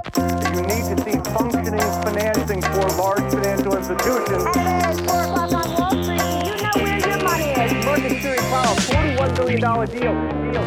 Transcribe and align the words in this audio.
You 0.00 0.62
need 0.62 0.84
to 0.90 0.96
see 1.04 1.18
functioning 1.36 1.90
financing 2.04 2.62
for 2.62 2.88
large 3.02 3.26
financial 3.34 3.76
institutions. 3.76 4.44
At 4.56 4.96
4 4.96 5.22
o'clock 5.22 5.52
on 5.52 5.74
Wall 5.74 5.90
Street, 6.02 6.22
you 6.46 6.56
know 6.62 6.76
where 6.76 6.98
your 7.08 7.22
money 7.22 7.50
is? 7.52 8.22
Theory 8.22 8.38
Powell, 8.50 8.76
$41 8.76 9.36
billion 9.36 9.60
deal. 9.60 10.52
deal. 10.52 10.64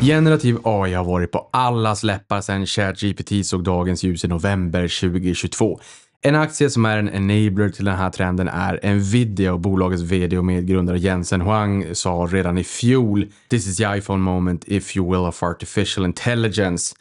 Generativ 0.00 0.58
AI 0.64 0.94
har 0.94 1.04
varit 1.04 1.32
på 1.32 1.48
allas 1.52 2.02
läppar 2.02 2.40
sedan 2.40 2.66
ChatGPT 2.66 3.46
såg 3.46 3.64
dagens 3.64 4.02
ljus 4.02 4.24
i 4.24 4.28
november 4.28 5.00
2022. 5.00 5.80
En 6.22 6.34
aktie 6.34 6.70
som 6.70 6.84
är 6.84 6.98
en 6.98 7.30
enabler 7.30 7.68
till 7.68 7.84
den 7.84 7.96
här 7.96 8.10
trenden 8.10 8.48
är 8.48 8.94
Nvidia 8.94 9.52
och 9.52 9.60
bolagets 9.60 10.02
vd 10.02 10.38
och 10.38 10.44
medgrundare 10.44 10.98
Jensen 10.98 11.40
Huang 11.40 11.94
sa 11.94 12.28
redan 12.30 12.58
i 12.58 12.64
fjol 12.64 13.26
“This 13.48 13.66
is 13.66 13.76
the 13.76 13.84
iPhone 13.96 14.22
moment 14.22 14.64
if 14.66 14.96
you 14.96 15.10
will 15.10 15.28
of 15.28 15.42
artificial 15.42 16.04
intelligence”. 16.04 16.94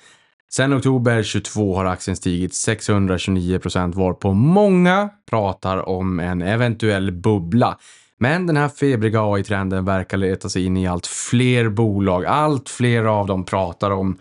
Sen 0.55 0.73
oktober 0.73 1.23
22 1.23 1.75
har 1.75 1.85
aktien 1.85 2.15
stigit 2.15 2.55
629 2.55 3.59
procent 3.59 3.95
varpå 3.95 4.33
många 4.33 5.09
pratar 5.29 5.89
om 5.89 6.19
en 6.19 6.41
eventuell 6.41 7.11
bubbla. 7.11 7.77
Men 8.19 8.47
den 8.47 8.57
här 8.57 8.69
febriga 8.69 9.21
AI-trenden 9.21 9.85
verkar 9.85 10.17
leta 10.17 10.49
sig 10.49 10.65
in 10.65 10.77
i 10.77 10.87
allt 10.87 11.07
fler 11.07 11.69
bolag. 11.69 12.25
Allt 12.25 12.69
fler 12.69 13.03
av 13.03 13.27
dem 13.27 13.45
pratar 13.45 13.91
om 13.91 14.17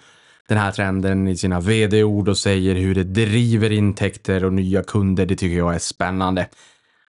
den 0.48 0.59
här 0.59 0.73
trenden 0.73 1.28
i 1.28 1.36
sina 1.36 1.60
vd-ord 1.60 2.28
och 2.28 2.38
säger 2.38 2.74
hur 2.74 2.95
det 2.95 3.04
driver 3.04 3.73
intäkter 3.73 4.45
och 4.45 4.52
nya 4.52 4.82
kunder. 4.82 5.26
Det 5.26 5.37
tycker 5.37 5.56
jag 5.56 5.74
är 5.74 5.78
spännande. 5.78 6.46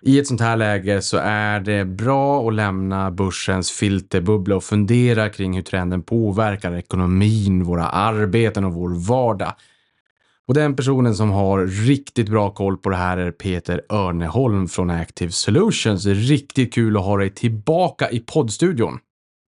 I 0.02 0.18
ett 0.18 0.26
sånt 0.26 0.40
här 0.40 0.56
läge 0.56 1.02
så 1.02 1.16
är 1.22 1.60
det 1.60 1.84
bra 1.84 2.48
att 2.48 2.54
lämna 2.54 3.10
börsens 3.10 3.70
filterbubbla 3.70 4.56
och 4.56 4.64
fundera 4.64 5.28
kring 5.28 5.54
hur 5.54 5.62
trenden 5.62 6.02
påverkar 6.02 6.76
ekonomin, 6.76 7.64
våra 7.64 7.88
arbeten 7.88 8.64
och 8.64 8.74
vår 8.74 9.06
vardag. 9.08 9.52
Och 10.48 10.54
den 10.54 10.76
personen 10.76 11.14
som 11.14 11.30
har 11.30 11.66
riktigt 11.66 12.28
bra 12.28 12.50
koll 12.50 12.76
på 12.76 12.90
det 12.90 12.96
här 12.96 13.16
är 13.16 13.30
Peter 13.30 13.82
Örneholm 13.92 14.68
från 14.68 14.90
Active 14.90 15.32
Solutions. 15.32 16.06
Riktigt 16.06 16.74
kul 16.74 16.96
att 16.96 17.04
ha 17.04 17.16
dig 17.16 17.30
tillbaka 17.30 18.10
i 18.10 18.20
poddstudion. 18.20 18.98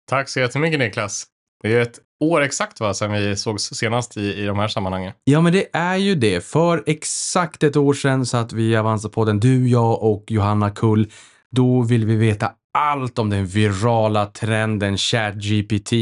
Tack 0.09 0.29
så 0.29 0.39
jättemycket 0.39 0.79
Niklas. 0.79 1.25
Det 1.61 1.73
är 1.73 1.81
ett 1.81 1.99
år 2.19 2.41
exakt 2.41 2.79
va, 2.79 2.93
sen 2.93 3.11
vi 3.11 3.35
sågs 3.35 3.63
senast 3.63 4.17
i, 4.17 4.33
i 4.33 4.45
de 4.45 4.59
här 4.59 4.67
sammanhangen. 4.67 5.13
Ja, 5.23 5.41
men 5.41 5.53
det 5.53 5.65
är 5.73 5.95
ju 5.95 6.15
det. 6.15 6.45
För 6.45 6.83
exakt 6.85 7.63
ett 7.63 7.75
år 7.75 7.93
sedan 7.93 8.25
satt 8.25 8.53
vi 8.53 8.71
i 8.71 8.75
Avanza-podden, 8.75 9.39
du, 9.39 9.69
jag 9.69 10.03
och 10.03 10.23
Johanna 10.27 10.69
Kull. 10.69 11.11
Då 11.51 11.81
vill 11.81 12.05
vi 12.05 12.15
veta 12.15 12.51
allt 12.73 13.19
om 13.19 13.29
den 13.29 13.45
virala 13.45 14.25
trenden 14.25 14.97
ChatGPT 14.97 15.93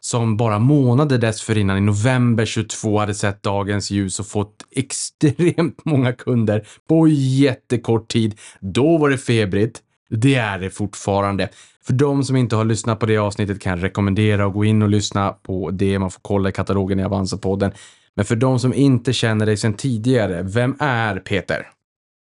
som 0.00 0.36
bara 0.36 0.58
månader 0.58 1.18
dessförinnan 1.18 1.78
i 1.78 1.80
november 1.80 2.46
22 2.46 2.98
hade 2.98 3.14
sett 3.14 3.42
dagens 3.42 3.90
ljus 3.90 4.20
och 4.20 4.26
fått 4.26 4.54
extremt 4.70 5.84
många 5.84 6.12
kunder 6.12 6.66
på 6.88 7.08
jättekort 7.08 8.08
tid. 8.08 8.38
Då 8.60 8.98
var 8.98 9.10
det 9.10 9.18
febrigt. 9.18 9.80
Det 10.10 10.34
är 10.34 10.58
det 10.58 10.70
fortfarande. 10.70 11.48
För 11.88 11.94
de 11.94 12.24
som 12.24 12.36
inte 12.36 12.56
har 12.56 12.64
lyssnat 12.64 12.98
på 12.98 13.06
det 13.06 13.18
avsnittet 13.18 13.60
kan 13.60 13.70
jag 13.70 13.84
rekommendera 13.84 14.46
att 14.46 14.52
gå 14.52 14.64
in 14.64 14.82
och 14.82 14.88
lyssna 14.88 15.30
på 15.30 15.70
det. 15.70 15.98
Man 15.98 16.10
får 16.10 16.20
kolla 16.22 16.48
i 16.48 16.52
katalogen 16.52 17.00
i 17.00 17.04
Avanza-podden. 17.04 17.72
Men 18.16 18.24
för 18.24 18.36
de 18.36 18.58
som 18.58 18.74
inte 18.74 19.12
känner 19.12 19.46
dig 19.46 19.56
sedan 19.56 19.74
tidigare, 19.74 20.42
vem 20.42 20.76
är 20.80 21.16
Peter? 21.16 21.66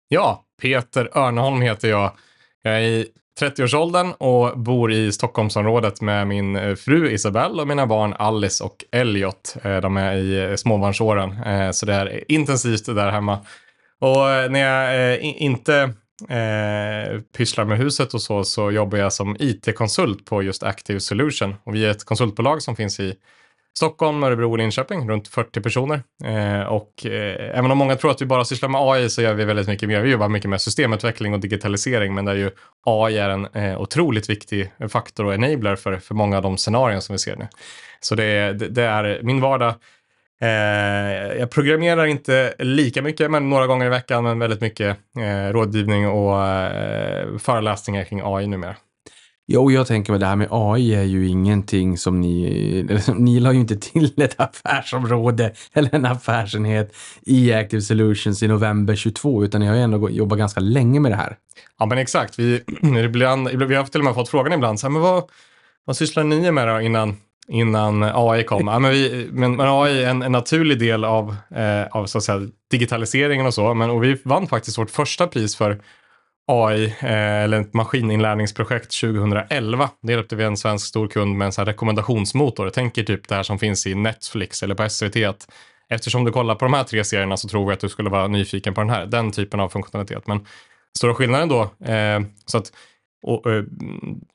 Ja, 0.08 0.44
Peter 0.62 1.18
Örneholm 1.18 1.60
heter 1.60 1.88
jag. 1.88 2.12
Jag 2.62 2.74
är 2.74 2.80
i 2.80 3.06
30-årsåldern 3.40 4.12
och 4.12 4.58
bor 4.58 4.92
i 4.92 5.12
Stockholmsområdet 5.12 6.00
med 6.00 6.26
min 6.26 6.56
eh, 6.56 6.74
fru 6.74 7.10
Isabelle 7.10 7.62
och 7.62 7.68
mina 7.68 7.86
barn 7.86 8.14
Alice 8.18 8.64
och 8.64 8.84
Elliot. 8.92 9.56
Eh, 9.62 9.76
de 9.76 9.96
är 9.96 10.14
i 10.14 10.50
eh, 10.50 10.54
småbarnsåren, 10.54 11.34
så 11.74 11.86
det 11.86 11.94
är 11.94 12.32
intensivt 12.32 12.86
där 12.86 13.10
hemma. 13.10 13.38
Och 14.00 14.52
när 14.52 14.60
jag 14.60 15.20
inte 15.20 15.92
eh, 16.28 17.20
pysslar 17.36 17.64
med 17.64 17.78
huset 17.78 18.14
och 18.14 18.22
så, 18.22 18.44
så 18.44 18.70
jobbar 18.70 18.98
jag 18.98 19.12
som 19.12 19.36
IT-konsult 19.38 20.24
på 20.24 20.42
just 20.42 20.62
Active 20.62 21.00
Solution. 21.00 21.54
Och 21.64 21.74
vi 21.74 21.84
är 21.84 21.90
ett 21.90 22.04
konsultbolag 22.04 22.62
som 22.62 22.76
finns 22.76 23.00
i 23.00 23.14
Stockholm, 23.76 24.22
Örebro 24.22 24.50
och 24.50 24.58
Linköping, 24.58 25.10
runt 25.10 25.28
40 25.28 25.60
personer. 25.60 26.02
Eh, 26.24 26.62
och 26.62 27.06
eh, 27.06 27.58
även 27.58 27.70
om 27.70 27.78
många 27.78 27.96
tror 27.96 28.10
att 28.10 28.22
vi 28.22 28.26
bara 28.26 28.44
sysslar 28.44 28.68
med 28.68 28.80
AI 28.80 29.08
så 29.08 29.22
gör 29.22 29.34
vi 29.34 29.44
väldigt 29.44 29.68
mycket 29.68 29.88
mer. 29.88 30.00
Vi 30.00 30.10
jobbar 30.10 30.28
mycket 30.28 30.50
med 30.50 30.60
systemutveckling 30.60 31.34
och 31.34 31.40
digitalisering, 31.40 32.14
men 32.14 32.24
där 32.24 32.34
ju 32.34 32.50
AI 32.86 33.18
är 33.18 33.30
en 33.30 33.46
eh, 33.46 33.80
otroligt 33.80 34.30
viktig 34.30 34.72
faktor 34.88 35.24
och 35.24 35.34
enabler 35.34 35.76
för, 35.76 35.96
för 35.96 36.14
många 36.14 36.36
av 36.36 36.42
de 36.42 36.56
scenarion 36.56 37.02
som 37.02 37.12
vi 37.12 37.18
ser 37.18 37.36
nu. 37.36 37.48
Så 38.00 38.14
det, 38.14 38.52
det, 38.52 38.68
det 38.68 38.82
är 38.82 39.20
min 39.22 39.40
vardag. 39.40 39.74
Eh, 40.40 41.38
jag 41.38 41.50
programmerar 41.50 42.06
inte 42.06 42.54
lika 42.58 43.02
mycket, 43.02 43.30
men 43.30 43.50
några 43.50 43.66
gånger 43.66 43.86
i 43.86 43.88
veckan, 43.88 44.24
men 44.24 44.38
väldigt 44.38 44.60
mycket 44.60 44.96
eh, 45.18 45.52
rådgivning 45.52 46.08
och 46.08 46.44
eh, 46.46 47.38
föreläsningar 47.38 48.04
kring 48.04 48.20
AI 48.24 48.46
numera. 48.46 48.76
Jo, 49.48 49.70
jag 49.70 49.86
tänker 49.86 50.12
väl 50.12 50.20
det 50.20 50.26
här 50.26 50.36
med 50.36 50.48
AI 50.50 50.94
är 50.94 51.02
ju 51.02 51.28
ingenting 51.28 51.98
som 51.98 52.20
ni... 52.20 53.00
Ni 53.16 53.40
la 53.40 53.52
ju 53.52 53.60
inte 53.60 53.76
till 53.76 54.22
ett 54.22 54.40
affärsområde 54.40 55.52
eller 55.72 55.94
en 55.94 56.04
affärsenhet 56.04 56.94
i 57.22 57.52
Active 57.52 57.82
Solutions 57.82 58.42
i 58.42 58.48
november 58.48 58.96
22, 58.96 59.44
utan 59.44 59.60
ni 59.60 59.66
har 59.66 59.74
ju 59.74 59.80
ändå 59.80 60.10
jobbat 60.10 60.38
ganska 60.38 60.60
länge 60.60 61.00
med 61.00 61.12
det 61.12 61.16
här. 61.16 61.36
Ja, 61.78 61.86
men 61.86 61.98
exakt. 61.98 62.38
Vi, 62.38 62.62
ibland, 63.04 63.48
vi 63.48 63.74
har 63.74 63.84
till 63.84 64.00
och 64.00 64.04
med 64.04 64.14
fått 64.14 64.28
frågan 64.28 64.52
ibland, 64.52 64.80
så 64.80 64.86
här, 64.86 64.92
men 64.92 65.02
vad, 65.02 65.24
vad 65.84 65.96
sysslar 65.96 66.24
ni 66.24 66.50
med 66.50 66.68
då 66.68 66.80
innan, 66.80 67.16
innan 67.48 68.02
eh, 68.02 68.12
AI 68.14 68.44
kom? 68.44 68.68
Ja, 68.68 68.78
men, 68.78 68.90
vi, 68.90 69.28
men, 69.32 69.56
men 69.56 69.66
AI 69.68 70.02
är 70.02 70.10
en, 70.10 70.22
en 70.22 70.32
naturlig 70.32 70.78
del 70.78 71.04
av, 71.04 71.36
eh, 71.54 71.86
av 71.90 72.06
så 72.06 72.18
att 72.18 72.24
säga, 72.24 72.40
digitaliseringen 72.70 73.46
och 73.46 73.54
så. 73.54 73.74
Men, 73.74 73.90
och 73.90 74.04
vi 74.04 74.16
vann 74.24 74.46
faktiskt 74.46 74.78
vårt 74.78 74.90
första 74.90 75.26
pris 75.26 75.56
för 75.56 75.80
AI, 76.46 76.84
eh, 76.84 77.42
eller 77.42 77.60
ett 77.60 77.74
maskininlärningsprojekt 77.74 79.00
2011. 79.00 79.90
Det 80.02 80.12
hjälpte 80.12 80.36
vi 80.36 80.44
en 80.44 80.56
svensk 80.56 80.86
stor 80.86 81.08
kund 81.08 81.36
med 81.36 81.46
en 81.46 81.52
så 81.52 81.60
här 81.60 81.66
rekommendationsmotor. 81.66 82.70
Tänk 82.70 82.98
er 82.98 83.02
typ 83.02 83.28
det 83.28 83.34
här 83.34 83.42
som 83.42 83.58
finns 83.58 83.86
i 83.86 83.94
Netflix 83.94 84.62
eller 84.62 84.74
på 84.74 84.88
SVT. 84.88 85.16
Att 85.16 85.48
eftersom 85.88 86.24
du 86.24 86.32
kollar 86.32 86.54
på 86.54 86.64
de 86.64 86.74
här 86.74 86.84
tre 86.84 87.04
serierna 87.04 87.36
så 87.36 87.48
tror 87.48 87.66
vi 87.66 87.72
att 87.72 87.80
du 87.80 87.88
skulle 87.88 88.10
vara 88.10 88.28
nyfiken 88.28 88.74
på 88.74 88.80
den 88.80 88.90
här. 88.90 89.06
Den 89.06 89.32
typen 89.32 89.60
av 89.60 89.68
funktionalitet. 89.68 90.26
Men 90.26 90.46
stora 90.96 91.14
skillnaden 91.14 91.48
då, 91.48 91.62
eh, 91.92 92.20
så 92.46 92.58
att 92.58 92.72
och, 93.22 93.52
eh, 93.52 93.64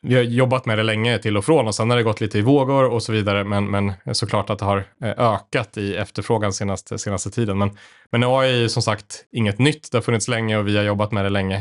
vi 0.02 0.16
har 0.16 0.22
jobbat 0.22 0.66
med 0.66 0.78
det 0.78 0.84
länge 0.84 1.18
till 1.18 1.38
och 1.38 1.46
från 1.46 1.68
och 1.68 1.76
sen 1.76 1.90
har 1.90 1.98
det 1.98 2.04
gått 2.04 2.22
lite 2.22 2.38
i 2.38 2.42
vågor 2.42 2.86
och 2.86 3.04
så 3.04 3.12
vidare. 3.12 3.44
Men, 3.44 3.72
men 3.72 3.94
såklart 4.12 4.50
att 4.50 4.60
det 4.60 4.66
har 4.66 4.78
eh, 5.04 5.34
ökat 5.34 5.78
i 5.78 5.96
efterfrågan 5.96 6.54
senaste, 6.54 6.98
senaste 6.98 7.30
tiden. 7.30 7.58
Men, 7.58 7.78
men 8.12 8.24
AI 8.24 8.50
är 8.50 8.58
ju 8.58 8.70
som 8.70 8.84
sagt 8.84 9.26
inget 9.32 9.60
nytt. 9.60 9.92
Det 9.92 9.98
har 9.98 10.02
funnits 10.02 10.28
länge 10.28 10.58
och 10.58 10.68
vi 10.68 10.78
har 10.78 10.84
jobbat 10.84 11.12
med 11.12 11.26
det 11.26 11.30
länge 11.30 11.58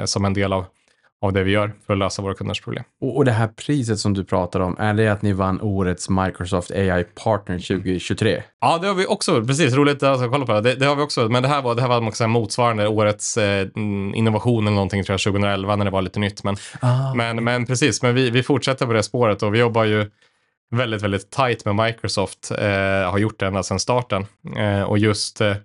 eh, 0.00 0.04
som 0.04 0.24
en 0.24 0.34
del 0.34 0.52
av, 0.52 0.64
av 1.24 1.32
det 1.32 1.44
vi 1.44 1.50
gör 1.50 1.72
för 1.86 1.92
att 1.92 1.98
lösa 1.98 2.22
våra 2.22 2.34
kunders 2.34 2.60
problem. 2.60 2.84
Och, 3.00 3.24
det 3.24 3.32
här 3.32 3.48
priset 3.48 3.98
som 3.98 4.14
du 4.14 4.24
pratar 4.24 4.60
om, 4.60 4.76
är 4.78 4.94
det 4.94 5.08
att 5.08 5.22
ni 5.22 5.32
vann 5.32 5.60
årets 5.60 6.08
Microsoft 6.08 6.70
AI 6.70 7.04
Partner 7.04 7.58
2023? 7.58 8.42
Ja, 8.60 8.78
det 8.78 8.86
har 8.86 8.94
vi 8.94 9.06
också. 9.06 9.44
Precis, 9.44 9.74
roligt 9.74 9.96
att 9.96 10.02
alltså, 10.02 10.28
kolla 10.28 10.46
på 10.46 10.52
det. 10.52 10.60
det. 10.60 10.74
Det 10.74 10.86
har 10.86 10.96
vi 10.96 11.02
också. 11.02 11.28
Men 11.28 11.42
det 11.42 11.48
här 11.48 11.62
var, 11.62 11.74
det 11.74 11.82
här 11.82 11.88
var 11.88 12.08
också 12.08 12.28
motsvarande 12.28 12.88
årets 12.88 13.36
eh, 13.36 13.68
mm, 13.76 14.14
innovation 14.14 14.66
eller 14.66 14.74
någonting 14.74 15.04
tror 15.04 15.12
jag 15.12 15.20
2011 15.20 15.76
när 15.76 15.84
det 15.84 15.90
var 15.90 16.02
lite 16.02 16.18
nytt. 16.20 16.44
Men, 16.44 16.56
Ah. 16.80 17.14
men, 17.14 17.44
men 17.44 17.66
precis, 17.66 18.02
men 18.02 18.14
vi, 18.14 18.30
vi 18.30 18.42
fortsätter 18.42 18.86
på 18.86 18.92
det 18.92 19.02
spåret 19.02 19.42
och 19.42 19.54
vi 19.54 19.58
jobbar 19.58 19.84
ju 19.84 20.10
väldigt, 20.70 21.02
väldigt 21.02 21.30
tight 21.30 21.64
med 21.64 21.74
Microsoft. 21.74 22.50
Eh, 22.58 23.10
har 23.10 23.18
gjort 23.18 23.40
det 23.40 23.46
ända 23.46 23.62
sedan 23.62 23.80
starten. 23.80 24.26
Eh, 24.56 24.82
och 24.82 24.98
just 24.98 25.40
Eh, 25.40 25.56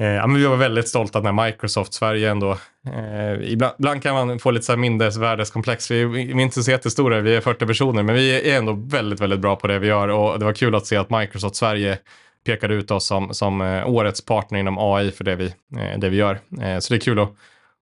Eh, 0.00 0.06
ja, 0.06 0.26
men 0.26 0.36
vi 0.36 0.46
var 0.46 0.56
väldigt 0.56 0.88
stolta 0.88 1.20
när 1.20 1.46
Microsoft 1.46 1.94
Sverige 1.94 2.30
ändå, 2.30 2.50
eh, 2.86 3.52
ibland, 3.52 3.74
ibland 3.78 4.02
kan 4.02 4.14
man 4.14 4.38
få 4.38 4.50
lite 4.50 4.66
så 4.66 4.72
här 4.72 4.76
mindervärdeskomplex. 4.76 5.90
Vi, 5.90 6.04
vi 6.04 6.32
är 6.32 6.40
inte 6.40 6.62
så 6.62 6.70
jättestora, 6.70 7.20
vi 7.20 7.34
är 7.34 7.40
40 7.40 7.66
personer, 7.66 8.02
men 8.02 8.14
vi 8.14 8.50
är 8.50 8.58
ändå 8.58 8.72
väldigt, 8.72 9.20
väldigt 9.20 9.40
bra 9.40 9.56
på 9.56 9.66
det 9.66 9.78
vi 9.78 9.86
gör 9.86 10.08
och 10.08 10.38
det 10.38 10.44
var 10.44 10.52
kul 10.52 10.74
att 10.74 10.86
se 10.86 10.96
att 10.96 11.10
Microsoft 11.10 11.56
Sverige 11.56 11.98
pekade 12.46 12.74
ut 12.74 12.90
oss 12.90 13.06
som, 13.06 13.34
som 13.34 13.60
eh, 13.60 13.88
årets 13.88 14.24
partner 14.24 14.58
inom 14.58 14.78
AI 14.78 15.10
för 15.10 15.24
det 15.24 15.36
vi, 15.36 15.46
eh, 15.76 15.98
det 15.98 16.08
vi 16.08 16.16
gör. 16.16 16.38
Eh, 16.62 16.78
så 16.78 16.92
det 16.92 16.98
är 16.98 17.00
kul 17.00 17.18
att, 17.18 17.32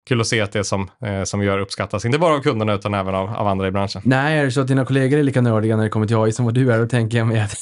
kul 0.07 0.21
att 0.21 0.27
se 0.27 0.41
att 0.41 0.51
det 0.51 0.63
som, 0.63 0.89
eh, 1.05 1.23
som 1.23 1.39
vi 1.39 1.45
gör 1.45 1.59
uppskattas, 1.59 2.05
inte 2.05 2.19
bara 2.19 2.35
av 2.35 2.39
kunderna 2.39 2.73
utan 2.73 2.93
även 2.93 3.15
av, 3.15 3.29
av 3.29 3.47
andra 3.47 3.67
i 3.67 3.71
branschen. 3.71 4.01
Nej, 4.05 4.39
är 4.39 4.45
det 4.45 4.51
så 4.51 4.61
att 4.61 4.67
dina 4.67 4.85
kollegor 4.85 5.19
är 5.19 5.23
lika 5.23 5.41
nördiga 5.41 5.75
när 5.75 5.83
det 5.83 5.89
kommer 5.89 6.07
till 6.07 6.17
AI 6.17 6.31
som 6.31 6.45
vad 6.45 6.53
du 6.53 6.73
är, 6.73 6.79
då 6.79 6.87
tänker 6.87 7.17
jag 7.17 7.27
mig 7.27 7.39
att 7.41 7.55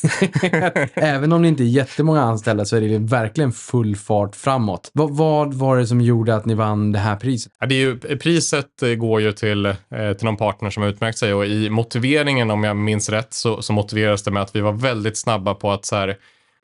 även 0.93 1.31
om 1.31 1.41
det 1.41 1.47
inte 1.47 1.63
är 1.63 1.65
jättemånga 1.65 2.21
anställda 2.21 2.65
så 2.65 2.77
är 2.77 2.81
det 2.81 2.99
verkligen 2.99 3.51
full 3.51 3.95
fart 3.95 4.35
framåt. 4.35 4.91
Vad, 4.93 5.17
vad 5.17 5.53
var 5.53 5.77
det 5.77 5.88
som 5.88 6.01
gjorde 6.01 6.35
att 6.35 6.45
ni 6.45 6.53
vann 6.53 6.91
det 6.91 6.99
här 6.99 7.15
priset? 7.15 7.53
Ja, 7.59 7.65
det 7.65 7.75
är 7.75 7.79
ju, 7.79 8.17
priset 8.17 8.83
eh, 8.83 8.89
går 8.89 9.21
ju 9.21 9.31
till, 9.31 9.65
eh, 9.65 9.73
till 10.17 10.25
någon 10.25 10.38
partner 10.38 10.69
som 10.69 10.83
har 10.83 10.89
utmärkt 10.89 11.17
sig 11.17 11.33
och 11.33 11.45
i 11.45 11.69
motiveringen, 11.69 12.51
om 12.51 12.63
jag 12.63 12.77
minns 12.77 13.09
rätt, 13.09 13.33
så, 13.33 13.61
så 13.61 13.73
motiveras 13.73 14.23
det 14.23 14.31
med 14.31 14.43
att 14.43 14.55
vi 14.55 14.61
var 14.61 14.73
väldigt 14.73 15.17
snabba 15.17 15.53
på 15.53 15.71
att 15.71 15.85
så 15.85 15.95
här, 15.95 16.17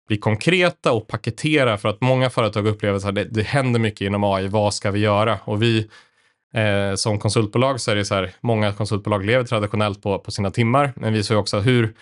bli 0.07 0.17
konkreta 0.17 0.91
och 0.91 1.07
paketera 1.07 1.77
för 1.77 1.89
att 1.89 2.01
många 2.01 2.29
företag 2.29 2.67
upplever 2.67 3.07
att 3.07 3.15
det, 3.15 3.23
det 3.23 3.43
händer 3.43 3.79
mycket 3.79 4.01
inom 4.01 4.23
AI, 4.23 4.47
vad 4.47 4.73
ska 4.73 4.91
vi 4.91 4.99
göra? 4.99 5.39
Och 5.43 5.63
vi 5.63 5.87
eh, 6.53 6.95
som 6.95 7.19
konsultbolag 7.19 7.81
så 7.81 7.91
är 7.91 7.95
det 7.95 8.05
så 8.05 8.15
här, 8.15 8.31
många 8.41 8.73
konsultbolag 8.73 9.25
lever 9.25 9.45
traditionellt 9.45 10.01
på, 10.01 10.19
på 10.19 10.31
sina 10.31 10.51
timmar, 10.51 10.93
men 10.95 11.13
vi 11.13 11.23
ser 11.23 11.35
också 11.35 11.59
hur 11.59 11.93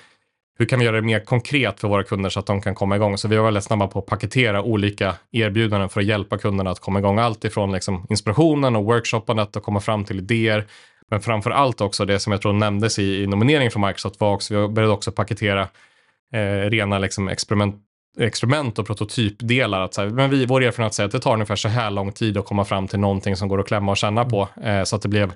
hur 0.57 0.66
kan 0.66 0.80
vi 0.80 0.86
göra 0.86 0.96
det 0.96 1.02
mer 1.02 1.19
konkret 1.19 1.80
för 1.80 1.88
våra 1.88 2.04
kunder 2.04 2.30
så 2.30 2.40
att 2.40 2.46
de 2.46 2.62
kan 2.62 2.75
komma 2.75 2.96
igång? 2.96 3.18
Så 3.18 3.28
vi 3.28 3.38
var 3.38 3.46
väldigt 3.46 3.63
snabba 3.63 3.88
på 3.88 4.00
att 4.00 4.06
paketera 4.06 4.63
olika 4.63 5.16
erbjudanden 5.31 5.90
för 5.90 6.01
att 6.01 6.06
hjälpa 6.06 6.38
kunderna 6.38 6.72
att 6.72 6.80
komma 6.80 7.00
igång. 7.00 7.19
Allt 7.19 7.46
ifrån 7.46 7.72
liksom 7.72 8.06
inspirationen 8.10 8.75
och 8.75 8.86
workshoppandet 8.86 9.56
och 9.56 9.63
komma 9.63 9.80
fram 9.80 10.06
till 10.06 10.18
idéer. 10.19 10.66
Men 11.10 11.22
framför 11.22 11.51
allt 11.51 11.81
också 11.81 12.06
det 12.06 12.19
som 12.19 12.31
jag 12.31 12.42
tror 12.42 12.54
nämndes 12.54 13.00
i, 13.00 13.24
i 13.24 13.28
nomineringen 13.28 13.72
från 13.72 13.88
Microsoft 13.88 14.19
var 14.19 14.34
också, 14.34 14.62
vi 14.62 14.68
började 14.68 14.94
också 14.94 15.12
paketera 15.12 15.62
eh, 16.34 16.69
rena 16.69 17.00
liksom 17.00 17.28
experiment, 17.28 17.75
experiment 18.18 18.80
och 18.80 18.88
prototypdelar. 18.88 19.82
Att 19.82 19.94
så 19.94 20.02
här, 20.02 20.10
men 20.10 20.30
vi, 20.30 20.46
vår 20.46 20.64
erfarenhet 20.64 20.94
säger 20.94 21.06
att 21.06 21.12
det 21.12 21.20
tar 21.20 21.34
ungefär 21.34 21.56
så 21.56 21.68
här 21.70 21.92
lång 21.92 22.12
tid 22.12 22.38
att 22.38 22.46
komma 22.46 22.66
fram 22.66 22.88
till 22.88 23.00
någonting 23.00 23.36
som 23.36 23.48
går 23.48 23.60
att 23.60 23.68
klämma 23.68 23.92
och 23.92 23.98
känna 23.98 24.26
på. 24.26 24.48
Eh, 24.64 24.84
så 24.84 24.96
att 24.96 25.02
det 25.02 25.10
blev 25.10 25.34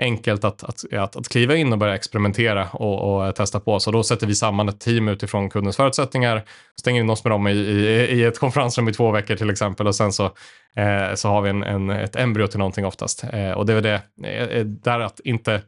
enkelt 0.00 0.44
att, 0.44 0.64
att, 0.64 0.92
att, 0.92 1.16
att 1.16 1.28
kliva 1.28 1.56
in 1.56 1.72
och 1.72 1.78
börja 1.78 1.94
experimentera 1.94 2.68
och, 2.72 3.14
och 3.14 3.26
eh, 3.26 3.32
testa 3.32 3.60
på. 3.60 3.80
Så 3.80 3.90
då 3.90 4.02
sätter 4.02 4.26
vi 4.26 4.34
samman 4.34 4.68
ett 4.68 4.80
team 4.80 5.08
utifrån 5.08 5.50
kundens 5.50 5.76
förutsättningar, 5.76 6.44
stänger 6.80 7.00
in 7.00 7.10
oss 7.10 7.24
med 7.24 7.30
dem 7.30 7.48
i, 7.48 7.52
i, 7.52 7.84
i 8.18 8.24
ett 8.24 8.38
konferensrum 8.38 8.88
i 8.88 8.92
två 8.92 9.10
veckor 9.10 9.36
till 9.36 9.50
exempel 9.50 9.86
och 9.86 9.94
sen 9.94 10.12
så, 10.12 10.24
eh, 10.76 11.14
så 11.14 11.28
har 11.28 11.42
vi 11.42 11.50
en, 11.50 11.62
en, 11.62 11.90
ett 11.90 12.16
embryo 12.16 12.46
till 12.46 12.58
någonting 12.58 12.86
oftast. 12.86 13.24
Eh, 13.32 13.50
och 13.50 13.66
det 13.66 13.72
är 13.72 13.80
det, 13.80 14.02
eh, 14.24 14.58
eh, 14.58 14.64
där 14.64 15.00
att 15.00 15.20
inte 15.20 15.62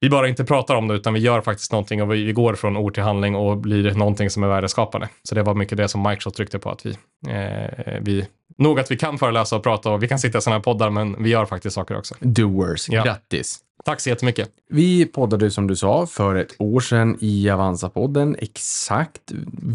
vi 0.00 0.10
bara 0.10 0.28
inte 0.28 0.44
pratar 0.44 0.74
om 0.74 0.88
det 0.88 0.94
utan 0.94 1.14
vi 1.14 1.20
gör 1.20 1.40
faktiskt 1.40 1.72
någonting 1.72 2.02
och 2.02 2.12
vi, 2.12 2.32
går 2.32 2.54
från 2.54 2.76
ord 2.76 2.94
till 2.94 3.02
handling 3.02 3.36
och 3.36 3.56
blir 3.56 3.94
någonting 3.94 4.30
som 4.30 4.42
är 4.42 4.48
värdeskapande. 4.48 5.08
Så 5.22 5.34
det 5.34 5.42
var 5.42 5.54
mycket 5.54 5.78
det 5.78 5.88
som 5.88 6.02
Microsoft 6.02 6.36
tryckte 6.36 6.58
på 6.58 6.70
att 6.70 6.86
vi, 6.86 6.90
eh, 7.28 7.98
vi 8.00 8.26
nog 8.58 8.80
att 8.80 8.90
vi 8.90 8.96
kan 8.96 9.18
föreläsa 9.18 9.56
och 9.56 9.62
prata 9.62 9.90
och 9.90 10.02
vi 10.02 10.08
kan 10.08 10.18
sitta 10.18 10.38
i 10.38 10.40
sådana 10.40 10.56
här 10.58 10.62
poddar 10.62 10.90
men 10.90 11.22
vi 11.22 11.30
gör 11.30 11.46
faktiskt 11.46 11.74
saker 11.74 11.98
också. 11.98 12.14
Doers, 12.20 12.88
Ja. 12.88 13.04
grattis! 13.04 13.58
Tack 13.84 14.00
så 14.00 14.08
jättemycket. 14.08 14.48
Vi 14.70 15.06
poddade 15.06 15.50
som 15.50 15.66
du 15.66 15.76
sa 15.76 16.06
för 16.06 16.34
ett 16.34 16.54
år 16.58 16.80
sedan 16.80 17.16
i 17.20 17.48
Avanza-podden. 17.50 18.36
Exakt 18.38 19.32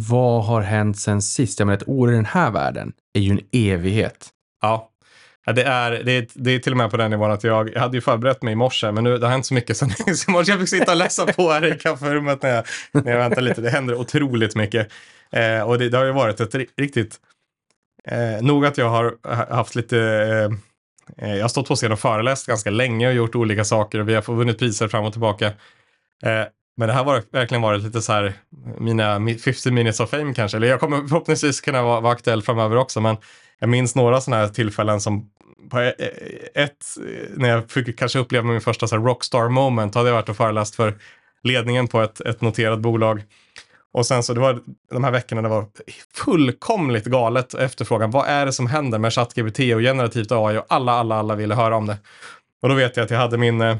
vad 0.09 0.45
har 0.45 0.61
hänt 0.61 0.99
sen 0.99 1.21
sist? 1.21 1.59
Ja, 1.59 1.65
men 1.65 1.75
ett 1.75 1.87
år 1.87 2.11
i 2.11 2.15
den 2.15 2.25
här 2.25 2.51
världen 2.51 2.93
är 3.13 3.21
ju 3.21 3.31
en 3.31 3.39
evighet. 3.51 4.29
Ja. 4.61 4.90
Ja, 5.45 5.53
det, 5.53 5.63
är, 5.63 5.91
det, 5.91 6.11
är, 6.11 6.27
det 6.33 6.51
är 6.51 6.59
till 6.59 6.73
och 6.73 6.77
med 6.77 6.91
på 6.91 6.97
den 6.97 7.11
nivån 7.11 7.31
att 7.31 7.43
jag, 7.43 7.73
jag 7.73 7.81
hade 7.81 7.97
ju 7.97 8.01
förberett 8.01 8.41
mig 8.41 8.51
i 8.51 8.55
morse, 8.55 8.91
men 8.91 9.03
nu, 9.03 9.17
det 9.17 9.25
har 9.25 9.31
hänt 9.31 9.45
så 9.45 9.53
mycket 9.53 9.77
sen 9.77 9.89
i 10.07 10.31
morse. 10.31 10.51
Jag 10.51 10.59
fick 10.59 10.69
sitta 10.69 10.91
och 10.91 10.97
läsa 10.97 11.33
på 11.33 11.51
här 11.51 11.73
i 11.75 11.79
kafferummet 11.79 12.43
när 12.43 12.55
jag, 12.55 12.65
när 12.91 13.11
jag 13.11 13.19
väntade 13.19 13.41
lite. 13.41 13.61
Det 13.61 13.69
händer 13.69 13.95
otroligt 13.95 14.55
mycket. 14.55 14.91
Eh, 15.31 15.61
och 15.61 15.77
det, 15.79 15.89
det 15.89 15.97
har 15.97 16.05
ju 16.05 16.11
varit 16.11 16.39
ett 16.39 16.55
riktigt... 16.77 17.19
Eh, 18.07 18.41
nog 18.41 18.65
att 18.65 18.77
jag 18.77 18.89
har 18.89 19.17
haft 19.53 19.75
lite... 19.75 19.99
Eh, 19.99 21.27
eh, 21.27 21.35
jag 21.35 21.43
har 21.43 21.49
stått 21.49 21.67
på 21.67 21.75
scen 21.75 21.91
och 21.91 21.99
föreläst 21.99 22.47
ganska 22.47 22.69
länge 22.69 23.07
och 23.07 23.13
gjort 23.13 23.35
olika 23.35 23.63
saker 23.63 23.99
och 23.99 24.09
vi 24.09 24.15
har 24.15 24.33
vunnit 24.33 24.59
priser 24.59 24.87
fram 24.87 25.05
och 25.05 25.11
tillbaka. 25.11 25.47
Eh, 26.23 26.43
men 26.77 26.87
det 26.87 26.93
här 26.93 27.03
har 27.03 27.23
verkligen 27.31 27.61
varit 27.61 27.83
lite 27.83 28.01
så 28.01 28.13
här, 28.13 28.33
mina 28.79 29.19
50 29.43 29.71
minutes 29.71 29.99
of 29.99 30.09
fame 30.09 30.33
kanske. 30.33 30.57
Eller 30.57 30.67
jag 30.67 30.79
kommer 30.79 30.97
förhoppningsvis 31.07 31.61
kunna 31.61 31.83
vara, 31.83 31.99
vara 31.99 32.13
aktuell 32.13 32.41
framöver 32.41 32.75
också, 32.75 33.01
men 33.01 33.17
jag 33.61 33.69
minns 33.69 33.95
några 33.95 34.21
sådana 34.21 34.41
här 34.41 34.49
tillfällen 34.49 35.01
som 35.01 35.29
på 35.69 35.79
e- 35.79 35.95
e- 35.97 36.61
ett, 36.63 36.85
när 37.35 37.49
jag 37.49 37.71
fick 37.71 37.99
kanske 37.99 38.19
uppleva 38.19 38.47
min 38.47 38.61
första 38.61 38.87
så 38.87 38.95
här 38.95 39.03
rockstar 39.03 39.49
moment, 39.49 39.95
hade 39.95 40.09
jag 40.09 40.15
varit 40.15 40.29
och 40.29 40.37
föreläst 40.37 40.75
för 40.75 40.97
ledningen 41.43 41.87
på 41.87 42.01
ett, 42.01 42.21
ett 42.21 42.41
noterat 42.41 42.79
bolag. 42.79 43.23
Och 43.93 44.05
sen 44.05 44.23
så 44.23 44.33
det 44.33 44.39
var 44.39 44.61
de 44.91 45.03
här 45.03 45.11
veckorna 45.11 45.41
det 45.41 45.49
var 45.49 45.65
fullkomligt 46.13 47.05
galet 47.05 47.53
efterfrågan. 47.53 48.11
Vad 48.11 48.27
är 48.27 48.45
det 48.45 48.53
som 48.53 48.67
händer 48.67 48.99
med 48.99 49.13
ChatGPT 49.13 49.59
och 49.59 49.81
generativt 49.81 50.31
AI? 50.31 50.57
Och 50.57 50.65
alla, 50.69 50.91
alla, 50.91 51.15
alla 51.15 51.35
ville 51.35 51.55
höra 51.55 51.75
om 51.75 51.87
det. 51.87 51.97
Och 52.61 52.69
då 52.69 52.75
vet 52.75 52.97
jag 52.97 53.03
att 53.03 53.11
jag 53.11 53.17
hade 53.17 53.37
min, 53.37 53.61
eh, 53.61 53.77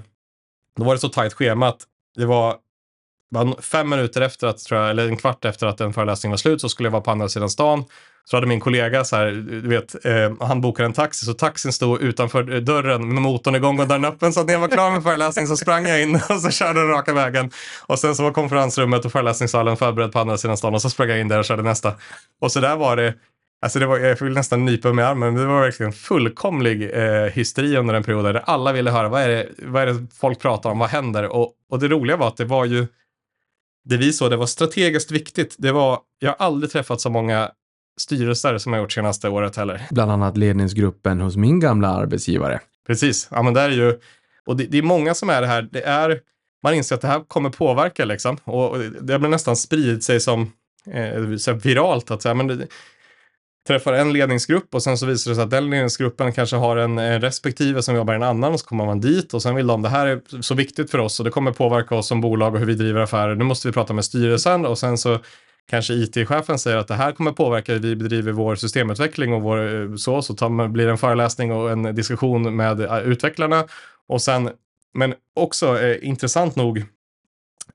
då 0.78 0.84
var 0.84 0.94
det 0.94 1.00
så 1.00 1.10
tajt 1.10 1.34
schema 1.34 1.68
att 1.68 1.82
det 2.16 2.26
var 2.26 2.58
fem 3.62 3.90
minuter 3.90 4.22
efter 4.22 4.48
att, 4.48 4.58
tror 4.58 4.80
jag, 4.80 4.90
eller 4.90 5.08
en 5.08 5.18
kvart 5.18 5.46
efter 5.46 5.68
att 5.68 5.82
en 5.82 5.94
föreläsning 5.94 6.30
var 6.30 6.38
slut 6.38 6.62
så 6.62 6.70
skulle 6.70 6.88
jag 6.88 6.92
vara 6.92 7.02
på 7.02 7.12
andra 7.12 7.30
sidan 7.30 7.50
stan. 7.50 7.86
Så 8.24 8.38
hade 8.38 8.48
min 8.48 8.60
kollega 8.60 9.04
så 9.04 9.16
här, 9.16 9.32
du 9.62 9.68
vet, 9.68 10.06
eh, 10.06 10.32
han 10.40 10.62
bokade 10.62 10.86
en 10.86 10.94
taxi 10.94 11.26
så 11.26 11.34
taxin 11.34 11.74
stod 11.74 12.02
utanför 12.02 12.44
dörren 12.44 13.14
med 13.14 13.22
motorn 13.22 13.56
igång 13.56 13.80
och 13.80 13.88
dörren 13.88 14.06
öppen. 14.06 14.34
Så 14.34 14.40
att 14.40 14.46
när 14.46 14.54
jag 14.54 14.60
var 14.60 14.68
klar 14.68 14.92
med 14.92 15.04
föreläsningen 15.04 15.48
så 15.48 15.58
sprang 15.58 15.88
jag 15.88 16.02
in 16.02 16.16
och 16.30 16.42
så 16.42 16.50
körde 16.50 16.80
den 16.80 16.90
raka 16.90 17.14
vägen. 17.14 17.52
Och 17.86 18.00
sen 18.00 18.16
så 18.16 18.24
var 18.24 18.32
konferensrummet 18.32 19.06
och 19.06 19.12
föreläsningssalen 19.12 19.78
förberedd 19.78 20.12
på 20.12 20.20
andra 20.20 20.38
sidan 20.38 20.58
stan 20.58 20.74
och 20.74 20.82
så 20.82 20.90
sprang 20.90 21.10
jag 21.10 21.20
in 21.20 21.28
där 21.28 21.40
och 21.40 21.46
körde 21.46 21.64
nästa. 21.64 21.94
Och 22.42 22.52
så 22.52 22.60
där 22.60 22.76
var 22.76 22.96
det. 22.96 23.14
Alltså 23.62 23.80
det 23.80 23.86
var, 23.86 24.00
jag 24.00 24.20
fick 24.20 24.32
nästan 24.32 24.66
nypa 24.66 24.94
mig 24.94 25.04
i 25.04 25.08
armen, 25.08 25.34
men 25.34 25.44
det 25.44 25.50
var 25.50 25.62
verkligen 25.62 25.94
fullkomlig 25.94 26.92
eh, 26.94 27.26
hysteri 27.26 27.78
under 27.78 27.94
en 27.94 28.04
period 28.04 28.26
där 28.26 28.42
alla 28.46 28.74
ville 28.74 28.92
höra 28.92 29.10
vad 29.10 29.22
är 29.22 29.28
det, 29.28 29.50
vad 29.58 29.82
är 29.82 29.88
det 29.88 30.08
folk 30.20 30.40
pratar 30.40 30.70
om, 30.70 30.80
vad 30.80 30.90
händer? 30.90 31.28
Och, 31.28 31.54
och 31.70 31.80
det 31.80 31.88
roliga 31.88 32.18
var 32.18 32.28
att 32.28 32.38
det 32.38 32.46
var 32.46 32.66
ju 32.66 32.88
det 33.84 33.98
vi 33.98 34.14
såg, 34.14 34.30
det 34.30 34.38
var 34.38 34.46
strategiskt 34.46 35.12
viktigt. 35.12 35.56
Det 35.58 35.72
var, 35.72 36.00
jag 36.20 36.30
har 36.30 36.46
aldrig 36.46 36.72
träffat 36.72 37.02
så 37.02 37.10
många 37.10 37.52
styrelser 38.02 38.58
som 38.58 38.74
jag 38.74 38.82
gjort 38.82 38.92
senaste 38.92 39.30
året 39.30 39.56
heller. 39.56 39.82
Bland 39.92 40.12
annat 40.12 40.38
ledningsgruppen 40.38 41.22
hos 41.22 41.36
min 41.36 41.60
gamla 41.60 41.88
arbetsgivare. 41.88 42.60
Precis, 42.88 43.28
ja 43.32 43.42
men 43.42 43.54
det 43.54 43.62
är 43.62 43.70
ju, 43.70 44.00
och 44.46 44.58
det, 44.58 44.64
det 44.64 44.78
är 44.78 44.84
många 44.84 45.14
som 45.14 45.30
är 45.30 45.42
det 45.42 45.48
här, 45.48 45.70
det 45.72 45.82
är, 45.82 46.20
man 46.64 46.74
inser 46.74 46.96
att 46.96 47.02
det 47.02 47.08
här 47.08 47.20
kommer 47.28 47.50
påverka 47.50 48.06
liksom. 48.06 48.38
Och, 48.44 48.70
och 48.70 48.80
det 48.80 49.14
har 49.14 49.20
nästan 49.20 49.56
spridit 49.56 50.04
sig 50.04 50.20
som 50.20 50.52
eh, 50.92 51.36
så 51.38 51.54
viralt 51.54 52.12
att 52.12 52.22
säga, 52.22 52.34
men 52.34 52.48
det, 52.48 52.68
träffar 53.68 53.94
en 53.94 54.14
ledningsgrupp 54.14 54.76
och 54.76 54.84
sen 54.84 54.98
så 54.98 55.06
visar 55.06 55.32
det 55.32 55.36
sig 55.36 55.44
att 55.44 55.50
den 55.50 55.70
ledningsgruppen 55.70 56.34
kanske 56.34 56.56
har 56.56 56.78
en, 56.78 56.98
en 56.98 57.22
respektive 57.22 57.82
som 57.82 57.96
jobbar 57.96 58.14
i 58.14 58.16
en 58.16 58.24
annan 58.24 58.54
och 58.54 58.60
så 58.60 58.66
kommer 58.66 58.86
man 58.86 59.00
dit 59.00 59.34
och 59.34 59.42
sen 59.42 59.56
vill 59.56 59.68
de 59.68 59.82
det 59.82 59.90
här 59.90 60.08
är 60.08 60.42
så 60.42 60.56
viktigt 60.56 60.92
för 60.92 60.98
oss 60.98 61.20
och 61.20 61.26
det 61.26 61.32
kommer 61.32 61.52
påverka 61.52 61.96
oss 61.96 62.08
som 62.08 62.22
bolag 62.22 62.54
och 62.54 62.60
hur 62.60 62.66
vi 62.66 62.74
driver 62.74 63.02
affärer. 63.02 63.36
Nu 63.36 63.44
måste 63.44 63.68
vi 63.68 63.72
prata 63.72 63.94
med 63.94 64.06
styrelsen 64.06 64.66
och 64.66 64.78
sen 64.78 64.98
så 64.98 65.20
kanske 65.70 65.94
IT-chefen 65.94 66.60
säger 66.60 66.78
att 66.78 66.88
det 66.88 66.96
här 66.96 67.12
kommer 67.12 67.32
påverka 67.32 67.74
hur 67.74 67.80
vi 67.80 67.96
bedriver 67.96 68.32
vår 68.32 68.56
systemutveckling 68.56 69.34
och 69.34 69.42
vår 69.42 69.76
eh, 69.76 69.96
så, 69.96 70.22
så 70.22 70.34
tar 70.34 70.50
man, 70.50 70.74
blir 70.74 70.86
det 70.86 70.92
en 70.92 70.98
föreläsning 70.98 71.52
och 71.52 71.72
en 71.72 71.96
diskussion 71.96 72.56
med 72.56 72.82
eh, 72.82 73.00
utvecklarna 73.00 73.66
och 74.08 74.22
sen, 74.22 74.50
men 74.94 75.14
också 75.36 75.80
eh, 75.80 76.08
intressant 76.08 76.56
nog, 76.56 76.78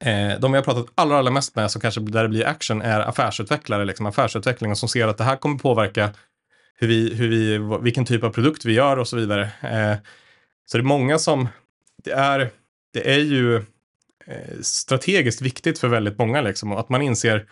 eh, 0.01 0.41
de 0.41 0.55
jag 0.55 0.65
pratat 0.65 0.87
allra, 0.95 1.19
allra 1.19 1.31
mest 1.31 1.57
med 1.57 1.71
som 1.71 1.81
kanske 1.81 2.01
där 2.01 2.23
det 2.23 2.29
blir 2.29 2.47
action 2.47 2.83
är 2.83 3.01
affärsutvecklare, 3.01 3.85
liksom 3.85 4.07
affärsutveckling 4.07 4.71
och 4.71 4.79
som 4.79 4.89
ser 4.89 5.09
att 5.09 5.19
det 5.19 5.25
här 5.25 5.37
kommer 5.37 5.59
påverka 5.59 6.11
hur 6.79 6.89
vi, 6.89 7.15
hur 7.15 7.29
vi, 7.29 7.59
vilken 7.83 8.05
typ 8.05 8.25
av 8.25 8.31
produkt 8.31 8.65
vi 8.65 8.73
gör 8.73 8.97
och 8.97 9.09
så 9.09 9.17
vidare. 9.17 9.43
Eh, 9.43 9.97
så 10.67 10.79
det 10.79 10.83
är 10.83 10.83
många 10.83 11.19
som, 11.19 11.49
det 12.05 12.13
är, 12.13 12.51
det 12.93 13.15
är 13.15 13.19
ju 13.19 13.57
eh, 14.27 14.61
strategiskt 14.61 15.43
viktigt 15.43 15.79
för 15.79 15.89
väldigt 15.89 16.19
många 16.19 16.41
liksom 16.41 16.73
att 16.73 16.89
man 16.89 17.03
inser 17.03 17.47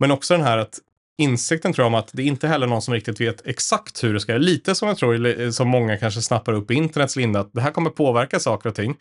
men 0.00 0.10
också 0.10 0.34
den 0.34 0.42
här 0.42 0.58
att 0.58 0.78
insikten 1.18 1.72
tror 1.72 1.82
jag 1.84 1.86
om 1.86 1.94
att 1.94 2.10
det 2.12 2.22
är 2.22 2.26
inte 2.26 2.48
heller 2.48 2.66
någon 2.66 2.82
som 2.82 2.94
riktigt 2.94 3.20
vet 3.20 3.46
exakt 3.46 4.04
hur 4.04 4.14
det 4.14 4.20
ska 4.20 4.32
göra. 4.32 4.42
Lite 4.42 4.74
som 4.74 4.88
jag 4.88 4.98
tror, 4.98 5.50
som 5.50 5.68
många 5.68 5.96
kanske 5.96 6.22
snappar 6.22 6.52
upp 6.52 6.70
i 6.70 6.74
internets 6.74 7.16
linda, 7.16 7.40
att 7.40 7.52
det 7.52 7.60
här 7.60 7.70
kommer 7.70 7.90
påverka 7.90 8.40
saker 8.40 8.68
och 8.68 8.74
ting. 8.74 8.96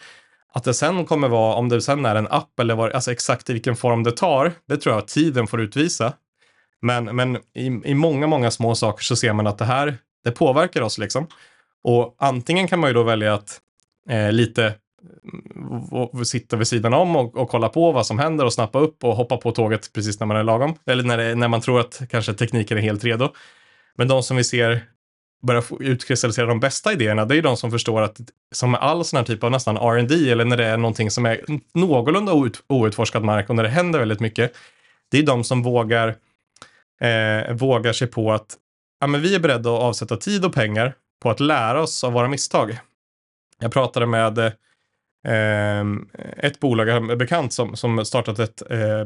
Att 0.53 0.63
det 0.63 0.73
sen 0.73 1.05
kommer 1.05 1.27
vara, 1.27 1.55
om 1.55 1.69
det 1.69 1.81
sen 1.81 2.05
är 2.05 2.15
en 2.15 2.27
app 2.27 2.59
eller 2.59 2.75
vad, 2.75 2.91
alltså 2.91 3.12
exakt 3.12 3.50
i 3.50 3.53
vilken 3.53 3.75
form 3.75 4.03
det 4.03 4.12
tar, 4.12 4.53
det 4.67 4.77
tror 4.77 4.95
jag 4.95 5.01
att 5.01 5.07
tiden 5.07 5.47
får 5.47 5.62
utvisa. 5.62 6.13
Men, 6.81 7.05
men 7.05 7.35
i, 7.35 7.65
i 7.85 7.93
många, 7.93 8.27
många 8.27 8.51
små 8.51 8.75
saker 8.75 9.03
så 9.03 9.15
ser 9.15 9.33
man 9.33 9.47
att 9.47 9.57
det 9.57 9.65
här, 9.65 9.97
det 10.23 10.31
påverkar 10.31 10.81
oss 10.81 10.97
liksom. 10.97 11.27
Och 11.83 12.15
antingen 12.19 12.67
kan 12.67 12.79
man 12.79 12.89
ju 12.89 12.93
då 12.93 13.03
välja 13.03 13.33
att 13.33 13.59
eh, 14.09 14.31
lite 14.31 14.73
Eh, 14.99 15.93
och 15.93 16.27
sitta 16.27 16.55
vid 16.55 16.67
sidan 16.67 16.93
om 16.93 17.15
och, 17.15 17.37
och 17.37 17.49
kolla 17.49 17.69
på 17.69 17.91
vad 17.91 18.05
som 18.05 18.19
händer 18.19 18.45
och 18.45 18.53
snappa 18.53 18.79
upp 18.79 19.03
och 19.03 19.15
hoppa 19.15 19.37
på 19.37 19.51
tåget 19.51 19.93
precis 19.93 20.19
när 20.19 20.27
man 20.27 20.37
är 20.37 20.43
lagom. 20.43 20.75
Eller 20.85 21.03
när, 21.03 21.17
det, 21.17 21.35
när 21.35 21.47
man 21.47 21.61
tror 21.61 21.79
att 21.79 22.01
kanske 22.09 22.33
tekniken 22.33 22.77
är 22.77 22.81
helt 22.81 23.03
redo. 23.03 23.29
Men 23.95 24.07
de 24.07 24.23
som 24.23 24.37
vi 24.37 24.43
ser 24.43 24.83
börja 25.41 25.63
utkristallisera 25.79 26.45
de 26.45 26.59
bästa 26.59 26.93
idéerna, 26.93 27.25
det 27.25 27.33
är 27.33 27.35
ju 27.35 27.41
de 27.41 27.57
som 27.57 27.71
förstår 27.71 28.01
att 28.01 28.19
som 28.51 28.71
med 28.71 28.81
all 28.81 29.05
sån 29.05 29.17
här 29.17 29.23
typ 29.23 29.43
av 29.43 29.51
nästan 29.51 29.77
R&D 29.77 30.31
eller 30.31 30.45
när 30.45 30.57
det 30.57 30.65
är 30.65 30.77
någonting 30.77 31.11
som 31.11 31.25
är 31.25 31.41
någorlunda 31.73 32.33
out, 32.33 32.63
outforskad 32.67 33.23
mark 33.23 33.49
och 33.49 33.55
när 33.55 33.63
det 33.63 33.69
händer 33.69 33.99
väldigt 33.99 34.19
mycket, 34.19 34.55
det 35.11 35.17
är 35.17 35.23
de 35.23 35.43
som 35.43 35.63
vågar, 35.63 36.15
eh, 37.01 37.53
vågar 37.53 37.93
sig 37.93 38.07
på 38.07 38.31
att 38.31 38.57
ja, 38.99 39.07
men 39.07 39.21
vi 39.21 39.35
är 39.35 39.39
beredda 39.39 39.69
att 39.73 39.81
avsätta 39.81 40.17
tid 40.17 40.45
och 40.45 40.53
pengar 40.53 40.93
på 41.21 41.29
att 41.29 41.39
lära 41.39 41.81
oss 41.81 42.03
av 42.03 42.13
våra 42.13 42.27
misstag. 42.27 42.79
Jag 43.59 43.71
pratade 43.71 44.05
med 44.05 44.37
eh, 44.37 44.51
Ehm, 45.27 46.09
ett 46.38 46.59
bolag, 46.59 46.89
en 46.89 47.17
bekant 47.17 47.53
som, 47.53 47.75
som 47.75 48.05
startat 48.05 48.39
ett 48.39 48.71
eh, 48.71 49.01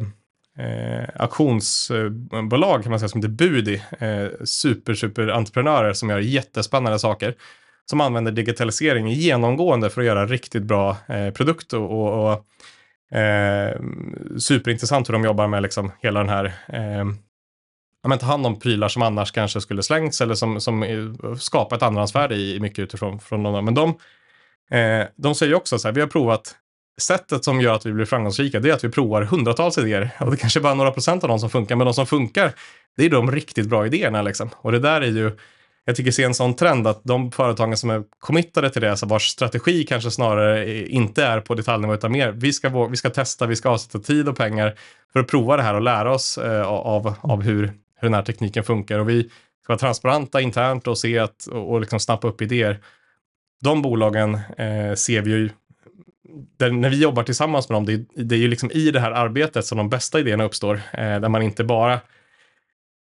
eh, 0.66 1.10
auktionsbolag 1.16 2.84
kan 2.84 2.90
man 2.90 3.00
säga 3.00 3.10
som 3.10 3.22
heter 3.22 3.30
Budi. 3.30 3.84
Eh, 4.00 4.28
super, 4.44 4.94
super 4.94 5.28
entreprenörer 5.28 5.94
som 5.94 6.10
gör 6.10 6.20
jättespännande 6.20 7.00
saker. 7.00 7.36
Som 7.86 8.02
använder 8.02 8.32
digitalisering 8.32 9.08
genomgående 9.08 9.90
för 9.90 10.02
att 10.02 10.08
göra 10.08 10.26
riktigt 10.26 10.64
bra 10.64 10.98
eh, 11.08 11.30
produkt 11.30 11.74
och, 11.74 11.92
och, 11.92 12.46
eh, 13.18 13.80
superintressant 14.38 15.10
hur 15.10 15.14
de 15.14 15.24
jobbar 15.24 15.48
med 15.48 15.64
liksom 15.64 15.92
hela 16.02 16.20
den 16.20 16.30
här 16.30 16.46
eh, 16.68 17.06
ja, 18.04 18.10
men 18.10 18.20
ta 18.20 18.26
hand 18.26 18.46
om 18.46 18.60
prylar 18.60 18.88
som 18.88 19.02
annars 19.02 19.32
kanske 19.32 19.62
skulle 19.62 19.84
slängts 19.84 20.22
eller 20.22 20.36
som, 20.36 20.62
som 20.62 20.84
eh, 20.84 21.36
skapar 21.36 21.76
ett 21.76 21.84
andrahandsvärde 21.84 22.36
i, 22.36 22.56
i 22.56 22.60
mycket 22.60 22.80
utifrån 22.80 23.20
från 23.20 23.44
någon. 23.44 23.66
Men 23.66 23.74
de 23.74 23.98
Eh, 24.72 25.08
de 25.16 25.36
säger 25.36 25.54
också 25.54 25.80
så 25.80 25.88
här, 25.88 25.96
vi 25.96 26.02
har 26.02 26.08
provat 26.08 26.56
sättet 27.02 27.44
som 27.44 27.62
gör 27.62 27.74
att 27.74 27.86
vi 27.86 27.94
blir 27.94 28.06
framgångsrika, 28.06 28.60
det 28.60 28.70
är 28.70 28.74
att 28.74 28.84
vi 28.84 28.90
provar 28.90 29.22
hundratals 29.22 29.78
idéer. 29.78 30.10
Och 30.20 30.32
det 30.32 30.38
kanske 30.38 30.60
är 30.60 30.62
bara 30.62 30.74
några 30.74 30.92
procent 30.92 31.24
av 31.24 31.30
de 31.30 31.40
som 31.40 31.50
funkar, 31.50 31.76
men 31.76 31.86
de 31.86 31.94
som 31.94 32.06
funkar, 32.06 32.54
det 32.98 33.06
är 33.06 33.10
de 33.10 33.32
riktigt 33.32 33.70
bra 33.70 33.86
idéerna 33.86 34.22
liksom. 34.22 34.50
Och 34.56 34.72
det 34.72 34.80
där 34.80 35.02
är 35.02 35.08
ju, 35.08 35.32
jag 35.86 35.96
tycker 35.96 36.12
se 36.12 36.24
en 36.24 36.34
sån 36.34 36.54
trend 36.54 36.88
att 36.88 37.02
de 37.04 37.32
företagen 37.32 37.78
som 37.78 37.90
är 37.90 38.04
committade 38.20 38.70
till 38.70 38.82
det, 38.82 38.90
alltså 38.90 39.06
vars 39.06 39.28
strategi 39.28 39.84
kanske 39.84 40.12
snarare 40.12 40.88
inte 40.90 41.24
är 41.24 41.40
på 41.40 41.56
detaljnivå 41.56 41.94
utan 41.94 42.12
mer, 42.12 42.32
vi 42.32 42.54
ska, 42.54 42.88
vi 42.88 42.98
ska 42.98 43.10
testa, 43.10 43.46
vi 43.46 43.56
ska 43.56 43.70
avsätta 43.70 44.00
tid 44.00 44.30
och 44.30 44.38
pengar 44.38 44.76
för 45.14 45.20
att 45.20 45.28
prova 45.28 45.58
det 45.58 45.64
här 45.64 45.74
och 45.74 45.82
lära 45.82 46.14
oss 46.14 46.38
eh, 46.38 46.68
av, 46.68 47.16
av 47.22 47.42
hur, 47.42 47.64
hur 48.00 48.08
den 48.08 48.14
här 48.14 48.24
tekniken 48.24 48.64
funkar. 48.64 49.00
Och 49.00 49.10
vi 49.10 49.24
ska 49.64 49.74
vara 49.74 49.80
transparenta 49.80 50.42
internt 50.42 50.88
och 50.88 50.98
se 50.98 51.20
att, 51.20 51.48
och, 51.48 51.72
och 51.72 51.80
liksom 51.80 52.00
snappa 52.00 52.28
upp 52.28 52.42
idéer. 52.42 52.80
De 53.64 53.82
bolagen 53.82 54.34
eh, 54.58 54.94
ser 54.96 55.22
vi 55.22 55.32
ju 55.32 55.50
där, 56.58 56.72
när 56.72 56.90
vi 56.90 57.02
jobbar 57.02 57.24
tillsammans 57.24 57.70
med 57.70 57.76
dem, 57.76 57.86
det, 57.86 58.24
det 58.24 58.36
är 58.36 58.40
ju 58.40 58.48
liksom 58.48 58.72
i 58.72 58.92
det 58.92 59.00
här 59.00 59.12
arbetet 59.12 59.66
som 59.66 59.78
de 59.78 59.90
bästa 59.90 60.20
idéerna 60.20 60.44
uppstår. 60.44 60.76
Eh, 60.76 61.20
där 61.20 61.30
man 61.30 61.42
inte 61.42 61.64
bara 61.64 62.00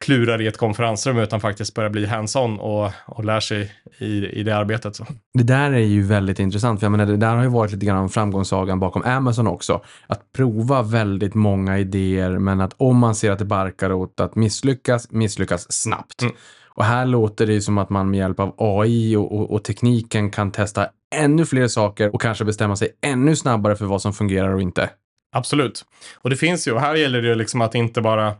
klurar 0.06 0.42
i 0.42 0.48
ett 0.48 0.58
konferensrum 0.58 1.18
utan 1.18 1.40
faktiskt 1.42 1.74
börjar 1.74 1.90
bli 1.90 2.06
hands-on 2.06 2.60
och, 2.60 2.92
och 3.06 3.26
lär 3.26 3.40
sig 3.40 3.72
i, 3.98 4.28
i 4.28 4.44
det 4.44 4.56
arbetet. 4.56 4.96
Så. 4.96 5.06
Det 5.34 5.44
där 5.44 5.72
är 5.72 5.80
ju 5.80 6.04
väldigt 6.04 6.40
intressant, 6.40 6.80
för 6.80 6.86
jag 6.86 6.92
menar, 6.92 7.06
det 7.06 7.18
där 7.18 7.36
har 7.36 7.44
ju 7.44 7.50
varit 7.50 7.72
lite 7.72 7.86
grann 7.86 8.10
framgångssagan 8.10 8.80
bakom 8.80 9.04
Amazon 9.04 9.48
också. 9.48 9.82
Att 10.08 10.34
prova 10.34 10.82
väldigt 10.82 11.34
många 11.34 11.80
idéer, 11.80 12.40
men 12.40 12.62
att 12.62 12.74
om 12.78 12.98
man 12.98 13.16
ser 13.16 13.32
att 13.32 13.40
det 13.40 13.46
barkar 13.46 13.92
åt 13.92 14.20
att 14.20 14.36
misslyckas, 14.36 15.12
misslyckas 15.12 15.72
snabbt. 15.72 16.22
Mm. 16.22 16.36
Och 16.76 16.86
här 16.86 17.06
låter 17.06 17.48
det 17.48 17.54
ju 17.54 17.62
som 17.62 17.78
att 17.78 17.90
man 17.90 18.10
med 18.10 18.18
hjälp 18.18 18.40
av 18.40 18.56
AI 18.58 19.16
och, 19.16 19.32
och, 19.32 19.52
och 19.52 19.64
tekniken 19.64 20.32
kan 20.32 20.52
testa 20.52 20.88
ännu 21.16 21.46
fler 21.46 21.68
saker 21.68 22.16
och 22.16 22.22
kanske 22.22 22.46
bestämma 22.46 22.76
sig 22.76 22.90
ännu 23.02 23.36
snabbare 23.36 23.76
för 23.76 23.86
vad 23.86 24.02
som 24.02 24.14
fungerar 24.14 24.54
och 24.54 24.62
inte. 24.62 24.90
Absolut. 25.32 25.86
Och 26.16 26.30
det 26.30 26.36
finns 26.36 26.68
ju, 26.68 26.72
och 26.72 26.82
här 26.82 26.96
gäller 26.96 27.22
det 27.22 27.28
ju 27.28 27.36
liksom 27.36 27.62
att 27.62 27.76
inte 27.76 28.02
bara 28.02 28.34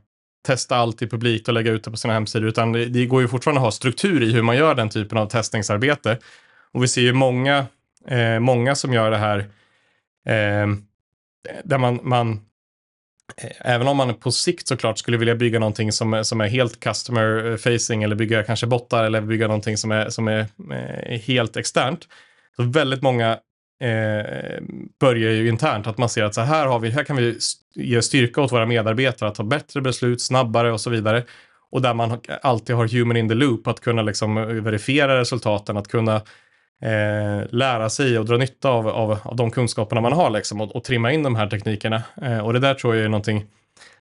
testa 0.46 0.76
allt 0.76 1.02
i 1.02 1.08
publikt 1.08 1.48
och 1.48 1.54
lägga 1.54 1.72
ut 1.72 1.84
det 1.84 1.92
på 1.92 1.98
sina 1.98 2.14
hemsidor, 2.14 2.48
utan 2.48 2.72
det, 2.72 2.86
det 2.86 3.06
går 3.06 3.22
ju 3.22 3.28
fortfarande 3.28 3.60
att 3.60 3.66
ha 3.66 3.72
struktur 3.72 4.24
i 4.24 4.32
hur 4.34 4.42
man 4.42 4.58
gör 4.58 4.76
den 4.76 4.90
typen 4.90 5.18
av 5.18 5.26
testningsarbete. 5.26 6.18
Och 6.72 6.84
vi 6.84 6.88
ser 6.88 7.02
ju 7.02 7.14
många, 7.14 7.66
eh, 8.08 8.40
många 8.40 8.76
som 8.76 8.94
gör 8.94 9.12
det 9.12 9.18
här 9.18 9.40
eh, 10.26 10.68
där 11.64 11.78
man, 11.78 12.00
man 12.04 12.40
Eh, 13.38 13.52
även 13.60 13.88
om 13.88 13.98
man 13.98 14.14
på 14.14 14.32
sikt 14.32 14.68
såklart 14.68 14.98
skulle 14.98 15.18
vilja 15.18 15.36
bygga 15.36 15.60
någonting 15.60 15.92
som, 15.92 16.26
som 16.26 16.42
är 16.42 16.48
helt 16.48 16.80
customer 16.80 17.52
eh, 17.52 17.58
facing 17.58 18.04
eller 18.04 18.16
bygga 18.16 18.44
kanske 18.44 18.68
bottar 18.68 19.04
eller 19.04 19.22
bygga 19.22 19.48
någonting 19.48 19.78
som 19.78 19.92
är, 19.92 20.10
som 20.10 20.28
är 20.28 20.46
eh, 20.72 21.20
helt 21.20 21.58
externt. 21.58 22.08
Så 22.56 22.64
väldigt 22.64 23.02
många 23.02 23.32
eh, 23.82 24.62
börjar 25.00 25.32
ju 25.32 25.50
internt, 25.50 25.88
att 25.88 25.98
man 25.98 26.10
ser 26.10 26.24
att 26.24 26.36
så 26.36 26.42
här, 26.42 26.66
har 26.66 26.80
vi, 26.80 26.90
här 26.90 27.04
kan 27.04 27.16
vi 27.16 27.38
ge 27.76 28.02
styrka 28.02 28.42
åt 28.42 28.52
våra 28.52 28.66
medarbetare 28.66 29.30
att 29.30 29.36
ta 29.36 29.44
bättre 29.44 29.82
beslut 29.82 30.22
snabbare 30.22 30.72
och 30.72 30.82
så 30.82 30.90
vidare. 30.90 31.24
Och 31.72 31.82
där 31.82 31.94
man 31.94 32.20
alltid 32.42 32.76
har 32.76 32.88
human 32.88 33.18
in 33.18 33.30
the 33.30 33.36
loop, 33.36 33.68
att 33.68 33.80
kunna 33.80 34.02
liksom 34.02 34.38
eh, 34.38 34.46
verifiera 34.46 35.20
resultaten, 35.20 35.78
att 35.78 35.88
kunna 35.88 36.22
eh, 36.82 37.48
lära 37.50 37.90
sig 37.90 38.20
och 38.20 38.26
dra 38.26 38.38
nytta 38.38 38.70
av, 38.70 38.88
av, 38.88 39.20
av 39.24 39.36
de 39.36 39.52
kunskaperna 39.52 40.02
man 40.02 40.14
har 40.14 40.30
liksom, 40.30 40.62
och, 40.62 40.76
och 40.76 40.84
trimma 40.84 41.12
in 41.12 41.24
de 41.24 41.36
här 41.36 41.48
teknikerna. 41.48 42.04
Eh, 42.22 42.40
och 42.40 42.54
det 42.54 42.60
där 42.60 42.74
tror 42.74 42.96
jag 42.96 43.06
är 43.06 43.10
någonting 43.10 43.46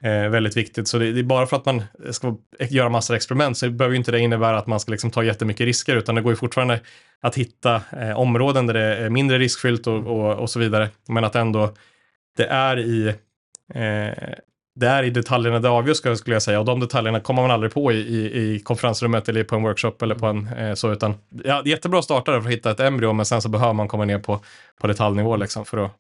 eh, 0.03 0.29
väldigt 0.29 0.57
viktigt. 0.57 0.89
Så 0.89 0.99
det, 0.99 1.13
det 1.13 1.21
är 1.21 1.25
bara 1.25 1.47
för 1.47 1.57
att 1.57 1.67
man 1.67 1.83
ska 2.11 2.37
göra 2.71 2.89
massor 2.89 3.15
av 3.15 3.17
experiment 3.17 3.59
så 3.59 3.71
behöver 3.71 3.93
ju 3.93 3.99
inte 3.99 4.13
det 4.13 4.21
innebära 4.21 4.59
att 4.59 4.67
man 4.67 4.81
ska 4.81 4.91
liksom 4.91 5.11
ta 5.11 5.25
jättemycket 5.25 5.65
risker, 5.65 5.97
utan 5.97 6.15
det 6.15 6.21
går 6.21 6.33
ju 6.33 6.37
fortfarande 6.37 6.81
att 7.21 7.35
hitta 7.35 7.83
eh, 8.01 8.19
områden 8.19 8.67
där 8.67 8.75
det 8.75 8.97
är 8.97 9.11
mindre 9.11 9.39
riskfyllt 9.39 9.87
och, 9.87 10.07
och, 10.07 10.35
och 10.35 10.51
så 10.51 10.59
vidare. 10.59 10.91
Men 11.09 11.25
att 11.25 11.35
ändå 11.35 11.75
det 12.37 12.47
är 12.47 12.79
i 12.79 13.09
eh, 13.75 14.35
det 14.79 14.87
är 14.87 15.03
i 15.03 15.11
detaljerna 15.11 15.59
det 15.61 15.69
avgörs 15.69 15.97
skulle 15.97 16.35
jag 16.35 16.43
säga 16.43 16.59
och 16.61 16.65
de 16.65 16.81
detaljerna 16.81 17.21
kommer 17.21 17.43
man 17.43 17.51
aldrig 17.51 17.73
på 17.73 17.93
i, 17.93 17.97
i, 17.97 18.55
i 18.55 18.61
konferensrummet 18.61 19.29
eller 19.29 19.45
på 19.45 19.57
en 19.57 19.63
workshop 19.63 19.95
eller 20.03 20.15
på 20.15 20.27
en 20.27 20.49
eh, 20.49 20.75
så 20.75 20.93
utan 20.93 21.15
ja, 21.45 21.63
jättebra 21.65 22.03
startare 22.03 22.43
för 22.43 22.49
att 22.49 22.55
hitta 22.55 22.71
ett 22.71 22.81
embryo 22.81 23.13
men 23.13 23.27
sen 23.27 23.43
så 23.43 23.49
behöver 23.49 23.73
man 23.73 23.89
komma 23.89 24.05
ner 24.05 24.19
på, 24.19 24.41
på 24.81 24.87
detaljnivå 24.87 25.37
liksom 25.37 25.65
för 25.65 25.85
att, 25.85 25.93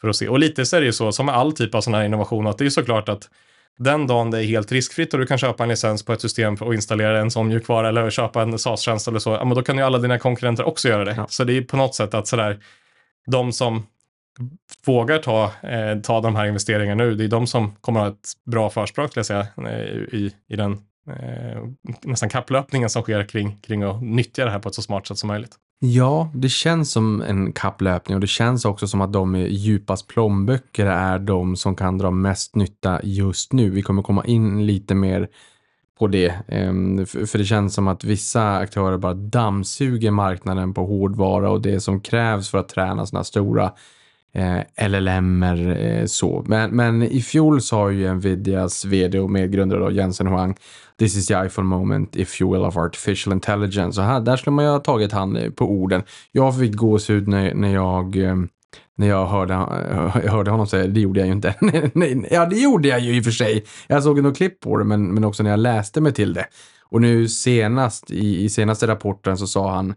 för 0.00 0.08
att 0.08 0.16
se. 0.16 0.28
Och 0.28 0.38
lite 0.38 0.66
så 0.66 0.76
är 0.76 0.80
det 0.80 0.86
ju 0.86 0.92
så 0.92 1.12
som 1.12 1.26
med 1.26 1.34
all 1.34 1.52
typ 1.52 1.74
av 1.74 1.80
sån 1.80 1.94
här 1.94 2.04
innovation 2.04 2.46
att 2.46 2.58
det 2.58 2.66
är 2.66 2.70
såklart 2.70 3.08
att 3.08 3.28
den 3.78 4.06
dagen 4.06 4.30
det 4.30 4.38
är 4.38 4.44
helt 4.44 4.72
riskfritt 4.72 5.14
och 5.14 5.20
du 5.20 5.26
kan 5.26 5.38
köpa 5.38 5.62
en 5.62 5.68
licens 5.68 6.04
på 6.04 6.12
ett 6.12 6.20
system 6.20 6.54
och 6.54 6.74
installera 6.74 7.20
en 7.20 7.30
sån 7.30 7.48
mjukvara 7.48 7.88
eller 7.88 8.10
köpa 8.10 8.42
en 8.42 8.58
SaaS-tjänst 8.58 9.08
eller 9.08 9.18
så, 9.18 9.30
ja, 9.30 9.44
men 9.44 9.54
då 9.54 9.62
kan 9.62 9.76
ju 9.76 9.82
alla 9.82 9.98
dina 9.98 10.18
konkurrenter 10.18 10.64
också 10.64 10.88
göra 10.88 11.04
det. 11.04 11.14
Ja. 11.16 11.26
Så 11.28 11.44
det 11.44 11.56
är 11.56 11.62
på 11.62 11.76
något 11.76 11.94
sätt 11.94 12.14
att 12.14 12.26
sådär, 12.26 12.58
de 13.26 13.52
som 13.52 13.86
vågar 14.86 15.18
ta, 15.18 15.44
eh, 15.62 16.00
ta 16.02 16.20
de 16.20 16.36
här 16.36 16.46
investeringarna 16.46 17.04
nu, 17.04 17.14
det 17.14 17.24
är 17.24 17.28
de 17.28 17.46
som 17.46 17.72
kommer 17.80 18.00
att 18.00 18.06
ha 18.06 18.12
ett 18.12 18.50
bra 18.50 18.70
försprång, 18.70 19.08
skulle 19.08 19.20
jag 19.20 19.26
säga, 19.26 19.46
eh, 19.70 19.96
i, 20.18 20.34
i 20.48 20.56
den 20.56 20.72
eh, 21.08 21.62
nästan 22.02 22.28
kapplöpningen 22.28 22.90
som 22.90 23.02
sker 23.02 23.24
kring, 23.24 23.56
kring 23.60 23.82
att 23.82 24.02
nyttja 24.02 24.44
det 24.44 24.50
här 24.50 24.58
på 24.58 24.68
ett 24.68 24.74
så 24.74 24.82
smart 24.82 25.06
sätt 25.06 25.18
som 25.18 25.28
möjligt. 25.28 25.56
Ja, 25.84 26.30
det 26.34 26.48
känns 26.48 26.92
som 26.92 27.22
en 27.22 27.52
kapplöpning 27.52 28.14
och 28.14 28.20
det 28.20 28.26
känns 28.26 28.64
också 28.64 28.88
som 28.88 29.00
att 29.00 29.12
de 29.12 29.30
med 29.30 29.52
djupast 29.52 30.08
plånböcker 30.08 30.86
är 30.86 31.18
de 31.18 31.56
som 31.56 31.76
kan 31.76 31.98
dra 31.98 32.10
mest 32.10 32.56
nytta 32.56 33.00
just 33.02 33.52
nu. 33.52 33.70
Vi 33.70 33.82
kommer 33.82 34.02
komma 34.02 34.24
in 34.24 34.66
lite 34.66 34.94
mer 34.94 35.28
på 35.98 36.06
det. 36.06 36.34
Ehm, 36.48 37.06
för 37.06 37.26
för 37.26 37.38
det 37.38 37.44
känns 37.44 37.74
som 37.74 37.88
att 37.88 38.04
vissa 38.04 38.56
aktörer 38.56 38.98
bara 38.98 39.14
dammsuger 39.14 40.10
marknaden 40.10 40.74
på 40.74 40.86
hårdvara 40.86 41.50
och 41.50 41.62
det 41.62 41.80
som 41.80 42.00
krävs 42.00 42.50
för 42.50 42.58
att 42.58 42.68
träna 42.68 43.06
sådana 43.06 43.24
stora 43.24 43.72
eh, 44.34 44.88
LLMer 44.88 45.76
eh, 45.80 46.06
så. 46.06 46.44
Men, 46.46 46.70
men 46.70 47.02
i 47.02 47.22
fjol 47.22 47.62
sa 47.62 47.90
ju 47.90 48.14
Nvidias 48.14 48.84
vd 48.84 49.18
och 49.18 49.30
medgrundare 49.30 49.80
då, 49.80 49.90
Jensen 49.90 50.26
Huang 50.26 50.56
This 50.98 51.16
is 51.16 51.26
the 51.26 51.34
iPhone 51.34 51.68
moment 51.68 52.16
if 52.16 52.40
you 52.40 52.52
will 52.52 52.64
of 52.64 52.76
artificial 52.76 53.32
intelligence. 53.32 54.00
Och 54.00 54.06
här, 54.06 54.20
där 54.20 54.36
skulle 54.36 54.54
man 54.54 54.64
ju 54.64 54.70
ha 54.70 54.78
tagit 54.78 55.12
han 55.12 55.36
eh, 55.36 55.50
på 55.50 55.70
orden. 55.70 56.02
Jag 56.32 56.58
fick 56.58 56.74
gåshud 56.74 57.28
när, 57.28 57.54
när 57.54 57.74
jag 57.74 58.16
eh, 58.16 58.36
när 58.96 59.08
jag 59.08 59.26
hörde, 59.26 59.54
hörde 60.28 60.50
honom 60.50 60.66
säga 60.66 60.86
det, 60.86 61.00
gjorde 61.00 61.20
jag 61.20 61.26
ju 61.26 61.32
inte. 61.32 61.54
Ja, 62.30 62.46
det 62.46 62.56
gjorde 62.56 62.88
jag 62.88 63.00
ju 63.00 63.16
i 63.16 63.20
och 63.20 63.24
för 63.24 63.30
sig. 63.30 63.64
Jag 63.86 64.02
såg 64.02 64.22
nog 64.22 64.36
klipp 64.36 64.60
på 64.60 64.76
det, 64.76 64.84
men, 64.84 65.14
men 65.14 65.24
också 65.24 65.42
när 65.42 65.50
jag 65.50 65.60
läste 65.60 66.00
mig 66.00 66.12
till 66.12 66.32
det. 66.32 66.46
Och 66.82 67.00
nu 67.00 67.28
senast, 67.28 68.10
i, 68.10 68.44
i 68.44 68.48
senaste 68.48 68.86
rapporten 68.86 69.38
så 69.38 69.46
sa 69.46 69.74
han 69.74 69.94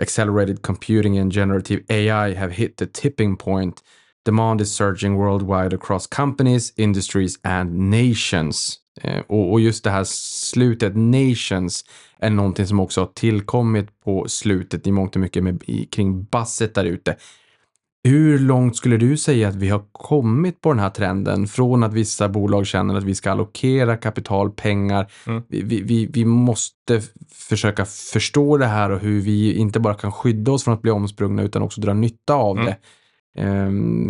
Accelerated 0.00 0.62
computing 0.62 1.18
and 1.18 1.32
generative 1.32 1.82
AI 1.88 2.34
have 2.34 2.52
hit 2.52 2.76
the 2.76 2.86
tipping 2.86 3.36
point. 3.36 3.82
Demand 4.24 4.60
is 4.60 4.74
surging 4.74 5.16
worldwide 5.16 5.72
across 5.74 6.06
companies, 6.06 6.72
industries 6.76 7.38
and 7.42 7.90
nations. 7.90 8.78
Eh, 9.02 9.20
och, 9.28 9.52
och 9.52 9.60
just 9.60 9.84
det 9.84 9.90
här 9.90 10.04
slutet, 10.04 10.92
nations, 10.96 11.84
är 12.18 12.30
någonting 12.30 12.66
som 12.66 12.80
också 12.80 13.00
har 13.00 13.06
tillkommit 13.06 14.00
på 14.04 14.28
slutet 14.28 14.86
i 14.86 14.92
mångt 14.92 15.16
och 15.16 15.20
mycket 15.20 15.44
med, 15.44 15.62
i, 15.66 15.84
kring 15.84 16.24
basset 16.24 16.74
där 16.74 16.84
ute. 16.84 17.16
Hur 18.04 18.38
långt 18.38 18.76
skulle 18.76 18.96
du 18.96 19.16
säga 19.16 19.48
att 19.48 19.56
vi 19.56 19.68
har 19.68 19.82
kommit 19.92 20.60
på 20.60 20.68
den 20.72 20.78
här 20.78 20.90
trenden 20.90 21.46
från 21.46 21.82
att 21.82 21.92
vissa 21.92 22.28
bolag 22.28 22.66
känner 22.66 22.94
att 22.94 23.04
vi 23.04 23.14
ska 23.14 23.30
allokera 23.30 23.96
kapital, 23.96 24.50
pengar. 24.50 25.12
Mm. 25.26 25.42
Vi, 25.48 25.82
vi, 25.82 26.06
vi, 26.12 26.24
måste 26.24 27.02
försöka 27.32 27.84
förstå 27.84 28.56
det 28.56 28.66
här 28.66 28.90
och 28.90 29.00
hur 29.00 29.20
vi 29.20 29.54
inte 29.54 29.80
bara 29.80 29.94
kan 29.94 30.12
skydda 30.12 30.52
oss 30.52 30.64
från 30.64 30.74
att 30.74 30.82
bli 30.82 30.90
omsprungna 30.90 31.42
utan 31.42 31.62
också 31.62 31.80
dra 31.80 31.94
nytta 31.94 32.34
av 32.34 32.56
Mm. 32.56 32.66
det. 32.66 32.76
Ehm, 33.42 34.08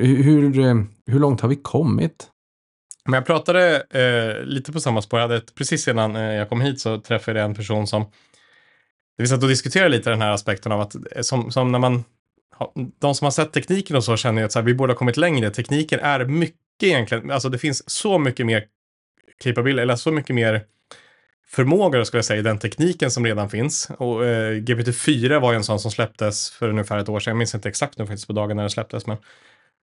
hur, 0.00 0.86
hur 1.10 1.20
långt 1.20 1.40
har 1.40 1.48
vi 1.48 1.56
kommit? 1.56 2.28
Men 3.04 3.14
jag 3.14 3.26
pratade 3.26 3.76
eh, 3.90 4.44
lite 4.44 4.72
på 4.72 4.80
samma 4.80 5.02
spår. 5.02 5.20
Jag 5.20 5.28
hade 5.28 5.36
ett, 5.36 5.54
precis 5.54 5.88
innan 5.88 6.16
eh, 6.16 6.22
jag 6.22 6.48
kom 6.48 6.60
hit 6.60 6.80
så 6.80 7.00
träffade 7.00 7.38
jag 7.38 7.48
en 7.48 7.54
person 7.54 7.86
som 7.86 8.04
vi 9.16 9.26
satt 9.26 9.42
och 9.42 9.48
diskuterade 9.48 9.88
lite 9.88 10.10
den 10.10 10.22
här 10.22 10.30
aspekten 10.30 10.72
av 10.72 10.80
att 10.80 10.94
eh, 10.94 11.22
som, 11.22 11.50
som 11.52 11.72
när 11.72 11.78
man 11.78 12.04
de 12.98 13.14
som 13.14 13.24
har 13.24 13.30
sett 13.30 13.52
tekniken 13.52 13.96
och 13.96 14.04
så 14.04 14.16
känner 14.16 14.42
ju 14.42 14.46
att 14.46 14.52
så 14.52 14.58
här, 14.58 14.66
vi 14.66 14.74
borde 14.74 14.92
ha 14.92 14.98
kommit 14.98 15.16
längre. 15.16 15.50
Tekniken 15.50 16.00
är 16.00 16.24
mycket 16.24 16.56
egentligen, 16.82 17.30
alltså 17.30 17.48
det 17.48 17.58
finns 17.58 17.90
så 17.90 18.18
mycket 18.18 18.46
mer 18.46 18.64
capability, 19.44 19.82
eller 19.82 19.96
så 19.96 20.12
mycket 20.12 20.34
mer 20.34 20.64
förmågor 21.48 22.04
skulle 22.04 22.18
jag 22.18 22.24
säga 22.24 22.40
i 22.40 22.42
den 22.42 22.58
tekniken 22.58 23.10
som 23.10 23.26
redan 23.26 23.50
finns. 23.50 23.90
Och 23.98 24.26
eh, 24.26 24.56
GPT-4 24.56 25.40
var 25.40 25.52
ju 25.52 25.56
en 25.56 25.64
sån 25.64 25.80
som 25.80 25.90
släpptes 25.90 26.50
för 26.50 26.68
ungefär 26.68 26.98
ett 26.98 27.08
år 27.08 27.20
sedan. 27.20 27.30
Jag 27.30 27.38
minns 27.38 27.54
inte 27.54 27.68
exakt 27.68 27.98
nu 27.98 28.06
faktiskt 28.06 28.26
på 28.26 28.32
dagen 28.32 28.56
när 28.56 28.62
den 28.62 28.70
släpptes, 28.70 29.06
men 29.06 29.16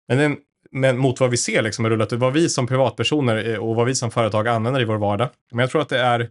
men, 0.09 0.19
den, 0.19 0.37
men 0.71 0.99
mot 0.99 1.21
vad 1.21 1.31
vi 1.31 1.37
ser 1.37 1.63
liksom 1.63 1.85
har 1.85 1.91
rullat 1.91 2.13
ut, 2.13 2.19
vad 2.19 2.33
vi 2.33 2.49
som 2.49 2.67
privatpersoner 2.67 3.49
eh, 3.49 3.59
och 3.59 3.75
vad 3.75 3.87
vi 3.87 3.95
som 3.95 4.11
företag 4.11 4.49
använder 4.49 4.81
i 4.81 4.85
vår 4.85 4.99
vardag. 4.99 5.29
Men 5.51 5.59
jag 5.59 5.71
tror 5.71 5.83
att 5.83 5.89
det 5.89 5.99
är, 5.99 6.31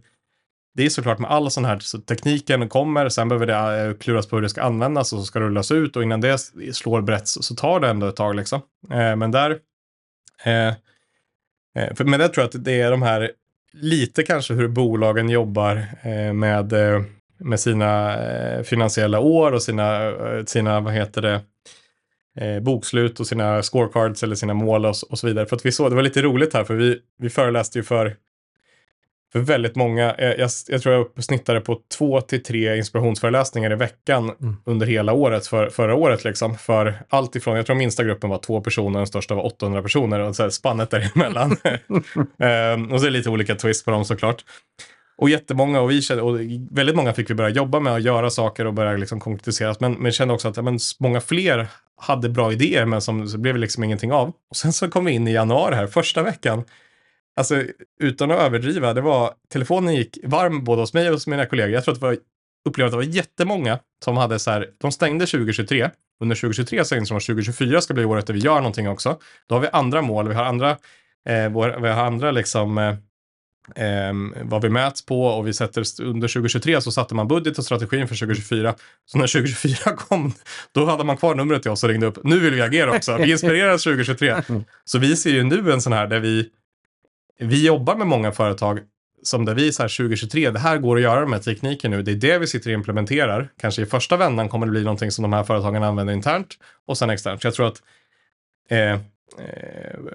det 0.74 0.84
är 0.84 0.88
såklart 0.88 1.18
med 1.18 1.30
all 1.30 1.50
sån 1.50 1.64
här, 1.64 1.78
så 1.78 1.98
tekniken 1.98 2.68
kommer, 2.68 3.08
sen 3.08 3.28
behöver 3.28 3.46
det 3.46 3.82
eh, 3.82 3.94
kluras 3.94 4.26
på 4.26 4.36
hur 4.36 4.42
det 4.42 4.48
ska 4.48 4.62
användas 4.62 5.12
och 5.12 5.18
så 5.18 5.24
ska 5.24 5.38
det 5.38 5.44
rullas 5.44 5.70
ut 5.70 5.96
och 5.96 6.02
innan 6.02 6.20
det 6.20 6.38
slår 6.72 7.02
brett 7.02 7.28
så, 7.28 7.54
tar 7.54 7.80
det 7.80 7.88
ändå 7.88 8.06
ett 8.06 8.16
tag 8.16 8.36
liksom. 8.36 8.60
Eh, 8.90 9.16
men 9.16 9.30
där, 9.30 9.58
eh, 10.44 10.68
eh, 11.78 11.94
för, 11.94 12.04
men 12.04 12.20
där 12.20 12.28
tror 12.28 12.42
jag 12.42 12.48
att 12.48 12.64
det 12.64 12.80
är 12.80 12.90
de 12.90 13.02
här, 13.02 13.30
lite 13.72 14.22
kanske 14.22 14.54
hur 14.54 14.68
bolagen 14.68 15.28
jobbar 15.28 15.86
eh, 16.02 16.32
med, 16.32 16.72
eh, 16.72 17.02
med 17.38 17.60
sina 17.60 18.22
eh, 18.22 18.62
finansiella 18.62 19.20
år 19.20 19.52
och 19.52 19.62
sina, 19.62 20.04
eh, 20.04 20.44
sina, 20.44 20.80
vad 20.80 20.92
heter 20.92 21.22
det, 21.22 21.40
eh, 22.40 22.60
bokslut 22.60 23.20
och 23.20 23.26
sina 23.26 23.62
scorecards 23.62 24.22
eller 24.22 24.36
sina 24.36 24.54
mål 24.54 24.86
och, 24.86 24.94
och 25.10 25.18
så 25.18 25.26
vidare. 25.26 25.46
För 25.46 25.56
att 25.56 25.66
vi 25.66 25.72
såg, 25.72 25.90
det 25.90 25.96
var 25.96 26.02
lite 26.02 26.22
roligt 26.22 26.54
här 26.54 26.64
för 26.64 26.74
vi, 26.74 26.98
vi 27.18 27.30
föreläste 27.30 27.78
ju 27.78 27.82
för, 27.82 28.16
för 29.34 29.40
väldigt 29.40 29.76
många, 29.76 30.14
jag, 30.18 30.38
jag, 30.38 30.50
jag 30.68 30.82
tror 30.82 30.94
jag 30.94 31.24
snittade 31.24 31.60
på 31.60 31.80
två 31.98 32.20
till 32.20 32.42
tre 32.42 32.76
inspirationsföreläsningar 32.76 33.72
i 33.72 33.74
veckan 33.74 34.32
under 34.64 34.86
hela 34.86 35.12
året, 35.12 35.46
för, 35.46 35.70
förra 35.70 35.94
året 35.94 36.24
liksom. 36.24 36.58
För 36.58 36.94
allt 37.08 37.36
ifrån, 37.36 37.56
jag 37.56 37.66
tror 37.66 37.76
minsta 37.76 38.04
gruppen 38.04 38.30
var 38.30 38.38
två 38.38 38.60
personer, 38.60 38.98
den 38.98 39.06
största 39.06 39.34
var 39.34 39.46
800 39.46 39.82
personer 39.82 40.20
och 40.20 40.36
så 40.36 40.42
här 40.42 40.50
spannet 40.50 40.90
däremellan. 40.90 41.56
Ehm, 42.38 42.92
och 42.92 43.00
så 43.00 43.06
är 43.06 43.10
det 43.10 43.18
lite 43.18 43.30
olika 43.30 43.54
twist 43.54 43.84
på 43.84 43.90
dem 43.90 44.04
såklart. 44.04 44.44
Och 45.16 45.30
jättemånga, 45.30 45.80
och 45.80 45.90
vi 45.90 46.02
kände, 46.02 46.22
och 46.22 46.38
väldigt 46.70 46.96
många 46.96 47.12
fick 47.12 47.30
vi 47.30 47.34
börja 47.34 47.50
jobba 47.50 47.80
med 47.80 47.94
att 47.94 48.02
göra 48.02 48.30
saker 48.30 48.66
och 48.66 48.74
börja 48.74 48.96
liksom 48.96 49.20
konkretiseras. 49.20 49.80
Men, 49.80 49.92
men 49.92 50.12
kände 50.12 50.34
också 50.34 50.48
att 50.48 50.56
ja, 50.56 50.62
men, 50.62 50.78
många 50.98 51.20
fler 51.20 51.66
hade 51.96 52.28
bra 52.28 52.52
idéer, 52.52 52.84
men 52.84 53.00
som 53.00 53.28
så 53.28 53.38
blev 53.38 53.54
det 53.54 53.60
liksom 53.60 53.84
ingenting 53.84 54.12
av. 54.12 54.28
Och 54.50 54.56
sen 54.56 54.72
så 54.72 54.90
kom 54.90 55.04
vi 55.04 55.12
in 55.12 55.28
i 55.28 55.32
januari 55.32 55.74
här, 55.74 55.86
första 55.86 56.22
veckan. 56.22 56.64
Alltså 57.36 57.62
utan 58.00 58.30
att 58.30 58.40
överdriva, 58.40 58.94
det 58.94 59.00
var, 59.00 59.34
telefonen 59.52 59.94
gick 59.94 60.18
varm 60.24 60.64
både 60.64 60.82
hos 60.82 60.94
mig 60.94 61.08
och 61.08 61.14
hos 61.14 61.26
mina 61.26 61.46
kollegor. 61.46 61.70
Jag 61.70 61.84
tror 61.84 61.94
att 61.94 62.00
det 62.00 62.06
var, 62.06 62.16
upplevde 62.68 62.86
att 62.86 62.92
det 62.92 63.08
var 63.08 63.14
jättemånga 63.16 63.78
som 64.04 64.16
hade 64.16 64.38
så 64.38 64.50
här, 64.50 64.70
de 64.78 64.92
stängde 64.92 65.26
2023. 65.26 65.90
Under 66.20 66.36
2023 66.36 66.84
så 66.84 66.96
insåg 66.96 67.14
de 67.14 67.18
att 67.18 67.26
2024 67.26 67.80
ska 67.80 67.94
bli 67.94 68.04
året 68.04 68.26
där 68.26 68.34
vi 68.34 68.40
gör 68.40 68.56
någonting 68.56 68.88
också. 68.88 69.18
Då 69.46 69.54
har 69.54 69.60
vi 69.60 69.68
andra 69.72 70.02
mål, 70.02 70.28
vi 70.28 70.34
har 70.34 70.44
andra, 70.44 70.70
eh, 71.28 71.48
vår, 71.48 71.80
vi 71.80 71.88
har 71.88 72.04
andra 72.04 72.30
liksom 72.30 72.78
eh, 72.78 72.94
ehm, 73.76 74.34
vad 74.42 74.62
vi 74.62 74.68
mäts 74.68 75.06
på 75.06 75.26
och 75.26 75.46
vi 75.46 75.52
sätter 75.52 76.02
under 76.02 76.28
2023 76.28 76.80
så 76.80 76.92
satte 76.92 77.14
man 77.14 77.28
budget 77.28 77.58
och 77.58 77.64
strategin 77.64 78.08
för 78.08 78.14
2024. 78.14 78.74
Så 79.06 79.18
när 79.18 79.26
2024 79.26 79.76
kom, 79.96 80.32
då 80.72 80.86
hade 80.86 81.04
man 81.04 81.16
kvar 81.16 81.34
numret 81.34 81.62
till 81.62 81.70
oss 81.70 81.84
och 81.84 81.90
ringde 81.90 82.06
upp. 82.06 82.18
Nu 82.24 82.38
vill 82.38 82.54
vi 82.54 82.62
agera 82.62 82.96
också. 82.96 83.16
Vi 83.16 83.32
inspireras 83.32 83.82
2023. 83.82 84.34
Så 84.84 84.98
vi 84.98 85.16
ser 85.16 85.30
ju 85.30 85.42
nu 85.42 85.72
en 85.72 85.80
sån 85.80 85.92
här 85.92 86.06
där 86.06 86.20
vi, 86.20 86.50
vi 87.38 87.66
jobbar 87.66 87.96
med 87.96 88.06
många 88.06 88.32
företag 88.32 88.80
som 89.22 89.44
där 89.44 89.54
vi 89.54 89.72
så 89.72 89.82
här 89.82 89.96
2023, 89.96 90.50
det 90.50 90.58
här 90.58 90.78
går 90.78 90.96
att 90.96 91.02
göra 91.02 91.26
med 91.26 91.42
tekniken 91.42 91.90
nu. 91.90 92.02
Det 92.02 92.10
är 92.10 92.16
det 92.16 92.38
vi 92.38 92.46
sitter 92.46 92.70
och 92.70 92.74
implementerar. 92.74 93.48
Kanske 93.60 93.82
i 93.82 93.86
första 93.86 94.16
vändan 94.16 94.48
kommer 94.48 94.66
det 94.66 94.72
bli 94.72 94.82
någonting 94.84 95.10
som 95.10 95.22
de 95.22 95.32
här 95.32 95.44
företagen 95.44 95.82
använder 95.82 96.14
internt 96.14 96.58
och 96.86 96.98
sen 96.98 97.10
externt. 97.10 97.42
Så 97.42 97.46
jag 97.46 97.54
tror 97.54 97.66
att 97.66 97.82
eh, 98.70 98.92
eh, 98.92 98.98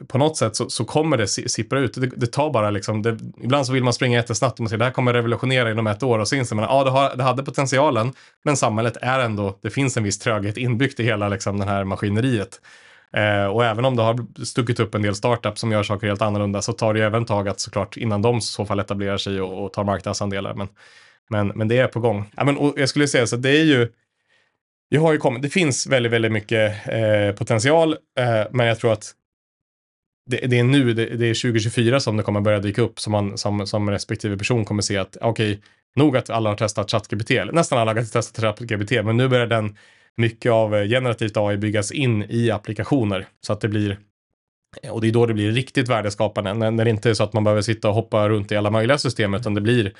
på 0.07 0.17
något 0.17 0.37
sätt 0.37 0.55
så, 0.55 0.69
så 0.69 0.85
kommer 0.85 1.17
det 1.17 1.27
sippra 1.27 1.79
ut. 1.79 1.93
Det, 1.93 2.07
det 2.07 2.27
tar 2.27 2.53
bara 2.53 2.69
liksom, 2.69 3.01
det, 3.01 3.17
ibland 3.43 3.65
så 3.65 3.73
vill 3.73 3.83
man 3.83 3.93
springa 3.93 4.17
jättesnabbt 4.17 4.53
och 4.53 4.59
man 4.59 4.69
säger 4.69 4.79
det 4.79 4.85
här 4.85 4.91
kommer 4.91 5.13
revolutionera 5.13 5.71
inom 5.71 5.87
ett 5.87 6.03
år 6.03 6.19
och 6.19 6.27
så 6.27 6.35
inser 6.35 6.55
man 6.55 6.65
att 6.65 6.71
ja, 6.71 6.83
det, 6.83 6.89
har, 6.89 7.15
det 7.15 7.23
hade 7.23 7.43
potentialen, 7.43 8.13
men 8.43 8.57
samhället 8.57 8.97
är 9.01 9.19
ändå, 9.19 9.59
det 9.61 9.69
finns 9.69 9.97
en 9.97 10.03
viss 10.03 10.19
tröghet 10.19 10.57
inbyggt 10.57 10.99
i 10.99 11.03
hela 11.03 11.29
liksom, 11.29 11.59
den 11.59 11.67
här 11.67 11.83
maskineriet. 11.83 12.61
Eh, 13.15 13.45
och 13.45 13.65
även 13.65 13.85
om 13.85 13.95
det 13.95 14.01
har 14.01 14.43
stuckit 14.45 14.79
upp 14.79 14.95
en 14.95 15.01
del 15.01 15.15
startups 15.15 15.61
som 15.61 15.71
gör 15.71 15.83
saker 15.83 16.07
helt 16.07 16.21
annorlunda 16.21 16.61
så 16.61 16.73
tar 16.73 16.93
det 16.93 16.99
ju 16.99 17.05
även 17.05 17.25
tag 17.25 17.47
att 17.47 17.59
såklart 17.59 17.97
innan 17.97 18.21
de 18.21 18.37
i 18.37 18.41
så 18.41 18.65
fall 18.65 18.79
etablerar 18.79 19.17
sig 19.17 19.41
och, 19.41 19.65
och 19.65 19.73
tar 19.73 19.83
marknadsandelar. 19.83 20.53
Men, 20.53 20.67
men, 21.29 21.47
men 21.47 21.67
det 21.67 21.77
är 21.77 21.87
på 21.87 21.99
gång. 21.99 22.31
Ja, 22.37 22.43
men, 22.43 22.57
och 22.57 22.73
jag 22.77 22.89
skulle 22.89 23.07
säga 23.07 23.27
så 23.27 23.35
att 23.35 23.43
det 23.43 23.57
är 23.57 23.63
ju 23.63 23.87
vi 24.89 24.97
har 24.97 25.11
ju 25.11 25.17
kommit, 25.17 25.41
det 25.41 25.49
finns 25.49 25.87
väldigt, 25.87 26.11
väldigt 26.11 26.31
mycket 26.31 26.87
eh, 26.87 27.35
potential, 27.37 27.93
eh, 28.19 28.43
men 28.51 28.67
jag 28.67 28.79
tror 28.79 28.93
att 28.93 29.11
det, 30.29 30.37
det 30.37 30.59
är 30.59 30.63
nu, 30.63 30.93
det, 30.93 31.05
det 31.05 31.25
är 31.25 31.41
2024 31.41 31.99
som 31.99 32.17
det 32.17 32.23
kommer 32.23 32.41
börja 32.41 32.59
dyka 32.59 32.81
upp, 32.81 32.99
som, 32.99 33.11
man, 33.11 33.37
som, 33.37 33.67
som 33.67 33.89
respektive 33.89 34.37
person 34.37 34.65
kommer 34.65 34.81
se 34.81 34.97
att 34.97 35.17
okej, 35.21 35.61
nog 35.95 36.17
att 36.17 36.29
alla 36.29 36.49
har 36.49 36.57
testat 36.57 36.91
ChatGPT, 36.91 37.31
eller 37.31 37.53
nästan 37.53 37.79
alla 37.79 37.93
har 37.93 38.01
testat 38.01 38.43
ChatGPT, 38.43 38.91
men 38.91 39.17
nu 39.17 39.27
börjar 39.27 39.47
den 39.47 39.77
mycket 40.19 40.51
av 40.51 40.75
eh, 40.75 40.87
generativt 40.87 41.37
AI 41.37 41.57
byggas 41.57 41.91
in 41.91 42.25
i 42.29 42.51
applikationer 42.51 43.27
så 43.41 43.53
att 43.53 43.61
det 43.61 43.67
blir 43.67 43.99
eh, 44.83 44.91
och 44.91 45.01
det 45.01 45.07
är 45.07 45.11
då 45.11 45.25
det 45.25 45.33
blir 45.33 45.51
riktigt 45.51 45.89
värdeskapande, 45.89 46.53
när, 46.53 46.71
när 46.71 46.85
det 46.85 46.91
inte 46.91 47.09
är 47.09 47.13
så 47.13 47.23
att 47.23 47.33
man 47.33 47.43
behöver 47.43 47.61
sitta 47.61 47.89
och 47.89 47.95
hoppa 47.95 48.29
runt 48.29 48.51
i 48.51 48.55
alla 48.55 48.71
möjliga 48.71 48.97
system, 48.97 49.33
utan 49.33 49.53
det 49.53 49.61
blir 49.61 49.93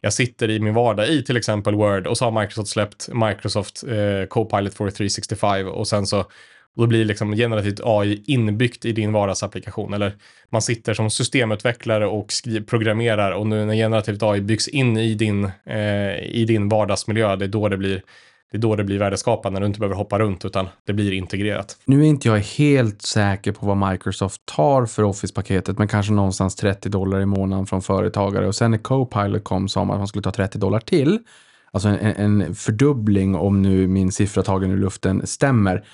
jag 0.00 0.12
sitter 0.12 0.50
i 0.50 0.60
min 0.60 0.74
vardag 0.74 1.08
i 1.08 1.22
till 1.22 1.36
exempel 1.36 1.74
Word 1.74 2.06
och 2.06 2.18
så 2.18 2.24
har 2.24 2.40
Microsoft 2.40 2.68
släppt 2.68 3.08
Microsoft 3.12 3.84
eh, 3.84 4.26
Copilot 4.28 4.74
for 4.74 4.90
365 4.90 5.68
och 5.68 5.88
sen 5.88 6.06
så 6.06 6.24
och 6.76 6.82
då 6.82 6.86
blir 6.86 7.04
liksom 7.04 7.32
generativt 7.36 7.80
AI 7.84 8.22
inbyggt 8.26 8.84
i 8.84 8.92
din 8.92 9.12
vardagsapplikation. 9.12 9.94
Eller 9.94 10.12
man 10.50 10.62
sitter 10.62 10.94
som 10.94 11.10
systemutvecklare 11.10 12.06
och 12.06 12.32
programmerar 12.66 13.32
och 13.32 13.46
nu 13.46 13.64
när 13.64 13.74
generativt 13.74 14.22
AI 14.22 14.40
byggs 14.40 14.68
in 14.68 14.96
i 14.96 15.14
din, 15.14 15.50
eh, 15.64 16.18
i 16.18 16.44
din 16.48 16.68
vardagsmiljö, 16.68 17.36
det 17.36 17.44
är 17.44 17.48
då 17.48 17.68
det 17.68 17.76
blir 17.76 18.02
det 18.50 18.56
är 18.56 18.60
då 18.60 18.76
det 18.76 18.84
blir 18.84 18.98
värdeskapande 18.98 19.54
när 19.54 19.60
du 19.60 19.66
inte 19.66 19.80
behöver 19.80 19.96
hoppa 19.96 20.18
runt 20.18 20.44
utan 20.44 20.68
det 20.84 20.92
blir 20.92 21.12
integrerat. 21.12 21.76
Nu 21.84 22.00
är 22.00 22.06
inte 22.06 22.28
jag 22.28 22.38
helt 22.38 23.02
säker 23.02 23.52
på 23.52 23.66
vad 23.66 23.90
Microsoft 23.90 24.46
tar 24.46 24.86
för 24.86 25.02
Office-paketet, 25.02 25.78
men 25.78 25.88
kanske 25.88 26.12
någonstans 26.12 26.56
30 26.56 26.88
dollar 26.88 27.20
i 27.20 27.26
månaden 27.26 27.66
från 27.66 27.82
företagare. 27.82 28.46
Och 28.46 28.54
sen 28.54 28.70
när 28.70 28.78
Copilot 28.78 29.44
kom 29.44 29.68
sa 29.68 29.84
man 29.84 29.94
att 29.94 30.00
man 30.00 30.08
skulle 30.08 30.22
ta 30.22 30.30
30 30.30 30.58
dollar 30.58 30.80
till. 30.80 31.18
Alltså 31.70 31.88
en, 31.88 31.98
en 32.40 32.54
fördubbling 32.54 33.34
om 33.34 33.62
nu 33.62 33.86
min 33.86 34.12
siffra 34.12 34.42
tagen 34.42 34.70
ur 34.70 34.76
luften 34.76 35.26
stämmer. 35.26 35.84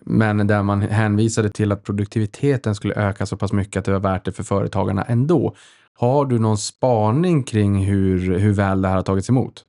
Men 0.00 0.46
där 0.46 0.62
man 0.62 0.82
hänvisade 0.82 1.50
till 1.50 1.72
att 1.72 1.84
produktiviteten 1.84 2.74
skulle 2.74 2.94
öka 2.94 3.26
så 3.26 3.36
pass 3.36 3.52
mycket 3.52 3.76
att 3.76 3.84
det 3.84 3.92
var 3.92 4.00
värt 4.00 4.24
det 4.24 4.32
för 4.32 4.42
företagarna 4.42 5.02
ändå. 5.02 5.54
Har 5.94 6.26
du 6.26 6.38
någon 6.38 6.58
spaning 6.58 7.42
kring 7.42 7.84
hur, 7.84 8.38
hur 8.38 8.52
väl 8.52 8.82
det 8.82 8.88
här 8.88 8.96
har 8.96 9.02
tagits 9.02 9.28
emot? 9.28 9.64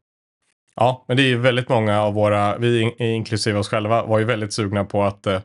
Ja, 0.75 1.05
men 1.07 1.17
det 1.17 1.23
är 1.23 1.27
ju 1.27 1.37
väldigt 1.37 1.69
många 1.69 2.01
av 2.01 2.13
våra, 2.13 2.57
vi 2.57 2.81
in- 2.81 3.01
inklusive 3.01 3.59
oss 3.59 3.69
själva, 3.69 4.03
var 4.03 4.19
ju 4.19 4.25
väldigt 4.25 4.53
sugna 4.53 4.85
på 4.85 5.03
att 5.03 5.27
eh, 5.27 5.41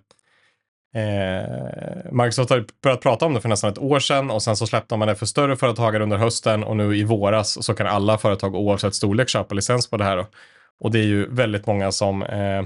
eh 0.95 2.13
Microsoft 2.13 2.51
har 2.51 2.61
typ 2.61 2.81
börjat 2.81 3.01
prata 3.01 3.27
om 3.27 3.35
det 3.35 3.41
för 3.41 3.49
nästan 3.49 3.71
ett 3.71 3.79
år 3.79 4.01
sedan 4.01 4.31
och 4.31 4.43
sen 4.43 4.57
så 4.57 4.67
släppte 4.67 4.97
man 4.97 5.09
det 5.09 5.17
för 5.17 5.27
större 5.27 5.57
företagare 5.57 6.03
under 6.03 6.17
hösten 6.17 6.65
och 6.65 6.77
nu 6.77 6.97
i 6.97 7.05
våras 7.05 7.65
så 7.65 7.75
kan 7.75 7.87
alla 7.87 8.19
företag 8.19 8.55
oavsett 8.55 8.95
storlek 8.95 9.29
köpa 9.29 9.55
licens 9.55 9.91
på 9.91 9.97
det 9.97 10.05
här. 10.05 10.17
Då. 10.17 10.27
Och 10.81 10.91
det 10.91 10.99
är 10.99 11.05
ju 11.07 11.29
väldigt 11.35 11.67
många 11.67 11.93
som, 11.93 12.23
eh, 12.23 12.59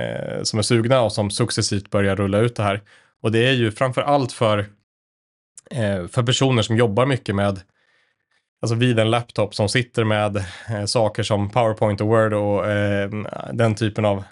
eh, 0.00 0.42
som 0.42 0.58
är 0.58 0.62
sugna 0.62 1.00
och 1.00 1.12
som 1.12 1.30
successivt 1.30 1.90
börjar 1.90 2.16
rulla 2.16 2.38
ut 2.38 2.56
det 2.56 2.62
här. 2.62 2.80
Och 3.22 3.32
det 3.32 3.48
är 3.48 3.52
ju 3.52 3.72
framför 3.72 4.02
allt 4.02 4.32
för, 4.32 4.58
eh, 5.70 6.06
för 6.06 6.22
personer 6.22 6.62
som 6.62 6.76
jobbar 6.76 7.06
mycket 7.06 7.34
med 7.34 7.60
alltså 8.64 8.74
vid 8.74 8.98
en 8.98 9.10
laptop 9.10 9.54
som 9.54 9.68
sitter 9.68 10.04
med 10.04 10.36
eh, 10.36 10.84
saker 10.86 11.22
som 11.22 11.50
PowerPoint 11.50 12.00
och 12.00 12.06
Word 12.06 12.32
och 12.32 12.66
eh, 12.66 13.10
den 13.52 13.74
typen 13.74 14.04
av 14.04 14.24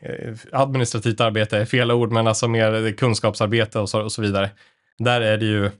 eh, 0.00 0.34
administrativt 0.52 1.20
arbete, 1.20 1.58
är 1.58 1.64
fel 1.64 1.92
ord, 1.92 2.12
men 2.12 2.26
alltså 2.26 2.48
mer 2.48 2.92
kunskapsarbete 2.92 3.78
och 3.78 3.90
så, 3.90 4.02
och 4.02 4.12
så 4.12 4.22
vidare. 4.22 4.50
Där 4.98 5.20
är 5.20 5.38
det 5.38 5.46
ju 5.46 5.66
eh, 5.66 5.72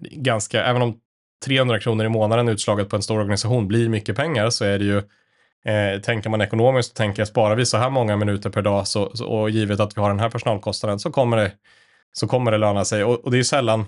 ganska, 0.00 0.64
även 0.64 0.82
om 0.82 0.96
300 1.44 1.80
kronor 1.80 2.06
i 2.06 2.08
månaden 2.08 2.48
utslaget 2.48 2.88
på 2.88 2.96
en 2.96 3.02
stor 3.02 3.18
organisation 3.18 3.68
blir 3.68 3.88
mycket 3.88 4.16
pengar 4.16 4.50
så 4.50 4.64
är 4.64 4.78
det 4.78 4.84
ju 4.84 5.02
Eh, 5.64 6.00
tänker 6.00 6.30
man 6.30 6.40
ekonomiskt 6.40 6.96
tänker 6.96 7.20
jag 7.20 7.28
sparar 7.28 7.56
vi 7.56 7.66
så 7.66 7.76
här 7.76 7.90
många 7.90 8.16
minuter 8.16 8.50
per 8.50 8.62
dag 8.62 8.88
så, 8.88 9.16
så, 9.16 9.26
och 9.26 9.50
givet 9.50 9.80
att 9.80 9.96
vi 9.96 10.00
har 10.00 10.08
den 10.08 10.20
här 10.20 10.30
personalkostnaden 10.30 10.98
så 10.98 11.10
kommer 11.10 11.36
det, 11.36 11.52
så 12.12 12.26
kommer 12.26 12.50
det 12.50 12.58
löna 12.58 12.84
sig. 12.84 13.04
Och, 13.04 13.24
och 13.24 13.30
det 13.30 13.34
är 13.34 13.38
ju 13.38 13.44
sällan, 13.44 13.80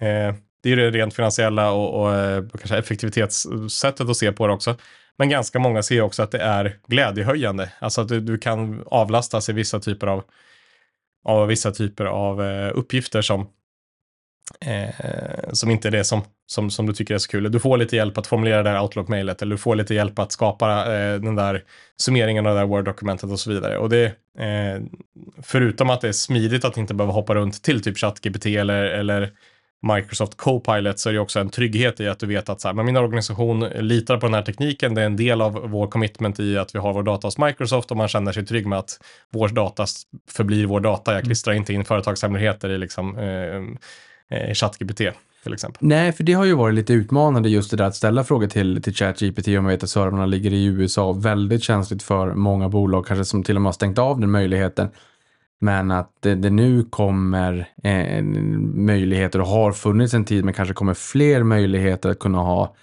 eh, 0.00 0.34
det 0.62 0.72
är 0.72 0.76
ju 0.76 0.90
det 0.90 0.98
rent 0.98 1.14
finansiella 1.14 1.72
och, 1.72 2.00
och 2.00 2.14
eh, 2.14 2.38
och 2.38 2.60
kanske 2.60 2.78
effektivitetssättet 2.78 4.08
att 4.08 4.16
se 4.16 4.32
på 4.32 4.46
det 4.46 4.52
också. 4.52 4.76
Men 5.18 5.28
ganska 5.28 5.58
många 5.58 5.82
ser 5.82 6.00
också 6.00 6.22
att 6.22 6.30
det 6.30 6.38
är 6.38 6.78
glädjehöjande. 6.86 7.72
Alltså 7.78 8.00
att 8.00 8.08
du, 8.08 8.20
du 8.20 8.38
kan 8.38 8.82
avlastas 8.86 9.48
i 9.48 9.52
vissa 9.52 9.80
typer 9.80 10.06
av, 10.06 10.24
av 11.24 11.46
vissa 11.46 11.70
typer 11.70 12.04
av 12.04 12.42
eh, 12.42 12.70
uppgifter 12.74 13.22
som, 13.22 13.48
eh, 14.60 15.50
som 15.52 15.70
inte 15.70 15.88
är 15.88 15.92
det 15.92 16.04
som, 16.04 16.22
som, 16.46 16.70
som 16.70 16.86
du 16.86 16.92
tycker 16.92 17.14
är 17.14 17.18
så 17.18 17.30
kul. 17.30 17.52
Du 17.52 17.60
får 17.60 17.76
lite 17.76 17.96
hjälp 17.96 18.18
att 18.18 18.26
formulera 18.26 18.62
det 18.62 18.70
här 18.70 18.82
Outlook-mejlet 18.82 19.42
eller 19.42 19.54
du 19.54 19.58
får 19.58 19.76
lite 19.76 19.94
hjälp 19.94 20.18
att 20.18 20.32
skapa 20.32 20.94
eh, 20.94 21.20
den 21.20 21.34
där 21.34 21.64
summeringen 21.96 22.46
av 22.46 22.54
det 22.54 22.60
där 22.60 22.66
Word-dokumentet 22.66 23.30
och 23.30 23.40
så 23.40 23.50
vidare. 23.50 23.78
Och 23.78 23.88
det, 23.88 24.04
eh, 24.38 24.82
förutom 25.42 25.90
att 25.90 26.00
det 26.00 26.08
är 26.08 26.12
smidigt 26.12 26.64
att 26.64 26.76
inte 26.76 26.94
behöva 26.94 27.12
hoppa 27.12 27.34
runt 27.34 27.62
till 27.62 27.82
typ 27.82 27.98
ChatGPT 27.98 28.46
eller, 28.46 28.84
eller 28.84 29.32
Microsoft 29.82 30.36
Copilot 30.36 30.98
så 30.98 31.08
är 31.08 31.12
det 31.12 31.18
också 31.18 31.40
en 31.40 31.50
trygghet 31.50 32.00
i 32.00 32.08
att 32.08 32.18
du 32.18 32.26
vet 32.26 32.48
att 32.48 32.60
så 32.60 32.68
här, 32.68 32.74
men 32.74 32.86
min 32.86 32.96
organisation 32.96 33.60
litar 33.60 34.16
på 34.16 34.26
den 34.26 34.34
här 34.34 34.42
tekniken. 34.42 34.94
Det 34.94 35.02
är 35.02 35.06
en 35.06 35.16
del 35.16 35.40
av 35.40 35.52
vår 35.52 35.86
commitment 35.86 36.40
i 36.40 36.58
att 36.58 36.74
vi 36.74 36.78
har 36.78 36.92
vår 36.92 37.02
data 37.02 37.26
hos 37.26 37.38
Microsoft 37.38 37.90
och 37.90 37.96
man 37.96 38.08
känner 38.08 38.32
sig 38.32 38.46
trygg 38.46 38.66
med 38.66 38.78
att 38.78 39.00
vår 39.30 39.48
data 39.48 39.86
förblir 40.30 40.66
vår 40.66 40.80
data. 40.80 41.14
Jag 41.14 41.24
klistrar 41.24 41.54
inte 41.54 41.72
in 41.72 41.84
företagshemligheter 41.84 42.70
i 42.70 42.78
liksom, 42.78 43.18
eh, 43.18 44.38
eh, 44.38 44.54
ChatGPT. 44.54 45.00
Nej, 45.80 46.12
för 46.12 46.24
det 46.24 46.32
har 46.32 46.44
ju 46.44 46.54
varit 46.54 46.74
lite 46.74 46.92
utmanande 46.92 47.48
just 47.48 47.70
det 47.70 47.76
där 47.76 47.84
att 47.84 47.96
ställa 47.96 48.24
frågor 48.24 48.46
till, 48.46 48.82
till 48.82 48.94
ChatGPT 48.94 49.48
om 49.48 49.54
man 49.54 49.66
vet 49.66 49.82
att 49.82 49.90
servrarna 49.90 50.26
ligger 50.26 50.52
i 50.52 50.64
USA. 50.64 51.12
Väldigt 51.12 51.62
känsligt 51.62 52.02
för 52.02 52.34
många 52.34 52.68
bolag, 52.68 53.06
kanske 53.06 53.24
som 53.24 53.42
till 53.42 53.56
och 53.56 53.62
med 53.62 53.68
har 53.68 53.72
stängt 53.72 53.98
av 53.98 54.20
den 54.20 54.30
möjligheten. 54.30 54.88
Men 55.62 55.90
att 55.90 56.10
det, 56.20 56.34
det 56.34 56.50
nu 56.50 56.84
kommer 56.84 57.68
eh, 57.82 58.22
möjligheter 58.74 59.40
och 59.40 59.46
har 59.46 59.72
funnits 59.72 60.14
en 60.14 60.24
tid 60.24 60.44
men 60.44 60.54
kanske 60.54 60.74
kommer 60.74 60.94
fler 60.94 61.42
möjligheter 61.42 62.10
att 62.10 62.18
kunna 62.18 62.38
ha 62.38 62.74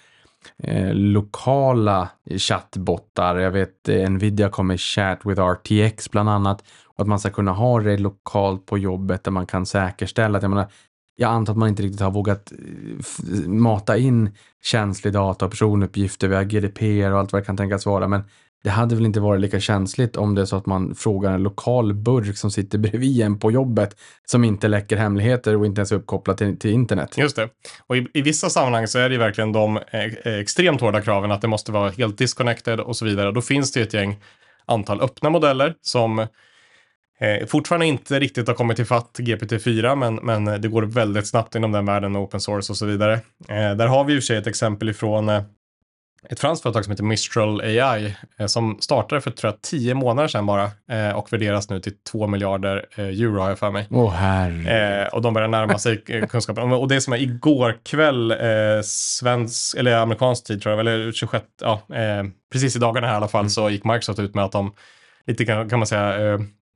eh, 0.62 0.94
lokala 0.94 2.08
chattbottar. 2.38 3.36
Jag 3.36 3.50
vet 3.50 3.88
eh, 3.88 4.10
Nvidia 4.10 4.48
kommer 4.48 4.76
Chat 4.76 5.20
with 5.24 5.40
RTX 5.40 6.10
bland 6.10 6.28
annat. 6.28 6.64
att 6.96 7.06
man 7.06 7.20
ska 7.20 7.30
kunna 7.30 7.52
ha 7.52 7.80
det 7.80 7.98
lokalt 7.98 8.66
på 8.66 8.78
jobbet 8.78 9.24
där 9.24 9.30
man 9.30 9.46
kan 9.46 9.66
säkerställa 9.66 10.36
att, 10.36 10.42
jag 10.42 10.50
menar, 10.50 10.68
jag 11.16 11.30
antar 11.30 11.52
att 11.52 11.58
man 11.58 11.68
inte 11.68 11.82
riktigt 11.82 12.00
har 12.00 12.10
vågat 12.10 12.52
eh, 12.52 13.48
mata 13.48 13.96
in 13.96 14.30
känslig 14.62 15.12
data 15.12 15.44
och 15.44 15.50
personuppgifter 15.50 16.28
via 16.28 16.44
GDPR 16.44 17.12
och 17.12 17.18
allt 17.18 17.32
vad 17.32 17.42
det 17.42 17.46
kan 17.46 17.56
tänkas 17.56 17.86
vara. 17.86 18.08
Men 18.08 18.22
det 18.62 18.70
hade 18.70 18.94
väl 18.94 19.06
inte 19.06 19.20
varit 19.20 19.40
lika 19.40 19.60
känsligt 19.60 20.16
om 20.16 20.34
det 20.34 20.40
är 20.40 20.46
så 20.46 20.56
att 20.56 20.66
man 20.66 20.94
frågar 20.94 21.32
en 21.32 21.42
lokal 21.42 21.94
burk 21.94 22.36
som 22.36 22.50
sitter 22.50 22.78
bredvid 22.78 23.20
en 23.20 23.38
på 23.38 23.50
jobbet 23.50 23.96
som 24.26 24.44
inte 24.44 24.68
läcker 24.68 24.96
hemligheter 24.96 25.56
och 25.56 25.66
inte 25.66 25.80
ens 25.80 25.92
är 25.92 25.96
uppkopplad 25.96 26.36
till, 26.36 26.58
till 26.58 26.70
internet. 26.70 27.18
Just 27.18 27.36
det. 27.36 27.48
Och 27.86 27.96
i, 27.96 28.06
i 28.14 28.22
vissa 28.22 28.50
sammanhang 28.50 28.86
så 28.86 28.98
är 28.98 29.08
det 29.08 29.12
ju 29.12 29.18
verkligen 29.18 29.52
de 29.52 29.76
eh, 29.76 30.34
extremt 30.34 30.80
hårda 30.80 31.00
kraven 31.00 31.32
att 31.32 31.40
det 31.40 31.48
måste 31.48 31.72
vara 31.72 31.90
helt 31.90 32.18
disconnected 32.18 32.80
och 32.80 32.96
så 32.96 33.04
vidare. 33.04 33.32
Då 33.32 33.42
finns 33.42 33.72
det 33.72 33.80
ju 33.80 33.86
ett 33.86 33.94
gäng 33.94 34.16
antal 34.66 35.00
öppna 35.00 35.30
modeller 35.30 35.74
som 35.80 36.18
eh, 36.18 36.26
fortfarande 37.46 37.86
inte 37.86 38.20
riktigt 38.20 38.48
har 38.48 38.54
kommit 38.54 38.76
till 38.76 38.86
fatt 38.86 39.16
GPT-4, 39.18 39.96
men, 39.96 40.14
men 40.14 40.60
det 40.62 40.68
går 40.68 40.82
väldigt 40.82 41.26
snabbt 41.26 41.54
inom 41.54 41.72
den 41.72 41.86
världen 41.86 42.12
med 42.12 42.22
open 42.22 42.40
source 42.40 42.72
och 42.72 42.76
så 42.76 42.86
vidare. 42.86 43.14
Eh, 43.48 43.76
där 43.76 43.86
har 43.86 44.04
vi 44.04 44.14
i 44.14 44.18
och 44.18 44.22
för 44.22 44.26
sig 44.26 44.36
ett 44.36 44.46
exempel 44.46 44.88
ifrån 44.88 45.28
eh, 45.28 45.42
ett 46.28 46.40
franskt 46.40 46.62
företag 46.62 46.84
som 46.84 46.90
heter 46.90 47.04
Mistral 47.04 47.60
AI 47.60 48.16
eh, 48.38 48.46
som 48.46 48.78
startade 48.80 49.20
för 49.20 49.30
tror 49.30 49.52
jag, 49.52 49.62
tio 49.62 49.94
månader 49.94 50.28
sedan 50.28 50.46
bara 50.46 50.70
eh, 50.90 51.10
och 51.10 51.32
värderas 51.32 51.70
nu 51.70 51.80
till 51.80 51.92
2 52.10 52.26
miljarder 52.26 52.86
eh, 52.96 53.04
euro 53.04 53.40
har 53.40 53.48
jag 53.48 53.58
för 53.58 53.70
mig. 53.70 53.86
Åh. 53.90 54.68
Eh, 54.68 55.06
och 55.06 55.22
de 55.22 55.34
börjar 55.34 55.48
närma 55.48 55.78
sig 55.78 56.02
kunskapen. 56.28 56.72
Och 56.72 56.88
det 56.88 57.00
som 57.00 57.12
är 57.12 57.18
igår 57.18 57.78
kväll, 57.84 58.34
svensk, 58.84 59.76
eller 59.76 59.96
amerikansk 59.96 60.46
tid 60.46 60.62
tror 60.62 60.72
jag, 60.72 60.80
eller 60.80 61.12
26, 61.12 61.44
ja, 61.60 61.82
precis 62.52 62.76
i 62.76 62.78
dagarna 62.78 63.06
här 63.06 63.14
i 63.14 63.16
alla 63.16 63.28
fall, 63.28 63.50
så 63.50 63.70
gick 63.70 63.84
Microsoft 63.84 64.18
ut 64.18 64.34
med 64.34 64.44
att 64.44 64.52
de, 64.52 64.74
lite 65.26 65.44
kan, 65.44 65.78
man 65.78 65.86
säga, 65.86 66.18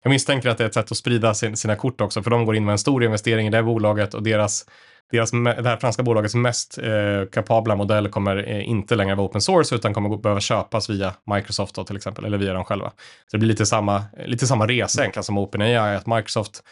jag 0.02 0.10
misstänker 0.10 0.48
att 0.48 0.58
det 0.58 0.64
är 0.64 0.68
ett 0.68 0.74
sätt 0.74 0.90
att 0.90 0.96
sprida 0.96 1.34
sin, 1.34 1.56
sina 1.56 1.76
kort 1.76 2.00
också, 2.00 2.22
för 2.22 2.30
de 2.30 2.44
går 2.44 2.56
in 2.56 2.64
med 2.64 2.72
en 2.72 2.78
stor 2.78 3.04
investering 3.04 3.46
i 3.46 3.50
det 3.50 3.62
bolaget 3.62 4.14
och 4.14 4.22
deras 4.22 4.64
deras, 5.12 5.30
det 5.30 5.68
här 5.68 5.76
franska 5.76 6.02
bolagets 6.02 6.34
mest 6.34 6.78
eh, 6.78 7.28
kapabla 7.32 7.76
modell 7.76 8.08
kommer 8.08 8.48
eh, 8.48 8.68
inte 8.68 8.96
längre 8.96 9.14
vara 9.14 9.26
open 9.26 9.40
source 9.40 9.74
utan 9.74 9.94
kommer 9.94 10.16
behöva 10.16 10.40
köpas 10.40 10.90
via 10.90 11.14
Microsoft 11.34 11.74
då, 11.74 11.84
till 11.84 11.96
exempel, 11.96 12.24
eller 12.24 12.38
via 12.38 12.52
dem 12.52 12.64
själva. 12.64 12.88
Så 13.26 13.36
det 13.36 13.38
blir 13.38 13.48
lite 13.48 13.66
samma, 13.66 14.04
lite 14.26 14.46
samma 14.46 14.66
resa 14.66 15.00
egentligen 15.00 15.24
som 15.24 15.38
OpenAI, 15.38 15.96
att 15.96 16.06
Microsoft 16.06 16.62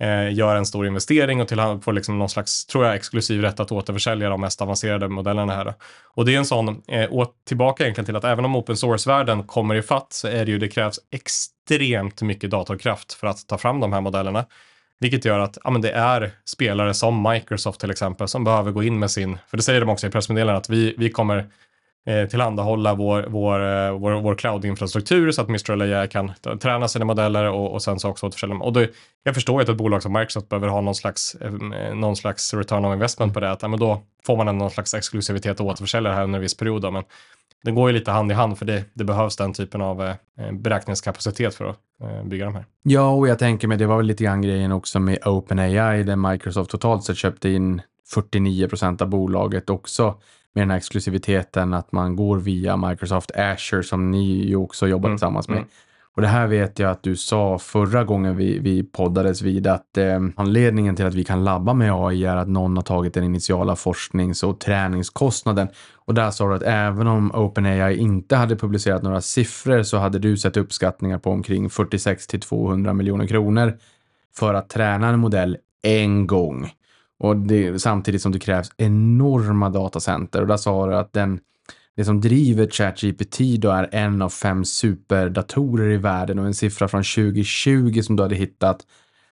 eh, 0.00 0.34
gör 0.34 0.56
en 0.56 0.66
stor 0.66 0.86
investering 0.86 1.40
och 1.40 1.48
till, 1.48 1.58
får 1.82 1.92
liksom 1.92 2.18
någon 2.18 2.28
slags, 2.28 2.66
tror 2.66 2.86
jag, 2.86 2.94
exklusiv 2.94 3.40
rätt 3.40 3.60
att 3.60 3.72
återförsälja 3.72 4.28
de 4.28 4.40
mest 4.40 4.62
avancerade 4.62 5.08
modellerna 5.08 5.54
här. 5.54 5.64
Då. 5.64 5.74
Och 6.14 6.24
det 6.24 6.34
är 6.34 6.38
en 6.38 6.46
sån, 6.46 6.82
eh, 6.88 7.12
åt, 7.12 7.34
tillbaka 7.48 7.84
egentligen 7.84 8.06
till 8.06 8.16
att 8.16 8.24
även 8.24 8.44
om 8.44 8.56
open 8.56 8.76
source-världen 8.76 9.42
kommer 9.42 9.74
i 9.74 9.82
fatt 9.82 10.12
så 10.12 10.28
är 10.28 10.44
det 10.44 10.50
ju, 10.50 10.58
det 10.58 10.68
krävs 10.68 10.98
extremt 11.10 12.22
mycket 12.22 12.50
datorkraft 12.50 13.12
för 13.12 13.26
att 13.26 13.46
ta 13.46 13.58
fram 13.58 13.80
de 13.80 13.92
här 13.92 14.00
modellerna. 14.00 14.44
Vilket 15.00 15.24
gör 15.24 15.38
att 15.38 15.58
ja, 15.64 15.70
men 15.70 15.80
det 15.80 15.90
är 15.90 16.30
spelare 16.44 16.94
som 16.94 17.28
Microsoft 17.30 17.80
till 17.80 17.90
exempel 17.90 18.28
som 18.28 18.44
behöver 18.44 18.72
gå 18.72 18.82
in 18.82 18.98
med 18.98 19.10
sin, 19.10 19.38
för 19.48 19.56
det 19.56 19.62
säger 19.62 19.80
de 19.80 19.88
också 19.88 20.06
i 20.06 20.10
pressmeddelandet, 20.10 20.62
att 20.62 20.70
vi, 20.70 20.94
vi 20.98 21.10
kommer 21.10 21.46
eh, 22.06 22.28
tillhandahålla 22.28 22.94
vår, 22.94 23.26
vår, 23.28 23.60
eh, 23.60 23.98
vår, 23.98 24.12
vår 24.12 24.34
cloud-infrastruktur 24.34 25.32
så 25.32 25.42
att 25.42 25.48
Mistral 25.48 25.82
AI 25.82 26.08
kan 26.08 26.32
träna 26.60 26.88
sina 26.88 27.04
modeller 27.04 27.44
och, 27.44 27.72
och 27.72 27.82
sen 27.82 28.00
så 28.00 28.08
också 28.08 28.26
återförsälja 28.26 28.54
dem. 28.54 28.62
Och 28.62 28.72
det, 28.72 28.88
jag 29.22 29.34
förstår 29.34 29.60
ju 29.60 29.62
att 29.62 29.68
ett 29.68 29.76
bolag 29.76 30.02
som 30.02 30.12
Microsoft 30.12 30.48
behöver 30.48 30.68
ha 30.68 30.80
någon 30.80 30.94
slags, 30.94 31.34
eh, 31.34 31.52
någon 31.94 32.16
slags 32.16 32.54
return-on-investment 32.54 33.34
på 33.34 33.40
det, 33.40 33.50
att 33.50 33.62
ja, 33.62 33.68
men 33.68 33.80
då 33.80 34.02
får 34.26 34.36
man 34.36 34.48
en 34.48 34.58
någon 34.58 34.70
slags 34.70 34.94
exklusivitet 34.94 35.60
och 35.60 35.66
återförsälja 35.66 36.10
det 36.10 36.16
här 36.16 36.24
under 36.24 36.36
en 36.38 36.42
viss 36.42 36.56
period. 36.56 36.82
Då, 36.82 36.90
men 36.90 37.04
det 37.64 37.70
går 37.70 37.90
ju 37.90 37.94
lite 37.98 38.10
hand 38.10 38.30
i 38.30 38.34
hand 38.34 38.58
för 38.58 38.66
det, 38.66 38.84
det 38.94 39.04
behövs 39.04 39.36
den 39.36 39.52
typen 39.52 39.80
av 39.80 40.02
eh, 40.02 40.14
beräkningskapacitet 40.52 41.54
för 41.54 41.64
att 41.64 41.76
eh, 42.02 42.24
bygga 42.24 42.44
de 42.44 42.54
här. 42.54 42.64
Ja, 42.82 43.10
och 43.10 43.28
jag 43.28 43.38
tänker 43.38 43.68
mig, 43.68 43.76
det 43.78 43.86
var 43.86 43.96
väl 43.96 44.06
lite 44.06 44.24
grann 44.24 44.42
grejen 44.42 44.72
också 44.72 45.00
med 45.00 45.18
OpenAI, 45.26 46.02
där 46.02 46.16
Microsoft 46.32 46.70
totalt 46.70 47.04
sett 47.04 47.16
köpte 47.16 47.48
in 47.48 47.82
49 48.14 48.68
procent 48.68 49.02
av 49.02 49.08
bolaget 49.08 49.70
också 49.70 50.14
med 50.54 50.62
den 50.62 50.70
här 50.70 50.76
exklusiviteten 50.76 51.74
att 51.74 51.92
man 51.92 52.16
går 52.16 52.36
via 52.38 52.76
Microsoft 52.76 53.30
Azure 53.36 53.82
som 53.82 54.10
ni 54.10 54.24
ju 54.46 54.56
också 54.56 54.88
jobbar 54.88 55.08
Mm, 55.08 55.16
tillsammans 55.16 55.48
med. 55.48 55.56
mm. 55.56 55.68
Och 56.16 56.22
det 56.22 56.28
här 56.28 56.46
vet 56.46 56.78
jag 56.78 56.90
att 56.90 57.02
du 57.02 57.16
sa 57.16 57.58
förra 57.58 58.04
gången 58.04 58.36
vi, 58.36 58.58
vi 58.58 58.82
poddades 58.82 59.42
vid 59.42 59.66
att 59.66 59.98
eh, 59.98 60.20
anledningen 60.36 60.96
till 60.96 61.06
att 61.06 61.14
vi 61.14 61.24
kan 61.24 61.44
labba 61.44 61.74
med 61.74 61.92
AI 61.92 62.24
är 62.24 62.36
att 62.36 62.48
någon 62.48 62.76
har 62.76 62.82
tagit 62.82 63.14
den 63.14 63.24
initiala 63.24 63.76
forsknings 63.76 64.42
och 64.42 64.60
träningskostnaden. 64.60 65.68
Och 65.94 66.14
där 66.14 66.30
sa 66.30 66.48
du 66.48 66.54
att 66.54 66.62
även 66.62 67.06
om 67.06 67.30
OpenAI 67.34 67.96
inte 67.96 68.36
hade 68.36 68.56
publicerat 68.56 69.02
några 69.02 69.20
siffror 69.20 69.82
så 69.82 69.98
hade 69.98 70.18
du 70.18 70.36
sett 70.36 70.56
uppskattningar 70.56 71.18
på 71.18 71.30
omkring 71.30 71.70
46 71.70 72.26
till 72.26 72.40
200 72.40 72.92
miljoner 72.92 73.26
kronor 73.26 73.78
för 74.36 74.54
att 74.54 74.68
träna 74.68 75.08
en 75.08 75.18
modell 75.18 75.56
en 75.82 76.26
gång. 76.26 76.70
Och 77.18 77.36
det, 77.36 77.82
samtidigt 77.82 78.22
som 78.22 78.32
det 78.32 78.38
krävs 78.38 78.70
enorma 78.76 79.68
datacenter. 79.68 80.40
Och 80.40 80.46
där 80.46 80.56
sa 80.56 80.86
du 80.86 80.96
att 80.96 81.12
den, 81.12 81.40
det 82.00 82.04
som 82.04 82.20
driver 82.20 82.66
ChatGPT 82.66 83.38
då 83.58 83.70
är 83.70 83.88
en 83.92 84.22
av 84.22 84.28
fem 84.28 84.64
superdatorer 84.64 85.90
i 85.90 85.96
världen 85.96 86.38
och 86.38 86.46
en 86.46 86.54
siffra 86.54 86.88
från 86.88 87.02
2020 87.02 88.00
som 88.02 88.16
du 88.16 88.22
hade 88.22 88.34
hittat 88.34 88.86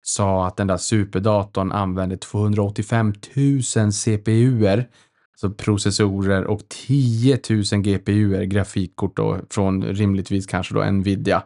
sa 0.01 0.47
att 0.47 0.57
den 0.57 0.67
där 0.67 0.77
superdatorn 0.77 1.71
använde 1.71 2.17
285 2.17 3.13
000 3.35 3.91
CPUer, 3.91 4.87
alltså 5.31 5.49
processorer 5.63 6.43
och 6.43 6.61
10 6.87 7.39
000 7.49 7.81
GPUer, 7.81 8.43
grafikkort 8.43 9.15
då, 9.17 9.39
från 9.49 9.83
rimligtvis 9.83 10.45
kanske 10.45 10.73
då 10.73 10.83
Nvidia 10.83 11.43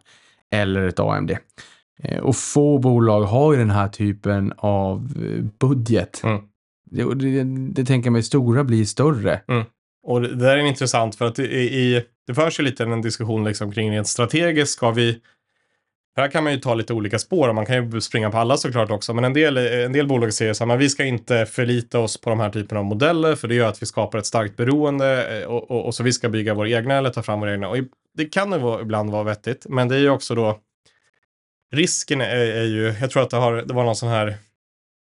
eller 0.52 0.88
ett 0.88 1.00
AMD. 1.00 1.32
Eh, 2.04 2.20
Och 2.20 2.36
få 2.36 2.78
bolag 2.78 3.24
har 3.24 3.54
ju 3.54 3.60
den 3.60 3.72
här 3.72 3.88
typen 3.88 4.54
av 4.58 4.98
eh, 4.98 5.46
budget. 5.60 6.22
Mm. 6.24 6.42
Det, 6.92 7.16
det, 7.16 7.44
det 7.74 7.86
tänker 7.86 8.08
jag 8.08 8.14
mig, 8.14 8.24
stora 8.24 8.64
blir 8.64 8.86
större. 8.86 9.42
Och 10.08 10.22
det 10.22 10.36
där 10.36 10.58
är 10.58 10.64
intressant 10.64 11.16
för 11.16 11.26
att 11.26 11.40
i, 11.40 11.44
i, 11.44 12.04
det 12.28 12.34
förs 12.34 12.60
ju 12.60 12.64
lite 12.64 12.84
en 12.84 13.02
diskussion 13.02 13.44
liksom 13.44 13.72
kring 13.72 13.92
rent 13.92 14.08
strategiskt. 14.08 14.74
Ska 14.74 14.92
vi... 14.92 15.20
Här 16.16 16.28
kan 16.28 16.44
man 16.44 16.54
ju 16.54 16.60
ta 16.60 16.74
lite 16.74 16.94
olika 16.94 17.20
spår 17.20 17.50
och 17.50 17.56
man 17.56 17.66
kan 17.66 17.92
ju 17.92 18.02
springa 18.02 18.32
på 18.32 18.38
alla 18.38 18.58
såklart 18.58 18.92
också. 18.92 19.14
Men 19.14 19.24
en 19.24 19.34
del, 19.34 19.58
en 19.58 19.94
del 19.94 20.08
bolag 20.08 20.34
säger 20.34 20.54
så 20.54 20.64
här, 20.64 20.68
men 20.68 20.78
vi 20.78 20.90
ska 20.90 21.06
inte 21.06 21.46
förlita 21.46 22.00
oss 22.00 22.22
på 22.22 22.30
de 22.30 22.40
här 22.40 22.50
typerna 22.50 22.80
av 22.80 22.86
modeller 22.86 23.36
för 23.36 23.48
det 23.48 23.56
gör 23.56 23.70
att 23.70 23.82
vi 23.82 23.86
skapar 23.86 24.20
ett 24.20 24.26
starkt 24.26 24.56
beroende 24.56 25.40
eh, 25.40 25.48
och, 25.48 25.72
och, 25.72 25.86
och 25.86 25.96
så 25.96 26.04
vi 26.04 26.14
ska 26.14 26.30
bygga 26.30 26.54
våra 26.54 26.70
egna 26.70 26.94
eller 26.94 27.10
ta 27.10 27.24
fram 27.24 27.40
våra 27.40 27.54
egna. 27.54 27.70
Och 27.70 27.78
det 28.18 28.26
kan 28.26 28.52
ju 28.52 28.82
ibland 28.82 29.12
vara 29.12 29.24
vettigt, 29.24 29.66
men 29.70 29.88
det 29.88 29.96
är 29.96 30.00
ju 30.00 30.10
också 30.10 30.36
då 30.36 30.60
risken 31.74 32.22
är, 32.22 32.36
är 32.36 32.66
ju, 32.66 32.96
jag 33.02 33.12
tror 33.12 33.24
att 33.24 33.30
det, 33.30 33.38
har, 33.38 33.56
det 33.56 33.74
var 33.74 33.84
någon 33.84 33.96
sån 33.96 34.10
här 34.10 34.38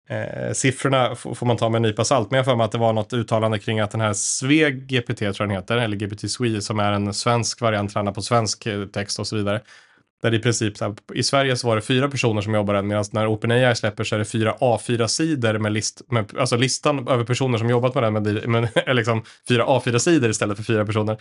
Eh, 0.09 0.53
siffrorna 0.53 1.15
får 1.15 1.45
man 1.45 1.57
ta 1.57 1.69
med 1.69 1.79
en 1.79 1.81
nypa 1.81 2.03
salt, 2.03 2.31
men 2.31 2.37
jag 2.37 2.43
har 2.43 2.51
för 2.51 2.55
mig 2.55 2.65
att 2.65 2.71
det 2.71 2.77
var 2.77 2.93
något 2.93 3.13
uttalande 3.13 3.59
kring 3.59 3.79
att 3.79 3.91
den 3.91 4.01
här 4.01 4.13
Sveg 4.13 4.87
GPT 4.87 5.17
tror 5.17 5.33
jag 5.37 5.49
den 5.49 5.49
heter, 5.49 5.77
eller 5.77 5.97
GPT 5.97 6.31
Swe, 6.31 6.61
som 6.61 6.79
är 6.79 6.91
en 6.91 7.13
svensk 7.13 7.61
variant, 7.61 7.93
tränad 7.93 8.15
på 8.15 8.21
svensk 8.21 8.65
eh, 8.65 8.85
text 8.85 9.19
och 9.19 9.27
så 9.27 9.35
vidare. 9.35 9.61
Där 10.21 10.33
i 10.33 10.39
princip, 10.39 10.77
så 10.77 10.85
här, 10.85 10.95
i 11.13 11.23
Sverige 11.23 11.57
så 11.57 11.67
var 11.67 11.75
det 11.75 11.81
fyra 11.81 12.09
personer 12.09 12.41
som 12.41 12.53
jobbade 12.53 12.81
medan 12.81 13.05
när 13.11 13.27
OpenAI 13.27 13.75
släpper 13.75 14.03
så 14.03 14.15
är 14.15 14.19
det 14.19 14.25
fyra 14.25 14.55
A4-sidor 14.59 15.57
med, 15.57 15.71
list, 15.71 16.01
med 16.11 16.37
alltså 16.37 16.55
listan 16.55 17.07
över 17.07 17.23
personer 17.23 17.57
som 17.57 17.69
jobbat 17.69 17.95
med 17.95 18.03
den, 18.03 18.13
med, 18.13 18.49
med, 18.49 18.69
liksom 18.95 19.23
fyra 19.47 19.65
A4-sidor 19.65 20.29
istället 20.29 20.57
för 20.57 20.63
fyra 20.63 20.85
personer. 20.85 21.17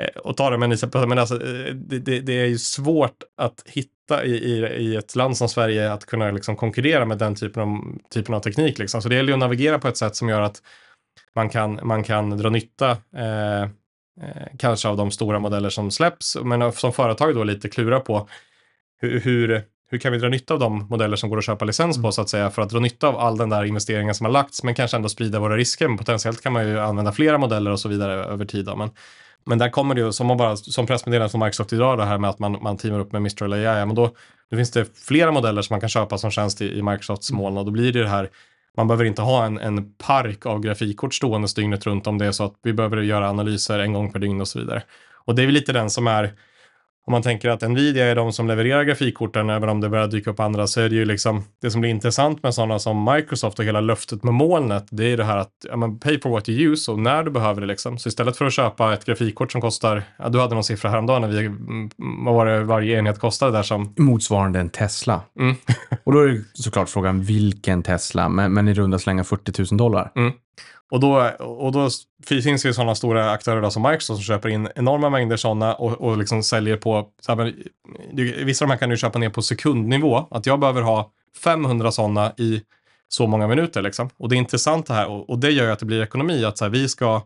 Eh, 0.00 0.20
och 0.20 0.36
ta 0.36 0.50
det 0.50 0.58
med 0.58 0.72
en 0.72 0.78
nypa 0.82 1.06
men 1.06 1.18
alltså, 1.18 1.34
eh, 1.34 1.74
det, 1.74 1.98
det, 1.98 2.20
det 2.20 2.32
är 2.32 2.46
ju 2.46 2.58
svårt 2.58 3.22
att 3.36 3.62
hitta 3.66 4.24
i, 4.24 4.30
i, 4.30 4.66
i 4.66 4.96
ett 4.96 5.16
land 5.16 5.36
som 5.36 5.48
Sverige 5.48 5.92
att 5.92 6.06
kunna 6.06 6.30
liksom 6.30 6.56
konkurrera 6.56 7.04
med 7.04 7.18
den 7.18 7.34
typen 7.34 7.62
av, 7.62 7.98
typen 8.14 8.34
av 8.34 8.40
teknik. 8.40 8.78
Liksom. 8.78 9.02
Så 9.02 9.08
det 9.08 9.14
gäller 9.14 9.28
ju 9.28 9.32
att 9.32 9.38
navigera 9.38 9.78
på 9.78 9.88
ett 9.88 9.96
sätt 9.96 10.16
som 10.16 10.28
gör 10.28 10.40
att 10.40 10.62
man 11.34 11.48
kan, 11.48 11.80
man 11.82 12.04
kan 12.04 12.38
dra 12.38 12.50
nytta 12.50 12.90
eh, 13.16 13.62
eh, 13.62 14.46
kanske 14.58 14.88
av 14.88 14.96
de 14.96 15.10
stora 15.10 15.38
modeller 15.38 15.70
som 15.70 15.90
släpps, 15.90 16.36
men 16.42 16.72
som 16.72 16.92
företag 16.92 17.34
då 17.34 17.44
lite 17.44 17.68
klura 17.68 18.00
på 18.00 18.28
hur, 19.00 19.20
hur, 19.20 19.62
hur 19.90 19.98
kan 19.98 20.12
vi 20.12 20.18
dra 20.18 20.28
nytta 20.28 20.54
av 20.54 20.60
de 20.60 20.86
modeller 20.90 21.16
som 21.16 21.30
går 21.30 21.38
att 21.38 21.44
köpa 21.44 21.64
licens 21.64 22.02
på 22.02 22.12
så 22.12 22.22
att 22.22 22.28
säga 22.28 22.50
för 22.50 22.62
att 22.62 22.70
dra 22.70 22.78
nytta 22.80 23.08
av 23.08 23.16
all 23.16 23.36
den 23.36 23.48
där 23.48 23.64
investeringen 23.64 24.14
som 24.14 24.24
har 24.24 24.32
lagts 24.32 24.62
men 24.62 24.74
kanske 24.74 24.96
ändå 24.96 25.08
sprida 25.08 25.40
våra 25.40 25.56
risker. 25.56 25.88
Men 25.88 25.98
potentiellt 25.98 26.42
kan 26.42 26.52
man 26.52 26.68
ju 26.68 26.80
använda 26.80 27.12
flera 27.12 27.38
modeller 27.38 27.70
och 27.70 27.80
så 27.80 27.88
vidare 27.88 28.24
över 28.24 28.44
tid. 28.44 28.64
Då. 28.64 28.76
Men, 28.76 28.90
men 29.46 29.58
där 29.58 29.68
kommer 29.68 29.94
det 29.94 30.00
ju, 30.00 30.12
som, 30.12 30.26
man 30.26 30.36
bara, 30.36 30.56
som 30.56 30.86
pressmeddelande 30.86 31.30
från 31.30 31.40
Microsoft 31.40 31.72
idag, 31.72 31.98
det 31.98 32.04
här 32.04 32.18
med 32.18 32.30
att 32.30 32.38
man, 32.38 32.58
man 32.62 32.76
teamar 32.76 33.00
upp 33.00 33.12
med 33.12 33.22
Mistral 33.22 33.52
AI, 33.52 33.62
ja, 33.62 33.86
men 33.86 33.94
då, 33.94 34.10
då 34.50 34.56
finns 34.56 34.70
det 34.70 34.98
flera 34.98 35.32
modeller 35.32 35.62
som 35.62 35.74
man 35.74 35.80
kan 35.80 35.88
köpa 35.88 36.18
som 36.18 36.30
tjänst 36.30 36.62
i, 36.62 36.78
i 36.78 36.82
Microsofts 36.82 37.32
moln 37.32 37.56
och 37.56 37.64
då 37.64 37.70
blir 37.70 37.92
det 37.92 38.02
det 38.02 38.08
här 38.08 38.30
man 38.76 38.88
behöver 38.88 39.04
inte 39.04 39.22
ha 39.22 39.44
en, 39.44 39.58
en 39.58 39.92
park 39.92 40.46
av 40.46 40.60
grafikkort 40.60 41.14
stående 41.14 41.48
dygnet 41.56 41.86
runt 41.86 42.06
om 42.06 42.18
det 42.18 42.26
är 42.26 42.32
så 42.32 42.44
att 42.44 42.54
vi 42.62 42.72
behöver 42.72 42.96
göra 42.96 43.30
analyser 43.30 43.78
en 43.78 43.92
gång 43.92 44.12
per 44.12 44.18
dygn 44.18 44.40
och 44.40 44.48
så 44.48 44.58
vidare. 44.58 44.82
Och 45.24 45.34
det 45.34 45.42
är 45.42 45.46
väl 45.46 45.54
lite 45.54 45.72
den 45.72 45.90
som 45.90 46.06
är 46.06 46.34
om 47.06 47.12
man 47.12 47.22
tänker 47.22 47.48
att 47.48 47.62
Nvidia 47.62 48.06
är 48.06 48.14
de 48.14 48.32
som 48.32 48.46
levererar 48.46 48.84
grafikkorten, 48.84 49.50
även 49.50 49.68
om 49.68 49.80
det 49.80 49.88
börjar 49.88 50.06
dyka 50.06 50.30
upp 50.30 50.40
andra, 50.40 50.66
så 50.66 50.80
är 50.80 50.88
det 50.88 50.94
ju 50.94 51.04
liksom 51.04 51.44
det 51.62 51.70
som 51.70 51.80
blir 51.80 51.90
intressant 51.90 52.42
med 52.42 52.54
sådana 52.54 52.78
som 52.78 53.04
Microsoft 53.14 53.58
och 53.58 53.64
hela 53.64 53.80
löftet 53.80 54.24
med 54.24 54.34
molnet, 54.34 54.86
det 54.90 55.12
är 55.12 55.16
det 55.16 55.24
här 55.24 55.36
att 55.36 55.52
ja, 55.68 55.76
men 55.76 55.98
pay 55.98 56.20
for 56.20 56.30
what 56.30 56.48
you 56.48 56.72
use 56.72 56.90
och 56.90 56.98
när 56.98 57.22
du 57.22 57.30
behöver 57.30 57.60
det 57.60 57.66
liksom. 57.66 57.98
Så 57.98 58.08
istället 58.08 58.36
för 58.36 58.44
att 58.44 58.52
köpa 58.52 58.94
ett 58.94 59.04
grafikkort 59.04 59.52
som 59.52 59.60
kostar, 59.60 60.02
ja, 60.18 60.28
du 60.28 60.40
hade 60.40 60.54
någon 60.54 60.64
siffra 60.64 60.90
häromdagen 60.90 61.22
när 61.22 61.28
vi, 61.28 61.46
mm, 61.46 61.90
vad 62.24 62.34
var 62.34 62.46
det 62.46 62.64
varje 62.64 62.98
enhet 62.98 63.18
kostade 63.18 63.52
där 63.52 63.62
som, 63.62 63.94
Motsvarande 63.96 64.60
en 64.60 64.68
Tesla. 64.68 65.20
Mm. 65.40 65.54
och 66.04 66.12
då 66.12 66.20
är 66.20 66.26
det 66.26 66.42
såklart 66.52 66.88
frågan 66.88 67.22
vilken 67.22 67.82
Tesla, 67.82 68.28
men, 68.28 68.52
men 68.52 68.68
i 68.68 68.74
runda 68.74 68.98
slänga 68.98 69.24
40 69.24 69.62
000 69.72 69.78
dollar. 69.78 70.12
Och 70.90 71.00
då, 71.00 71.30
och 71.38 71.72
då 71.72 71.88
finns 72.26 72.62
det 72.62 72.68
ju 72.68 72.74
sådana 72.74 72.94
stora 72.94 73.30
aktörer 73.30 73.62
då 73.62 73.70
som 73.70 73.82
Microsoft 73.82 74.06
som 74.06 74.22
köper 74.34 74.48
in 74.48 74.68
enorma 74.74 75.10
mängder 75.10 75.36
sådana 75.36 75.74
och, 75.74 75.92
och 75.92 76.18
liksom 76.18 76.42
säljer 76.42 76.76
på, 76.76 77.08
så 77.20 77.32
här, 77.32 77.36
men, 77.36 77.54
vissa 78.46 78.64
av 78.64 78.68
de 78.68 78.72
här 78.72 78.78
kan 78.78 78.90
du 78.90 78.96
köpa 78.96 79.18
ner 79.18 79.30
på 79.30 79.42
sekundnivå, 79.42 80.26
att 80.30 80.46
jag 80.46 80.60
behöver 80.60 80.82
ha 80.82 81.10
500 81.44 81.92
sådana 81.92 82.32
i 82.36 82.62
så 83.08 83.26
många 83.26 83.48
minuter 83.48 83.82
liksom. 83.82 84.10
Och 84.16 84.28
det 84.28 84.36
är 84.36 84.38
intressant 84.38 84.86
det 84.86 84.94
här 84.94 85.06
och, 85.08 85.30
och 85.30 85.38
det 85.38 85.50
gör 85.50 85.64
ju 85.64 85.70
att 85.70 85.78
det 85.78 85.86
blir 85.86 86.02
ekonomi, 86.02 86.44
att 86.44 86.58
så 86.58 86.64
här, 86.64 86.70
vi 86.70 86.88
ska 86.88 87.22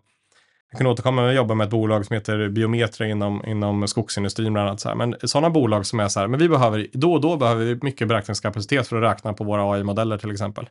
jag 0.70 0.78
kan 0.78 0.86
återkomma 0.86 1.22
med 1.22 1.30
att 1.30 1.36
jobba 1.36 1.54
med 1.54 1.64
ett 1.64 1.70
bolag 1.70 2.06
som 2.06 2.14
heter 2.14 2.48
Biometra 2.48 3.06
inom, 3.06 3.44
inom 3.46 3.88
skogsindustrin 3.88 4.52
bland 4.52 4.68
annat. 4.68 4.80
Så 4.80 4.88
här. 4.88 4.96
Men 4.96 5.16
sådana 5.22 5.50
bolag 5.50 5.86
som 5.86 6.00
är 6.00 6.08
så 6.08 6.20
här, 6.20 6.26
men 6.26 6.40
vi 6.40 6.48
behöver, 6.48 6.86
då 6.92 7.12
och 7.12 7.20
då 7.20 7.36
behöver 7.36 7.64
vi 7.64 7.78
mycket 7.82 8.08
beräkningskapacitet 8.08 8.88
för 8.88 9.02
att 9.02 9.16
räkna 9.16 9.32
på 9.32 9.44
våra 9.44 9.72
AI-modeller 9.72 10.18
till 10.18 10.30
exempel. 10.30 10.68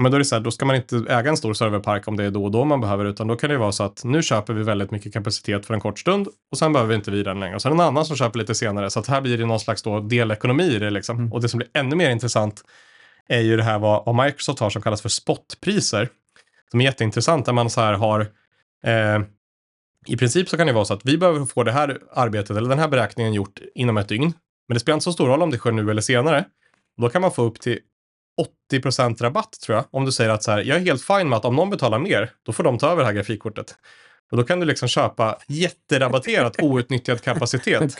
Men 0.00 0.10
då 0.10 0.16
är 0.16 0.18
det 0.18 0.24
så 0.24 0.34
här, 0.34 0.42
då 0.42 0.50
ska 0.50 0.66
man 0.66 0.76
inte 0.76 0.96
äga 0.96 1.30
en 1.30 1.36
stor 1.36 1.54
serverpark 1.54 2.08
om 2.08 2.16
det 2.16 2.24
är 2.24 2.30
då 2.30 2.44
och 2.44 2.50
då 2.50 2.64
man 2.64 2.80
behöver, 2.80 3.04
utan 3.04 3.26
då 3.26 3.36
kan 3.36 3.50
det 3.50 3.58
vara 3.58 3.72
så 3.72 3.84
att 3.84 4.04
nu 4.04 4.22
köper 4.22 4.54
vi 4.54 4.62
väldigt 4.62 4.90
mycket 4.90 5.12
kapacitet 5.12 5.66
för 5.66 5.74
en 5.74 5.80
kort 5.80 5.98
stund 5.98 6.28
och 6.50 6.58
sen 6.58 6.72
behöver 6.72 6.88
vi 6.88 6.94
inte 6.94 7.10
vi 7.10 7.22
den 7.22 7.40
längre. 7.40 7.54
Och 7.54 7.62
sen 7.62 7.72
en 7.72 7.80
annan 7.80 8.04
som 8.04 8.16
köper 8.16 8.38
lite 8.38 8.54
senare, 8.54 8.90
så 8.90 9.00
att 9.00 9.06
här 9.06 9.20
blir 9.20 9.38
det 9.38 9.46
någon 9.46 9.60
slags 9.60 9.82
då 9.82 10.00
delekonomi 10.00 10.64
i 10.64 10.78
det 10.78 10.90
liksom. 10.90 11.32
Och 11.32 11.42
det 11.42 11.48
som 11.48 11.58
blir 11.58 11.68
ännu 11.74 11.96
mer 11.96 12.10
intressant 12.10 12.62
är 13.28 13.40
ju 13.40 13.56
det 13.56 13.62
här 13.62 13.78
vad, 13.78 14.04
vad 14.06 14.24
Microsoft 14.24 14.58
har 14.58 14.70
som 14.70 14.82
kallas 14.82 15.02
för 15.02 15.08
spotpriser. 15.08 16.08
Som 16.70 16.80
är 16.80 16.84
jätteintressant, 16.84 17.46
där 17.46 17.52
man 17.52 17.70
så 17.70 17.80
här 17.80 17.92
har 17.92 18.20
eh, 18.84 19.20
i 20.06 20.16
princip 20.16 20.48
så 20.48 20.56
kan 20.56 20.66
det 20.66 20.72
vara 20.72 20.84
så 20.84 20.94
att 20.94 21.04
vi 21.04 21.18
behöver 21.18 21.46
få 21.46 21.62
det 21.64 21.72
här 21.72 21.98
arbetet 22.12 22.56
eller 22.56 22.68
den 22.68 22.78
här 22.78 22.88
beräkningen 22.88 23.34
gjort 23.34 23.60
inom 23.74 23.96
ett 23.96 24.08
dygn. 24.08 24.32
Men 24.68 24.74
det 24.74 24.80
spelar 24.80 24.94
inte 24.94 25.04
så 25.04 25.12
stor 25.12 25.26
roll 25.26 25.42
om 25.42 25.50
det 25.50 25.58
sker 25.58 25.72
nu 25.72 25.90
eller 25.90 26.02
senare. 26.02 26.44
Då 27.00 27.08
kan 27.08 27.22
man 27.22 27.32
få 27.32 27.42
upp 27.42 27.60
till 27.60 27.78
80% 28.72 29.22
rabatt 29.22 29.60
tror 29.66 29.76
jag. 29.76 29.84
Om 29.90 30.04
du 30.04 30.12
säger 30.12 30.30
att 30.30 30.42
så 30.42 30.50
här, 30.50 30.58
jag 30.58 30.76
är 30.76 30.80
helt 30.80 31.02
fine 31.02 31.28
med 31.28 31.36
att 31.36 31.44
om 31.44 31.56
någon 31.56 31.70
betalar 31.70 31.98
mer, 31.98 32.30
då 32.46 32.52
får 32.52 32.64
de 32.64 32.78
ta 32.78 32.90
över 32.90 33.02
det 33.02 33.06
här 33.06 33.14
grafikkortet. 33.14 33.74
Och 34.30 34.36
då 34.36 34.44
kan 34.44 34.60
du 34.60 34.66
liksom 34.66 34.88
köpa 34.88 35.38
jätterabatterat 35.46 36.56
outnyttjad 36.62 37.22
kapacitet. 37.22 37.92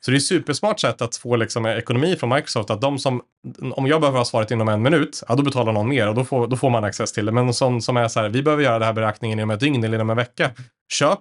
Så 0.00 0.10
det 0.10 0.14
är 0.14 0.18
ett 0.18 0.24
supersmart 0.24 0.80
sätt 0.80 1.02
att 1.02 1.16
få 1.16 1.36
liksom 1.36 1.66
ekonomi 1.66 2.16
från 2.16 2.30
Microsoft. 2.30 2.70
Att 2.70 2.80
de 2.80 2.98
som, 2.98 3.22
om 3.72 3.86
jag 3.86 4.00
behöver 4.00 4.18
ha 4.18 4.24
svaret 4.24 4.50
inom 4.50 4.68
en 4.68 4.82
minut, 4.82 5.22
ja 5.28 5.34
då 5.34 5.42
betalar 5.42 5.72
någon 5.72 5.88
mer 5.88 6.08
och 6.08 6.14
då 6.14 6.24
får, 6.24 6.46
då 6.46 6.56
får 6.56 6.70
man 6.70 6.84
access 6.84 7.12
till 7.12 7.26
det. 7.26 7.32
Men 7.32 7.54
som, 7.54 7.80
som 7.80 7.96
är 7.96 8.08
så 8.08 8.20
här, 8.20 8.28
vi 8.28 8.42
behöver 8.42 8.62
göra 8.62 8.78
den 8.78 8.86
här 8.86 8.92
beräkningen 8.92 9.38
inom 9.38 9.50
ett 9.50 9.60
dygn 9.60 9.84
eller 9.84 9.94
inom 9.94 10.10
en 10.10 10.16
vecka. 10.16 10.50
Köp, 10.92 11.18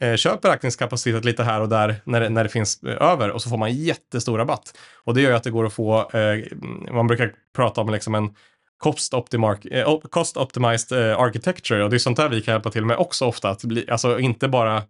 Eh, 0.00 0.16
köper 0.16 0.48
aktningskapacitet 0.48 1.24
lite 1.24 1.44
här 1.44 1.60
och 1.60 1.68
där 1.68 1.96
när 2.04 2.20
det, 2.20 2.28
när 2.28 2.44
det 2.44 2.50
finns 2.50 2.82
eh, 2.82 3.02
över 3.02 3.30
och 3.30 3.42
så 3.42 3.48
får 3.48 3.56
man 3.56 3.72
jättestor 3.72 4.38
rabatt. 4.38 4.78
Och 5.04 5.14
det 5.14 5.20
gör 5.20 5.30
ju 5.30 5.36
att 5.36 5.44
det 5.44 5.50
går 5.50 5.66
att 5.66 5.72
få, 5.72 6.10
eh, 6.10 6.52
man 6.92 7.06
brukar 7.06 7.34
prata 7.56 7.80
om 7.80 7.90
liksom 7.90 8.14
en 8.14 8.34
cost, 8.78 9.14
eh, 9.14 9.98
cost 10.10 10.36
optimized 10.36 11.10
eh, 11.10 11.18
architecture 11.18 11.84
och 11.84 11.90
det 11.90 11.96
är 11.96 11.98
sånt 11.98 12.16
där 12.16 12.28
vi 12.28 12.40
kan 12.40 12.54
hjälpa 12.54 12.70
till 12.70 12.84
med 12.84 12.96
också 12.96 13.24
ofta. 13.24 13.50
Att 13.50 13.64
bli, 13.64 13.90
alltså 13.90 14.18
inte 14.18 14.48
bara 14.48 14.82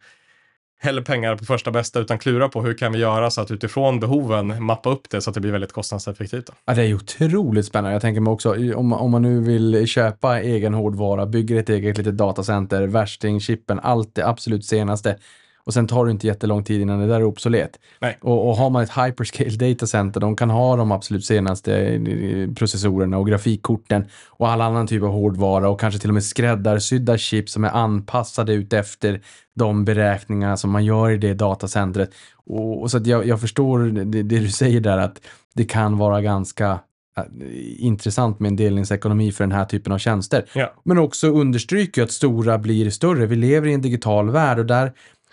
heller 0.83 1.03
pengar 1.03 1.37
på 1.37 1.45
första 1.45 1.71
bästa 1.71 2.01
utan 2.01 2.19
klura 2.19 2.49
på 2.49 2.63
hur 2.63 2.75
kan 2.75 2.93
vi 2.93 2.99
göra 2.99 3.31
så 3.31 3.41
att 3.41 3.51
utifrån 3.51 4.01
behoven 4.01 4.65
mappa 4.65 4.91
upp 4.91 5.11
det 5.11 5.21
så 5.21 5.31
att 5.31 5.35
det 5.35 5.41
blir 5.41 5.53
väldigt 5.53 5.73
kostnadseffektivt. 5.73 6.47
Då. 6.47 6.53
Ja, 6.65 6.75
det 6.75 6.83
är 6.83 6.87
ju 6.87 6.95
otroligt 6.95 7.67
spännande. 7.67 7.93
Jag 7.93 8.03
tänker 8.03 8.21
mig 8.21 8.31
också, 8.31 8.75
om, 8.75 8.93
om 8.93 9.11
man 9.11 9.23
nu 9.23 9.41
vill 9.41 9.87
köpa 9.87 10.41
egen 10.41 10.75
hårdvara, 10.75 11.27
bygger 11.27 11.57
ett 11.57 11.69
eget 11.69 11.99
litet 11.99 12.17
datacenter, 12.17 12.87
värstingchippen, 12.87 13.81
allt 13.81 14.15
det 14.15 14.27
absolut 14.27 14.65
senaste. 14.65 15.17
Och 15.65 15.75
sen 15.75 15.87
tar 15.87 16.05
det 16.05 16.11
inte 16.11 16.27
jättelång 16.27 16.65
tid 16.65 16.81
innan 16.81 17.01
det 17.01 17.07
där 17.07 17.15
är 17.15 17.25
obsolet. 17.25 17.79
Och, 18.21 18.49
och 18.49 18.57
har 18.57 18.71
man 18.71 18.83
ett 18.83 18.91
hyperscale 18.91 19.51
datacenter, 19.51 20.21
de 20.21 20.37
kan 20.37 20.51
ha 20.51 20.77
de 20.77 20.93
absolut 20.93 21.25
senaste 21.25 21.87
eh, 21.87 22.53
processorerna 22.55 23.19
och 23.19 23.27
grafikkorten 23.27 24.05
och 24.29 24.49
all 24.49 24.61
annan 24.61 24.87
typ 24.87 25.03
av 25.03 25.09
hårdvara 25.09 25.69
och 25.69 25.81
kanske 25.81 26.01
till 26.01 26.11
och 26.11 26.15
med 26.15 26.25
skräddarsydda 26.25 27.19
chip 27.19 27.49
som 27.49 27.65
är 27.65 27.71
anpassade 27.71 28.53
ut 28.53 28.73
efter 28.73 29.21
de 29.55 29.85
beräkningar 29.85 30.57
som 30.57 30.71
man 30.71 30.85
gör 30.85 31.11
i 31.11 31.17
det 31.17 31.35
datacentret. 31.35 32.11
Och, 32.47 32.83
och 32.83 32.91
så 32.91 32.97
att 32.97 33.07
jag, 33.07 33.27
jag 33.27 33.41
förstår 33.41 33.79
det, 33.79 34.23
det 34.23 34.39
du 34.39 34.49
säger 34.49 34.81
där 34.81 34.99
att 34.99 35.21
det 35.55 35.65
kan 35.65 35.99
vara 35.99 36.21
ganska 36.21 36.71
eh, 37.17 37.25
intressant 37.85 38.41
med 38.41 38.49
en 38.49 38.57
delningsekonomi 38.57 39.33
för 39.33 39.45
den 39.45 39.53
här 39.53 39.65
typen 39.65 39.93
av 39.93 39.99
tjänster. 39.99 40.45
Ja. 40.55 40.73
Men 40.85 40.99
också 40.99 41.29
understryker 41.29 42.03
att 42.03 42.11
stora 42.11 42.59
blir 42.59 42.91
större. 42.91 43.27
Vi 43.27 43.37
lever 43.37 43.69
i 43.69 43.75
en 43.75 43.83
digital 43.83 44.31
värld 44.31 44.59
och 44.59 44.67
där 44.67 44.93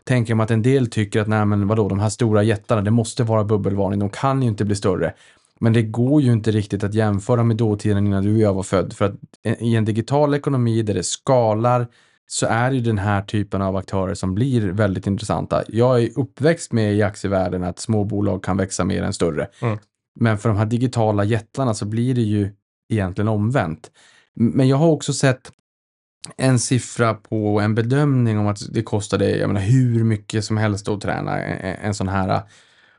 tänker 0.09 0.35
man 0.35 0.43
att 0.43 0.51
en 0.51 0.61
del 0.61 0.87
tycker 0.87 1.21
att 1.21 1.27
nej 1.27 1.45
men 1.45 1.67
vadå, 1.67 1.89
de 1.89 1.99
här 1.99 2.09
stora 2.09 2.43
jättarna, 2.43 2.81
det 2.81 2.91
måste 2.91 3.23
vara 3.23 3.43
bubbelvarning, 3.43 3.99
de 3.99 4.09
kan 4.09 4.41
ju 4.41 4.47
inte 4.47 4.65
bli 4.65 4.75
större. 4.75 5.13
Men 5.59 5.73
det 5.73 5.81
går 5.81 6.21
ju 6.21 6.33
inte 6.33 6.51
riktigt 6.51 6.83
att 6.83 6.93
jämföra 6.93 7.43
med 7.43 7.57
dåtiden 7.57 8.07
innan 8.07 8.23
du 8.23 8.33
och 8.33 8.39
jag 8.39 8.53
var 8.53 8.63
född. 8.63 8.93
För 8.93 9.05
att 9.05 9.15
i 9.59 9.75
en 9.75 9.85
digital 9.85 10.33
ekonomi 10.33 10.81
där 10.81 10.93
det 10.93 11.03
skalar 11.03 11.87
så 12.27 12.45
är 12.45 12.69
det 12.69 12.75
ju 12.75 12.81
den 12.81 12.97
här 12.97 13.21
typen 13.21 13.61
av 13.61 13.75
aktörer 13.75 14.13
som 14.13 14.35
blir 14.35 14.61
väldigt 14.71 15.07
intressanta. 15.07 15.63
Jag 15.67 16.03
är 16.03 16.19
uppväxt 16.19 16.73
med 16.73 16.93
i 16.93 17.01
aktievärlden 17.01 17.63
att 17.63 17.79
små 17.79 18.03
bolag 18.03 18.43
kan 18.43 18.57
växa 18.57 18.83
mer 18.83 19.03
än 19.03 19.13
större. 19.13 19.47
Mm. 19.61 19.77
Men 20.19 20.37
för 20.37 20.49
de 20.49 20.57
här 20.57 20.65
digitala 20.65 21.23
jättarna 21.23 21.73
så 21.73 21.85
blir 21.85 22.15
det 22.15 22.21
ju 22.21 22.49
egentligen 22.89 23.27
omvänt. 23.27 23.91
Men 24.35 24.67
jag 24.67 24.77
har 24.77 24.87
också 24.87 25.13
sett 25.13 25.51
en 26.38 26.60
siffra 26.60 27.13
på 27.13 27.60
en 27.60 27.75
bedömning 27.75 28.39
om 28.39 28.47
att 28.47 28.73
det 28.73 28.84
kostade 28.84 29.29
jag 29.29 29.47
menar, 29.47 29.62
hur 29.62 30.03
mycket 30.03 30.45
som 30.45 30.58
helst 30.58 30.88
att 30.88 31.01
träna 31.01 31.41
en, 31.41 31.93
sån 31.93 32.08
här 32.08 32.41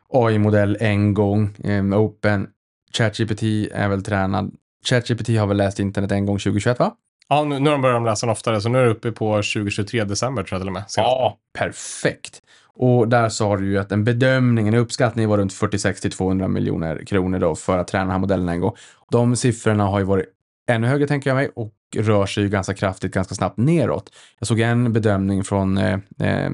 AI-modell 0.08 0.76
en 0.80 1.14
gång. 1.14 1.56
Um, 1.64 1.92
open 1.92 2.46
ChatGPT 2.92 3.42
är 3.72 3.88
väl 3.88 4.02
tränad. 4.02 4.50
ChatGPT 4.84 5.28
har 5.28 5.46
väl 5.46 5.56
läst 5.56 5.80
internet 5.80 6.12
en 6.12 6.26
gång 6.26 6.38
2021 6.38 6.78
va? 6.78 6.94
Ja, 7.28 7.44
nu, 7.44 7.58
nu 7.58 7.70
har 7.70 7.72
de 7.72 7.82
börjat 7.82 8.04
läsa 8.04 8.26
den 8.26 8.32
oftare, 8.32 8.60
så 8.60 8.68
nu 8.68 8.78
är 8.78 8.84
det 8.84 8.90
uppe 8.90 9.12
på 9.12 9.36
2023 9.36 10.04
december 10.04 10.42
tror 10.42 10.56
jag 10.56 10.62
till 10.62 10.68
och 10.68 10.72
med. 10.72 10.84
senast. 10.88 11.36
perfekt. 11.58 12.42
Och 12.74 13.08
där 13.08 13.28
sa 13.28 13.56
du 13.56 13.66
ju 13.66 13.78
att 13.78 13.92
en 13.92 14.04
bedömning, 14.04 14.68
en 14.68 14.74
uppskattning 14.74 15.28
var 15.28 15.38
runt 15.38 15.52
46 15.52 16.00
till 16.00 16.12
200 16.12 16.48
miljoner 16.48 17.04
kronor 17.06 17.38
då 17.38 17.54
för 17.54 17.78
att 17.78 17.88
träna 17.88 18.04
den 18.04 18.12
här 18.12 18.18
modellen 18.18 18.48
en 18.48 18.60
gång. 18.60 18.76
De 19.10 19.36
siffrorna 19.36 19.84
har 19.84 19.98
ju 19.98 20.04
varit 20.04 20.26
ännu 20.68 20.86
högre 20.86 21.06
tänker 21.06 21.30
jag 21.30 21.34
mig 21.34 21.50
och 21.54 21.72
rör 21.96 22.26
sig 22.26 22.42
ju 22.42 22.48
ganska 22.48 22.74
kraftigt, 22.74 23.14
ganska 23.14 23.34
snabbt 23.34 23.56
neråt. 23.56 24.12
Jag 24.38 24.48
såg 24.48 24.60
en 24.60 24.92
bedömning 24.92 25.44
från, 25.44 25.78
eh, 25.78 25.98
eh, 26.20 26.50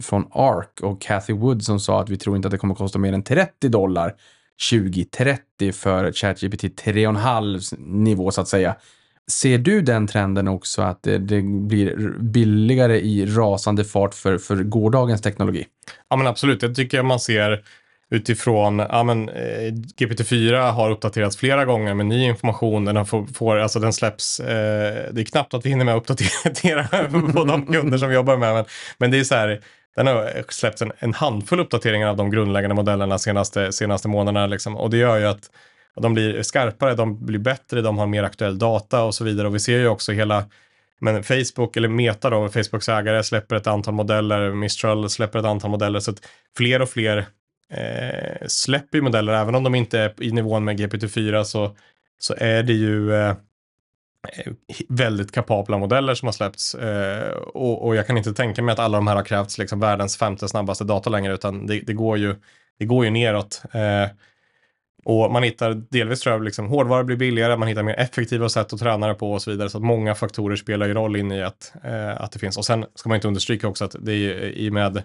från 0.00 0.26
ARK 0.32 0.80
och 0.82 1.00
Cathy 1.00 1.32
Wood 1.32 1.62
som 1.62 1.80
sa 1.80 2.00
att 2.00 2.08
vi 2.08 2.16
tror 2.16 2.36
inte 2.36 2.48
att 2.48 2.52
det 2.52 2.58
kommer 2.58 2.74
kosta 2.74 2.98
mer 2.98 3.12
än 3.12 3.22
30 3.22 3.68
dollar 3.68 4.14
2030 4.70 5.72
för 5.72 6.12
ChatGPT 6.12 6.64
3,5 6.64 7.74
nivå 7.78 8.30
så 8.30 8.40
att 8.40 8.48
säga. 8.48 8.76
Ser 9.30 9.58
du 9.58 9.80
den 9.82 10.06
trenden 10.06 10.48
också 10.48 10.82
att 10.82 11.02
det, 11.02 11.18
det 11.18 11.42
blir 11.42 12.14
billigare 12.20 13.00
i 13.00 13.26
rasande 13.26 13.84
fart 13.84 14.14
för, 14.14 14.38
för 14.38 14.56
gårdagens 14.56 15.22
teknologi? 15.22 15.66
Ja, 16.10 16.16
men 16.16 16.26
absolut. 16.26 16.62
Jag 16.62 16.74
tycker 16.74 17.02
man 17.02 17.20
ser 17.20 17.62
utifrån, 18.10 18.78
ja 18.78 19.02
men 19.02 19.28
eh, 19.28 19.72
GPT-4 19.72 20.70
har 20.70 20.90
uppdaterats 20.90 21.36
flera 21.36 21.64
gånger 21.64 21.94
med 21.94 22.06
ny 22.06 22.24
information. 22.24 22.84
Den, 22.84 23.06
får, 23.06 23.26
får, 23.26 23.56
alltså 23.56 23.80
den 23.80 23.92
släpps, 23.92 24.40
eh, 24.40 25.12
det 25.12 25.20
är 25.20 25.24
knappt 25.24 25.54
att 25.54 25.66
vi 25.66 25.70
hinner 25.70 25.84
med 25.84 25.94
att 25.94 26.10
uppdatera 26.10 26.84
på 27.32 27.44
de 27.44 27.66
kunder 27.66 27.98
som 27.98 28.08
vi 28.08 28.14
jobbar 28.14 28.36
med. 28.36 28.54
Men, 28.54 28.64
men 28.98 29.10
det 29.10 29.18
är 29.18 29.24
så 29.24 29.34
här, 29.34 29.60
den 29.96 30.06
har 30.06 30.44
släppts 30.48 30.82
en, 30.82 30.92
en 30.98 31.14
handfull 31.14 31.60
uppdateringar 31.60 32.08
av 32.08 32.16
de 32.16 32.30
grundläggande 32.30 32.74
modellerna 32.74 33.18
senaste, 33.18 33.72
senaste 33.72 34.08
månaderna. 34.08 34.46
Liksom. 34.46 34.76
Och 34.76 34.90
det 34.90 34.96
gör 34.96 35.18
ju 35.18 35.24
att 35.24 35.50
de 36.00 36.14
blir 36.14 36.42
skarpare, 36.42 36.94
de 36.94 37.26
blir 37.26 37.38
bättre, 37.38 37.82
de 37.82 37.98
har 37.98 38.06
mer 38.06 38.22
aktuell 38.22 38.58
data 38.58 39.02
och 39.02 39.14
så 39.14 39.24
vidare. 39.24 39.46
Och 39.46 39.54
vi 39.54 39.60
ser 39.60 39.78
ju 39.78 39.88
också 39.88 40.12
hela 40.12 40.44
men 41.00 41.24
Facebook, 41.24 41.76
eller 41.76 41.88
Meta 41.88 42.30
då, 42.30 42.48
Facebooks 42.48 42.88
ägare, 42.88 43.22
släpper 43.22 43.56
ett 43.56 43.66
antal 43.66 43.94
modeller, 43.94 44.50
Mistral 44.54 45.10
släpper 45.10 45.38
ett 45.38 45.44
antal 45.44 45.70
modeller, 45.70 46.00
så 46.00 46.10
att 46.10 46.18
fler 46.56 46.82
och 46.82 46.88
fler 46.88 47.26
eh, 47.70 48.46
släpper 48.46 48.98
ju 48.98 49.02
modeller, 49.02 49.32
även 49.32 49.54
om 49.54 49.64
de 49.64 49.74
inte 49.74 49.98
är 49.98 50.22
i 50.22 50.32
nivån 50.32 50.64
med 50.64 50.80
GPT-4 50.80 51.44
så, 51.44 51.76
så 52.18 52.34
är 52.38 52.62
det 52.62 52.72
ju 52.72 53.14
eh, 53.14 53.28
eh, 53.28 54.52
väldigt 54.88 55.32
kapabla 55.32 55.78
modeller 55.78 56.14
som 56.14 56.26
har 56.26 56.32
släppts. 56.32 56.74
Eh, 56.74 57.32
och, 57.32 57.86
och 57.86 57.96
jag 57.96 58.06
kan 58.06 58.18
inte 58.18 58.32
tänka 58.32 58.62
mig 58.62 58.72
att 58.72 58.78
alla 58.78 58.98
de 58.98 59.06
här 59.06 59.16
har 59.16 59.24
krävts 59.24 59.58
liksom 59.58 59.80
världens 59.80 60.16
femte 60.16 60.48
snabbaste 60.48 60.84
data 60.84 61.10
längre, 61.10 61.34
utan 61.34 61.66
det, 61.66 61.80
det, 61.80 61.92
går, 61.92 62.18
ju, 62.18 62.34
det 62.78 62.84
går 62.84 63.04
ju 63.04 63.10
neråt. 63.10 63.62
Eh, 63.72 64.10
och 65.04 65.32
man 65.32 65.42
hittar 65.42 65.74
delvis 65.90 66.20
tror 66.20 66.34
jag 66.34 66.44
liksom 66.44 66.66
hårdvara 66.66 67.04
blir 67.04 67.16
billigare, 67.16 67.56
man 67.56 67.68
hittar 67.68 67.82
mer 67.82 67.94
effektiva 67.94 68.48
sätt 68.48 68.72
att 68.72 68.80
träna 68.80 69.06
det 69.06 69.14
på 69.14 69.32
och 69.32 69.42
så 69.42 69.50
vidare. 69.50 69.70
Så 69.70 69.78
att 69.78 69.84
många 69.84 70.14
faktorer 70.14 70.56
spelar 70.56 70.86
ju 70.86 70.94
roll 70.94 71.16
in 71.16 71.32
i 71.32 71.42
att, 71.42 71.72
eh, 71.84 72.20
att 72.20 72.32
det 72.32 72.38
finns. 72.38 72.56
Och 72.56 72.64
sen 72.64 72.86
ska 72.94 73.08
man 73.08 73.16
inte 73.16 73.28
understryka 73.28 73.68
också 73.68 73.84
att 73.84 73.96
det 74.00 74.12
är 74.12 74.16
ju 74.16 74.52
i 74.52 74.68
och 74.68 74.72
med 74.72 75.02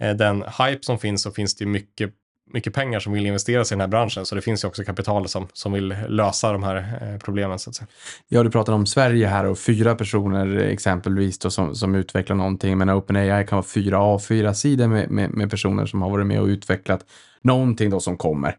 Eh, 0.00 0.16
den 0.16 0.42
hype 0.42 0.78
som 0.80 0.98
finns 0.98 1.22
så 1.22 1.30
finns 1.30 1.54
det 1.54 1.66
mycket, 1.66 2.10
mycket 2.52 2.74
pengar 2.74 3.00
som 3.00 3.12
vill 3.12 3.26
investeras 3.26 3.72
i 3.72 3.74
den 3.74 3.80
här 3.80 3.88
branschen. 3.88 4.26
Så 4.26 4.34
det 4.34 4.40
finns 4.40 4.64
ju 4.64 4.68
också 4.68 4.84
kapital 4.84 5.28
som, 5.28 5.48
som 5.52 5.72
vill 5.72 5.96
lösa 6.08 6.52
de 6.52 6.62
här 6.62 6.76
eh, 6.76 7.18
problemen. 7.18 7.58
Så 7.58 7.70
att 7.70 7.76
säga. 7.76 7.88
Ja, 8.28 8.42
du 8.42 8.50
pratar 8.50 8.72
om 8.72 8.86
Sverige 8.86 9.26
här 9.26 9.44
och 9.44 9.58
fyra 9.58 9.94
personer 9.94 10.56
exempelvis 10.56 11.38
då, 11.38 11.50
som, 11.50 11.74
som 11.74 11.94
utvecklar 11.94 12.36
någonting. 12.36 12.78
Men 12.78 12.90
OpenAI 12.90 13.46
kan 13.46 13.56
vara 13.56 13.66
fyra 13.66 13.98
A4-sidor 13.98 14.86
med, 14.86 15.10
med, 15.10 15.30
med 15.30 15.50
personer 15.50 15.86
som 15.86 16.02
har 16.02 16.10
varit 16.10 16.26
med 16.26 16.40
och 16.40 16.46
utvecklat 16.46 17.04
någonting 17.42 17.90
då 17.90 18.00
som 18.00 18.16
kommer. 18.16 18.56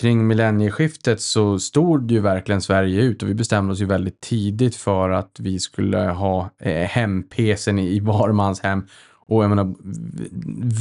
Kring 0.00 0.26
millennieskiftet 0.26 1.20
så 1.20 1.58
stod 1.58 2.10
ju 2.10 2.20
verkligen 2.20 2.60
Sverige 2.60 3.02
ut 3.02 3.22
och 3.22 3.28
vi 3.28 3.34
bestämde 3.34 3.72
oss 3.72 3.80
ju 3.80 3.86
väldigt 3.86 4.20
tidigt 4.20 4.76
för 4.76 5.10
att 5.10 5.36
vi 5.40 5.58
skulle 5.58 5.98
ha 5.98 6.50
eh, 6.60 6.88
hem-PCn 6.88 7.78
i 7.78 8.00
var 8.00 8.32
mans 8.32 8.60
hem. 8.60 8.86
Och 9.28 9.44
jag 9.44 9.48
menar, 9.48 9.74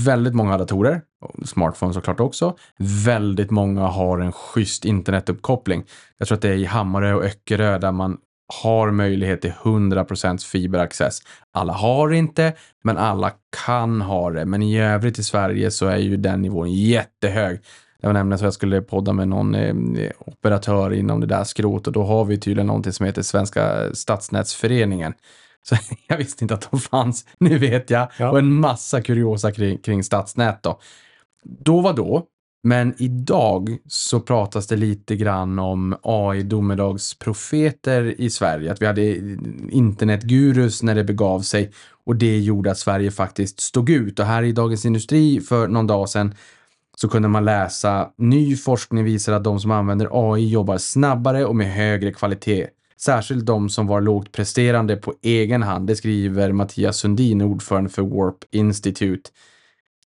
väldigt 0.06 0.34
många 0.34 0.52
har 0.52 0.60
datorer, 0.60 1.02
smartphones 1.46 1.96
såklart 1.96 2.20
också. 2.20 2.58
Väldigt 3.06 3.52
många 3.52 3.82
har 3.82 4.20
en 4.20 4.32
schysst 4.32 4.86
internetuppkoppling. 4.86 5.84
Jag 6.18 6.28
tror 6.28 6.36
att 6.36 6.42
det 6.42 6.50
är 6.50 6.54
i 6.54 6.66
Hammarö 6.66 7.14
och 7.14 7.24
Öckerö 7.24 7.78
där 7.78 7.92
man 7.92 8.18
har 8.64 8.92
möjlighet 8.92 9.42
till 9.42 9.52
100% 9.52 10.46
fiberaccess. 10.46 11.20
Alla 11.52 11.74
har 11.74 12.14
inte, 12.14 12.54
men 12.84 12.98
alla 12.98 13.32
kan 13.66 14.02
ha 14.02 14.30
det. 14.30 14.46
Men 14.46 14.64
i 14.64 14.80
övrigt 14.80 15.20
i 15.20 15.24
Sverige 15.24 15.72
så 15.72 15.86
är 15.86 15.98
ju 15.98 16.18
den 16.18 16.42
nivån 16.42 16.72
jättehög. 16.72 17.60
Det 18.02 18.08
var 18.08 18.14
nämligen 18.14 18.40
så 18.40 18.46
jag 18.46 18.54
skulle 18.54 18.82
podda 18.82 19.14
med 19.14 19.28
någon 19.28 19.56
eh, 19.56 19.76
operatör 20.20 20.94
inom 20.94 21.20
det 21.20 21.28
där 21.28 21.44
skrot 21.44 21.88
och 21.88 21.94
då 21.94 22.04
har 22.04 22.26
vi 22.26 22.38
tydligen 22.38 22.68
någonting 22.68 22.94
som 22.94 23.06
heter 23.06 23.22
Svenska 23.22 23.94
stadsnätsföreningen. 23.94 25.14
Så 25.70 25.76
jag 26.08 26.18
visste 26.18 26.44
inte 26.44 26.54
att 26.54 26.72
de 26.72 26.80
fanns. 26.80 27.26
Nu 27.40 27.58
vet 27.58 27.90
jag. 27.90 28.08
Ja. 28.20 28.32
Och 28.32 28.40
en 28.40 28.54
massa 28.54 29.02
kuriosa 29.02 29.52
kring, 29.52 29.78
kring 29.78 30.04
stadsnät 30.04 30.64
då. 30.64 30.80
Då 31.44 31.82
var 31.82 31.94
då. 31.94 32.24
Men 32.64 32.94
idag 32.98 33.78
så 33.88 34.20
pratas 34.20 34.68
det 34.68 34.76
lite 34.76 35.16
grann 35.16 35.60
om 35.60 35.96
AI-domedagsprofeter 36.04 38.22
i 38.22 38.30
Sverige. 38.30 38.72
Att 38.72 38.82
vi 38.82 38.86
hade 38.86 39.16
internetgurus 39.70 40.84
när 40.84 40.96
det 40.96 41.04
begav 41.04 41.42
sig 41.42 41.72
och 42.06 42.16
det 42.16 42.40
gjorde 42.40 42.72
att 42.72 42.78
Sverige 42.78 43.12
faktiskt 43.12 43.60
stod 43.60 43.90
ut. 43.90 44.20
Och 44.20 44.26
här 44.26 44.44
i 44.44 44.52
Dagens 44.52 44.86
Industri 44.86 45.42
för 45.42 45.68
någon 45.68 45.88
dag 45.88 46.10
sedan 46.10 46.36
så 46.98 47.10
kunde 47.10 47.28
man 47.28 47.46
läsa 47.46 48.10
ny 48.18 48.56
forskning 48.56 49.04
visar 49.04 49.34
att 49.34 49.44
de 49.44 49.60
som 49.60 49.72
använder 49.72 50.10
AI 50.12 50.50
jobbar 50.50 50.78
snabbare 50.78 51.46
och 51.46 51.56
med 51.56 51.74
högre 51.74 52.14
kvalitet. 52.14 52.68
Särskilt 53.00 53.46
de 53.46 53.70
som 53.70 53.88
var 53.88 54.02
lågt 54.02 54.32
presterande 54.32 54.96
på 54.96 55.14
egen 55.22 55.64
hand, 55.64 55.88
det 55.88 55.96
skriver 55.96 56.52
Mattias 56.52 56.98
Sundin, 56.98 57.42
ordförande 57.42 57.90
för 57.90 58.02
Warp 58.02 58.38
Institute, 58.52 59.30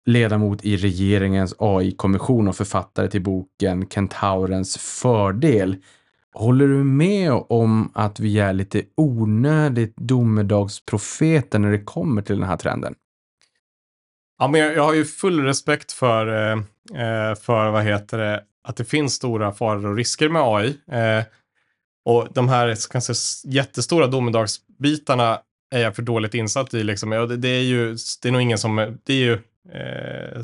ledamot 0.07 0.65
i 0.65 0.77
regeringens 0.77 1.55
AI-kommission 1.59 2.49
och 2.49 2.57
författare 2.57 3.09
till 3.09 3.23
boken 3.23 3.87
Kentaurens 3.89 4.79
fördel. 4.79 5.77
Håller 6.35 6.69
du 6.69 6.85
med 6.85 7.33
om 7.33 7.91
att 7.95 8.21
vi 8.21 8.39
är 8.39 8.53
lite 8.53 8.83
onödigt 8.95 9.97
domedagsprofeter 9.97 11.59
när 11.59 11.71
det 11.71 11.85
kommer 11.85 12.23
till 12.23 12.39
den 12.39 12.49
här 12.49 12.57
trenden? 12.57 12.95
Ja, 14.39 14.49
men 14.49 14.61
jag, 14.61 14.85
har 14.85 14.95
ju 14.95 15.05
full 15.05 15.45
respekt 15.45 15.93
för, 15.93 16.27
eh, 16.27 16.53
eh, 17.03 17.35
för 17.35 17.71
vad 17.71 17.85
heter 17.85 18.19
det, 18.19 18.45
att 18.65 18.77
det 18.77 18.85
finns 18.85 19.15
stora 19.15 19.53
faror 19.53 19.87
och 19.87 19.97
risker 19.97 20.29
med 20.29 20.43
AI. 20.43 20.69
Eh, 20.69 21.25
och 22.09 22.29
de 22.35 22.49
här 22.49 22.77
kanske 22.91 23.13
jättestora 23.45 24.07
domedagsbitarna 24.07 25.41
är 25.71 25.81
jag 25.81 25.97
för 25.97 26.03
dåligt 26.03 26.35
insatt 26.35 26.75
i. 26.75 26.83
Liksom. 26.83 27.13
Ja, 27.13 27.27
det, 27.27 27.37
det 27.37 27.49
är 27.49 27.63
ju, 27.63 27.97
det 28.23 28.29
är 28.29 28.33
nog 28.33 28.43
ingen 28.43 28.59
som, 28.59 28.99
det 29.05 29.13
är 29.13 29.17
ju 29.17 29.33
eh, 29.73 30.43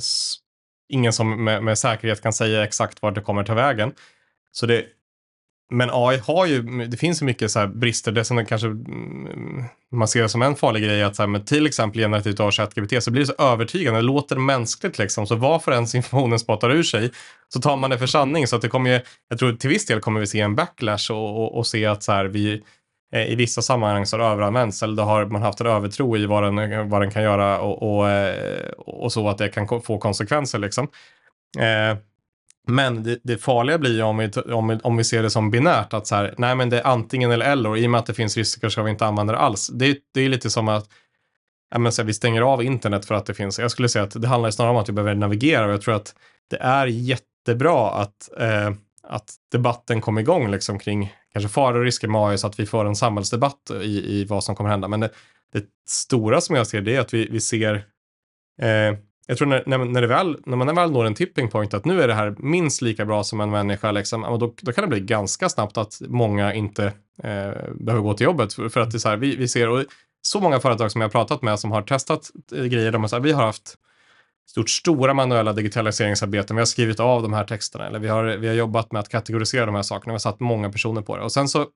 ingen 0.88 1.12
som 1.12 1.44
med, 1.44 1.64
med 1.64 1.78
säkerhet 1.78 2.22
kan 2.22 2.32
säga 2.32 2.64
exakt 2.64 3.02
vart 3.02 3.14
det 3.14 3.20
kommer 3.20 3.44
ta 3.44 3.54
vägen. 3.54 3.92
Så 4.52 4.66
det, 4.66 4.84
men 5.70 5.90
AI 5.92 6.18
har 6.18 6.46
ju, 6.46 6.62
det 6.62 6.96
finns 6.96 7.22
ju 7.22 7.26
mycket 7.26 7.50
så 7.50 7.58
här 7.58 7.66
brister. 7.66 8.12
Det 8.12 8.24
som 8.24 8.46
kanske 8.46 8.66
mm, 8.68 9.64
man 9.92 10.08
ser 10.08 10.26
som 10.26 10.42
en 10.42 10.54
farlig 10.54 10.82
grej 10.82 11.00
är 11.00 11.04
att 11.04 11.16
så 11.16 11.22
här, 11.22 11.28
med 11.28 11.46
till 11.46 11.66
exempel 11.66 12.00
generativt 12.00 12.40
AI 12.40 12.50
ChatGPT 12.50 13.02
så 13.02 13.10
blir 13.10 13.22
det 13.22 13.26
så 13.26 13.42
övertygande, 13.42 14.00
det 14.00 14.06
låter 14.06 14.36
mänskligt 14.36 14.98
liksom. 14.98 15.26
Så 15.26 15.36
varför 15.36 15.72
ens 15.72 15.94
informationen 15.94 16.38
spottar 16.38 16.70
ur 16.70 16.82
sig 16.82 17.10
så 17.48 17.60
tar 17.60 17.76
man 17.76 17.90
det 17.90 17.98
för 17.98 18.06
sanning. 18.06 18.46
Så 18.46 18.56
att 18.56 18.62
det 18.62 18.68
kommer 18.68 18.90
ju, 18.90 19.00
jag 19.28 19.38
tror 19.38 19.52
till 19.52 19.70
viss 19.70 19.86
del 19.86 20.00
kommer 20.00 20.20
vi 20.20 20.26
se 20.26 20.40
en 20.40 20.54
backlash 20.54 21.12
och, 21.12 21.42
och, 21.42 21.58
och 21.58 21.66
se 21.66 21.86
att 21.86 22.02
så 22.02 22.12
här, 22.12 22.24
vi 22.24 22.62
eh, 23.14 23.32
i 23.32 23.34
vissa 23.34 23.62
sammanhang 23.62 24.06
så 24.06 24.16
har 24.16 24.24
det 24.24 24.30
överanvänts 24.30 24.82
eller 24.82 24.96
då 24.96 25.02
har 25.02 25.26
man 25.26 25.42
haft 25.42 25.60
en 25.60 25.66
övertro 25.66 26.16
i 26.16 26.26
vad 26.26 26.42
den, 26.42 26.88
vad 26.88 27.00
den 27.00 27.10
kan 27.10 27.22
göra 27.22 27.60
och, 27.60 27.96
och, 27.96 28.10
eh, 28.10 28.68
och 28.76 29.12
så 29.12 29.28
att 29.28 29.38
det 29.38 29.48
kan 29.48 29.68
få 29.82 29.98
konsekvenser 29.98 30.58
liksom. 30.58 30.88
Eh, 31.58 31.98
men 32.66 33.02
det, 33.02 33.18
det 33.22 33.38
farliga 33.38 33.78
blir 33.78 33.94
ju 33.94 34.02
om 34.02 34.18
vi, 34.18 34.30
om, 34.52 34.68
vi, 34.68 34.78
om 34.82 34.96
vi 34.96 35.04
ser 35.04 35.22
det 35.22 35.30
som 35.30 35.50
binärt, 35.50 35.92
att 35.92 36.06
så 36.06 36.14
här, 36.14 36.34
nej 36.38 36.54
men 36.54 36.70
det 36.70 36.80
är 36.80 36.86
antingen 36.86 37.30
eller 37.30 37.46
eller, 37.46 37.70
och 37.70 37.78
i 37.78 37.86
och 37.86 37.90
med 37.90 37.98
att 37.98 38.06
det 38.06 38.14
finns 38.14 38.36
risker 38.36 38.68
så 38.68 38.72
ska 38.72 38.82
vi 38.82 38.90
inte 38.90 39.06
använda 39.06 39.32
det 39.32 39.38
alls. 39.38 39.68
Det, 39.68 39.98
det 40.14 40.20
är 40.20 40.28
lite 40.28 40.50
som 40.50 40.68
att 40.68 40.88
ja, 41.70 41.78
men 41.78 41.92
så 41.92 42.02
här, 42.02 42.06
vi 42.06 42.14
stänger 42.14 42.42
av 42.42 42.62
internet 42.62 43.04
för 43.04 43.14
att 43.14 43.26
det 43.26 43.34
finns. 43.34 43.58
Jag 43.58 43.70
skulle 43.70 43.88
säga 43.88 44.02
att 44.02 44.22
det 44.22 44.28
handlar 44.28 44.50
snarare 44.50 44.72
om 44.72 44.78
att 44.78 44.88
vi 44.88 44.92
behöver 44.92 45.14
navigera 45.14 45.66
och 45.66 45.72
jag 45.72 45.82
tror 45.82 45.94
att 45.94 46.14
det 46.50 46.56
är 46.56 46.86
jättebra 46.86 47.90
att, 47.90 48.30
eh, 48.38 48.70
att 49.02 49.34
debatten 49.52 50.00
kom 50.00 50.18
igång 50.18 50.50
liksom 50.50 50.78
kring 50.78 51.12
kanske 51.32 51.48
faror 51.48 51.78
och 51.78 51.84
risker 51.84 52.08
med 52.08 52.20
AI 52.20 52.38
så 52.38 52.46
att 52.46 52.60
vi 52.60 52.66
får 52.66 52.84
en 52.84 52.96
samhällsdebatt 52.96 53.70
i, 53.82 54.20
i 54.20 54.24
vad 54.24 54.44
som 54.44 54.56
kommer 54.56 54.70
hända. 54.70 54.88
Men 54.88 55.00
det, 55.00 55.10
det 55.52 55.64
stora 55.88 56.40
som 56.40 56.56
jag 56.56 56.66
ser 56.66 56.80
det 56.80 56.96
är 56.96 57.00
att 57.00 57.14
vi, 57.14 57.28
vi 57.30 57.40
ser 57.40 57.74
eh, 58.60 58.96
jag 59.26 59.38
tror 59.38 59.48
när, 59.48 59.62
när, 59.66 59.78
när, 59.78 60.00
det 60.00 60.06
väl, 60.06 60.36
när 60.46 60.56
man 60.56 60.74
väl 60.74 60.90
når 60.90 61.04
en 61.04 61.14
tipping 61.14 61.50
point 61.50 61.74
att 61.74 61.84
nu 61.84 62.02
är 62.02 62.08
det 62.08 62.14
här 62.14 62.34
minst 62.38 62.82
lika 62.82 63.04
bra 63.04 63.24
som 63.24 63.40
en 63.40 63.50
människa, 63.50 63.92
liksom, 63.92 64.22
då, 64.22 64.54
då 64.60 64.72
kan 64.72 64.82
det 64.82 64.88
bli 64.88 65.00
ganska 65.00 65.48
snabbt 65.48 65.78
att 65.78 66.00
många 66.08 66.54
inte 66.54 66.84
eh, 67.22 67.52
behöver 67.74 68.00
gå 68.00 68.14
till 68.14 68.24
jobbet. 68.24 68.54
För, 68.54 68.68
för 68.68 68.80
att 68.80 68.90
det 68.90 68.96
är 68.96 68.98
så 68.98 69.08
här, 69.08 69.16
vi, 69.16 69.36
vi 69.36 69.48
ser, 69.48 69.68
och 69.68 69.84
så 70.22 70.40
många 70.40 70.60
företag 70.60 70.92
som 70.92 71.00
jag 71.00 71.08
har 71.08 71.12
pratat 71.12 71.42
med 71.42 71.60
som 71.60 71.72
har 71.72 71.82
testat 71.82 72.30
eh, 72.54 72.64
grejer, 72.64 72.92
de 72.92 73.02
har 73.02 73.08
så 73.08 73.16
här, 73.16 73.22
vi 73.22 73.32
har 73.32 73.44
haft 73.44 73.78
gjort 74.56 74.70
stora 74.70 75.14
manuella 75.14 75.52
digitaliseringsarbeten, 75.52 76.56
vi 76.56 76.60
har 76.60 76.66
skrivit 76.66 77.00
av 77.00 77.22
de 77.22 77.32
här 77.32 77.44
texterna, 77.44 77.86
eller 77.86 77.98
vi 77.98 78.08
har, 78.08 78.24
vi 78.24 78.48
har 78.48 78.54
jobbat 78.54 78.92
med 78.92 79.00
att 79.00 79.08
kategorisera 79.08 79.66
de 79.66 79.74
här 79.74 79.82
sakerna, 79.82 80.12
vi 80.12 80.14
har 80.14 80.18
satt 80.18 80.40
många 80.40 80.72
personer 80.72 81.02
på 81.02 81.16
det. 81.16 81.22
Och 81.22 81.32
sen 81.32 81.48
så, 81.48 81.66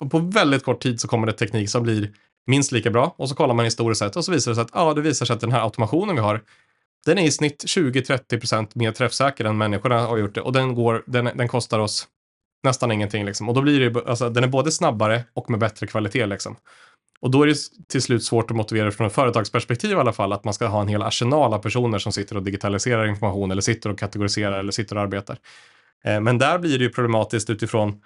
och 0.00 0.10
på 0.10 0.18
väldigt 0.18 0.64
kort 0.64 0.82
tid 0.82 1.00
så 1.00 1.08
kommer 1.08 1.26
det 1.26 1.32
teknik 1.32 1.70
som 1.70 1.82
blir 1.82 2.12
minst 2.46 2.72
lika 2.72 2.90
bra 2.90 3.14
och 3.18 3.28
så 3.28 3.34
kollar 3.34 3.54
man 3.54 3.64
historiskt 3.64 3.98
sett 3.98 4.16
och 4.16 4.24
så 4.24 4.32
visar 4.32 4.50
det 4.50 4.54
sig 4.54 4.62
att 4.62 4.70
ja, 4.74 4.94
det 4.94 5.00
visar 5.00 5.26
sig 5.26 5.34
att 5.34 5.40
den 5.40 5.52
här 5.52 5.60
automationen 5.60 6.14
vi 6.14 6.20
har 6.20 6.40
den 7.06 7.18
är 7.18 7.22
i 7.22 7.30
snitt 7.30 7.64
20-30% 7.64 8.68
mer 8.74 8.92
träffsäker 8.92 9.44
än 9.44 9.58
människorna 9.58 10.00
har 10.00 10.18
gjort 10.18 10.34
det 10.34 10.40
och 10.40 10.52
den, 10.52 10.74
går, 10.74 11.04
den, 11.06 11.30
den 11.34 11.48
kostar 11.48 11.78
oss 11.78 12.08
nästan 12.62 12.92
ingenting 12.92 13.24
liksom. 13.24 13.48
Och 13.48 13.54
då 13.54 13.62
blir 13.62 13.90
det, 13.90 14.06
alltså, 14.06 14.30
den 14.30 14.44
är 14.44 14.48
både 14.48 14.72
snabbare 14.72 15.24
och 15.34 15.50
med 15.50 15.60
bättre 15.60 15.86
kvalitet 15.86 16.26
liksom. 16.26 16.56
Och 17.20 17.30
då 17.30 17.42
är 17.42 17.46
det 17.46 17.56
till 17.88 18.02
slut 18.02 18.24
svårt 18.24 18.50
att 18.50 18.56
motivera 18.56 18.90
från 18.90 19.06
ett 19.06 19.12
företagsperspektiv 19.12 19.90
i 19.90 19.94
alla 19.94 20.12
fall 20.12 20.32
att 20.32 20.44
man 20.44 20.54
ska 20.54 20.66
ha 20.66 20.80
en 20.80 20.88
hel 20.88 21.02
arsenal 21.02 21.54
av 21.54 21.58
personer 21.58 21.98
som 21.98 22.12
sitter 22.12 22.36
och 22.36 22.42
digitaliserar 22.42 23.06
information 23.06 23.50
eller 23.50 23.62
sitter 23.62 23.90
och 23.90 23.98
kategoriserar 23.98 24.58
eller 24.58 24.72
sitter 24.72 24.96
och 24.96 25.02
arbetar. 25.02 25.38
Eh, 26.04 26.20
Men 26.20 26.38
där 26.38 26.58
blir 26.58 26.78
det 26.78 26.84
ju 26.84 26.90
problematiskt 26.90 27.50
utifrån 27.50 28.00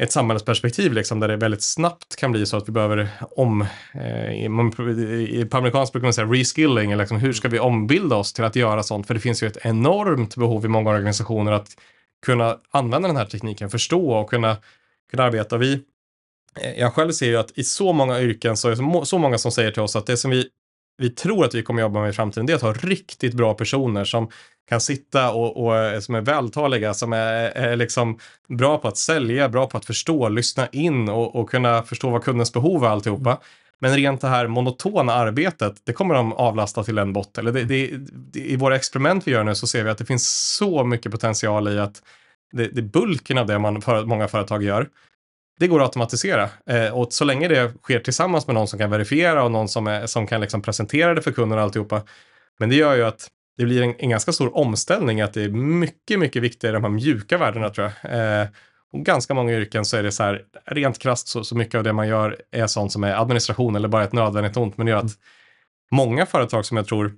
ett 0.00 0.12
samhällsperspektiv 0.12 0.92
liksom, 0.92 1.20
där 1.20 1.28
det 1.28 1.36
väldigt 1.36 1.62
snabbt 1.62 2.16
kan 2.16 2.32
bli 2.32 2.46
så 2.46 2.56
att 2.56 2.68
vi 2.68 2.72
behöver 2.72 3.08
om... 3.20 3.66
Eh, 3.94 4.44
i- 4.44 4.48
man, 4.48 4.72
i, 4.98 5.44
på 5.50 5.56
amerikanskt 5.56 5.92
brukar 5.92 6.06
man 6.06 6.12
säga 6.12 6.26
reskilling, 6.26 6.92
eller 6.92 7.02
liksom, 7.04 7.16
hur 7.18 7.32
ska 7.32 7.48
vi 7.48 7.58
ombilda 7.58 8.16
oss 8.16 8.32
till 8.32 8.44
att 8.44 8.56
göra 8.56 8.82
sånt? 8.82 9.06
För 9.06 9.14
det 9.14 9.20
finns 9.20 9.42
ju 9.42 9.46
ett 9.46 9.58
enormt 9.62 10.36
behov 10.36 10.64
i 10.64 10.68
många 10.68 10.90
organisationer 10.90 11.52
att 11.52 11.68
kunna 12.26 12.58
använda 12.70 13.08
den 13.08 13.16
här 13.16 13.24
tekniken, 13.26 13.70
förstå 13.70 14.10
och 14.10 14.30
kunna, 14.30 14.56
kunna 15.10 15.22
arbeta. 15.24 15.56
Vi, 15.56 15.72
eh, 16.60 16.78
jag 16.80 16.94
själv 16.94 17.12
ser 17.12 17.26
ju 17.26 17.36
att 17.36 17.58
i 17.58 17.64
så 17.64 17.92
många 17.92 18.20
yrken 18.20 18.56
så 18.56 18.68
är 18.68 18.70
det 18.70 18.76
så, 18.76 19.04
så 19.04 19.18
många 19.18 19.38
som 19.38 19.52
säger 19.52 19.70
till 19.70 19.82
oss 19.82 19.96
att 19.96 20.06
det 20.06 20.16
som 20.16 20.30
vi, 20.30 20.48
vi 20.98 21.10
tror 21.10 21.44
att 21.44 21.54
vi 21.54 21.62
kommer 21.62 21.82
jobba 21.82 22.00
med 22.00 22.10
i 22.10 22.12
framtiden, 22.12 22.46
det 22.46 22.52
är 22.52 22.56
att 22.56 22.62
ha 22.62 22.72
riktigt 22.72 23.34
bra 23.34 23.54
personer 23.54 24.04
som 24.04 24.28
kan 24.68 24.80
sitta 24.80 25.30
och, 25.30 25.64
och 25.64 25.76
eh, 25.76 26.00
som 26.00 26.14
är 26.14 26.20
vältaliga, 26.20 26.94
som 26.94 27.12
är, 27.12 27.50
är 27.50 27.76
liksom 27.76 28.18
bra 28.48 28.78
på 28.78 28.88
att 28.88 28.96
sälja, 28.96 29.48
bra 29.48 29.66
på 29.66 29.76
att 29.76 29.84
förstå, 29.84 30.28
lyssna 30.28 30.68
in 30.72 31.08
och, 31.08 31.36
och 31.36 31.50
kunna 31.50 31.82
förstå 31.82 32.10
vad 32.10 32.24
kundens 32.24 32.52
behov 32.52 32.84
är 32.84 32.88
alltihopa. 32.88 33.38
Men 33.80 33.96
rent 33.96 34.20
det 34.20 34.28
här 34.28 34.46
monotona 34.46 35.12
arbetet, 35.12 35.74
det 35.84 35.92
kommer 35.92 36.14
de 36.14 36.32
avlasta 36.32 36.84
till 36.84 36.98
en 36.98 37.12
bot. 37.12 37.38
Eller 37.38 37.52
det, 37.52 37.64
det, 37.64 37.90
det, 38.32 38.40
I 38.40 38.56
våra 38.56 38.76
experiment 38.76 39.26
vi 39.26 39.30
gör 39.30 39.44
nu 39.44 39.54
så 39.54 39.66
ser 39.66 39.84
vi 39.84 39.90
att 39.90 39.98
det 39.98 40.04
finns 40.04 40.56
så 40.56 40.84
mycket 40.84 41.12
potential 41.12 41.68
i 41.68 41.78
att 41.78 42.02
det, 42.52 42.68
det 42.68 42.82
bulken 42.82 43.38
av 43.38 43.46
det 43.46 43.58
man, 43.58 43.82
för, 43.82 44.04
många 44.04 44.28
företag 44.28 44.62
gör, 44.62 44.88
det 45.58 45.66
går 45.66 45.80
att 45.80 45.86
automatisera. 45.86 46.48
Eh, 46.66 46.98
och 46.98 47.12
så 47.12 47.24
länge 47.24 47.48
det 47.48 47.72
sker 47.82 48.00
tillsammans 48.00 48.46
med 48.46 48.54
någon 48.54 48.68
som 48.68 48.78
kan 48.78 48.90
verifiera 48.90 49.44
och 49.44 49.50
någon 49.50 49.68
som, 49.68 49.86
är, 49.86 50.06
som 50.06 50.26
kan 50.26 50.40
liksom 50.40 50.62
presentera 50.62 51.14
det 51.14 51.22
för 51.22 51.32
kunden 51.32 51.58
och 51.58 51.64
alltihopa. 51.64 52.02
Men 52.58 52.68
det 52.68 52.74
gör 52.74 52.96
ju 52.96 53.04
att 53.04 53.28
det 53.58 53.64
blir 53.64 53.82
en, 53.82 53.94
en 53.98 54.10
ganska 54.10 54.32
stor 54.32 54.56
omställning, 54.56 55.20
att 55.20 55.34
det 55.34 55.42
är 55.42 55.48
mycket, 55.48 56.18
mycket 56.18 56.42
viktigare 56.42 56.76
de 56.76 56.84
här 56.84 56.90
mjuka 56.90 57.38
värdena 57.38 57.70
tror 57.70 57.92
jag. 58.02 58.40
Eh, 58.42 58.48
och 58.92 59.04
ganska 59.04 59.34
många 59.34 59.52
yrken 59.52 59.84
så 59.84 59.96
är 59.96 60.02
det 60.02 60.12
så 60.12 60.22
här, 60.22 60.42
rent 60.66 60.98
krasst 60.98 61.28
så, 61.28 61.44
så 61.44 61.56
mycket 61.56 61.74
av 61.74 61.84
det 61.84 61.92
man 61.92 62.08
gör 62.08 62.36
är 62.50 62.66
sånt 62.66 62.92
som 62.92 63.04
är 63.04 63.14
administration 63.14 63.76
eller 63.76 63.88
bara 63.88 64.04
ett 64.04 64.12
nödvändigt 64.12 64.56
ont, 64.56 64.76
men 64.76 64.86
det 64.86 64.90
gör 64.90 64.98
att 64.98 65.12
många 65.90 66.26
företag 66.26 66.66
som 66.66 66.76
jag 66.76 66.86
tror 66.86 67.12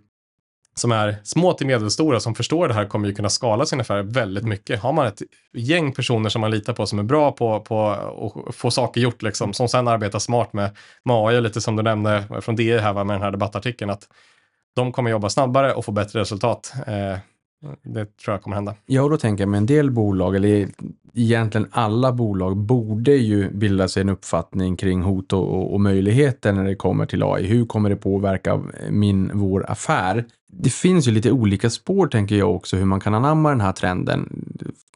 som 0.74 0.92
är 0.92 1.16
små 1.22 1.52
till 1.52 1.66
medelstora 1.66 2.20
som 2.20 2.34
förstår 2.34 2.68
det 2.68 2.74
här 2.74 2.86
kommer 2.86 3.08
ju 3.08 3.14
kunna 3.14 3.28
skala 3.28 3.66
sin 3.66 3.80
affär 3.80 4.02
väldigt 4.02 4.44
mycket. 4.44 4.80
Har 4.80 4.92
man 4.92 5.06
ett 5.06 5.22
gäng 5.52 5.92
personer 5.92 6.30
som 6.30 6.40
man 6.40 6.50
litar 6.50 6.72
på 6.72 6.86
som 6.86 6.98
är 6.98 7.02
bra 7.02 7.32
på, 7.32 7.60
på 7.60 7.88
att 8.48 8.54
få 8.56 8.70
saker 8.70 9.00
gjort, 9.00 9.22
liksom, 9.22 9.52
som 9.52 9.68
sen 9.68 9.88
arbetar 9.88 10.18
smart 10.18 10.52
med, 10.52 10.76
med 11.04 11.16
AI, 11.16 11.40
lite 11.40 11.60
som 11.60 11.76
du 11.76 11.82
nämnde 11.82 12.24
från 12.40 12.56
DI 12.56 12.78
här 12.78 12.92
va, 12.92 13.04
med 13.04 13.14
den 13.14 13.22
här 13.22 13.30
debattartikeln, 13.30 13.90
att 13.90 14.08
de 14.76 14.92
kommer 14.92 15.10
jobba 15.10 15.28
snabbare 15.28 15.72
och 15.72 15.84
få 15.84 15.92
bättre 15.92 16.20
resultat. 16.20 16.72
Eh, 16.86 17.18
det 17.82 18.16
tror 18.16 18.34
jag 18.34 18.42
kommer 18.42 18.56
hända. 18.56 18.74
Ja, 18.86 19.02
och 19.02 19.10
då 19.10 19.16
tänker 19.16 19.42
jag 19.42 19.48
med 19.48 19.58
en 19.58 19.66
del 19.66 19.90
bolag, 19.90 20.36
eller 20.36 20.48
e- 20.48 20.68
egentligen 21.14 21.66
alla 21.70 22.12
bolag, 22.12 22.56
borde 22.56 23.12
ju 23.12 23.50
bilda 23.50 23.88
sig 23.88 24.00
en 24.00 24.08
uppfattning 24.08 24.76
kring 24.76 25.02
hot 25.02 25.32
och, 25.32 25.48
och, 25.48 25.72
och 25.72 25.80
möjligheter 25.80 26.52
när 26.52 26.64
det 26.64 26.74
kommer 26.74 27.06
till 27.06 27.22
AI. 27.22 27.46
Hur 27.46 27.66
kommer 27.66 27.90
det 27.90 27.96
påverka 27.96 28.60
min, 28.90 29.30
vår 29.34 29.70
affär? 29.70 30.24
Det 30.52 30.70
finns 30.70 31.08
ju 31.08 31.12
lite 31.12 31.30
olika 31.32 31.70
spår 31.70 32.06
tänker 32.06 32.36
jag 32.36 32.54
också 32.54 32.76
hur 32.76 32.84
man 32.84 33.00
kan 33.00 33.14
anamma 33.14 33.48
den 33.48 33.60
här 33.60 33.72
trenden. 33.72 34.44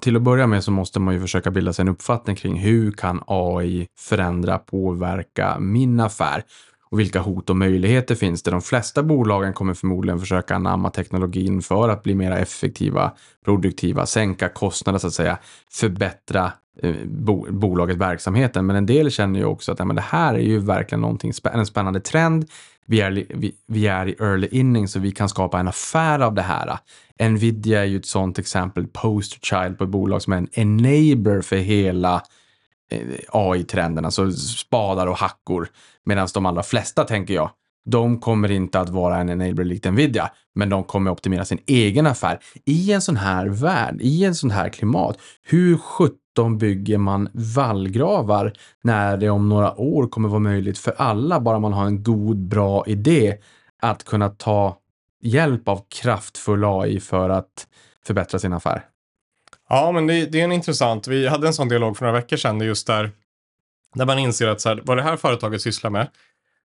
Till 0.02 0.16
att 0.16 0.22
börja 0.22 0.46
med 0.46 0.64
så 0.64 0.70
måste 0.70 1.00
man 1.00 1.14
ju 1.14 1.20
försöka 1.20 1.50
bilda 1.50 1.72
sig 1.72 1.82
en 1.82 1.88
uppfattning 1.88 2.36
kring 2.36 2.58
hur 2.58 2.92
kan 2.92 3.22
AI 3.26 3.86
förändra, 3.98 4.58
påverka 4.58 5.58
min 5.58 6.00
affär? 6.00 6.44
Och 6.95 7.01
vilka 7.01 7.20
hot 7.20 7.51
och 7.51 7.57
möjligheter 7.57 8.14
finns 8.14 8.42
det? 8.42 8.51
De 8.51 8.62
flesta 8.62 9.03
bolagen 9.03 9.53
kommer 9.53 9.74
förmodligen 9.74 10.20
försöka 10.20 10.55
anamma 10.55 10.90
teknologin 10.90 11.62
för 11.62 11.88
att 11.88 12.03
bli 12.03 12.14
mer 12.14 12.30
effektiva, 12.30 13.12
produktiva, 13.45 14.07
sänka 14.07 14.49
kostnader 14.49 14.99
så 14.99 15.07
att 15.07 15.12
säga, 15.12 15.38
förbättra 15.72 16.53
eh, 16.82 16.95
bo, 17.05 17.47
bolaget, 17.51 17.97
verksamheten. 17.97 18.66
Men 18.66 18.76
en 18.76 18.86
del 18.86 19.11
känner 19.11 19.40
ju 19.40 19.45
också 19.45 19.72
att 19.72 19.78
ja, 19.78 19.84
men 19.84 19.97
det 19.97 20.03
här 20.03 20.34
är 20.34 20.38
ju 20.38 20.59
verkligen 20.59 21.01
någonting, 21.01 21.32
en 21.53 21.66
spännande 21.66 22.01
trend. 22.01 22.51
Vi 22.86 23.01
är, 23.01 23.11
vi, 23.11 23.53
vi 23.66 23.86
är 23.86 24.09
i 24.09 24.16
early 24.20 24.49
inning 24.51 24.88
så 24.88 25.01
vi 25.01 25.12
kan 25.12 25.28
skapa 25.28 25.61
en 25.61 25.68
affär 25.68 26.20
av 26.20 26.34
det 26.34 26.42
här. 26.42 26.78
Nvidia 27.28 27.80
är 27.80 27.84
ju 27.84 27.97
ett 27.97 28.07
sånt 28.07 28.38
exempel, 28.38 28.86
poster 28.86 29.38
child 29.42 29.78
på 29.78 29.84
ett 29.84 29.90
bolag 29.90 30.22
som 30.22 30.32
är 30.32 30.36
en 30.36 30.49
enabler 30.53 31.40
för 31.40 31.57
hela 31.57 32.22
Eh, 32.91 33.01
AI-trenden, 33.28 34.05
alltså 34.05 34.32
spadar 34.32 35.07
och 35.07 35.16
hackor. 35.16 35.68
Medan 36.05 36.28
de 36.35 36.47
allra 36.47 36.62
flesta, 36.62 37.05
tänker 37.05 37.35
jag, 37.35 37.51
de 37.85 38.20
kommer 38.20 38.51
inte 38.51 38.80
att 38.80 38.89
vara 38.89 39.16
en 39.16 39.30
enabler 39.30 39.64
likt 39.64 39.85
Nvidia, 39.85 40.30
men 40.55 40.68
de 40.68 40.85
kommer 40.85 41.11
optimera 41.11 41.45
sin 41.45 41.59
egen 41.66 42.07
affär. 42.07 42.39
I 42.64 42.93
en 42.93 43.03
sån 43.03 43.16
här 43.16 43.47
värld, 43.47 44.01
i 44.01 44.24
en 44.24 44.35
sån 44.35 44.51
här 44.51 44.68
klimat, 44.68 45.18
hur 45.43 45.76
sjutton 45.76 46.59
bygger 46.59 46.99
man 46.99 47.28
vallgravar 47.32 48.53
när 48.82 49.16
det 49.16 49.30
om 49.30 49.49
några 49.49 49.80
år 49.80 50.09
kommer 50.09 50.28
vara 50.28 50.41
möjligt 50.41 50.78
för 50.78 50.95
alla, 50.99 51.41
bara 51.41 51.59
man 51.59 51.72
har 51.72 51.87
en 51.87 52.03
god, 52.03 52.39
bra 52.39 52.85
idé, 52.87 53.37
att 53.82 54.05
kunna 54.05 54.28
ta 54.28 54.78
hjälp 55.22 55.68
av 55.68 55.85
kraftfull 55.89 56.64
AI 56.64 57.01
för 57.01 57.28
att 57.30 57.66
förbättra 58.07 58.39
sin 58.39 58.53
affär? 58.53 58.93
Ja, 59.68 59.92
men 59.92 60.06
det, 60.06 60.26
det 60.26 60.40
är 60.40 60.44
en 60.44 60.52
intressant. 60.52 61.08
Vi 61.08 61.26
hade 61.26 61.46
en 61.46 61.54
sån 61.54 61.68
dialog 61.68 61.96
för 61.96 62.04
några 62.04 62.18
veckor 62.18 62.36
sedan 62.36 62.60
just 62.60 62.86
där 62.86 63.10
där 63.94 64.06
man 64.06 64.18
inser 64.18 64.48
att 64.48 64.60
så 64.60 64.68
här, 64.68 64.82
vad 64.84 64.96
det 64.96 65.02
här 65.02 65.16
företaget 65.16 65.62
sysslar 65.62 65.90
med, 65.90 66.08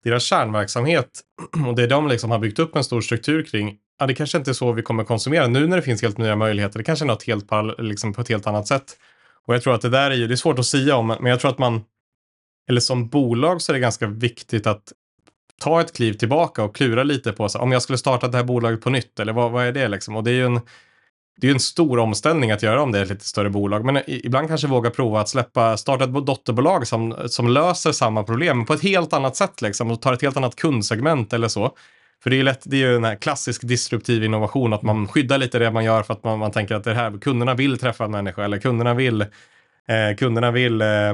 deras 0.03 0.23
kärnverksamhet 0.23 1.21
och 1.67 1.75
det 1.75 1.87
de 1.87 2.07
liksom 2.07 2.31
har 2.31 2.39
byggt 2.39 2.59
upp 2.59 2.75
en 2.75 2.83
stor 2.83 3.01
struktur 3.01 3.43
kring, 3.43 3.77
ja, 3.99 4.05
det 4.05 4.13
kanske 4.13 4.37
inte 4.37 4.51
är 4.51 4.53
så 4.53 4.71
vi 4.71 4.81
kommer 4.81 5.03
konsumera 5.03 5.47
nu 5.47 5.67
när 5.67 5.75
det 5.75 5.83
finns 5.83 6.01
helt 6.01 6.17
nya 6.17 6.35
möjligheter. 6.35 6.77
Det 6.77 6.83
kanske 6.83 7.05
är 7.05 7.07
något 7.07 7.23
helt 7.23 7.49
liksom 7.77 8.13
på 8.13 8.21
ett 8.21 8.29
helt 8.29 8.47
annat 8.47 8.67
sätt. 8.67 8.97
Och 9.47 9.55
jag 9.55 9.63
tror 9.63 9.73
att 9.73 9.81
det 9.81 9.89
där 9.89 10.11
är 10.11 10.15
ju, 10.15 10.27
det 10.27 10.33
är 10.33 10.35
svårt 10.35 10.59
att 10.59 10.65
säga 10.65 10.95
om, 10.95 11.07
men 11.07 11.25
jag 11.25 11.39
tror 11.39 11.51
att 11.51 11.57
man, 11.57 11.83
eller 12.69 12.81
som 12.81 13.07
bolag 13.07 13.61
så 13.61 13.71
är 13.71 13.73
det 13.73 13.79
ganska 13.79 14.07
viktigt 14.07 14.67
att 14.67 14.93
ta 15.61 15.81
ett 15.81 15.95
kliv 15.95 16.13
tillbaka 16.13 16.63
och 16.63 16.75
klura 16.75 17.03
lite 17.03 17.31
på 17.31 17.49
så, 17.49 17.59
om 17.59 17.71
jag 17.71 17.81
skulle 17.81 17.97
starta 17.97 18.27
det 18.27 18.37
här 18.37 18.43
bolaget 18.43 18.81
på 18.81 18.89
nytt, 18.89 19.19
eller 19.19 19.33
vad, 19.33 19.51
vad 19.51 19.65
är 19.65 19.71
det 19.71 19.87
liksom? 19.87 20.15
Och 20.15 20.23
det 20.23 20.31
är 20.31 20.35
ju 20.35 20.45
en, 20.45 20.61
det 21.37 21.47
är 21.47 21.49
ju 21.49 21.53
en 21.53 21.59
stor 21.59 21.99
omställning 21.99 22.51
att 22.51 22.63
göra 22.63 22.81
om 22.81 22.91
det 22.91 22.99
är 22.99 23.03
ett 23.03 23.09
lite 23.09 23.25
större 23.25 23.49
bolag. 23.49 23.85
Men 23.85 24.01
ibland 24.07 24.47
kanske 24.47 24.67
våga 24.67 24.89
prova 24.89 25.21
att 25.21 25.29
släppa, 25.29 25.77
starta 25.77 26.03
ett 26.03 26.25
dotterbolag 26.25 26.87
som, 26.87 27.15
som 27.27 27.49
löser 27.49 27.91
samma 27.91 28.23
problem 28.23 28.65
på 28.65 28.73
ett 28.73 28.83
helt 28.83 29.13
annat 29.13 29.35
sätt 29.35 29.61
liksom 29.61 29.91
och 29.91 30.01
tar 30.01 30.13
ett 30.13 30.21
helt 30.21 30.37
annat 30.37 30.55
kundsegment 30.55 31.33
eller 31.33 31.47
så. 31.47 31.71
För 32.23 32.29
det 32.29 32.35
är 32.35 32.37
ju 32.37 32.43
lätt, 32.43 32.61
det 32.65 32.75
är 32.75 32.89
ju 32.89 32.95
en 32.95 33.03
här 33.03 33.15
klassisk 33.15 33.67
disruptiv 33.67 34.23
innovation, 34.23 34.73
att 34.73 34.81
man 34.81 35.07
skyddar 35.07 35.37
lite 35.37 35.59
det 35.59 35.71
man 35.71 35.83
gör 35.83 36.03
för 36.03 36.13
att 36.13 36.23
man, 36.23 36.39
man 36.39 36.51
tänker 36.51 36.75
att 36.75 36.83
det 36.83 36.93
här, 36.93 37.19
kunderna 37.21 37.53
vill 37.53 37.77
träffa 37.77 38.05
en 38.05 38.11
människa 38.11 38.43
eller 38.43 38.57
kunderna 38.57 38.93
vill, 38.93 39.21
eh, 39.21 40.15
kunderna 40.17 40.51
vill 40.51 40.81
eh, 40.81 41.13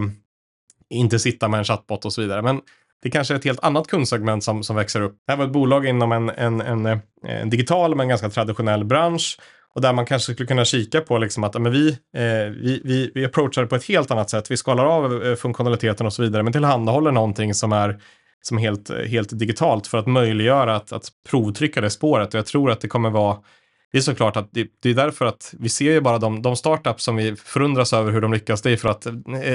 inte 0.90 1.20
sitta 1.20 1.48
med 1.48 1.58
en 1.58 1.64
chatbot 1.64 2.06
och 2.06 2.14
så 2.14 2.22
vidare. 2.22 2.42
Men 2.42 2.62
det 3.04 3.10
kanske 3.10 3.34
är 3.34 3.36
ett 3.36 3.46
helt 3.46 3.64
annat 3.64 3.88
kundsegment 3.88 4.44
som, 4.44 4.64
som 4.64 4.76
växer 4.76 5.02
upp. 5.02 5.18
Det 5.26 5.32
här 5.32 5.38
var 5.38 5.46
ett 5.46 5.52
bolag 5.52 5.86
inom 5.86 6.12
en, 6.12 6.30
en, 6.30 6.62
en, 6.62 7.00
en 7.28 7.50
digital 7.50 7.96
men 7.96 8.08
ganska 8.08 8.30
traditionell 8.30 8.84
bransch 8.84 9.40
och 9.76 9.82
där 9.82 9.94
man 9.94 10.06
kanske 10.06 10.34
skulle 10.34 10.48
kunna 10.48 10.66
kika 10.66 11.02
på 11.02 11.18
liksom 11.18 11.44
att 11.44 11.62
men 11.62 11.72
vi, 11.72 11.90
eh, 11.90 12.52
vi, 12.62 12.82
vi, 12.84 13.12
vi 13.14 13.26
approachar 13.26 13.62
det 13.62 13.68
på 13.68 13.76
ett 13.76 13.86
helt 13.86 14.12
annat 14.12 14.30
sätt. 14.30 14.52
Vi 14.52 14.58
skalar 14.58 14.86
av 14.86 15.24
eh, 15.24 15.36
funktionaliteten 15.36 16.06
och 16.06 16.14
så 16.14 16.22
vidare, 16.22 16.44
men 16.44 16.54
tillhandahåller 16.54 17.12
någonting 17.12 17.54
som 17.54 17.72
är 17.72 18.00
som 18.42 18.58
helt, 18.58 18.90
eh, 18.90 18.98
helt 18.98 19.40
digitalt 19.40 19.88
för 19.88 19.98
att 19.98 20.08
möjliggöra 20.08 20.76
att, 20.76 20.92
att 20.92 21.10
provtrycka 21.30 21.82
det 21.82 21.90
spåret. 21.90 22.34
Och 22.34 22.38
jag 22.38 22.46
tror 22.46 22.72
att 22.72 22.82
det 22.82 22.88
kommer 22.88 23.10
vara 23.10 23.38
det 23.92 23.98
är 23.98 24.02
såklart 24.02 24.38
att 24.38 24.50
det, 24.52 24.68
det, 24.82 24.90
är 24.90 24.94
därför 24.94 25.26
att 25.26 25.54
vi 25.60 25.70
ser 25.70 25.92
ju 25.92 26.02
bara 26.02 26.18
de, 26.18 26.42
de 26.42 26.56
startups 26.56 27.04
som 27.04 27.16
vi 27.16 27.36
förundras 27.36 27.94
över 27.94 28.12
hur 28.12 28.22
de 28.22 28.34
lyckas. 28.34 28.62
Det 28.62 28.72
är 28.72 28.78
för 28.78 28.90
att 28.90 29.06
eh, 29.06 29.14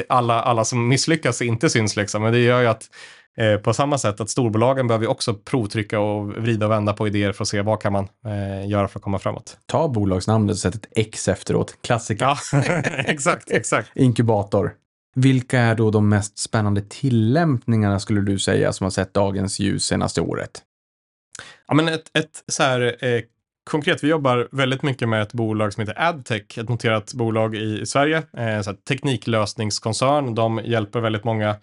alla, 0.08 0.42
alla 0.42 0.64
som 0.64 0.88
misslyckas 0.88 1.42
inte 1.42 1.70
syns 1.70 1.96
liksom. 1.96 2.22
Men 2.22 2.32
det 2.32 2.38
gör 2.38 2.60
ju 2.60 2.66
att 2.66 2.90
Eh, 3.36 3.56
på 3.56 3.74
samma 3.74 3.98
sätt 3.98 4.20
att 4.20 4.30
storbolagen 4.30 4.86
behöver 4.86 5.06
också 5.06 5.34
provtrycka 5.34 6.00
och 6.00 6.28
vrida 6.28 6.66
och 6.66 6.72
vända 6.72 6.92
på 6.92 7.06
idéer 7.06 7.32
för 7.32 7.44
att 7.44 7.48
se 7.48 7.62
vad 7.62 7.82
kan 7.82 7.92
man 7.92 8.08
eh, 8.26 8.68
göra 8.68 8.88
för 8.88 8.98
att 8.98 9.02
komma 9.02 9.18
framåt. 9.18 9.58
Ta 9.66 9.88
bolagsnamnet 9.88 10.52
och 10.52 10.58
sätt 10.58 10.74
ett 10.74 10.88
X 10.90 11.28
efteråt. 11.28 11.78
Klassiker. 11.82 12.24
Ja, 12.24 12.38
exakt, 13.06 13.50
exakt. 13.50 13.90
Inkubator. 13.94 14.72
Vilka 15.14 15.60
är 15.60 15.74
då 15.74 15.90
de 15.90 16.08
mest 16.08 16.38
spännande 16.38 16.82
tillämpningarna 16.88 18.00
skulle 18.00 18.20
du 18.20 18.38
säga 18.38 18.72
som 18.72 18.84
har 18.84 18.90
sett 18.90 19.14
dagens 19.14 19.58
ljus 19.58 19.84
senaste 19.84 20.20
året? 20.20 20.62
Ja, 21.68 21.74
men 21.74 21.88
ett, 21.88 22.10
ett 22.18 22.44
så 22.48 22.62
här 22.62 23.04
eh, 23.04 23.22
konkret, 23.70 24.04
vi 24.04 24.08
jobbar 24.08 24.48
väldigt 24.52 24.82
mycket 24.82 25.08
med 25.08 25.22
ett 25.22 25.32
bolag 25.32 25.72
som 25.72 25.80
heter 25.80 26.08
Adtech, 26.08 26.58
ett 26.58 26.68
noterat 26.68 27.14
bolag 27.14 27.54
i 27.54 27.86
Sverige, 27.86 28.22
eh, 28.36 28.60
så 28.60 28.72
tekniklösningskoncern. 28.72 30.34
De 30.34 30.60
hjälper 30.64 31.00
väldigt 31.00 31.24
många 31.24 31.56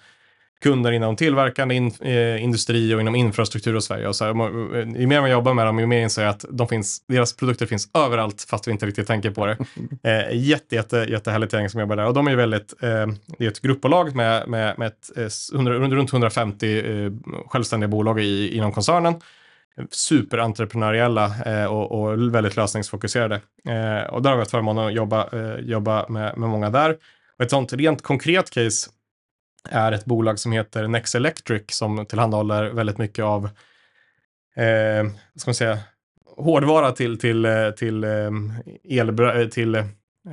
kunder 0.63 0.91
inom 0.91 1.15
tillverkande 1.15 1.75
in, 1.75 1.91
eh, 2.01 2.43
industri 2.43 2.95
och 2.95 3.01
inom 3.01 3.15
infrastruktur 3.15 3.75
och 3.75 3.83
Sverige. 3.83 4.07
Och 4.07 4.15
så 4.15 4.25
här, 4.25 4.31
eh, 4.79 5.01
ju 5.01 5.07
mer 5.07 5.21
man 5.21 5.31
jobbar 5.31 5.53
med 5.53 5.65
dem, 5.65 5.79
ju 5.79 5.85
mer 5.85 6.01
inser 6.01 6.21
jag 6.21 6.29
att 6.29 6.45
de 6.49 6.67
finns, 6.67 7.07
deras 7.07 7.35
produkter 7.35 7.65
finns 7.65 7.89
överallt 7.93 8.45
fast 8.49 8.67
vi 8.67 8.71
inte 8.71 8.85
riktigt 8.85 9.07
tänker 9.07 9.31
på 9.31 9.45
det. 9.45 9.57
Eh, 10.03 10.37
jätte, 10.37 10.75
jätte, 10.75 10.97
jättehärligt 10.97 11.53
gäng 11.53 11.69
som 11.69 11.79
jobbar 11.79 11.95
där 11.95 12.05
och 12.05 12.13
de 12.13 12.27
är 12.27 12.35
väldigt, 12.35 12.73
eh, 12.83 13.07
det 13.37 13.45
är 13.45 13.47
ett 13.47 13.61
gruppbolag 13.61 14.15
med, 14.15 14.47
med, 14.47 14.79
med 14.79 14.87
ett, 14.87 15.17
eh, 15.17 15.57
100, 15.57 15.73
runt 15.73 16.13
150 16.13 16.79
eh, 16.79 17.11
självständiga 17.47 17.87
bolag 17.87 18.19
i, 18.19 18.57
inom 18.57 18.71
koncernen 18.71 19.13
superentreprenöriella 19.91 21.31
eh, 21.45 21.65
och, 21.65 21.91
och, 21.91 22.35
väldigt 22.35 22.55
lösningsfokuserade. 22.55 23.35
Eh, 23.67 24.13
och 24.13 24.21
där 24.21 24.29
har 24.29 24.37
vi 24.37 24.41
haft 24.41 24.51
förmånen 24.51 24.85
att 24.85 24.93
jobba, 24.93 25.29
eh, 25.33 25.59
jobba 25.59 26.05
med, 26.09 26.37
med 26.37 26.49
många 26.49 26.69
där. 26.69 26.97
Och 27.37 27.43
ett 27.43 27.49
sånt 27.49 27.73
rent 27.73 28.01
konkret 28.01 28.49
case 28.49 28.89
är 29.69 29.91
ett 29.91 30.05
bolag 30.05 30.39
som 30.39 30.51
heter 30.51 30.87
Nex 30.87 31.15
Electric 31.15 31.63
som 31.67 32.05
tillhandahåller 32.05 32.69
väldigt 32.69 32.97
mycket 32.97 33.25
av 33.25 33.45
eh, 34.55 35.09
ska 35.35 35.49
man 35.49 35.55
säga, 35.55 35.79
hårdvara 36.37 36.91
till, 36.91 37.19
till, 37.19 37.45
eh, 37.45 37.69
till, 37.69 38.03
eh, 38.03 38.31
el, 38.83 39.19
eh, 39.19 39.47
till 39.47 39.83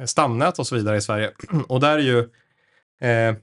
stamnät 0.05 0.59
och 0.59 0.67
så 0.67 0.75
vidare 0.75 0.97
i 0.97 1.01
Sverige. 1.01 1.31
Och 1.69 1.81
där 1.81 1.99
är 1.99 2.03
ju 2.03 2.19
eh, 3.01 3.37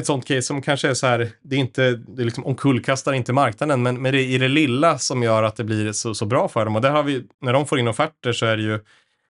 ett 0.00 0.06
sånt 0.06 0.26
case 0.26 0.42
som 0.42 0.62
kanske 0.62 0.88
är 0.88 0.94
så 0.94 1.06
här, 1.06 1.30
det 1.42 1.56
är 1.56 1.60
inte, 1.60 1.90
det 1.90 2.24
liksom 2.24 2.46
omkullkastar 2.46 3.12
inte 3.12 3.32
marknaden, 3.32 3.82
men, 3.82 4.02
men 4.02 4.12
det 4.12 4.18
är 4.18 4.26
i 4.26 4.38
det 4.38 4.48
lilla 4.48 4.98
som 4.98 5.22
gör 5.22 5.42
att 5.42 5.56
det 5.56 5.64
blir 5.64 5.92
så, 5.92 6.14
så 6.14 6.26
bra 6.26 6.48
för 6.48 6.64
dem. 6.64 6.76
Och 6.76 6.82
där 6.82 6.90
har 6.90 7.02
vi, 7.02 7.24
när 7.40 7.52
de 7.52 7.66
får 7.66 7.78
in 7.78 7.88
offerter 7.88 8.32
så 8.32 8.46
är 8.46 8.56
det 8.56 8.62
ju, 8.62 8.80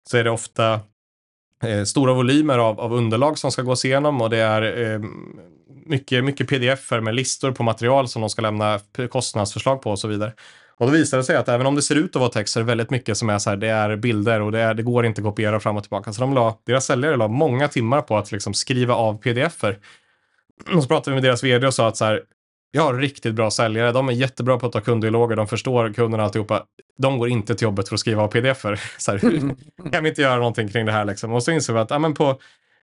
så 0.10 0.18
är 0.18 0.24
det 0.24 0.30
ofta 0.30 0.80
eh, 1.64 1.84
stora 1.84 2.14
volymer 2.14 2.58
av, 2.58 2.80
av 2.80 2.94
underlag 2.94 3.38
som 3.38 3.52
ska 3.52 3.62
gås 3.62 3.86
igenom 3.86 4.22
och 4.22 4.30
det 4.30 4.38
är 4.38 4.62
eh, 4.62 5.00
mycket, 5.90 6.24
mycket 6.24 6.48
pdf 6.48 6.92
med 6.92 7.16
listor 7.16 7.52
på 7.52 7.64
material 7.64 8.08
som 8.08 8.22
de 8.22 8.30
ska 8.30 8.42
lämna 8.42 8.80
kostnadsförslag 9.10 9.82
på 9.82 9.92
och 9.92 10.00
så 10.00 10.08
vidare. 10.08 10.34
Och 10.78 10.86
då 10.86 10.92
visar 10.92 11.18
det 11.18 11.24
sig 11.24 11.36
att 11.36 11.50
även 11.50 11.68
om 11.68 11.76
det 11.76 11.82
ser 11.82 11.96
ut 11.96 12.16
att 12.16 12.20
vara 12.20 12.30
text 12.30 12.54
så 12.54 12.60
är 12.60 12.64
det 12.64 12.68
väldigt 12.68 12.90
mycket 12.90 13.18
som 13.18 13.30
är 13.30 13.40
så 13.40 13.50
här, 13.50 13.58
det 13.58 13.68
är 13.68 13.96
bilder 13.96 14.42
och 14.42 14.52
det, 14.52 14.60
är, 14.60 14.74
det 14.74 14.84
går 14.84 15.06
inte 15.06 15.22
att 15.22 15.26
kopiera 15.26 15.60
fram 15.60 15.78
och 15.78 15.84
tillbaka. 15.84 16.14
Så 16.14 16.22
de 16.22 16.34
la, 16.34 16.58
deras 16.66 16.86
säljare 16.86 17.18
la 17.18 17.28
många 17.28 17.68
timmar 17.68 18.02
på 18.02 18.18
att 18.18 18.32
liksom 18.32 18.54
skriva 18.54 18.94
av 18.94 19.22
pdf-er. 19.22 19.78
Och 20.76 20.84
så 20.84 20.88
pratade 20.88 21.12
vi 21.12 21.22
med 21.22 21.24
deras 21.24 21.44
vd 21.44 21.68
och 21.68 21.74
sa 21.74 21.88
att 21.88 21.98
så 21.98 22.06
här, 22.06 22.24
jag 22.72 22.82
har 22.82 22.94
riktigt 22.94 23.36
bra 23.36 23.52
säljare, 23.52 23.92
de 23.92 24.10
är 24.10 24.14
jättebra 24.14 24.60
på 24.60 24.66
att 24.66 24.72
ta 24.72 24.82
kunddialoger, 24.82 25.36
de 25.36 25.48
förstår 25.48 25.94
kunderna 25.94 26.24
alltihopa. 26.24 26.64
De 26.98 27.20
går 27.20 27.30
inte 27.30 27.56
till 27.56 27.66
jobbet 27.66 27.88
för 27.88 27.96
att 27.96 28.00
skriva 28.00 28.24
av 28.24 28.28
pdf-er. 28.28 28.82
Så 28.98 29.12
här, 29.12 29.20
kan 29.92 30.04
vi 30.04 30.10
inte 30.10 30.22
göra 30.22 30.36
någonting 30.36 30.68
kring 30.68 30.86
det 30.86 30.92
här 30.92 31.06
liksom? 31.06 31.34
Och 31.34 31.44
så 31.44 31.52
inser 31.52 31.74
vi 31.74 31.80
att 31.80 31.90
ja, 31.90 32.00
men 32.00 32.14
på 32.14 32.40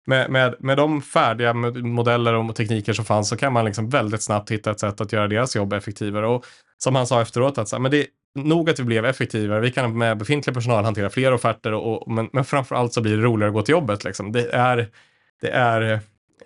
med, 0.07 0.31
med, 0.31 0.55
med 0.59 0.77
de 0.77 1.03
färdiga 1.03 1.53
modeller 1.53 2.35
och 2.35 2.57
tekniker 2.57 2.93
som 2.93 3.05
fanns 3.05 3.29
så 3.29 3.37
kan 3.37 3.53
man 3.53 3.65
liksom 3.65 3.89
väldigt 3.89 4.23
snabbt 4.23 4.51
hitta 4.51 4.71
ett 4.71 4.81
sätt 4.81 5.01
att 5.01 5.13
göra 5.13 5.29
deras 5.29 5.57
jobb 5.57 5.73
effektivare. 5.73 6.27
Och 6.27 6.47
som 6.79 6.95
han 6.95 7.07
sa 7.07 7.23
efteråt, 7.23 7.59
att 7.59 7.69
så, 7.69 7.79
men 7.79 7.91
det, 7.91 8.07
nog 8.35 8.71
att 8.71 8.79
vi 8.79 8.85
blev 8.85 9.05
effektivare. 9.05 9.61
Vi 9.61 9.71
kan 9.71 9.99
med 9.99 10.19
befintlig 10.19 10.55
personal 10.55 10.85
hantera 10.85 11.11
fler 11.11 11.33
offerter, 11.33 11.73
och, 11.73 12.03
och, 12.03 12.11
men, 12.11 12.29
men 12.33 12.45
framför 12.45 12.75
allt 12.75 12.93
så 12.93 13.01
blir 13.01 13.17
det 13.17 13.23
roligare 13.23 13.49
att 13.49 13.55
gå 13.55 13.63
till 13.63 13.73
jobbet. 13.73 14.05
Liksom. 14.05 14.33
Det 14.33 14.51
är, 14.53 14.89
det 15.41 15.51
är, 15.51 15.93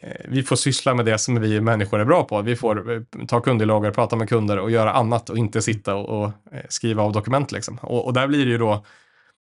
eh, 0.01 0.11
vi 0.29 0.43
får 0.43 0.57
syssla 0.57 0.95
med 0.95 1.07
det 1.07 1.19
som 1.19 1.41
vi 1.41 1.61
människor 1.61 2.01
är 2.01 2.05
bra 2.05 2.25
på. 2.25 2.43
Vi 2.43 2.57
får 2.57 2.93
eh, 2.93 3.01
ta 3.29 3.41
kunddialoger, 3.41 3.91
prata 3.91 4.17
med 4.17 4.29
kunder 4.29 4.59
och 4.59 4.71
göra 4.71 4.93
annat 4.93 5.31
och 5.31 5.39
inte 5.39 5.63
sitta 5.63 5.95
och, 5.95 6.23
och 6.23 6.27
eh, 6.53 6.65
skriva 6.69 7.03
av 7.03 7.13
dokument. 7.13 7.53
Liksom. 7.53 7.79
Och, 7.83 8.07
och 8.07 8.13
där 8.13 8.27
blir 8.27 8.45
det 8.45 8.51
ju 8.51 8.59
då 8.59 8.85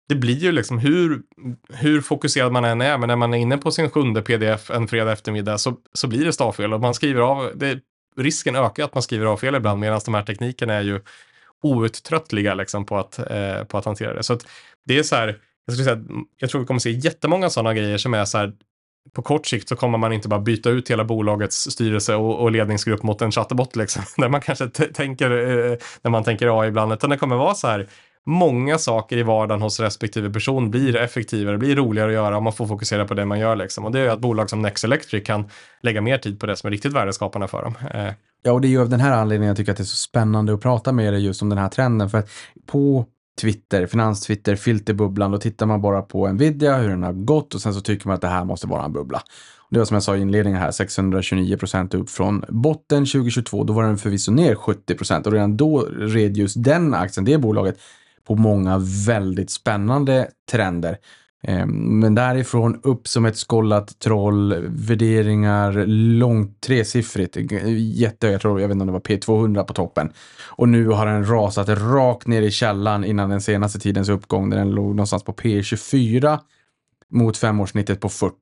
det 0.08 0.14
blir 0.14 0.36
ju 0.36 0.52
liksom 0.52 0.78
hur, 0.78 1.22
hur 1.72 2.00
fokuserad 2.00 2.52
man 2.52 2.64
än 2.64 2.80
är, 2.80 2.98
men 2.98 3.08
när 3.08 3.16
man 3.16 3.34
är 3.34 3.38
inne 3.38 3.58
på 3.58 3.70
sin 3.70 3.90
sjunde 3.90 4.22
pdf 4.22 4.70
en 4.70 4.88
fredag 4.88 5.12
eftermiddag 5.12 5.58
så, 5.58 5.76
så 5.92 6.06
blir 6.06 6.24
det 6.24 6.32
stavfel 6.32 6.72
och 6.74 6.80
man 6.80 6.94
skriver 6.94 7.20
av, 7.20 7.52
det, 7.54 7.80
risken 8.16 8.56
ökar 8.56 8.84
att 8.84 8.94
man 8.94 9.02
skriver 9.02 9.26
av 9.26 9.36
fel 9.36 9.54
ibland 9.54 9.80
medan 9.80 10.00
de 10.04 10.14
här 10.14 10.22
teknikerna 10.22 10.74
är 10.74 10.82
ju 10.82 11.00
outtröttliga 11.62 12.54
liksom 12.54 12.86
på, 12.86 12.98
att, 12.98 13.18
eh, 13.18 13.64
på 13.64 13.78
att 13.78 13.84
hantera 13.84 14.14
det. 14.14 14.22
Så 14.22 14.32
att 14.32 14.46
det 14.86 14.98
är 14.98 15.02
så 15.02 15.16
här, 15.16 15.40
jag, 15.66 15.74
skulle 15.74 15.84
säga, 15.84 16.04
jag 16.36 16.50
tror 16.50 16.60
vi 16.60 16.66
kommer 16.66 16.80
se 16.80 16.90
jättemånga 16.90 17.50
sådana 17.50 17.74
grejer 17.74 17.98
som 17.98 18.14
är 18.14 18.24
så 18.24 18.38
här, 18.38 18.52
på 19.12 19.22
kort 19.22 19.46
sikt 19.46 19.68
så 19.68 19.76
kommer 19.76 19.98
man 19.98 20.12
inte 20.12 20.28
bara 20.28 20.40
byta 20.40 20.70
ut 20.70 20.90
hela 20.90 21.04
bolagets 21.04 21.70
styrelse 21.70 22.14
och, 22.14 22.40
och 22.40 22.50
ledningsgrupp 22.50 23.02
mot 23.02 23.22
en 23.22 23.32
chatbot, 23.32 23.76
liksom, 23.76 24.02
där 24.16 24.28
man 24.28 24.40
kanske 24.40 24.68
tänker, 24.68 25.30
eh, 25.30 25.78
när 26.02 26.10
man 26.10 26.24
tänker 26.24 26.60
AI 26.60 26.68
ibland, 26.68 26.92
utan 26.92 27.10
det 27.10 27.16
kommer 27.16 27.36
vara 27.36 27.54
så 27.54 27.68
här, 27.68 27.88
många 28.28 28.78
saker 28.78 29.16
i 29.16 29.22
vardagen 29.22 29.62
hos 29.62 29.80
respektive 29.80 30.30
person 30.30 30.70
blir 30.70 30.96
effektivare, 30.96 31.58
blir 31.58 31.76
roligare 31.76 32.08
att 32.08 32.14
göra 32.14 32.36
om 32.36 32.44
man 32.44 32.52
får 32.52 32.66
fokusera 32.66 33.04
på 33.04 33.14
det 33.14 33.24
man 33.24 33.40
gör. 33.40 33.56
Liksom. 33.56 33.84
Och 33.84 33.92
det 33.92 34.00
är 34.00 34.08
att 34.08 34.20
bolag 34.20 34.50
som 34.50 34.62
Next 34.62 34.84
Electric 34.84 35.26
kan 35.26 35.48
lägga 35.82 36.00
mer 36.00 36.18
tid 36.18 36.40
på 36.40 36.46
det 36.46 36.56
som 36.56 36.66
är 36.66 36.70
riktigt 36.70 36.92
värdeskapande 36.92 37.48
för 37.48 37.62
dem. 37.62 37.74
Eh. 37.94 38.12
Ja, 38.42 38.52
och 38.52 38.60
det 38.60 38.68
är 38.68 38.70
ju 38.70 38.80
av 38.80 38.88
den 38.88 39.00
här 39.00 39.12
anledningen 39.12 39.48
jag 39.48 39.56
tycker 39.56 39.72
att 39.72 39.78
det 39.78 39.82
är 39.82 39.84
så 39.84 39.96
spännande 39.96 40.54
att 40.54 40.60
prata 40.60 40.92
med 40.92 41.12
dig 41.12 41.24
just 41.24 41.42
om 41.42 41.48
den 41.48 41.58
här 41.58 41.68
trenden. 41.68 42.10
För 42.10 42.18
att 42.18 42.30
på 42.66 43.06
Twitter, 43.40 43.86
finanstwitter, 43.86 44.56
filterbubblan, 44.56 45.30
då 45.30 45.38
tittar 45.38 45.66
man 45.66 45.80
bara 45.80 46.02
på 46.02 46.32
Nvidia, 46.32 46.76
hur 46.76 46.88
den 46.88 47.02
har 47.02 47.12
gått 47.12 47.54
och 47.54 47.60
sen 47.60 47.74
så 47.74 47.80
tycker 47.80 48.06
man 48.06 48.14
att 48.14 48.20
det 48.20 48.28
här 48.28 48.44
måste 48.44 48.66
vara 48.66 48.84
en 48.84 48.92
bubbla. 48.92 49.22
Det 49.70 49.78
var 49.78 49.86
som 49.86 49.94
jag 49.94 50.02
sa 50.02 50.16
i 50.16 50.20
inledningen 50.20 50.60
här, 50.60 50.70
629 50.70 51.56
procent 51.56 51.94
upp 51.94 52.10
från 52.10 52.44
botten 52.48 53.06
2022. 53.06 53.64
Då 53.64 53.72
var 53.72 53.82
den 53.82 53.98
förvisso 53.98 54.32
ner 54.32 54.54
70 54.54 54.94
procent 54.94 55.26
och 55.26 55.32
redan 55.32 55.56
då 55.56 55.80
red 55.98 56.36
just 56.36 56.64
den 56.64 56.94
aktien, 56.94 57.24
det 57.24 57.38
bolaget, 57.38 57.78
på 58.28 58.34
många 58.34 58.78
väldigt 59.06 59.50
spännande 59.50 60.28
trender. 60.50 60.96
Ehm, 61.42 62.00
men 62.00 62.14
därifrån 62.14 62.80
upp 62.82 63.08
som 63.08 63.24
ett 63.24 63.36
skollat 63.36 63.98
troll, 63.98 64.54
värderingar 64.68 65.86
långt 66.18 66.60
tresiffrigt, 66.60 67.36
jättehöga, 67.76 68.32
jag 68.32 68.40
tror, 68.40 68.60
jag 68.60 68.68
vet 68.68 68.74
inte 68.74 68.82
om 68.82 68.86
det 68.86 68.92
var 68.92 69.00
P200 69.00 69.64
på 69.64 69.72
toppen. 69.72 70.12
Och 70.46 70.68
nu 70.68 70.88
har 70.88 71.06
den 71.06 71.30
rasat 71.30 71.68
rakt 71.68 72.26
ner 72.26 72.42
i 72.42 72.50
källan 72.50 73.04
innan 73.04 73.30
den 73.30 73.40
senaste 73.40 73.78
tidens 73.78 74.08
uppgång 74.08 74.50
där 74.50 74.56
den 74.58 74.70
låg 74.70 74.88
någonstans 74.88 75.24
på 75.24 75.32
P24 75.32 76.38
mot 77.10 77.36
femårssnittet 77.36 78.00
på 78.00 78.08
40. 78.08 78.34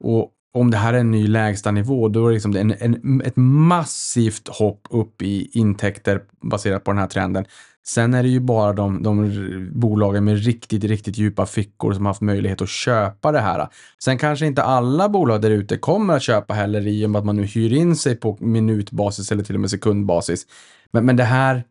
Och 0.00 0.30
om 0.54 0.70
det 0.70 0.76
här 0.76 0.94
är 0.94 0.98
en 0.98 1.10
ny 1.10 1.26
lägsta 1.26 1.70
nivå, 1.70 2.08
då 2.08 2.24
är 2.24 2.28
det 2.28 2.34
liksom 2.34 2.56
en, 2.56 2.74
en, 2.78 3.22
ett 3.24 3.36
massivt 3.36 4.48
hopp 4.48 4.86
upp 4.90 5.22
i 5.22 5.50
intäkter 5.52 6.20
baserat 6.42 6.84
på 6.84 6.90
den 6.90 6.98
här 6.98 7.06
trenden. 7.06 7.44
Sen 7.86 8.14
är 8.14 8.22
det 8.22 8.28
ju 8.28 8.40
bara 8.40 8.72
de, 8.72 9.02
de 9.02 9.70
bolagen 9.72 10.24
med 10.24 10.44
riktigt, 10.44 10.84
riktigt 10.84 11.18
djupa 11.18 11.46
fickor 11.46 11.92
som 11.92 12.06
har 12.06 12.10
haft 12.10 12.20
möjlighet 12.20 12.62
att 12.62 12.68
köpa 12.68 13.32
det 13.32 13.40
här. 13.40 13.68
Sen 14.04 14.18
kanske 14.18 14.46
inte 14.46 14.62
alla 14.62 15.08
bolag 15.08 15.42
där 15.42 15.50
ute 15.50 15.76
kommer 15.76 16.16
att 16.16 16.22
köpa 16.22 16.54
heller 16.54 16.86
i 16.86 17.06
och 17.06 17.10
med 17.10 17.18
att 17.18 17.24
man 17.24 17.36
nu 17.36 17.44
hyr 17.44 17.72
in 17.72 17.96
sig 17.96 18.16
på 18.16 18.36
minutbasis 18.40 19.32
eller 19.32 19.44
till 19.44 19.54
och 19.54 19.60
med 19.60 19.70
sekundbasis. 19.70 20.46
Men, 20.92 21.06
men 21.06 21.16
det 21.16 21.24
här, 21.24 21.64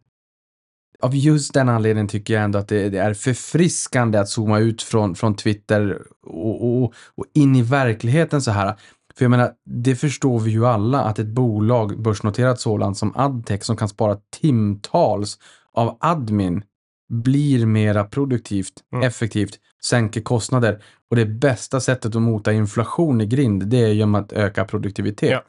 av 1.01 1.15
just 1.15 1.53
den 1.53 1.69
anledningen 1.69 2.07
tycker 2.07 2.33
jag 2.33 2.43
ändå 2.43 2.59
att 2.59 2.67
det, 2.67 2.89
det 2.89 2.97
är 2.97 3.13
förfriskande 3.13 4.17
att 4.17 4.29
zooma 4.29 4.59
ut 4.59 4.81
från, 4.81 5.15
från 5.15 5.35
Twitter 5.35 6.01
och, 6.25 6.83
och, 6.83 6.93
och 7.15 7.25
in 7.33 7.55
i 7.55 7.61
verkligheten 7.61 8.41
så 8.41 8.51
här. 8.51 8.75
För 9.15 9.25
jag 9.25 9.29
menar, 9.29 9.51
det 9.65 9.95
förstår 9.95 10.39
vi 10.39 10.51
ju 10.51 10.65
alla 10.65 11.01
att 11.01 11.19
ett 11.19 11.27
bolag, 11.27 12.01
börsnoterat 12.01 12.59
sådant 12.59 12.97
som 12.97 13.13
Adtech, 13.15 13.63
som 13.63 13.77
kan 13.77 13.89
spara 13.89 14.17
timtals 14.41 15.37
av 15.73 15.97
admin 15.99 16.63
blir 17.09 17.65
mera 17.65 18.03
produktivt, 18.03 18.73
mm. 18.93 19.07
effektivt, 19.07 19.59
sänker 19.83 20.21
kostnader. 20.21 20.83
Och 21.09 21.15
det 21.15 21.25
bästa 21.25 21.79
sättet 21.79 22.15
att 22.15 22.21
mota 22.21 22.53
inflation 22.53 23.21
i 23.21 23.25
grind, 23.25 23.67
det 23.67 23.77
är 23.77 23.87
genom 23.87 24.15
att 24.15 24.33
öka 24.33 24.65
produktivitet. 24.65 25.31
Ja. 25.31 25.43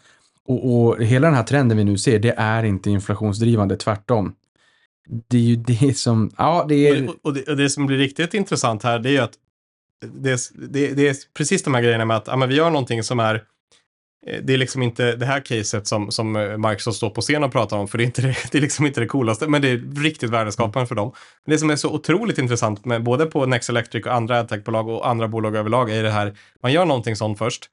Och, 0.45 0.87
och, 0.87 1.05
hela 1.05 1.27
den 1.27 1.37
här 1.37 1.43
trenden 1.43 1.79
vi 1.79 1.85
nu 1.85 1.99
ser, 1.99 2.19
det 2.19 2.35
är 2.37 2.65
inte 2.65 2.91
inflationsdrivande, 2.91 3.77
tvärtom. 3.77 4.35
Det 5.29 5.37
är 5.37 5.43
ju 5.43 5.57
det 5.67 5.97
som, 5.97 6.31
ja 6.39 6.67
det 6.69 6.89
är... 6.89 7.09
Och, 7.09 7.15
och, 7.23 7.35
det, 7.35 7.49
och 7.49 7.57
det 7.57 7.71
som 7.71 7.87
blir 7.87 7.99
riktigt 7.99 8.35
intressant 8.35 8.83
här, 8.83 8.99
det 8.99 9.09
är 9.09 9.13
ju 9.13 9.19
att 9.19 9.35
det, 10.01 10.41
det, 10.55 10.93
det 10.95 11.09
är 11.09 11.17
precis 11.35 11.63
de 11.63 11.75
här 11.75 11.83
grejerna 11.83 12.05
med 12.05 12.17
att 12.17 12.27
ja, 12.27 12.37
men 12.37 12.49
vi 12.49 12.55
gör 12.55 12.71
någonting 12.71 13.03
som 13.03 13.21
är 13.21 13.45
Eh, 14.27 14.41
det 14.43 14.53
är 14.55 14.59
liksom 14.59 14.83
inte 14.83 15.17
det 15.17 15.27
här 15.27 15.41
caset 15.41 15.87
som, 15.87 16.11
som 16.11 16.37
eh, 16.37 16.57
Microsoft 16.57 16.97
står 16.97 17.11
på 17.11 17.21
scen 17.21 17.45
och 17.45 17.53
pratar 17.53 17.77
om, 17.77 17.89
för 17.89 17.99
det 17.99 18.05
är, 18.05 18.07
inte 18.07 18.23
det, 18.23 18.37
det 18.53 18.59
är 18.59 18.63
liksom 18.63 18.87
inte 18.87 19.01
det 19.01 19.07
coolaste, 19.07 19.49
men 19.49 19.63
det 19.63 19.69
är 19.69 20.03
riktigt 20.03 20.31
värdeskapande 20.31 20.87
för 20.87 20.95
dem. 20.95 21.13
Men 21.45 21.53
det 21.53 21.59
som 21.59 21.71
är 21.71 21.77
så 21.77 21.91
otroligt 21.91 22.39
intressant 22.39 22.85
med 22.85 23.03
både 23.03 23.27
på 23.27 23.47
Next 23.47 23.71
Electric 23.71 24.07
och 24.07 24.15
andra 24.15 24.41
adtech-bolag 24.41 24.89
och 24.89 25.09
andra 25.09 25.29
bolag 25.29 25.57
överlag 25.57 25.91
är 25.91 26.03
det 26.03 26.11
här, 26.11 26.35
man 26.63 26.73
gör 26.73 26.85
någonting 26.85 27.17
sånt 27.17 27.39
först, 27.39 27.71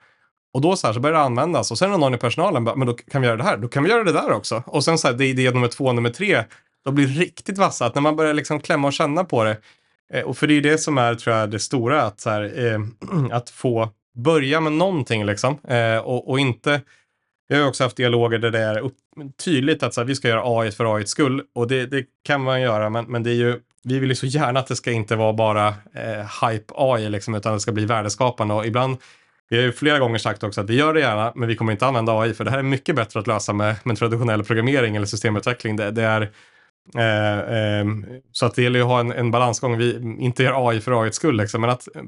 och 0.54 0.62
då 0.62 0.76
så 0.76 0.88
här 0.88 0.94
så 0.94 1.00
börjar 1.00 1.18
det 1.18 1.24
användas 1.24 1.72
och 1.72 1.78
sen 1.78 1.94
är 1.94 1.98
någon 1.98 2.14
i 2.14 2.18
personalen 2.18 2.64
bara, 2.64 2.76
men 2.76 2.88
då 2.88 2.94
kan 2.94 3.22
vi 3.22 3.28
göra 3.28 3.38
det 3.38 3.44
här, 3.44 3.58
då 3.58 3.68
kan 3.68 3.84
vi 3.84 3.90
göra 3.90 4.04
det 4.04 4.12
där 4.12 4.32
också. 4.32 4.64
Och 4.66 4.84
sen 4.84 4.98
så 4.98 5.08
här, 5.08 5.16
det 5.16 5.26
är 5.26 5.30
idé 5.30 5.52
nummer 5.52 5.68
två, 5.68 5.86
och 5.86 5.96
nummer 5.96 6.10
tre, 6.10 6.44
då 6.86 6.92
blir 6.92 7.08
det 7.08 7.14
riktigt 7.14 7.58
vassa, 7.58 7.86
att 7.86 7.96
när 7.96 8.02
man 8.02 8.16
börjar 8.16 8.34
liksom 8.34 8.60
klämma 8.60 8.88
och 8.88 8.94
känna 8.94 9.24
på 9.24 9.44
det, 9.44 9.58
eh, 10.14 10.24
och 10.24 10.38
för 10.38 10.48
det 10.48 10.54
är 10.54 10.62
det 10.62 10.78
som 10.78 10.98
är, 10.98 11.16
tror 11.16 11.36
jag, 11.36 11.52
det 11.52 11.60
stora, 11.60 12.02
att, 12.02 12.20
så 12.20 12.30
här, 12.30 12.66
eh, 12.66 12.80
att 13.32 13.50
få 13.50 13.90
börja 14.18 14.60
med 14.60 14.72
någonting 14.72 15.26
liksom. 15.26 15.58
Eh, 15.68 15.98
och, 15.98 16.30
och, 16.30 16.40
inte... 16.40 16.82
Jag 17.48 17.58
har 17.58 17.68
också 17.68 17.84
haft 17.84 17.98
dialoger 17.98 18.38
där 18.40 18.52
det 18.52 18.60
är 18.60 18.80
upp, 18.80 18.96
tydligt 19.44 19.84
att 19.84 19.94
så 19.94 20.02
här, 20.02 20.06
vi 20.06 20.16
ska 20.16 20.28
göra 20.28 20.60
AI 20.60 20.72
för 20.72 20.96
AI 20.96 21.06
skull. 21.06 21.42
Och 21.56 21.68
det, 21.68 21.86
det, 21.86 22.06
kan 22.24 22.42
man 22.42 22.62
göra, 22.62 22.90
men, 22.90 23.06
men 23.06 23.24
det 23.24 23.30
är 23.30 23.36
ju... 23.36 23.60
Vi 23.84 24.00
vill 24.00 24.10
ju 24.10 24.16
så 24.16 24.26
gärna 24.26 24.60
att 24.60 24.68
det 24.68 24.76
ska 24.76 24.92
inte 24.92 25.16
vara 25.16 25.34
bara 25.34 25.68
eh, 25.68 26.50
hype 26.50 26.74
AI, 26.76 27.10
liksom, 27.10 27.36
utan 27.36 27.54
det 27.54 27.60
ska 27.60 27.72
bli 27.72 27.86
värdeskapande. 27.86 28.54
Och 28.54 28.66
ibland 28.66 28.98
vi 29.50 29.58
har 29.58 29.64
ju 29.64 29.72
flera 29.72 30.00
gånger 30.00 30.18
sagt 30.18 30.44
också 30.44 30.62
att 30.62 30.70
vi 30.70 30.76
gör 30.76 30.94
det 30.94 31.00
gärna, 31.00 31.32
men 31.36 31.48
vi 31.48 31.56
kommer 31.56 31.72
inte 31.72 31.86
använda 31.86 32.20
AI, 32.20 32.34
för 32.34 32.44
det 32.44 32.52
här 32.52 32.58
är 32.58 32.64
mycket 32.64 32.96
bättre 32.96 33.20
att 33.20 33.28
lösa 33.28 33.54
med, 33.54 33.76
med 33.84 33.98
traditionell 33.98 34.44
programmering 34.44 34.96
eller 34.96 35.06
systemutveckling. 35.06 35.76
Det, 35.76 35.92
det 35.92 36.04
är, 36.04 36.32
Eh, 36.96 37.80
ehm, 37.80 38.06
så 38.32 38.46
att 38.46 38.56
det 38.56 38.64
gäller 38.64 38.80
ju 38.80 38.84
att 38.86 38.92
ha 38.92 39.00
en, 39.00 39.12
en 39.12 39.32
balansgång. 39.32 39.78
Vi 39.78 40.16
inte 40.20 40.44
gör 40.44 40.70
AI 40.70 40.80
för 40.80 41.04
AI 41.04 41.12
skull, 41.12 41.38
liksom, 41.38 41.62
men 41.62 41.70
att 41.70 41.96
eh, 41.96 42.02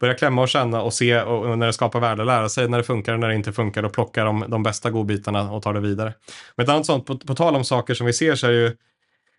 börja 0.00 0.14
klämma 0.14 0.42
och 0.42 0.48
känna 0.48 0.82
och 0.82 0.94
se 0.94 1.20
och, 1.22 1.58
när 1.58 1.66
det 1.66 1.72
skapar 1.72 2.00
värde, 2.00 2.24
lära 2.24 2.48
sig 2.48 2.68
när 2.68 2.78
det 2.78 2.84
funkar 2.84 3.12
och 3.12 3.20
när 3.20 3.28
det 3.28 3.34
inte 3.34 3.52
funkar 3.52 3.82
och 3.82 3.92
plocka 3.92 4.24
de, 4.24 4.44
de 4.48 4.62
bästa 4.62 4.90
godbitarna 4.90 5.50
och 5.50 5.62
ta 5.62 5.72
det 5.72 5.80
vidare. 5.80 6.14
Men 6.56 6.64
ett 6.64 6.70
annat 6.70 6.86
sånt, 6.86 7.06
på, 7.06 7.18
på 7.18 7.34
tal 7.34 7.56
om 7.56 7.64
saker 7.64 7.94
som 7.94 8.06
vi 8.06 8.12
ser 8.12 8.34
så 8.34 8.46
är 8.46 8.50
det 8.50 8.58
ju 8.58 8.76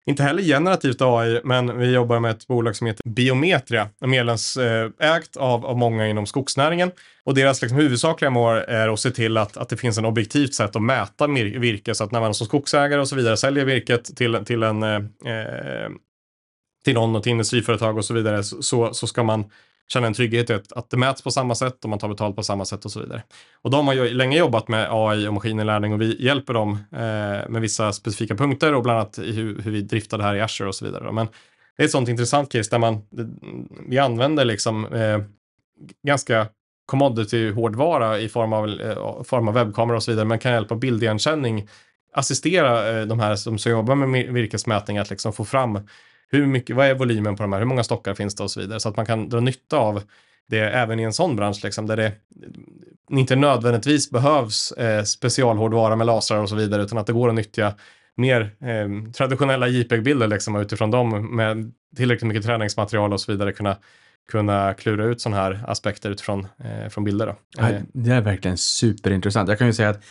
inte 0.06 0.24
heller 0.24 0.44
generativt 0.44 1.02
AI, 1.02 1.42
men 1.44 1.78
vi 1.78 1.92
jobbar 1.92 2.20
med 2.20 2.32
ett 2.32 2.48
bolag 2.48 2.76
som 2.76 2.88
heter 2.88 3.10
Biometria, 3.10 3.90
medlemsägt 4.00 5.38
av, 5.38 5.66
av 5.66 5.78
många 5.78 6.08
inom 6.08 6.26
skogsnäringen. 6.26 6.92
Och 7.24 7.36
deras 7.36 7.62
liksom 7.62 7.78
huvudsakliga 7.78 8.30
mål 8.30 8.58
är 8.58 8.94
att 8.94 9.00
se 9.00 9.12
till 9.12 9.38
att, 9.38 9.58
att 9.58 9.70
det 9.70 9.78
finns 9.78 9.98
en 9.98 10.06
objektivt 10.06 10.54
sätt 10.54 10.76
att 10.76 10.82
mäta 10.82 11.28
virke, 11.28 11.96
så 11.96 12.04
att 12.04 12.12
när 12.12 12.20
man 12.20 12.34
som 12.34 12.48
skogsägare 12.48 13.02
och 13.02 13.08
så 13.08 13.16
vidare 13.16 13.38
säljer 13.38 13.66
virket 13.66 14.16
till, 14.16 14.46
till 14.46 14.64
en 14.64 14.84
eh, 14.84 14.96
eh 14.96 15.90
till 16.84 16.94
någon 16.94 17.16
och 17.16 17.24
till 17.24 17.32
industriföretag 17.32 17.98
och 17.98 18.06
så 18.06 18.14
vidare 18.14 18.44
så, 18.44 18.94
så 18.94 19.08
ska 19.08 19.24
man 19.24 19.46
känna 19.88 20.08
en 20.08 20.14
trygghet 20.14 20.50
i 20.50 20.54
att, 20.54 20.72
att 20.74 20.90
det 20.90 20.98
mäts 20.98 21.22
på 21.22 21.32
samma 21.32 21.56
sätt 21.56 21.84
och 21.84 21.90
man 21.90 22.00
tar 22.00 22.08
betalt 22.08 22.36
på 22.36 22.44
samma 22.44 22.66
sätt 22.66 22.86
och 22.86 22.92
så 22.92 23.00
vidare. 23.00 23.24
Och 23.62 23.72
de 23.72 23.88
har 23.88 23.94
ju 23.94 24.10
länge 24.10 24.38
jobbat 24.38 24.68
med 24.68 24.88
AI 24.92 25.28
och 25.28 25.34
maskininlärning 25.34 25.94
och 25.94 26.02
vi 26.02 26.24
hjälper 26.24 26.54
dem 26.54 26.72
eh, 26.92 27.50
med 27.50 27.62
vissa 27.62 27.94
specifika 27.94 28.36
punkter 28.36 28.74
och 28.74 28.84
bland 28.84 29.00
annat 29.00 29.20
i 29.20 29.32
hur, 29.32 29.62
hur 29.62 29.72
vi 29.72 29.82
driftar 29.82 30.18
det 30.18 30.24
här 30.24 30.36
i 30.36 30.42
Azure 30.42 30.68
och 30.68 30.76
så 30.76 30.86
vidare. 30.86 31.12
Men 31.12 31.28
det 31.78 31.84
är 31.84 31.86
ett 31.86 31.92
sånt 31.92 32.10
intressant 32.10 32.52
case 32.52 32.70
där 32.72 32.80
man, 32.80 33.02
vi 33.88 34.00
använder 34.00 34.46
liksom 34.46 34.94
eh, 34.94 35.20
ganska 36.08 36.48
commodity-hårdvara 36.86 38.20
i 38.20 38.30
form 38.30 38.54
av, 38.54 38.70
eh, 38.70 39.24
form 39.24 39.48
av 39.48 39.54
webbkamera 39.54 39.98
och 39.98 40.04
så 40.04 40.12
vidare, 40.12 40.26
men 40.26 40.40
kan 40.40 40.52
hjälpa 40.52 40.76
bildigenkänning 40.76 41.68
assistera 42.14 43.00
eh, 43.00 43.06
de 43.06 43.20
här 43.20 43.36
som, 43.36 43.58
som 43.58 43.72
jobbar 43.72 43.96
med 43.96 44.34
virkesmätning 44.34 44.98
att 44.98 45.10
liksom 45.10 45.34
få 45.34 45.46
fram 45.46 45.80
hur 46.34 46.46
mycket, 46.46 46.76
vad 46.76 46.88
är 46.88 46.94
volymen 46.94 47.36
på 47.36 47.44
de 47.44 47.54
här, 47.54 47.60
hur 47.60 47.66
många 47.66 47.84
stockar 47.84 48.14
finns 48.14 48.36
det 48.36 48.44
och 48.44 48.52
så 48.52 48.60
vidare. 48.60 48.80
Så 48.80 48.90
att 48.90 48.98
man 48.98 49.06
kan 49.06 49.30
dra 49.30 49.40
nytta 49.40 49.78
av 49.78 50.04
det 50.50 50.60
även 50.60 51.00
i 51.00 51.04
en 51.04 51.14
sån 51.14 51.36
bransch, 51.36 51.64
liksom, 51.64 51.88
där 51.88 51.98
det 51.98 52.12
inte 53.12 53.36
nödvändigtvis 53.36 54.10
behövs 54.10 54.72
eh, 54.72 55.04
specialhårdvara 55.04 55.96
med 55.96 56.08
lasrar 56.08 56.38
och 56.38 56.50
så 56.50 56.56
vidare, 56.56 56.82
utan 56.82 56.98
att 56.98 57.08
det 57.08 57.14
går 57.14 57.30
att 57.30 57.36
nyttja 57.36 57.74
mer 58.16 58.42
eh, 58.42 59.12
traditionella 59.12 59.68
JPEG-bilder 59.68 60.28
liksom, 60.28 60.56
utifrån 60.56 60.92
dem 60.92 61.36
med 61.36 61.72
tillräckligt 61.96 62.28
mycket 62.28 62.46
träningsmaterial 62.46 63.14
och 63.14 63.22
så 63.22 63.32
vidare 63.32 63.52
kunna, 63.54 63.78
kunna 64.32 64.74
klura 64.74 65.06
ut 65.06 65.22
sådana 65.22 65.42
här 65.42 65.64
aspekter 65.68 66.10
utifrån 66.10 66.48
eh, 66.64 66.90
från 66.90 67.04
bilder. 67.04 67.26
Då. 67.26 67.36
Ja, 67.58 67.70
det 67.94 68.12
är 68.12 68.22
verkligen 68.22 68.58
superintressant. 68.58 69.50
Jag 69.50 69.58
kan 69.58 69.68
ju 69.68 69.74
säga 69.74 69.90
att 69.90 70.04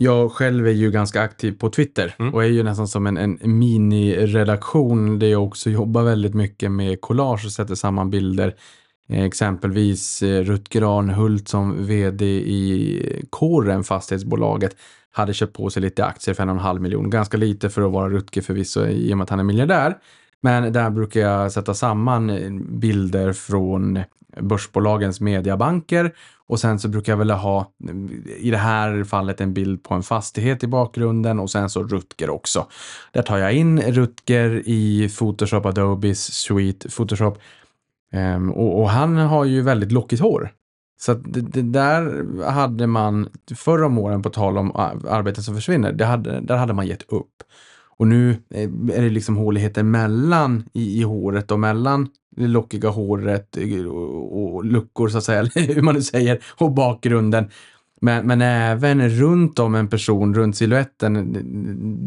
jag 0.00 0.32
själv 0.32 0.66
är 0.66 0.72
ju 0.72 0.90
ganska 0.90 1.22
aktiv 1.22 1.52
på 1.58 1.70
Twitter 1.70 2.14
Mm. 2.18 2.34
och 2.34 2.44
är 2.44 2.48
ju 2.48 2.62
nästan 2.62 2.88
som 2.88 3.06
en, 3.06 3.16
en 3.16 3.38
mini-redaktion 3.58 5.18
där 5.18 5.26
jag 5.26 5.44
också 5.44 5.70
jobbar 5.70 6.02
väldigt 6.02 6.34
mycket 6.34 6.70
med 6.70 7.00
collage 7.00 7.44
och 7.46 7.52
sätter 7.52 7.74
samman 7.74 8.10
bilder. 8.10 8.54
Eh, 9.10 9.24
Exempelvis 9.24 10.22
eh, 10.22 10.42
Rutger 10.44 10.98
Arnhult 10.98 11.48
som 11.48 11.86
vd 11.86 12.24
i 12.26 13.26
Kåren, 13.30 13.84
fastighetsbolaget, 13.84 14.76
hade 15.10 15.34
köpt 15.34 15.56
på 15.56 15.70
sig 15.70 15.82
lite 15.82 16.04
aktier 16.04 16.34
för 16.34 16.42
en 16.42 16.48
och 16.48 16.54
en 16.54 16.60
halv 16.60 16.80
miljon. 16.82 17.10
Ganska 17.10 17.36
lite 17.36 17.70
för 17.70 17.82
att 17.82 17.92
vara 17.92 18.08
Rutger 18.10 18.42
förvisso 18.42 18.86
i 18.86 19.12
och 19.12 19.18
med 19.18 19.24
att 19.24 19.30
han 19.30 19.40
är 19.40 19.44
miljardär. 19.44 19.96
Men 20.42 20.72
där 20.72 20.90
brukar 20.90 21.20
jag 21.20 21.52
sätta 21.52 21.74
samman 21.74 22.30
eh, 22.30 22.50
bilder 22.60 23.32
från 23.32 23.98
börsbolagens 24.40 25.20
mediabanker 25.20 26.14
och 26.46 26.60
sen 26.60 26.78
så 26.78 26.88
brukar 26.88 27.12
jag 27.12 27.16
väl 27.18 27.30
ha 27.30 27.72
i 28.38 28.50
det 28.50 28.56
här 28.56 29.04
fallet 29.04 29.40
en 29.40 29.54
bild 29.54 29.82
på 29.82 29.94
en 29.94 30.02
fastighet 30.02 30.64
i 30.64 30.66
bakgrunden 30.66 31.40
och 31.40 31.50
sen 31.50 31.70
så 31.70 31.82
Rutger 31.82 32.30
också. 32.30 32.66
Där 33.12 33.22
tar 33.22 33.38
jag 33.38 33.52
in 33.52 33.80
Rutger 33.80 34.62
i 34.66 35.10
Photoshop, 35.18 35.66
Adobes 35.66 36.32
Suite, 36.32 36.88
Photoshop 36.88 37.38
Ehm, 38.12 38.50
och, 38.52 38.80
och 38.80 38.90
han 38.90 39.16
har 39.16 39.44
ju 39.44 39.62
väldigt 39.62 39.92
lockigt 39.92 40.22
hår. 40.22 40.50
Så 41.00 41.12
att 41.12 41.18
det, 41.24 41.40
det 41.40 41.62
där 41.62 42.24
hade 42.50 42.86
man 42.86 43.28
förr 43.56 43.82
om 43.82 43.98
åren 43.98 44.22
på 44.22 44.30
tal 44.30 44.58
om 44.58 44.76
arbeten 45.08 45.44
som 45.44 45.54
försvinner, 45.54 45.92
det 45.92 46.04
hade, 46.04 46.40
där 46.40 46.56
hade 46.56 46.72
man 46.72 46.86
gett 46.86 47.12
upp. 47.12 47.42
Och 47.98 48.06
nu 48.06 48.30
eh, 48.30 48.62
är 48.92 49.02
det 49.02 49.10
liksom 49.10 49.36
håligheter 49.36 49.82
mellan 49.82 50.64
i, 50.72 51.00
i 51.00 51.02
håret 51.02 51.50
och 51.50 51.60
mellan 51.60 52.08
det 52.38 52.48
lockiga 52.48 52.88
håret 52.88 53.56
eh, 53.56 53.86
och, 53.86 54.54
och 54.54 54.64
luckor 54.64 55.08
så 55.08 55.18
att 55.18 55.24
säga, 55.24 55.38
eller 55.56 55.74
hur 55.74 55.82
man 55.82 55.94
nu 55.94 56.02
säger, 56.02 56.38
och 56.56 56.72
bakgrunden. 56.72 57.50
Men, 58.00 58.26
men 58.26 58.42
även 58.42 59.10
runt 59.10 59.58
om 59.58 59.74
en 59.74 59.88
person, 59.88 60.34
runt 60.34 60.56
siluetten, 60.56 61.36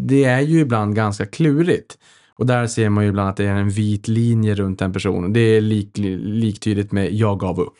det 0.07 0.23
är 0.23 0.41
ju 0.41 0.59
ibland 0.59 0.95
ganska 0.95 1.25
klurigt. 1.25 1.97
Och 2.35 2.45
där 2.45 2.67
ser 2.67 2.89
man 2.89 3.03
ju 3.03 3.09
ibland 3.09 3.29
att 3.29 3.37
det 3.37 3.45
är 3.45 3.55
en 3.55 3.69
vit 3.69 4.07
linje 4.07 4.55
runt 4.55 4.81
en 4.81 4.93
person. 4.93 5.33
Det 5.33 5.39
är 5.39 5.61
lik, 5.61 5.97
liktydigt 5.97 6.91
med 6.91 7.13
jag 7.13 7.39
gav 7.39 7.59
upp. 7.59 7.73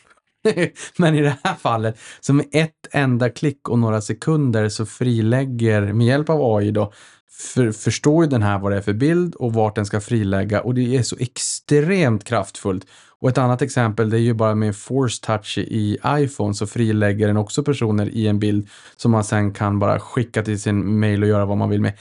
Men 0.97 1.16
i 1.16 1.22
det 1.22 1.38
här 1.43 1.56
fallet, 1.56 1.99
så 2.20 2.34
med 2.34 2.45
ett 2.52 2.88
enda 2.91 3.30
klick 3.30 3.70
och 3.70 3.80
några 3.80 4.02
sekunder 4.02 4.70
så 4.70 4.86
frilägger, 4.86 5.93
med 5.93 6.08
hjälp 6.08 6.30
av 6.30 6.56
AI 6.56 6.72
då, 6.72 6.93
för, 7.32 7.72
förstår 7.72 8.24
ju 8.24 8.30
den 8.30 8.42
här 8.42 8.60
vad 8.60 8.72
det 8.72 8.78
är 8.78 8.82
för 8.82 8.94
bild 8.94 9.36
och 9.36 9.54
vart 9.54 9.76
den 9.76 9.86
ska 9.86 10.02
frilägga 10.02 10.62
och 10.62 10.74
det 10.74 10.98
är 10.98 11.04
så 11.04 11.16
extremt 11.20 12.24
kraftfullt. 12.24 12.88
Och 13.20 13.30
ett 13.30 13.38
annat 13.38 13.62
exempel, 13.62 14.10
det 14.10 14.18
är 14.18 14.22
ju 14.22 14.34
bara 14.34 14.56
med 14.56 14.76
force 14.76 15.26
touch 15.26 15.58
i 15.58 15.98
iPhone 16.08 16.54
så 16.54 16.68
frilägger 16.68 17.28
den 17.28 17.38
också 17.38 17.64
personer 17.64 18.10
i 18.10 18.28
en 18.28 18.40
bild 18.40 18.70
som 18.96 19.12
man 19.12 19.24
sen 19.24 19.54
kan 19.54 19.80
bara 19.80 20.00
skicka 20.00 20.44
till 20.44 20.62
sin 20.62 21.00
mail 21.00 21.24
och 21.24 21.30
göra 21.30 21.46
vad 21.46 21.58
man 21.58 21.70
vill 21.70 21.82
med. 21.82 21.94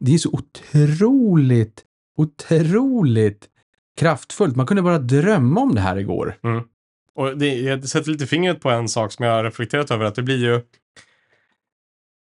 Det 0.00 0.14
är 0.14 0.18
så 0.18 0.30
otroligt, 0.30 1.82
otroligt 2.16 3.48
kraftfullt. 3.96 4.56
Man 4.56 4.66
kunde 4.66 4.82
bara 4.82 4.98
drömma 4.98 5.60
om 5.60 5.74
det 5.74 5.80
här 5.80 5.96
igår. 5.96 6.38
Mm. 6.44 6.62
Och 7.14 7.38
det, 7.38 7.54
jag 7.54 7.88
sätter 7.88 8.10
lite 8.10 8.26
fingret 8.26 8.60
på 8.60 8.70
en 8.70 8.88
sak 8.88 9.12
som 9.12 9.24
jag 9.24 9.32
har 9.32 9.44
reflekterat 9.44 9.90
över, 9.90 10.04
att 10.04 10.14
det 10.14 10.22
blir 10.22 10.38
ju... 10.38 10.60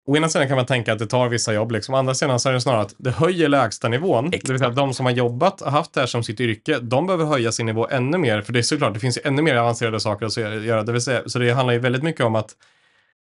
Å 0.09 0.17
ena 0.17 0.29
sidan 0.29 0.49
kan 0.49 0.57
man 0.57 0.67
tänka 0.67 0.93
att 0.93 0.99
det 0.99 1.07
tar 1.07 1.29
vissa 1.29 1.53
jobb, 1.53 1.73
liksom. 1.73 1.95
å 1.95 1.99
andra 1.99 2.15
sidan 2.15 2.41
så 2.41 2.49
är 2.49 2.53
det 2.53 2.61
snarare 2.61 2.81
att 2.81 2.95
det 2.99 3.11
höjer 3.11 3.49
lägstanivån. 3.49 4.31
Det 4.31 4.49
vill 4.49 4.59
säga 4.59 4.69
att 4.69 4.77
de 4.77 4.95
som 4.95 5.07
har 5.07 5.13
jobbat 5.13 5.61
och 5.61 5.73
haft 5.73 5.93
det 5.93 6.01
här 6.01 6.07
som 6.07 6.23
sitt 6.23 6.41
yrke, 6.41 6.79
de 6.79 7.07
behöver 7.07 7.25
höja 7.25 7.53
sin 7.53 7.67
nivå 7.67 7.89
ännu 7.91 8.19
mer, 8.19 8.43
för 8.43 8.53
det 8.53 8.59
är 8.59 8.63
såklart, 8.63 8.95
det 8.95 9.01
finns 9.01 9.19
ju 9.19 9.23
ännu 9.25 9.43
mer 9.43 9.57
avancerade 9.57 10.01
saker 10.01 10.27
att 10.27 10.37
göra. 10.37 10.83
Det 10.83 10.93
vill 10.93 11.01
säga, 11.01 11.23
så 11.27 11.39
det 11.39 11.51
handlar 11.51 11.75
ju 11.75 11.81
väldigt 11.81 12.03
mycket 12.03 12.27
om 12.27 12.35
att 12.35 12.57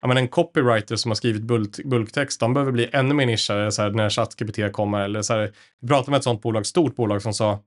Ja, 0.01 0.07
men 0.07 0.17
en 0.17 0.27
copywriter 0.27 0.95
som 0.95 1.11
har 1.11 1.15
skrivit 1.15 1.41
bulk, 1.41 1.83
bulktext, 1.85 2.39
de 2.39 2.53
behöver 2.53 2.71
bli 2.71 2.89
ännu 2.93 3.13
mer 3.13 3.25
nischade 3.25 3.71
så 3.71 3.81
här, 3.81 3.89
när 3.89 4.09
ChatGPT 4.09 4.71
kommer. 4.71 5.01
Eller 5.01 5.21
så 5.21 5.33
här, 5.33 5.51
vi 5.81 5.87
pratade 5.87 6.11
med 6.11 6.17
ett 6.17 6.23
sånt 6.23 6.41
bolag, 6.41 6.65
stort 6.65 6.95
bolag 6.95 7.21
som 7.21 7.33
sa 7.33 7.59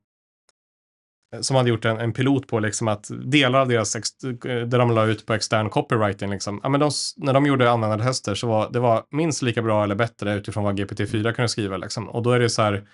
som 1.41 1.57
hade 1.57 1.69
gjort 1.69 1.85
en, 1.85 1.99
en 1.99 2.13
pilot 2.13 2.47
på 2.47 2.59
liksom 2.59 2.89
att 2.89 3.11
delar 3.25 3.61
av 3.61 3.69
deras, 3.69 3.97
ex, 3.97 4.19
där 4.43 4.79
de 4.79 4.91
la 4.91 5.05
ut 5.07 5.27
på 5.27 5.35
extern 5.35 5.71
copywriting, 5.71 6.31
liksom, 6.31 6.61
ja, 6.63 6.69
men 6.69 6.81
de, 6.81 6.91
när 7.17 7.33
de 7.33 7.47
gjorde 7.47 7.71
användartester 7.71 8.35
så 8.35 8.47
var 8.47 8.71
det 8.73 8.79
var 8.79 9.05
minst 9.11 9.43
lika 9.43 9.63
bra 9.63 9.85
eller 9.85 9.95
bättre 9.95 10.35
utifrån 10.35 10.65
vad 10.65 10.81
GPT-4 10.81 11.33
kunde 11.33 11.49
skriva. 11.49 11.77
Liksom. 11.77 12.09
Och 12.09 12.23
då 12.23 12.31
är 12.31 12.39
det 12.39 12.51
så 12.51 12.63
här 12.63 12.85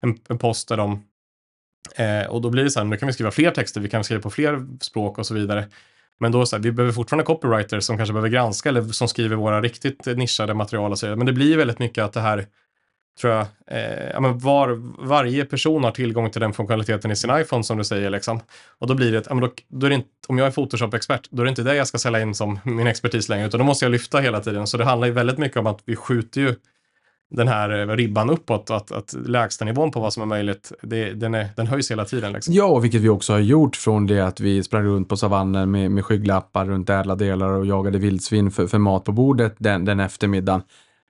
en, 0.00 0.18
en 0.28 0.38
post 0.38 0.68
där 0.68 0.76
de, 0.76 1.02
eh, 1.96 2.30
och 2.30 2.42
då 2.42 2.50
blir 2.50 2.64
det 2.64 2.70
så 2.70 2.80
här, 2.80 2.86
nu 2.86 2.96
kan 2.96 3.06
vi 3.06 3.12
skriva 3.12 3.30
fler 3.30 3.50
texter, 3.50 3.80
vi 3.80 3.88
kan 3.88 4.04
skriva 4.04 4.22
på 4.22 4.30
fler 4.30 4.66
språk 4.80 5.18
och 5.18 5.26
så 5.26 5.34
vidare. 5.34 5.68
Men 6.20 6.32
då 6.32 6.46
så 6.46 6.56
här, 6.56 6.62
vi 6.62 6.72
behöver 6.72 6.92
fortfarande 6.92 7.24
copywriters 7.24 7.84
som 7.84 7.96
kanske 7.96 8.12
behöver 8.12 8.28
granska 8.28 8.68
eller 8.68 8.82
som 8.82 9.08
skriver 9.08 9.36
våra 9.36 9.60
riktigt 9.60 10.06
nischade 10.06 10.54
material 10.54 10.90
och 10.90 10.98
så 10.98 11.06
vidare. 11.06 11.16
Men 11.16 11.26
det 11.26 11.32
blir 11.32 11.56
väldigt 11.56 11.78
mycket 11.78 12.04
att 12.04 12.12
det 12.12 12.20
här 12.20 12.46
tror 13.20 13.32
jag, 13.32 13.46
eh, 13.66 14.10
ja, 14.12 14.20
men 14.20 14.38
var, 14.38 14.82
varje 15.06 15.44
person 15.44 15.84
har 15.84 15.90
tillgång 15.90 16.30
till 16.30 16.40
den 16.40 16.52
funktionaliteten 16.52 17.10
i 17.10 17.16
sin 17.16 17.30
iPhone 17.36 17.64
som 17.64 17.78
du 17.78 17.84
säger. 17.84 18.10
Liksom. 18.10 18.40
Och 18.78 18.86
då 18.86 18.94
blir 18.94 19.12
det, 19.12 19.24
ja, 19.28 19.34
men 19.34 19.40
då, 19.40 19.50
då 19.68 19.86
är 19.86 19.90
det 19.90 19.96
inte, 19.96 20.08
om 20.28 20.38
jag 20.38 20.46
är 20.46 20.50
Photoshop-expert, 20.50 21.28
då 21.30 21.42
är 21.42 21.44
det 21.44 21.50
inte 21.50 21.62
det 21.62 21.74
jag 21.74 21.86
ska 21.86 21.98
sälja 21.98 22.20
in 22.20 22.34
som 22.34 22.60
min 22.64 22.86
expertis 22.86 23.28
längre, 23.28 23.46
utan 23.46 23.58
då 23.58 23.64
måste 23.64 23.84
jag 23.84 23.92
lyfta 23.92 24.18
hela 24.18 24.40
tiden. 24.40 24.66
Så 24.66 24.76
det 24.76 24.84
handlar 24.84 25.06
ju 25.06 25.12
väldigt 25.12 25.38
mycket 25.38 25.58
om 25.58 25.66
att 25.66 25.82
vi 25.84 25.96
skjuter 25.96 26.40
ju 26.40 26.54
den 27.30 27.48
här 27.48 27.78
eh, 27.78 27.96
ribban 27.96 28.30
uppåt, 28.30 28.70
att, 28.70 28.92
att 28.92 29.14
lägsta 29.26 29.64
nivån 29.64 29.90
på 29.90 30.00
vad 30.00 30.12
som 30.12 30.22
är 30.22 30.26
möjligt, 30.26 30.72
det, 30.82 31.12
den, 31.12 31.34
är, 31.34 31.48
den 31.56 31.66
höjs 31.66 31.90
hela 31.90 32.04
tiden. 32.04 32.32
Liksom. 32.32 32.54
Ja, 32.54 32.64
och 32.64 32.84
vilket 32.84 33.00
vi 33.00 33.08
också 33.08 33.32
har 33.32 33.40
gjort 33.40 33.76
från 33.76 34.06
det 34.06 34.20
att 34.20 34.40
vi 34.40 34.62
sprang 34.62 34.84
runt 34.84 35.08
på 35.08 35.16
savannen 35.16 35.70
med, 35.70 35.90
med 35.90 36.04
skygglappar 36.04 36.64
runt 36.64 36.90
ädla 36.90 37.14
delar 37.14 37.48
och 37.48 37.66
jagade 37.66 37.98
vildsvin 37.98 38.50
för, 38.50 38.66
för 38.66 38.78
mat 38.78 39.04
på 39.04 39.12
bordet 39.12 39.54
den, 39.58 39.84
den 39.84 40.00
eftermiddagen 40.00 40.62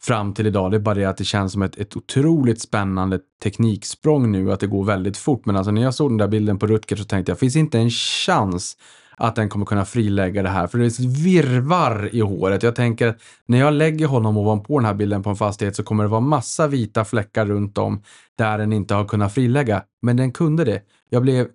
fram 0.03 0.35
till 0.35 0.47
idag. 0.47 0.71
Det 0.71 0.77
är 0.77 0.81
bara 0.81 0.95
det 0.95 1.05
att 1.05 1.17
det 1.17 1.25
känns 1.25 1.53
som 1.53 1.63
ett, 1.63 1.79
ett 1.79 1.97
otroligt 1.97 2.61
spännande 2.61 3.19
tekniksprång 3.43 4.33
nu, 4.33 4.53
att 4.53 4.61
det 4.61 4.67
går 4.67 4.85
väldigt 4.85 5.17
fort. 5.17 5.47
Men 5.47 5.57
alltså 5.57 5.71
när 5.71 5.83
jag 5.83 5.95
såg 5.95 6.11
den 6.11 6.19
där 6.19 6.29
bilden 6.29 6.59
på 6.59 6.67
Rutger 6.67 6.97
så 6.97 7.05
tänkte 7.05 7.33
jag, 7.33 7.39
finns 7.39 7.57
inte 7.57 7.79
en 7.79 7.91
chans 7.91 8.77
att 9.17 9.37
den 9.37 9.49
kommer 9.49 9.67
kunna 9.67 9.85
frilägga 9.85 10.43
det 10.43 10.49
här. 10.49 10.67
För 10.67 10.79
det 10.79 10.85
är 10.85 10.87
ett 10.87 11.01
virvar 11.01 12.09
i 12.13 12.21
håret. 12.21 12.63
Jag 12.63 12.75
tänker, 12.75 13.09
att 13.09 13.17
när 13.47 13.59
jag 13.59 13.75
lägger 13.75 14.07
honom 14.07 14.37
ovanpå 14.37 14.79
den 14.79 14.87
här 14.87 14.95
bilden 14.95 15.23
på 15.23 15.31
en 15.31 15.37
fastighet 15.37 15.77
så 15.77 15.83
kommer 15.83 16.05
det 16.05 16.11
vara 16.11 16.21
massa 16.21 16.67
vita 16.67 17.05
fläckar 17.05 17.47
runt 17.47 17.79
om 17.79 18.03
där 18.39 18.59
den 18.59 18.73
inte 18.73 18.95
har 18.95 19.05
kunnat 19.05 19.35
frilägga. 19.35 19.83
Men 20.03 20.17
den 20.17 20.33
kunde 20.33 20.65
det. 20.65 20.83
Jag 21.11 21.23
blev, 21.23 21.47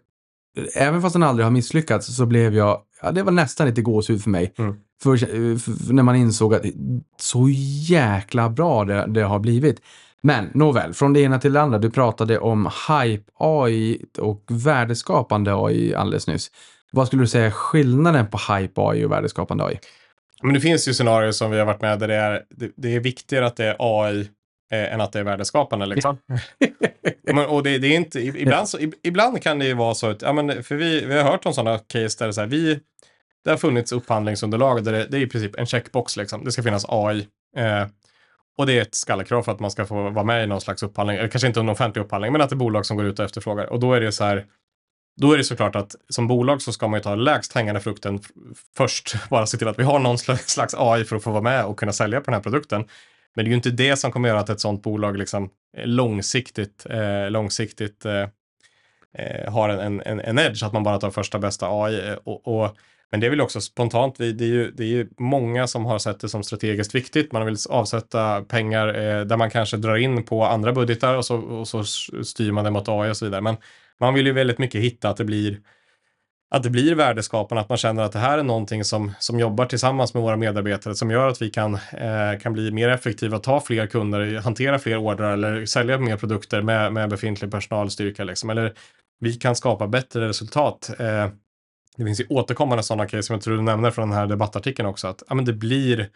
även 0.75 1.01
fast 1.01 1.13
den 1.13 1.23
aldrig 1.23 1.45
har 1.45 1.51
misslyckats, 1.51 2.15
så 2.15 2.25
blev 2.25 2.55
jag, 2.55 2.81
ja 3.01 3.11
det 3.11 3.23
var 3.23 3.31
nästan 3.31 3.67
lite 3.67 3.81
gåshud 3.81 4.23
för 4.23 4.29
mig. 4.29 4.53
Mm. 4.57 4.75
För, 5.03 5.17
för, 5.57 5.93
när 5.93 6.03
man 6.03 6.15
insåg 6.15 6.55
att 6.55 6.61
så 7.19 7.49
jäkla 7.89 8.49
bra 8.49 8.85
det, 8.85 9.05
det 9.07 9.21
har 9.21 9.39
blivit. 9.39 9.81
Men 10.21 10.49
nåväl, 10.53 10.93
från 10.93 11.13
det 11.13 11.21
ena 11.21 11.39
till 11.39 11.53
det 11.53 11.61
andra. 11.61 11.79
Du 11.79 11.91
pratade 11.91 12.39
om 12.39 12.69
hype 12.89 13.31
AI 13.39 14.05
och 14.17 14.43
värdeskapande 14.49 15.55
AI 15.55 15.95
alldeles 15.95 16.27
nyss. 16.27 16.51
Vad 16.91 17.07
skulle 17.07 17.23
du 17.23 17.27
säga 17.27 17.45
är 17.45 17.51
skillnaden 17.51 18.27
på 18.27 18.53
hype 18.53 18.81
AI 18.81 19.05
och 19.05 19.11
värdeskapande 19.11 19.63
AI? 19.63 19.79
Men 20.43 20.53
det 20.53 20.59
finns 20.59 20.87
ju 20.87 20.93
scenarier 20.93 21.31
som 21.31 21.51
vi 21.51 21.59
har 21.59 21.65
varit 21.65 21.81
med 21.81 21.99
där 21.99 22.07
det 22.07 22.15
är, 22.15 22.41
det, 22.49 22.71
det 22.75 22.95
är 22.95 22.99
viktigare 22.99 23.45
att 23.45 23.55
det 23.55 23.65
är 23.65 23.75
AI 23.79 24.29
eh, 24.71 24.93
än 24.93 25.01
att 25.01 25.11
det 25.11 25.19
är 25.19 25.23
värdeskapande. 25.23 25.85
Liksom. 25.85 26.17
men, 27.33 27.45
och 27.45 27.63
det, 27.63 27.77
det 27.77 27.87
är 27.87 27.95
inte, 27.95 28.19
ibland, 28.19 28.69
så, 28.69 28.77
ib- 28.77 28.99
ibland 29.03 29.41
kan 29.41 29.59
det 29.59 29.65
ju 29.65 29.73
vara 29.73 29.95
så 29.95 30.09
att, 30.09 30.21
ja, 30.21 30.33
men, 30.33 30.63
för 30.63 30.75
vi, 30.75 31.05
vi 31.05 31.17
har 31.17 31.31
hört 31.31 31.45
om 31.45 31.53
sådana 31.53 31.79
case 31.79 32.19
där 32.19 32.27
det, 32.27 32.33
så 32.33 32.41
här, 32.41 32.47
vi, 32.47 32.79
det 33.43 33.49
har 33.49 33.57
funnits 33.57 33.91
upphandlingsunderlag 33.91 34.83
där 34.83 34.91
det, 34.91 35.05
det 35.05 35.17
är 35.17 35.21
i 35.21 35.27
princip 35.27 35.55
en 35.59 35.65
checkbox, 35.65 36.17
liksom. 36.17 36.43
det 36.43 36.51
ska 36.51 36.63
finnas 36.63 36.85
AI. 36.87 37.27
Eh, 37.57 37.87
och 38.57 38.65
det 38.65 38.77
är 38.77 38.81
ett 38.81 38.95
skallekrav 38.95 39.43
för 39.43 39.51
att 39.51 39.59
man 39.59 39.71
ska 39.71 39.85
få 39.85 40.09
vara 40.09 40.25
med 40.25 40.43
i 40.43 40.47
någon 40.47 40.61
slags 40.61 40.83
upphandling, 40.83 41.17
eller 41.17 41.27
kanske 41.27 41.47
inte 41.47 41.59
en 41.59 41.69
offentlig 41.69 42.01
upphandling, 42.01 42.31
men 42.31 42.41
att 42.41 42.49
det 42.49 42.53
är 42.53 42.57
bolag 42.57 42.85
som 42.85 42.97
går 42.97 43.05
ut 43.05 43.19
och 43.19 43.25
efterfrågar. 43.25 43.65
Och 43.65 43.79
då 43.79 43.93
är 43.93 44.01
det 44.01 44.11
så 44.11 44.23
här, 44.23 44.45
då 45.21 45.33
är 45.33 45.37
det 45.37 45.43
såklart 45.43 45.75
att 45.75 45.95
som 46.09 46.27
bolag 46.27 46.61
så 46.61 46.73
ska 46.73 46.87
man 46.87 46.99
ju 46.99 47.03
ta 47.03 47.15
lägst 47.15 47.53
hängande 47.53 47.81
frukten 47.81 48.19
först. 48.77 49.15
Bara 49.29 49.45
se 49.45 49.57
till 49.57 49.67
att 49.67 49.79
vi 49.79 49.83
har 49.83 49.99
någon 49.99 50.17
slags 50.17 50.75
AI 50.77 51.03
för 51.03 51.15
att 51.15 51.23
få 51.23 51.31
vara 51.31 51.41
med 51.41 51.65
och 51.65 51.79
kunna 51.79 51.93
sälja 51.93 52.19
på 52.19 52.25
den 52.25 52.33
här 52.33 52.41
produkten. 52.41 52.85
Men 53.35 53.45
det 53.45 53.49
är 53.49 53.49
ju 53.49 53.55
inte 53.55 53.69
det 53.69 53.95
som 53.95 54.11
kommer 54.11 54.29
göra 54.29 54.39
att 54.39 54.49
ett 54.49 54.59
sånt 54.59 54.83
bolag 54.83 55.17
liksom 55.17 55.49
eh, 55.77 55.87
långsiktigt, 55.87 56.85
eh, 56.89 57.29
långsiktigt 57.29 58.05
eh, 58.05 58.27
eh 59.17 59.53
har 59.53 59.69
en, 59.69 60.01
en, 60.01 60.19
en, 60.19 60.39
edge, 60.39 60.63
att 60.63 60.73
man 60.73 60.83
bara 60.83 60.99
tar 60.99 61.11
första 61.11 61.39
bästa 61.39 61.67
AI. 61.69 62.09
Eh, 62.09 62.15
och, 62.23 62.47
och, 62.47 62.77
men 63.11 63.19
det 63.19 63.25
är 63.25 63.29
väl 63.29 63.41
också 63.41 63.61
spontant, 63.61 64.15
det, 64.17 64.25
är 64.25 64.43
ju, 64.43 64.71
det 64.71 64.83
är 64.83 64.87
ju 64.87 65.09
många 65.17 65.67
som 65.67 65.85
har 65.85 65.99
sett 65.99 66.19
det 66.19 66.29
som 66.29 66.43
strategiskt 66.43 66.95
viktigt. 66.95 67.31
Man 67.31 67.45
vill 67.45 67.57
avsätta 67.69 68.41
pengar 68.41 68.87
eh, 68.87 69.25
där 69.25 69.37
man 69.37 69.49
kanske 69.49 69.77
drar 69.77 69.95
in 69.95 70.23
på 70.23 70.43
andra 70.43 70.73
budgetar 70.73 71.15
och 71.15 71.25
så, 71.25 71.37
och 71.37 71.67
så 71.67 71.83
styr 72.23 72.51
man 72.51 72.63
det 72.63 72.71
mot 72.71 72.89
AI 72.89 73.11
och 73.11 73.17
så 73.17 73.25
vidare. 73.25 73.41
Men 73.41 73.55
man 73.99 74.13
vill 74.13 74.25
ju 74.25 74.33
väldigt 74.33 74.57
mycket 74.57 74.81
hitta 74.81 75.09
att 75.09 75.17
det 75.17 75.25
blir 75.25 75.59
att 76.53 76.63
det 76.63 76.69
blir 76.69 76.95
värdeskapande, 76.95 77.61
att 77.61 77.69
man 77.69 77.77
känner 77.77 78.03
att 78.03 78.11
det 78.11 78.19
här 78.19 78.37
är 78.37 78.43
någonting 78.43 78.83
som, 78.83 79.11
som 79.19 79.39
jobbar 79.39 79.65
tillsammans 79.65 80.13
med 80.13 80.23
våra 80.23 80.37
medarbetare, 80.37 80.95
som 80.95 81.11
gör 81.11 81.27
att 81.27 81.41
vi 81.41 81.49
kan, 81.49 81.73
eh, 81.73 82.39
kan 82.41 82.53
bli 82.53 82.71
mer 82.71 82.89
effektiva, 82.89 83.39
ta 83.39 83.59
fler 83.59 83.87
kunder, 83.87 84.41
hantera 84.41 84.79
fler 84.79 84.97
ordrar 84.97 85.33
eller 85.33 85.65
sälja 85.65 85.97
mer 85.97 86.17
produkter 86.17 86.61
med, 86.61 86.93
med 86.93 87.09
befintlig 87.09 87.51
personalstyrka. 87.51 88.23
Liksom. 88.23 88.49
Eller 88.49 88.73
vi 89.19 89.33
kan 89.33 89.55
skapa 89.55 89.87
bättre 89.87 90.27
resultat. 90.27 90.89
Eh, 90.99 91.29
det 91.97 92.05
finns 92.05 92.21
ju 92.21 92.25
återkommande 92.29 92.83
sådana 92.83 93.05
case 93.05 93.23
som 93.23 93.33
jag 93.33 93.43
tror 93.43 93.55
du 93.55 93.61
nämner 93.61 93.91
från 93.91 94.09
den 94.09 94.17
här 94.17 94.27
debattartikeln 94.27 94.89
också, 94.89 95.07
att 95.07 95.23
ja, 95.29 95.35
men 95.35 95.45
det 95.45 95.53
blir 95.53 96.09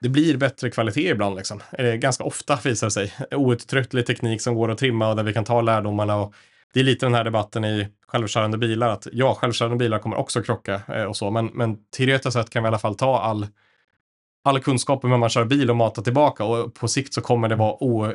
det 0.00 0.08
blir 0.08 0.36
bättre 0.36 0.70
kvalitet 0.70 1.08
ibland. 1.08 1.36
Liksom. 1.36 1.60
Eh, 1.72 1.94
ganska 1.94 2.24
ofta 2.24 2.58
visar 2.64 2.86
det 2.86 2.90
sig. 2.90 3.12
Outtröttlig 3.30 4.06
teknik 4.06 4.42
som 4.42 4.54
går 4.54 4.70
att 4.70 4.78
trimma 4.78 5.08
och 5.08 5.16
där 5.16 5.22
vi 5.22 5.32
kan 5.32 5.44
ta 5.44 5.60
lärdomarna. 5.60 6.16
Och 6.16 6.34
det 6.72 6.80
är 6.80 6.84
lite 6.84 7.06
den 7.06 7.14
här 7.14 7.24
debatten 7.24 7.64
i 7.64 7.88
självkörande 8.06 8.58
bilar. 8.58 8.88
att 8.88 9.06
Ja, 9.12 9.34
självkörande 9.34 9.76
bilar 9.76 9.98
kommer 9.98 10.16
också 10.16 10.42
krocka 10.42 10.82
eh, 10.88 11.04
och 11.04 11.16
så. 11.16 11.30
Men, 11.30 11.46
men 11.46 11.76
teoretiskt 11.96 12.32
sett 12.32 12.50
kan 12.50 12.62
vi 12.62 12.66
i 12.66 12.68
alla 12.68 12.78
fall 12.78 12.94
ta 12.94 13.20
all, 13.20 13.46
all 14.44 14.60
kunskap 14.60 15.04
om 15.04 15.10
hur 15.10 15.18
man 15.18 15.28
kör 15.28 15.44
bil 15.44 15.70
och 15.70 15.76
mata 15.76 16.02
tillbaka. 16.02 16.44
Och 16.44 16.74
på 16.74 16.88
sikt 16.88 17.14
så 17.14 17.20
kommer 17.20 17.48
det 17.48 17.56
vara 17.56 17.82
o, 17.82 18.12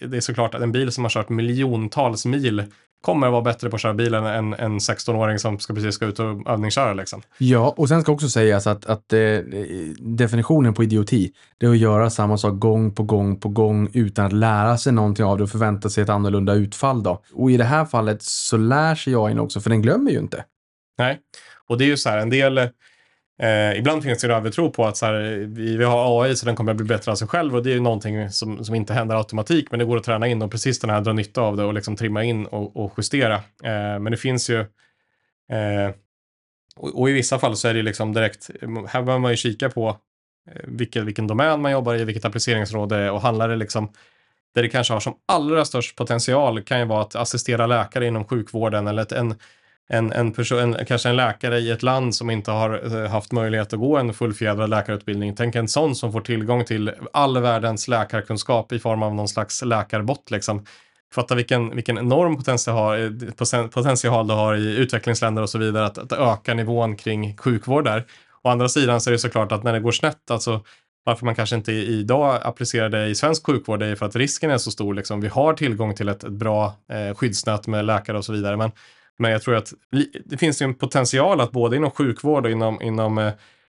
det 0.00 0.16
är 0.16 0.20
såklart 0.20 0.54
att 0.54 0.62
en 0.62 0.72
bil 0.72 0.92
som 0.92 1.04
har 1.04 1.10
kört 1.10 1.28
miljontals 1.28 2.26
mil 2.26 2.64
kommer 3.04 3.26
att 3.26 3.32
vara 3.32 3.42
bättre 3.42 3.70
på 3.70 3.76
att 3.76 3.82
köra 3.82 3.94
bilen 3.94 4.26
än 4.26 4.54
en 4.54 4.78
16-åring 4.78 5.38
som 5.38 5.58
ska 5.58 5.74
precis 5.74 5.94
ska 5.94 6.06
ut 6.06 6.18
och 6.18 6.50
övningsköra. 6.50 6.94
Liksom. 6.94 7.22
Ja, 7.38 7.74
och 7.76 7.88
sen 7.88 8.02
ska 8.02 8.12
också 8.12 8.28
sägas 8.28 8.66
att, 8.66 8.86
att 8.86 9.12
eh, 9.12 9.38
definitionen 9.98 10.74
på 10.74 10.82
idioti, 10.82 11.32
det 11.58 11.66
är 11.66 11.70
att 11.70 11.78
göra 11.78 12.10
samma 12.10 12.38
sak 12.38 12.58
gång 12.58 12.94
på 12.94 13.02
gång 13.02 13.40
på 13.40 13.48
gång 13.48 13.90
utan 13.92 14.26
att 14.26 14.32
lära 14.32 14.78
sig 14.78 14.92
någonting 14.92 15.24
av 15.24 15.38
det 15.38 15.44
och 15.44 15.50
förvänta 15.50 15.90
sig 15.90 16.02
ett 16.02 16.08
annorlunda 16.08 16.54
utfall 16.54 17.02
då. 17.02 17.22
Och 17.32 17.50
i 17.50 17.56
det 17.56 17.64
här 17.64 17.84
fallet 17.84 18.22
så 18.22 18.56
lär 18.56 18.94
sig 18.94 19.14
AI 19.14 19.38
också, 19.38 19.60
för 19.60 19.70
den 19.70 19.82
glömmer 19.82 20.10
ju 20.10 20.18
inte. 20.18 20.44
Nej, 20.98 21.18
och 21.68 21.78
det 21.78 21.84
är 21.84 21.88
ju 21.88 21.96
så 21.96 22.08
här, 22.08 22.18
en 22.18 22.30
del 22.30 22.58
Eh, 23.38 23.78
ibland 23.78 24.02
finns 24.02 24.20
det 24.20 24.26
en 24.26 24.30
övertro 24.30 24.70
på 24.70 24.84
att 24.84 24.96
så 24.96 25.06
här, 25.06 25.46
vi, 25.48 25.76
vi 25.76 25.84
har 25.84 26.24
AI 26.24 26.36
så 26.36 26.46
den 26.46 26.56
kommer 26.56 26.70
att 26.70 26.76
bli 26.76 26.86
bättre 26.86 27.12
av 27.12 27.16
sig 27.16 27.28
själv 27.28 27.56
och 27.56 27.62
det 27.62 27.70
är 27.70 27.74
ju 27.74 27.80
någonting 27.80 28.30
som, 28.30 28.64
som 28.64 28.74
inte 28.74 28.94
händer 28.94 29.16
automatik 29.16 29.70
men 29.70 29.78
det 29.78 29.84
går 29.84 29.96
att 29.96 30.04
träna 30.04 30.26
in 30.26 30.42
och 30.42 30.50
precis 30.50 30.78
den 30.78 30.90
här 30.90 31.00
dra 31.00 31.12
nytta 31.12 31.40
av 31.40 31.56
det 31.56 31.64
och 31.64 31.74
liksom 31.74 31.96
trimma 31.96 32.24
in 32.24 32.46
och, 32.46 32.76
och 32.76 32.94
justera. 32.96 33.34
Eh, 33.34 33.98
men 34.00 34.04
det 34.04 34.16
finns 34.16 34.50
ju 34.50 34.60
eh, 35.50 35.94
och, 36.76 37.00
och, 37.00 37.10
i 37.10 37.12
vissa 37.12 37.38
fall 37.38 37.56
så 37.56 37.68
är 37.68 37.74
det 37.74 37.82
liksom 37.82 38.12
direkt, 38.12 38.50
här 38.62 39.02
behöver 39.02 39.18
man 39.18 39.30
ju 39.30 39.36
kika 39.36 39.70
på 39.70 39.88
eh, 40.50 40.62
vilken, 40.64 41.06
vilken 41.06 41.26
domän 41.26 41.62
man 41.62 41.72
jobbar 41.72 41.94
i, 41.94 42.04
vilket 42.04 42.24
appliceringsområde 42.24 42.96
det 42.96 43.02
är 43.02 43.10
och 43.10 43.20
handlar 43.20 43.48
det 43.48 43.56
liksom 43.56 43.92
där 44.54 44.62
det 44.62 44.68
kanske 44.68 44.92
har 44.92 45.00
som 45.00 45.14
allra 45.26 45.64
störst 45.64 45.96
potential 45.96 46.62
kan 46.62 46.78
ju 46.78 46.84
vara 46.84 47.02
att 47.02 47.14
assistera 47.14 47.66
läkare 47.66 48.06
inom 48.06 48.24
sjukvården 48.24 48.86
eller 48.86 49.02
ett, 49.02 49.12
en 49.12 49.34
en, 49.88 50.12
en 50.12 50.32
person, 50.32 50.58
en, 50.58 50.86
kanske 50.86 51.08
en 51.08 51.16
läkare 51.16 51.58
i 51.58 51.70
ett 51.70 51.82
land 51.82 52.14
som 52.14 52.30
inte 52.30 52.50
har 52.50 53.02
eh, 53.02 53.10
haft 53.10 53.32
möjlighet 53.32 53.72
att 53.72 53.78
gå 53.78 53.96
en 53.96 54.14
fullfjädrad 54.14 54.70
läkarutbildning. 54.70 55.34
Tänk 55.34 55.54
en 55.54 55.68
sån 55.68 55.94
som 55.94 56.12
får 56.12 56.20
tillgång 56.20 56.64
till 56.64 56.92
all 57.12 57.38
världens 57.38 57.88
läkarkunskap 57.88 58.72
i 58.72 58.78
form 58.78 59.02
av 59.02 59.14
någon 59.14 59.28
slags 59.28 59.64
läkarbot 59.64 60.30
liksom. 60.30 60.66
Fatta 61.14 61.34
vilken, 61.34 61.74
vilken 61.74 61.98
enorm 61.98 62.36
potential, 62.36 63.00
eh, 63.00 63.06
det 63.06 63.70
potential 63.70 64.30
har 64.30 64.54
i 64.54 64.76
utvecklingsländer 64.76 65.42
och 65.42 65.50
så 65.50 65.58
vidare 65.58 65.86
att, 65.86 65.98
att 65.98 66.12
öka 66.12 66.54
nivån 66.54 66.96
kring 66.96 67.36
sjukvård 67.36 67.84
där. 67.84 68.04
Å 68.42 68.48
andra 68.48 68.68
sidan 68.68 69.00
så 69.00 69.10
är 69.10 69.12
det 69.12 69.18
såklart 69.18 69.52
att 69.52 69.62
när 69.62 69.72
det 69.72 69.80
går 69.80 69.92
snett, 69.92 70.30
alltså 70.30 70.60
varför 71.04 71.24
man 71.24 71.34
kanske 71.34 71.56
inte 71.56 71.72
idag 71.72 72.40
applicerar 72.42 72.88
det 72.88 73.06
i 73.06 73.14
svensk 73.14 73.46
sjukvård 73.46 73.82
är 73.82 73.94
för 73.94 74.06
att 74.06 74.16
risken 74.16 74.50
är 74.50 74.58
så 74.58 74.70
stor. 74.70 74.94
Liksom. 74.94 75.20
Vi 75.20 75.28
har 75.28 75.54
tillgång 75.54 75.94
till 75.94 76.08
ett, 76.08 76.24
ett 76.24 76.32
bra 76.32 76.74
eh, 76.92 77.14
skyddsnät 77.14 77.66
med 77.66 77.84
läkare 77.84 78.18
och 78.18 78.24
så 78.24 78.32
vidare. 78.32 78.56
Men 78.56 78.70
men 79.18 79.30
jag 79.30 79.42
tror 79.42 79.54
att 79.54 79.72
det 80.24 80.36
finns 80.36 80.62
en 80.62 80.74
potential 80.74 81.40
att 81.40 81.52
både 81.52 81.76
inom 81.76 81.90
sjukvård 81.90 82.44
och 82.46 82.52
inom, 82.52 82.82
inom 82.82 83.18
eh, 83.18 83.32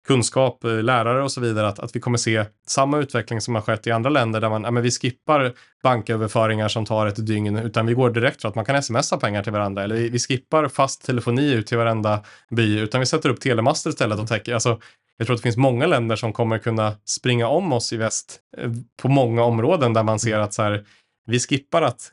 kunskap, 0.07 0.65
eh, 0.65 0.83
lärare 0.83 1.23
och 1.23 1.33
så 1.33 1.41
vidare, 1.41 1.69
att, 1.69 1.79
att 1.79 1.97
vi 1.97 2.01
kommer 2.01 2.19
se 2.19 2.45
samma 2.67 2.99
utveckling 2.99 3.41
som 3.41 3.55
har 3.55 3.63
skett 3.63 3.87
i 3.87 3.91
andra 3.91 4.11
länder 4.11 4.41
där 4.41 4.51
man, 4.51 4.65
ja, 4.65 4.71
men 4.71 4.83
vi 4.83 4.91
skippar 4.91 5.53
banköverföringar 5.83 6.69
som 6.69 6.85
tar 6.85 7.07
ett 7.07 7.27
dygn, 7.27 7.57
utan 7.57 7.87
vi 7.87 7.95
går 7.95 8.11
direkt 8.11 8.43
för 8.43 8.49
att 8.49 8.55
man 8.55 8.65
kan 8.65 8.83
smsa 8.83 9.17
pengar 9.17 9.43
till 9.43 9.53
varandra, 9.53 9.85
eller 9.85 9.95
vi, 9.95 10.09
vi 10.09 10.19
skippar 10.19 10.69
fast 10.69 11.07
telefoni 11.07 11.53
ut 11.53 11.67
till 11.67 11.79
varenda 11.79 12.25
by, 12.51 12.79
utan 12.79 13.01
vi 13.01 13.07
sätter 13.07 13.29
upp 13.29 13.41
telemaster 13.41 13.91
istället 13.91 14.19
och 14.19 14.29
täcker, 14.29 14.55
alltså 14.55 14.81
jag 15.17 15.27
tror 15.27 15.35
att 15.35 15.39
det 15.39 15.47
finns 15.47 15.57
många 15.57 15.87
länder 15.87 16.17
som 16.17 16.33
kommer 16.33 16.59
kunna 16.59 16.95
springa 17.05 17.49
om 17.49 17.73
oss 17.73 17.93
i 17.93 17.97
väst 17.97 18.41
eh, 18.57 18.71
på 19.03 19.09
många 19.09 19.43
områden 19.43 19.93
där 19.93 20.03
man 20.03 20.19
ser 20.19 20.39
att 20.39 20.55
så 20.55 20.63
här, 20.63 20.85
vi 21.27 21.41
skippar 21.41 21.83
att 21.83 22.13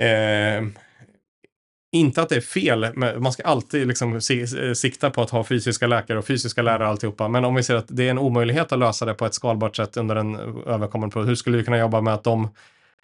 eh, 0.00 0.66
inte 1.92 2.22
att 2.22 2.28
det 2.28 2.36
är 2.36 2.40
fel, 2.40 2.86
men 2.94 3.22
man 3.22 3.32
ska 3.32 3.42
alltid 3.42 3.86
liksom 3.86 4.14
eh, 4.14 4.72
sikta 4.74 5.10
på 5.10 5.22
att 5.22 5.30
ha 5.30 5.44
fysiska 5.44 5.86
läkare 5.86 6.18
och 6.18 6.26
fysiska 6.26 6.62
lärare 6.62 6.84
och 6.84 6.88
alltihopa. 6.88 7.28
Men 7.28 7.44
om 7.44 7.54
vi 7.54 7.62
ser 7.62 7.74
att 7.74 7.86
det 7.88 8.06
är 8.06 8.10
en 8.10 8.18
omöjlighet 8.18 8.72
att 8.72 8.78
lösa 8.78 9.04
det 9.04 9.14
på 9.14 9.26
ett 9.26 9.34
skalbart 9.34 9.76
sätt 9.76 9.96
under 9.96 10.16
en 10.16 10.34
eh, 10.34 10.74
överkommande 10.74 11.12
period, 11.12 11.28
hur 11.28 11.34
skulle 11.34 11.56
vi 11.56 11.64
kunna 11.64 11.78
jobba 11.78 12.00
med 12.00 12.14
att 12.14 12.24
de 12.24 12.48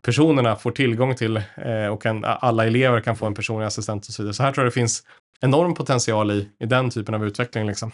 personerna 0.03 0.57
får 0.57 0.71
tillgång 0.71 1.15
till 1.15 1.37
eh, 1.37 1.87
och 1.93 2.07
en, 2.07 2.25
alla 2.25 2.67
elever 2.67 3.01
kan 3.01 3.17
få 3.17 3.27
en 3.27 3.35
personlig 3.35 3.67
assistent 3.67 4.07
och 4.07 4.13
så 4.13 4.23
vidare. 4.23 4.35
Så 4.35 4.43
här 4.43 4.53
tror 4.53 4.65
jag 4.65 4.73
det 4.73 4.75
finns 4.75 5.03
enorm 5.41 5.75
potential 5.75 6.31
i, 6.31 6.49
i 6.61 6.67
den 6.67 6.91
typen 6.91 7.15
av 7.15 7.27
utveckling. 7.27 7.67
Liksom. 7.67 7.91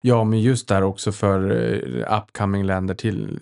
Ja, 0.00 0.24
men 0.24 0.40
just 0.40 0.68
där 0.68 0.82
också 0.82 1.12
för 1.12 1.50
eh, 1.50 2.18
upcoming 2.18 2.64
länder 2.64 2.94
till 2.94 3.40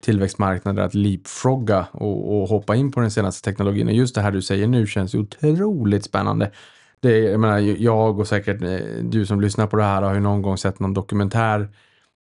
tillväxtmarknader 0.00 0.82
att 0.82 0.94
leapfrogga 0.94 1.86
och, 1.92 2.42
och 2.42 2.48
hoppa 2.48 2.76
in 2.76 2.92
på 2.92 3.00
den 3.00 3.10
senaste 3.10 3.44
teknologin. 3.44 3.88
Och 3.88 3.94
just 3.94 4.14
det 4.14 4.20
här 4.20 4.30
du 4.30 4.42
säger 4.42 4.66
nu 4.66 4.86
känns 4.86 5.14
ju 5.14 5.18
otroligt 5.18 6.04
spännande. 6.04 6.50
Det, 7.00 7.18
jag, 7.18 7.40
menar, 7.40 7.58
jag 7.58 8.18
och 8.20 8.28
säkert 8.28 8.62
eh, 8.62 8.78
du 9.02 9.26
som 9.26 9.40
lyssnar 9.40 9.66
på 9.66 9.76
det 9.76 9.82
här 9.82 10.02
har 10.02 10.14
ju 10.14 10.20
någon 10.20 10.42
gång 10.42 10.58
sett 10.58 10.80
någon 10.80 10.94
dokumentär 10.94 11.68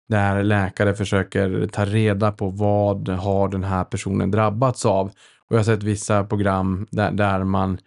där 0.08 0.42
läkare 0.42 0.94
försöker 0.94 1.68
ta 1.72 1.84
reda 1.84 2.32
på 2.32 2.48
vad 2.48 3.08
har 3.08 3.48
den 3.48 3.64
här 3.64 3.84
personen 3.84 4.30
drabbats 4.30 4.86
av. 4.86 5.06
Och 5.06 5.54
jag 5.54 5.56
har 5.56 5.64
sett 5.64 5.82
vissa 5.82 6.24
program 6.24 6.86
där, 6.90 7.10
där 7.10 7.44
man 7.44 7.78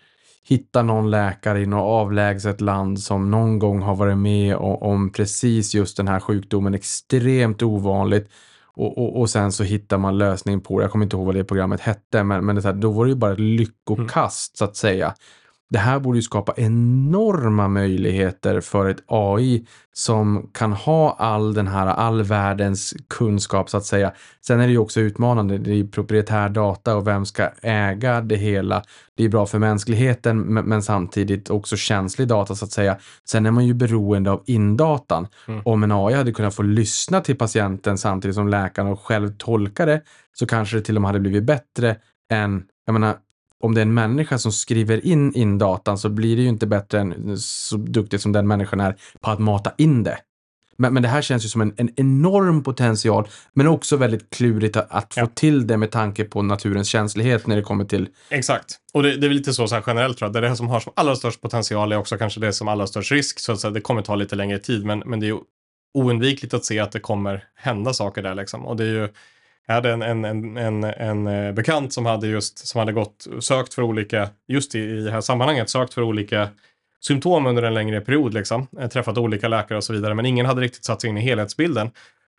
hittar 0.44 0.84
någon 0.84 1.12
läkare 1.12 1.62
i 1.62 1.66
något 1.66 1.82
avlägset 1.82 2.62
land 2.62 3.00
som 3.00 3.32
någon 3.32 3.60
gång 3.60 3.82
har 3.82 3.96
varit 3.96 4.18
med 4.18 4.56
om 4.56 5.12
precis 5.12 5.76
just 5.76 5.98
den 5.98 6.08
här 6.08 6.20
sjukdomen, 6.20 6.74
extremt 6.74 7.62
ovanligt 7.62 8.30
och, 8.74 8.98
och, 8.98 9.20
och, 9.20 9.30
sen 9.30 9.52
så 9.52 9.64
hittar 9.64 9.98
man 9.98 10.18
lösning 10.18 10.62
på 10.62 10.80
det. 10.80 10.84
Jag 10.84 10.92
kommer 10.92 11.06
inte 11.06 11.16
ihåg 11.16 11.26
vad 11.26 11.36
det 11.36 11.44
programmet 11.44 11.82
hette, 11.82 12.24
men, 12.24 12.46
men 12.46 12.56
det 12.56 12.64
här, 12.64 12.74
då 12.74 12.92
var 12.92 13.06
det 13.06 13.10
ju 13.10 13.16
bara 13.16 13.34
ett 13.34 13.40
lyckokast 13.40 14.52
mm. 14.52 14.58
så 14.58 14.66
att 14.66 14.76
säga 14.76 15.14
det 15.72 15.80
här 15.80 16.00
borde 16.00 16.18
ju 16.18 16.22
skapa 16.22 16.54
enorma 16.58 17.68
möjligheter 17.68 18.62
för 18.62 18.90
ett 18.90 19.04
AI 19.08 19.66
som 19.94 20.50
kan 20.54 20.74
ha 20.74 21.16
all 21.20 21.54
den 21.54 21.68
här, 21.68 21.88
all 21.88 22.24
världens 22.24 22.94
kunskap 23.08 23.70
så 23.70 23.78
att 23.78 23.86
säga. 23.86 24.14
Sen 24.48 24.60
är 24.60 24.68
det 24.68 24.72
ju 24.72 24.78
också 24.78 25.00
utmanande, 25.00 25.58
det 25.58 25.72
är 25.72 25.76
ju 25.76 25.88
proprietär 25.88 26.50
data 26.50 26.96
och 26.96 27.08
vem 27.08 27.26
ska 27.26 27.50
äga 27.62 28.22
det 28.22 28.36
hela. 28.36 28.84
Det 29.16 29.24
är 29.24 29.30
bra 29.30 29.46
för 29.46 29.60
mänskligheten 29.60 30.42
men 30.42 30.84
samtidigt 30.84 31.50
också 31.50 31.78
känslig 31.78 32.28
data 32.28 32.56
så 32.56 32.66
att 32.66 32.72
säga. 32.72 32.98
Sen 33.26 33.46
är 33.46 33.52
man 33.52 33.68
ju 33.68 33.74
beroende 33.74 34.32
av 34.32 34.44
indatan. 34.46 35.28
Mm. 35.48 35.62
Om 35.66 35.84
en 35.84 35.92
AI 35.92 36.14
hade 36.14 36.32
kunnat 36.32 36.56
få 36.56 36.64
lyssna 36.64 37.22
till 37.22 37.38
patienten 37.38 37.98
samtidigt 37.98 38.36
som 38.36 38.48
läkaren 38.48 38.88
och 38.88 39.02
själv 39.02 39.38
tolka 39.38 39.86
det 39.86 40.02
så 40.34 40.46
kanske 40.46 40.78
det 40.78 40.82
till 40.82 40.96
och 40.96 41.02
med 41.02 41.10
hade 41.10 41.20
blivit 41.20 41.44
bättre 41.44 41.96
än 42.32 42.64
jag 42.86 42.94
menar, 42.94 43.16
om 43.62 43.74
det 43.74 43.82
är 43.82 43.86
en 43.86 43.94
människa 43.94 44.38
som 44.38 44.52
skriver 44.52 45.06
in 45.06 45.34
in 45.34 45.58
datan 45.58 45.98
så 45.98 46.10
blir 46.10 46.36
det 46.36 46.42
ju 46.42 46.50
inte 46.50 46.68
bättre 46.68 47.00
än 47.00 47.38
så 47.38 47.78
duktigt 47.78 48.22
som 48.22 48.32
den 48.32 48.48
människan 48.48 48.80
är 48.80 48.96
på 49.20 49.32
att 49.32 49.40
mata 49.40 49.72
in 49.78 50.04
det. 50.04 50.18
Men, 50.82 50.94
men 50.94 51.04
det 51.04 51.10
här 51.10 51.22
känns 51.22 51.46
ju 51.46 51.50
som 51.50 51.62
en, 51.62 51.74
en 51.78 51.90
enorm 51.96 52.64
potential, 52.64 53.28
men 53.54 53.68
också 53.68 53.98
väldigt 53.98 54.30
klurigt 54.30 54.76
att, 54.76 54.92
att 54.92 55.14
ja. 55.18 55.26
få 55.26 55.32
till 55.34 55.68
det 55.68 55.78
med 55.78 55.92
tanke 55.92 56.24
på 56.24 56.42
naturens 56.42 56.88
känslighet 56.88 57.48
när 57.48 57.56
det 57.56 57.62
kommer 57.62 57.86
till... 57.86 58.08
Exakt. 58.30 58.78
Och 58.94 59.04
det, 59.04 59.18
det 59.18 59.28
är 59.28 59.30
väl 59.30 59.38
lite 59.38 59.54
så, 59.54 59.68
så 59.68 59.76
här 59.76 59.84
generellt 59.88 60.18
tror 60.18 60.28
jag. 60.28 60.34
Det, 60.34 60.48
är 60.48 60.50
det 60.50 60.56
som 60.56 60.68
har 60.68 60.80
som 60.80 60.94
allra 60.96 61.16
störst 61.16 61.42
potential 61.42 61.92
är 61.92 61.98
också 61.98 62.18
kanske 62.18 62.40
det 62.40 62.54
som 62.54 62.68
allra 62.68 62.88
störst 62.88 63.12
risk. 63.12 63.40
Så 63.40 63.52
att 63.52 63.60
säga, 63.60 63.72
det 63.72 63.82
kommer 63.82 64.02
ta 64.02 64.16
lite 64.16 64.36
längre 64.36 64.60
tid, 64.60 64.86
men, 64.86 65.00
men 65.00 65.20
det 65.20 65.28
är 65.28 65.38
oundvikligt 65.94 66.54
att 66.54 66.66
se 66.66 66.80
att 66.80 66.92
det 66.92 67.00
kommer 67.00 67.44
hända 67.56 67.94
saker 67.94 68.24
där 68.24 68.36
liksom. 68.36 68.66
Och 68.66 68.78
det 68.78 68.84
är 68.84 68.88
ju 68.88 69.10
jag 69.68 69.74
hade 69.74 69.92
en, 69.92 70.02
en, 70.02 70.26
en, 70.26 70.58
en, 70.58 70.84
en 70.84 71.28
eh, 71.28 71.54
bekant 71.54 71.94
som 71.94 72.06
hade 72.06 72.28
just 72.28 72.68
som 72.68 72.80
hade 72.80 72.92
gått 72.92 73.28
sökt 73.40 73.74
för 73.74 73.82
olika, 73.82 74.30
just 74.48 74.76
i, 74.76 74.80
i 74.80 75.02
det 75.02 75.12
här 75.12 75.22
sammanhanget, 75.22 75.70
sökt 75.70 75.94
för 75.94 76.02
olika 76.02 76.50
symptom 77.02 77.46
under 77.46 77.64
en 77.64 77.74
längre 77.74 78.02
period, 78.02 78.34
liksom. 78.34 78.68
Eh, 78.80 78.88
träffat 78.88 79.18
olika 79.18 79.48
läkare 79.48 79.78
och 79.78 79.84
så 79.84 79.94
vidare, 79.94 80.14
men 80.14 80.26
ingen 80.26 80.46
hade 80.46 80.62
riktigt 80.62 80.86
satt 80.86 81.02
sig 81.02 81.10
in 81.10 81.18
i 81.18 81.22
helhetsbilden. 81.22 81.92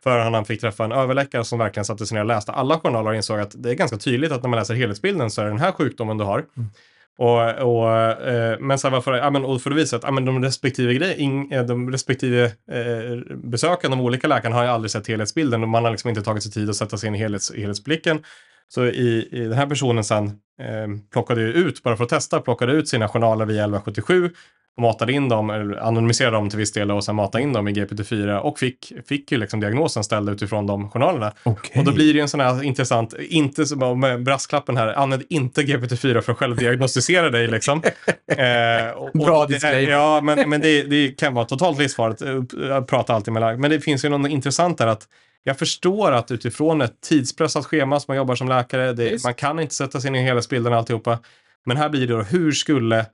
Förrän 0.03 0.33
han 0.33 0.45
fick 0.45 0.61
träffa 0.61 0.85
en 0.85 0.91
överläkare 0.91 1.43
som 1.43 1.59
verkligen 1.59 1.85
satte 1.85 2.05
sig 2.05 2.15
ner 2.15 2.21
och 2.21 2.27
läste 2.27 2.51
alla 2.51 2.79
journaler 2.79 3.09
och 3.09 3.15
insåg 3.15 3.39
att 3.39 3.63
det 3.63 3.69
är 3.69 3.75
ganska 3.75 3.97
tydligt 3.97 4.31
att 4.31 4.43
när 4.43 4.49
man 4.49 4.59
läser 4.59 4.73
helhetsbilden 4.73 5.31
så 5.31 5.41
är 5.41 5.45
det 5.45 5.51
den 5.51 5.59
här 5.59 5.71
sjukdomen 5.71 6.17
du 6.17 6.23
har. 6.23 6.45
Mm. 6.57 6.69
Och, 7.17 7.53
och, 7.53 7.91
eh, 8.27 8.59
men 8.59 8.79
så 8.79 8.89
varför, 8.89 9.13
ja, 9.13 9.29
men, 9.29 9.45
och 9.45 9.61
för 9.61 9.71
att 9.71 9.77
visa 9.77 9.95
att 9.95 10.03
ja, 10.03 10.11
men 10.11 10.25
de 10.25 10.43
respektive, 10.43 10.93
grej, 10.93 11.15
in, 11.17 11.51
eh, 11.51 11.65
de 11.65 11.91
respektive 11.91 12.45
eh, 12.45 13.35
besöken, 13.35 13.91
de 13.91 14.01
olika 14.01 14.27
läkarna 14.27 14.55
har 14.55 14.63
ju 14.63 14.69
aldrig 14.69 14.91
sett 14.91 15.07
helhetsbilden 15.07 15.63
och 15.63 15.69
man 15.69 15.83
har 15.83 15.91
liksom 15.91 16.09
inte 16.09 16.21
tagit 16.21 16.43
sig 16.43 16.51
tid 16.51 16.69
att 16.69 16.75
sätta 16.75 16.97
sig 16.97 17.07
in 17.07 17.15
i 17.15 17.17
helhets, 17.17 17.51
helhetsblicken. 17.55 18.23
Så 18.67 18.85
i, 18.85 19.29
i 19.31 19.39
den 19.39 19.53
här 19.53 19.67
personen 19.67 20.03
sen 20.03 20.25
eh, 20.59 20.87
plockade 21.11 21.41
ut, 21.41 21.83
bara 21.83 21.97
för 21.97 22.03
att 22.03 22.09
testa, 22.09 22.39
plockade 22.39 22.71
ut 22.71 22.89
sina 22.89 23.07
journaler 23.07 23.45
via 23.45 23.63
1177 23.63 24.31
och 24.75 24.81
matade 24.81 25.13
in 25.13 25.29
dem, 25.29 25.49
eller 25.49 25.75
anonymiserade 25.75 26.37
dem 26.37 26.49
till 26.49 26.59
viss 26.59 26.71
del 26.71 26.91
och 26.91 27.03
sen 27.03 27.15
matade 27.15 27.43
in 27.43 27.53
dem 27.53 27.67
i 27.67 27.71
GPT-4 27.71 28.37
och 28.37 28.59
fick, 28.59 28.93
fick 29.07 29.31
ju 29.31 29.37
liksom 29.37 29.59
diagnosen 29.59 30.03
ställd 30.03 30.29
utifrån 30.29 30.67
de 30.67 30.89
journalerna. 30.89 31.31
Okay. 31.43 31.79
Och 31.79 31.85
då 31.85 31.91
blir 31.91 32.13
det 32.13 32.17
ju 32.17 32.21
en 32.21 32.29
sån 32.29 32.39
här 32.39 32.63
intressant, 32.63 33.13
inte 33.19 33.65
så 33.65 33.95
med 33.95 34.23
brasklappen 34.23 34.77
här, 34.77 34.87
använd 34.87 35.23
inte 35.29 35.61
GPT-4 35.61 36.21
för 36.21 36.31
att 36.31 36.37
självdiagnostisera 36.37 37.29
dig 37.29 37.47
liksom. 37.47 37.83
eh, 38.27 38.91
och, 38.95 39.11
Bra 39.13 39.45
disclaimer. 39.45 39.91
Ja, 39.91 40.21
men, 40.21 40.49
men 40.49 40.61
det, 40.61 40.83
det, 40.83 41.11
kan 41.11 41.33
vara 41.33 41.45
totalt 41.45 41.79
livsfarligt, 41.79 42.21
jag 42.69 42.87
pratar 42.87 43.13
alltid 43.13 43.33
med 43.33 43.41
lag. 43.41 43.59
Men 43.59 43.71
det 43.71 43.79
finns 43.79 44.05
ju 44.05 44.09
något 44.09 44.31
intressant 44.31 44.77
där 44.77 44.87
att 44.87 45.07
jag 45.43 45.59
förstår 45.59 46.11
att 46.11 46.31
utifrån 46.31 46.81
ett 46.81 47.01
tidspressat 47.01 47.65
schema 47.65 47.99
som 47.99 48.05
man 48.11 48.17
jobbar 48.17 48.35
som 48.35 48.47
läkare, 48.47 48.93
det, 48.93 49.23
man 49.23 49.33
kan 49.33 49.59
inte 49.59 49.75
sätta 49.75 50.01
sig 50.01 50.07
in 50.07 50.15
i 50.15 50.21
helhetsbilden 50.21 50.73
och 50.73 50.79
alltihopa. 50.79 51.19
Men 51.65 51.77
här 51.77 51.89
blir 51.89 52.07
det 52.07 52.13
då, 52.13 52.21
hur 52.21 52.51
skulle, 52.51 53.05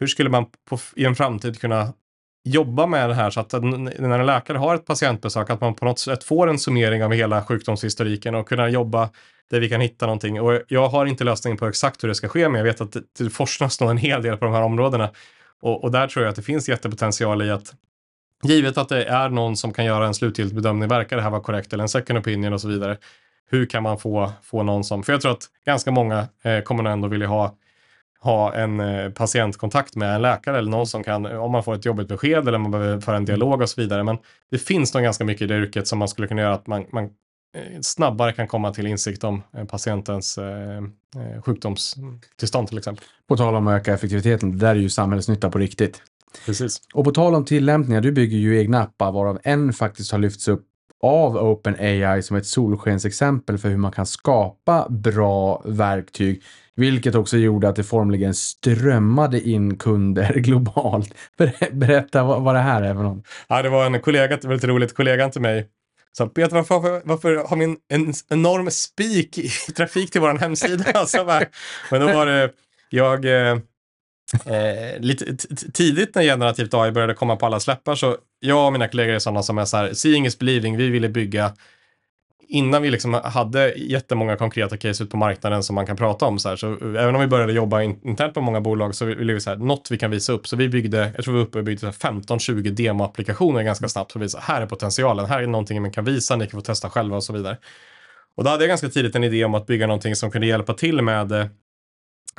hur 0.00 0.06
skulle 0.06 0.30
man 0.30 0.46
på, 0.68 0.78
i 0.96 1.04
en 1.04 1.14
framtid 1.14 1.60
kunna 1.60 1.92
jobba 2.44 2.86
med 2.86 3.08
det 3.10 3.14
här 3.14 3.30
så 3.30 3.40
att 3.40 3.52
när 3.52 4.18
en 4.18 4.26
läkare 4.26 4.58
har 4.58 4.74
ett 4.74 4.86
patientbesök 4.86 5.50
att 5.50 5.60
man 5.60 5.74
på 5.74 5.84
något 5.84 5.98
sätt 5.98 6.24
får 6.24 6.50
en 6.50 6.58
summering 6.58 7.04
av 7.04 7.12
hela 7.12 7.44
sjukdomshistoriken 7.44 8.34
och 8.34 8.48
kunna 8.48 8.68
jobba 8.68 9.10
där 9.50 9.60
vi 9.60 9.68
kan 9.68 9.80
hitta 9.80 10.06
någonting. 10.06 10.40
Och 10.40 10.60
jag 10.68 10.88
har 10.88 11.06
inte 11.06 11.24
lösningen 11.24 11.58
på 11.58 11.66
exakt 11.66 12.04
hur 12.04 12.08
det 12.08 12.14
ska 12.14 12.28
ske, 12.28 12.48
men 12.48 12.58
jag 12.58 12.64
vet 12.64 12.80
att 12.80 12.92
det, 12.92 13.02
det 13.18 13.30
forskas 13.30 13.80
nog 13.80 13.90
en 13.90 13.96
hel 13.96 14.22
del 14.22 14.36
på 14.36 14.44
de 14.44 14.54
här 14.54 14.62
områdena. 14.62 15.10
Och, 15.60 15.84
och 15.84 15.90
där 15.90 16.08
tror 16.08 16.24
jag 16.24 16.30
att 16.30 16.36
det 16.36 16.42
finns 16.42 16.68
jättepotential 16.68 17.42
i 17.42 17.50
att 17.50 17.74
givet 18.42 18.78
att 18.78 18.88
det 18.88 19.04
är 19.04 19.28
någon 19.28 19.56
som 19.56 19.72
kan 19.72 19.84
göra 19.84 20.06
en 20.06 20.14
slutgiltig 20.14 20.56
bedömning, 20.56 20.88
verkar 20.88 21.16
det 21.16 21.22
här 21.22 21.30
vara 21.30 21.42
korrekt 21.42 21.72
eller 21.72 21.82
en 21.82 21.88
second 21.88 22.18
opinion 22.18 22.52
och 22.52 22.60
så 22.60 22.68
vidare. 22.68 22.96
Hur 23.50 23.66
kan 23.66 23.82
man 23.82 23.98
få, 23.98 24.32
få 24.42 24.62
någon 24.62 24.84
som, 24.84 25.02
för 25.02 25.12
jag 25.12 25.20
tror 25.20 25.32
att 25.32 25.46
ganska 25.66 25.90
många 25.90 26.28
eh, 26.42 26.60
kommer 26.60 26.82
nog 26.82 26.92
ändå 26.92 27.08
vilja 27.08 27.26
ha 27.26 27.54
ha 28.20 28.54
en 28.54 28.80
eh, 28.80 29.10
patientkontakt 29.10 29.96
med 29.96 30.14
en 30.14 30.22
läkare 30.22 30.58
eller 30.58 30.70
någon 30.70 30.86
som 30.86 31.04
kan, 31.04 31.26
om 31.26 31.52
man 31.52 31.64
får 31.64 31.74
ett 31.74 31.84
jobbigt 31.84 32.08
besked 32.08 32.48
eller 32.48 32.58
man 32.58 32.70
behöver 32.70 33.00
föra 33.00 33.16
en 33.16 33.24
dialog 33.24 33.62
och 33.62 33.68
så 33.68 33.80
vidare. 33.80 34.04
Men 34.04 34.18
det 34.50 34.58
finns 34.58 34.94
nog 34.94 35.02
ganska 35.02 35.24
mycket 35.24 35.42
i 35.42 35.46
det 35.46 35.56
yrket 35.56 35.88
som 35.88 35.98
man 35.98 36.08
skulle 36.08 36.28
kunna 36.28 36.42
göra 36.42 36.54
att 36.54 36.66
man, 36.66 36.84
man 36.92 37.04
eh, 37.04 37.80
snabbare 37.80 38.32
kan 38.32 38.48
komma 38.48 38.72
till 38.72 38.86
insikt 38.86 39.24
om 39.24 39.42
eh, 39.56 39.64
patientens 39.64 40.38
eh, 40.38 40.82
sjukdomstillstånd 41.44 42.68
till 42.68 42.78
exempel. 42.78 43.04
På 43.28 43.36
tal 43.36 43.54
om 43.54 43.66
att 43.66 43.80
öka 43.80 43.94
effektiviteten, 43.94 44.52
det 44.52 44.58
där 44.58 44.70
är 44.70 44.80
ju 44.80 44.90
samhällsnytta 44.90 45.50
på 45.50 45.58
riktigt. 45.58 46.02
Precis. 46.46 46.80
Och 46.94 47.04
på 47.04 47.10
tal 47.10 47.34
om 47.34 47.44
tillämpningar, 47.44 48.00
du 48.00 48.12
bygger 48.12 48.38
ju 48.38 48.58
egna 48.58 48.82
appar 48.82 49.12
varav 49.12 49.38
en 49.42 49.72
faktiskt 49.72 50.12
har 50.12 50.18
lyfts 50.18 50.48
upp 50.48 50.64
av 51.02 51.36
OpenAI 51.36 52.22
som 52.22 52.36
ett 52.36 52.46
solskensexempel 52.46 53.58
för 53.58 53.68
hur 53.68 53.76
man 53.76 53.92
kan 53.92 54.06
skapa 54.06 54.86
bra 54.88 55.62
verktyg, 55.64 56.42
vilket 56.74 57.14
också 57.14 57.36
gjorde 57.36 57.68
att 57.68 57.76
det 57.76 57.84
formligen 57.84 58.34
strömmade 58.34 59.40
in 59.48 59.76
kunder 59.76 60.32
globalt. 60.36 61.14
Ber- 61.38 61.72
Berätta 61.72 62.24
vad, 62.24 62.54
det 62.54 62.60
här 62.60 62.82
är 62.82 62.94
för 62.94 63.02
något. 63.02 63.26
Ja, 63.48 63.62
det 63.62 63.68
var 63.68 63.86
en 63.86 64.00
kollega, 64.00 64.38
lite 64.42 64.66
roligt, 64.66 64.94
kollegan 64.94 65.30
till 65.30 65.40
mig 65.40 65.68
sa 66.18 66.26
Peter, 66.26 66.56
varför, 66.56 67.02
varför, 67.04 67.36
har 67.36 67.56
vi 67.56 67.64
en, 67.64 67.76
en 67.88 68.14
enorm 68.28 68.70
spik 68.70 69.38
i 69.38 69.48
trafik 69.76 70.10
till 70.10 70.20
vår 70.20 70.38
hemsida? 70.38 70.84
Alltså, 70.94 71.42
men 71.90 72.00
då 72.00 72.06
var 72.06 72.26
det, 72.26 72.50
jag, 72.90 73.24
eh, 74.46 75.00
lite 75.00 75.36
tidigt 75.72 76.14
när 76.14 76.22
generativt 76.22 76.74
AI 76.74 76.90
började 76.90 77.14
komma 77.14 77.36
på 77.36 77.46
alla 77.46 77.60
släppar 77.60 77.94
så 77.94 78.16
jag 78.40 78.66
och 78.66 78.72
mina 78.72 78.88
kollegor 78.88 79.14
är 79.14 79.18
sådana 79.18 79.42
som 79.42 79.58
är 79.58 79.64
så 79.64 79.76
här, 79.76 79.92
seeing 79.92 80.26
is 80.26 80.38
believing, 80.38 80.76
vi 80.76 80.90
ville 80.90 81.08
bygga 81.08 81.52
innan 82.48 82.82
vi 82.82 82.90
liksom 82.90 83.14
hade 83.14 83.74
jättemånga 83.76 84.36
konkreta 84.36 84.76
case 84.76 85.04
ut 85.04 85.10
på 85.10 85.16
marknaden 85.16 85.62
som 85.62 85.74
man 85.74 85.86
kan 85.86 85.96
prata 85.96 86.26
om 86.26 86.38
så 86.38 86.48
här, 86.48 86.56
så 86.56 86.72
även 86.98 87.14
om 87.14 87.20
vi 87.20 87.26
började 87.26 87.52
jobba 87.52 87.82
internt 87.82 88.34
på 88.34 88.40
många 88.40 88.60
bolag 88.60 88.94
så 88.94 89.04
ville 89.04 89.32
vi 89.32 89.40
så 89.40 89.50
här, 89.50 89.56
något 89.56 89.88
vi 89.90 89.98
kan 89.98 90.10
visa 90.10 90.32
upp. 90.32 90.48
Så 90.48 90.56
vi 90.56 90.68
byggde, 90.68 91.12
jag 91.16 91.24
tror 91.24 91.34
vi 91.34 91.38
var 91.40 91.46
uppe 91.46 91.58
och 91.58 91.64
byggde 91.64 91.90
15-20 91.90 92.70
demoapplikationer 92.70 93.62
ganska 93.62 93.88
snabbt 93.88 94.12
för 94.12 94.18
att 94.18 94.24
visa, 94.24 94.38
här 94.42 94.60
är 94.60 94.66
potentialen, 94.66 95.26
här 95.26 95.42
är 95.42 95.46
någonting 95.46 95.82
man 95.82 95.92
kan 95.92 96.04
visa, 96.04 96.36
ni 96.36 96.46
kan 96.46 96.60
få 96.60 96.64
testa 96.64 96.90
själva 96.90 97.16
och 97.16 97.24
så 97.24 97.32
vidare. 97.32 97.56
Och 98.36 98.44
då 98.44 98.50
hade 98.50 98.62
jag 98.62 98.68
ganska 98.68 98.88
tidigt 98.88 99.14
en 99.14 99.24
idé 99.24 99.44
om 99.44 99.54
att 99.54 99.66
bygga 99.66 99.86
någonting 99.86 100.16
som 100.16 100.30
kunde 100.30 100.46
hjälpa 100.46 100.74
till 100.74 101.02
med, 101.02 101.32
eh, 101.32 101.46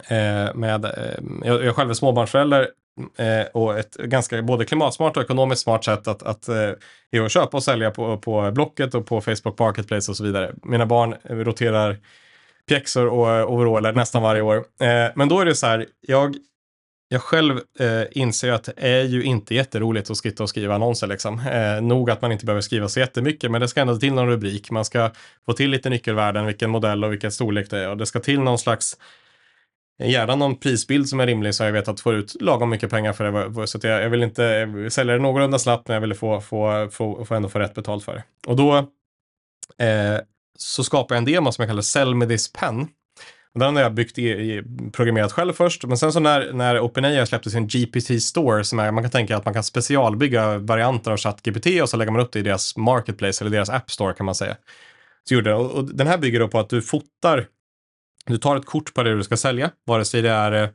Eh, 0.08 0.56
med 0.56 0.86
eh, 0.86 0.92
jag, 1.44 1.64
jag 1.64 1.76
själv 1.76 1.90
är 1.90 1.94
småbarnsförälder 1.94 2.70
eh, 3.18 3.48
och 3.54 3.80
ett 3.80 3.96
ganska 3.96 4.42
både 4.42 4.66
klimatsmart 4.66 5.18
och 5.18 5.24
ekonomiskt 5.24 5.62
smart 5.62 5.84
sätt 5.84 6.08
att, 6.08 6.24
att, 6.24 6.48
eh, 6.50 7.24
att 7.26 7.32
köpa 7.32 7.58
och 7.58 7.64
sälja 7.64 7.92
på, 7.92 8.18
på 8.18 8.52
Blocket 8.52 8.96
och 8.96 9.06
på 9.06 9.22
Facebook 9.22 9.60
Marketplace 9.60 10.12
och 10.12 10.18
så 10.18 10.24
vidare. 10.24 10.54
Mina 10.64 10.86
barn 10.86 11.16
roterar 11.24 11.98
pjäxor 12.70 13.08
och 13.08 13.54
overaller 13.54 13.94
nästan 13.94 14.24
varje 14.24 14.42
år. 14.42 14.56
Eh, 14.58 15.12
men 15.16 15.30
då 15.30 15.40
är 15.40 15.46
det 15.46 15.56
så 15.56 15.68
här, 15.68 15.86
jag, 16.02 16.36
jag 17.08 17.22
själv 17.22 17.60
eh, 17.80 18.04
inser 18.12 18.52
att 18.52 18.64
det 18.64 18.74
är 18.78 19.04
ju 19.04 19.24
inte 19.24 19.56
jätteroligt 19.56 20.12
att 20.12 20.18
sitta 20.18 20.44
och 20.44 20.50
skriva 20.50 20.76
annonser 20.76 21.08
liksom. 21.08 21.40
Eh, 21.40 21.82
nog 21.82 22.10
att 22.10 22.22
man 22.22 22.32
inte 22.32 22.46
behöver 22.46 22.62
skriva 22.62 22.88
så 22.88 23.00
jättemycket, 23.00 23.52
men 23.52 23.62
det 23.62 23.68
ska 23.68 23.82
ändå 23.82 23.98
till 23.98 24.14
någon 24.14 24.28
rubrik. 24.28 24.72
Man 24.72 24.86
ska 24.86 25.12
få 25.46 25.54
till 25.54 25.70
lite 25.70 25.90
nyckelvärden, 25.90 26.46
vilken 26.46 26.70
modell 26.70 27.04
och 27.04 27.12
vilken 27.12 27.32
storlek 27.32 27.70
det 27.70 27.80
är. 27.80 27.90
Och 27.90 27.98
det 27.98 28.06
ska 28.06 28.20
till 28.20 28.40
någon 28.40 28.60
slags 28.60 28.98
Gärna 30.00 30.36
någon 30.36 30.56
prisbild 30.56 31.10
som 31.10 31.20
är 31.20 31.28
rimlig 31.28 31.56
så 31.56 31.64
jag 31.64 31.72
vet 31.72 31.88
att 31.88 32.00
få 32.00 32.14
ut 32.14 32.42
lagom 32.42 32.70
mycket 32.70 32.90
pengar 32.90 33.14
för 33.14 33.24
det. 33.24 33.68
Så 33.68 33.78
att 33.78 33.84
jag, 33.84 34.04
jag 34.04 34.10
vill 34.10 34.24
inte 34.24 34.68
sälja 34.90 35.14
det 35.14 35.20
någorlunda 35.20 35.60
snabbt 35.60 35.88
men 35.88 35.94
jag 35.94 36.02
vill 36.02 36.14
få, 36.14 36.42
få, 36.42 36.90
få, 36.92 37.26
få 37.26 37.36
ändå 37.36 37.50
få 37.50 37.60
rätt 37.60 37.74
betalt 37.74 38.04
för 38.04 38.14
det. 38.14 38.24
Och 38.48 38.56
då 38.56 38.78
eh, 39.78 40.20
så 40.58 40.84
skapar 40.84 41.16
jag 41.16 41.18
en 41.18 41.26
demo 41.26 41.52
som 41.52 41.62
jag 41.62 41.70
kallar 41.70 41.82
Sell 41.82 42.16
me 42.16 42.26
this 42.26 42.54
pen. 42.54 42.88
Och 43.54 43.60
den 43.60 43.76
har 43.76 43.84
jag 43.84 43.94
byggt 43.94 44.18
i, 44.18 44.30
i, 44.30 44.64
programmerat 44.94 45.32
själv 45.32 45.54
först, 45.54 45.86
men 45.86 45.98
sen 45.98 46.14
så 46.14 46.20
när, 46.20 46.54
när 46.54 46.80
OpenAI 46.80 47.26
släppte 47.26 47.50
sin 47.50 47.68
GPT 47.68 48.24
Store, 48.24 48.64
som 48.64 48.80
är, 48.80 48.92
man 48.92 49.04
kan 49.04 49.12
tänka 49.12 49.38
att 49.38 49.46
man 49.46 49.54
kan 49.54 49.64
specialbygga 49.64 50.58
varianter 50.58 51.12
av 51.12 51.18
ChatGPT 51.18 51.82
och 51.82 51.90
så 51.90 51.98
lägger 51.98 52.12
man 52.12 52.22
upp 52.22 52.32
det 52.32 52.40
i 52.40 52.42
deras 52.42 52.78
marketplace 52.78 53.44
eller 53.44 53.52
deras 53.52 53.70
App 53.70 53.92
Store 53.92 54.14
kan 54.14 54.26
man 54.26 54.36
säga. 54.36 54.56
Så 55.30 55.34
gjorde 55.34 55.50
det. 55.50 55.56
Och, 55.56 55.72
och 55.72 55.96
den 55.96 56.08
här 56.08 56.18
bygger 56.18 56.40
då 56.40 56.48
på 56.48 56.60
att 56.60 56.70
du 56.70 56.82
fotar 56.82 57.46
du 58.34 58.38
tar 58.38 58.56
ett 58.56 58.66
kort 58.66 58.94
på 58.94 59.04
det 59.04 59.16
du 59.16 59.24
ska 59.24 59.38
sälja, 59.38 59.72
vare 59.86 60.06
sig 60.06 60.22
det 60.22 60.30
är 60.30 60.64
eh, 60.64 60.70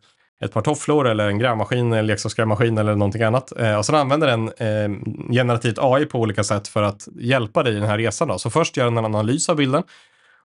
ett 0.45 0.53
par 0.53 0.61
tofflor 0.61 1.09
eller 1.09 1.29
en 1.29 1.39
grävmaskin, 1.39 1.93
en 1.93 2.07
leksaksgrävmaskin 2.07 2.79
eller 2.79 2.95
någonting 2.95 3.23
annat. 3.23 3.53
Eh, 3.59 3.77
och 3.77 3.87
sen 3.87 3.95
använder 3.95 4.27
den 4.27 4.49
eh, 4.49 4.99
generativt 5.33 5.79
AI 5.79 6.07
på 6.07 6.21
olika 6.21 6.45
sätt 6.45 6.69
för 6.69 6.83
att 6.83 7.09
hjälpa 7.21 7.63
dig 7.63 7.73
i 7.73 7.77
den 7.77 7.89
här 7.89 7.99
resan. 7.99 8.29
Då. 8.29 8.39
Så 8.39 8.51
först 8.51 8.77
gör 8.77 8.85
den 8.85 8.97
en 8.97 9.05
analys 9.05 9.49
av 9.49 9.57
bilden. 9.57 9.83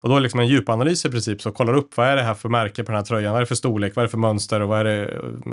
Och 0.04 0.10
då 0.10 0.16
är 0.16 0.20
det 0.20 0.24
liksom 0.24 0.40
en 0.40 0.48
djupanalys 0.48 1.06
i 1.06 1.10
princip, 1.10 1.42
så 1.42 1.52
kollar 1.52 1.74
upp 1.74 1.98
vad 1.98 2.08
är 2.08 2.16
det 2.16 2.22
här 2.22 2.34
för 2.34 2.50
märke 2.50 2.84
på 2.84 2.92
den 2.92 2.96
här 2.96 3.06
tröjan, 3.06 3.32
vad 3.32 3.38
är 3.38 3.42
det 3.42 3.48
för 3.48 3.56
storlek, 3.56 3.96
vad 3.96 4.04
är 4.04 4.08
det 4.08 4.12
för 4.12 4.18
mönster 4.18 4.62
och 4.62 4.70
vad 4.70 4.80
är 4.80 4.84
det 4.84 5.04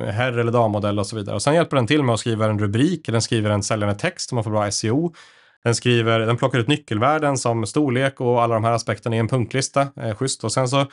eh, 0.05 0.13
herr 0.13 0.39
eller 0.39 0.53
dammodell 0.53 0.99
och 0.99 1.07
så 1.07 1.17
vidare. 1.17 1.35
Och 1.35 1.43
sen 1.43 1.55
hjälper 1.55 1.77
den 1.77 1.87
till 1.87 2.03
med 2.03 2.13
att 2.13 2.21
skriva 2.21 2.47
en 2.47 2.59
rubrik, 2.59 3.07
den 3.07 3.23
skriver 3.23 3.51
en 3.51 3.63
säljande 3.63 3.95
text 3.95 4.29
så 4.29 4.35
man 4.35 4.45
får 4.45 4.51
bra 4.51 4.71
SEO. 4.71 5.13
Den, 5.65 5.75
skriver, 5.75 6.21
den 6.21 6.37
plockar 6.37 6.59
ut 6.59 6.69
nyckelvärden 6.69 7.39
som 7.39 7.67
storlek 7.67 8.21
och 8.21 8.43
alla 8.43 8.55
de 8.55 8.65
här 8.65 8.73
aspekterna 8.73 9.17
i 9.17 9.19
en 9.19 9.29
punktlista, 9.29 9.89
eh, 9.97 10.15
schysst. 10.15 10.45
Och 10.45 10.53
sen 10.53 10.69
så 10.69 10.87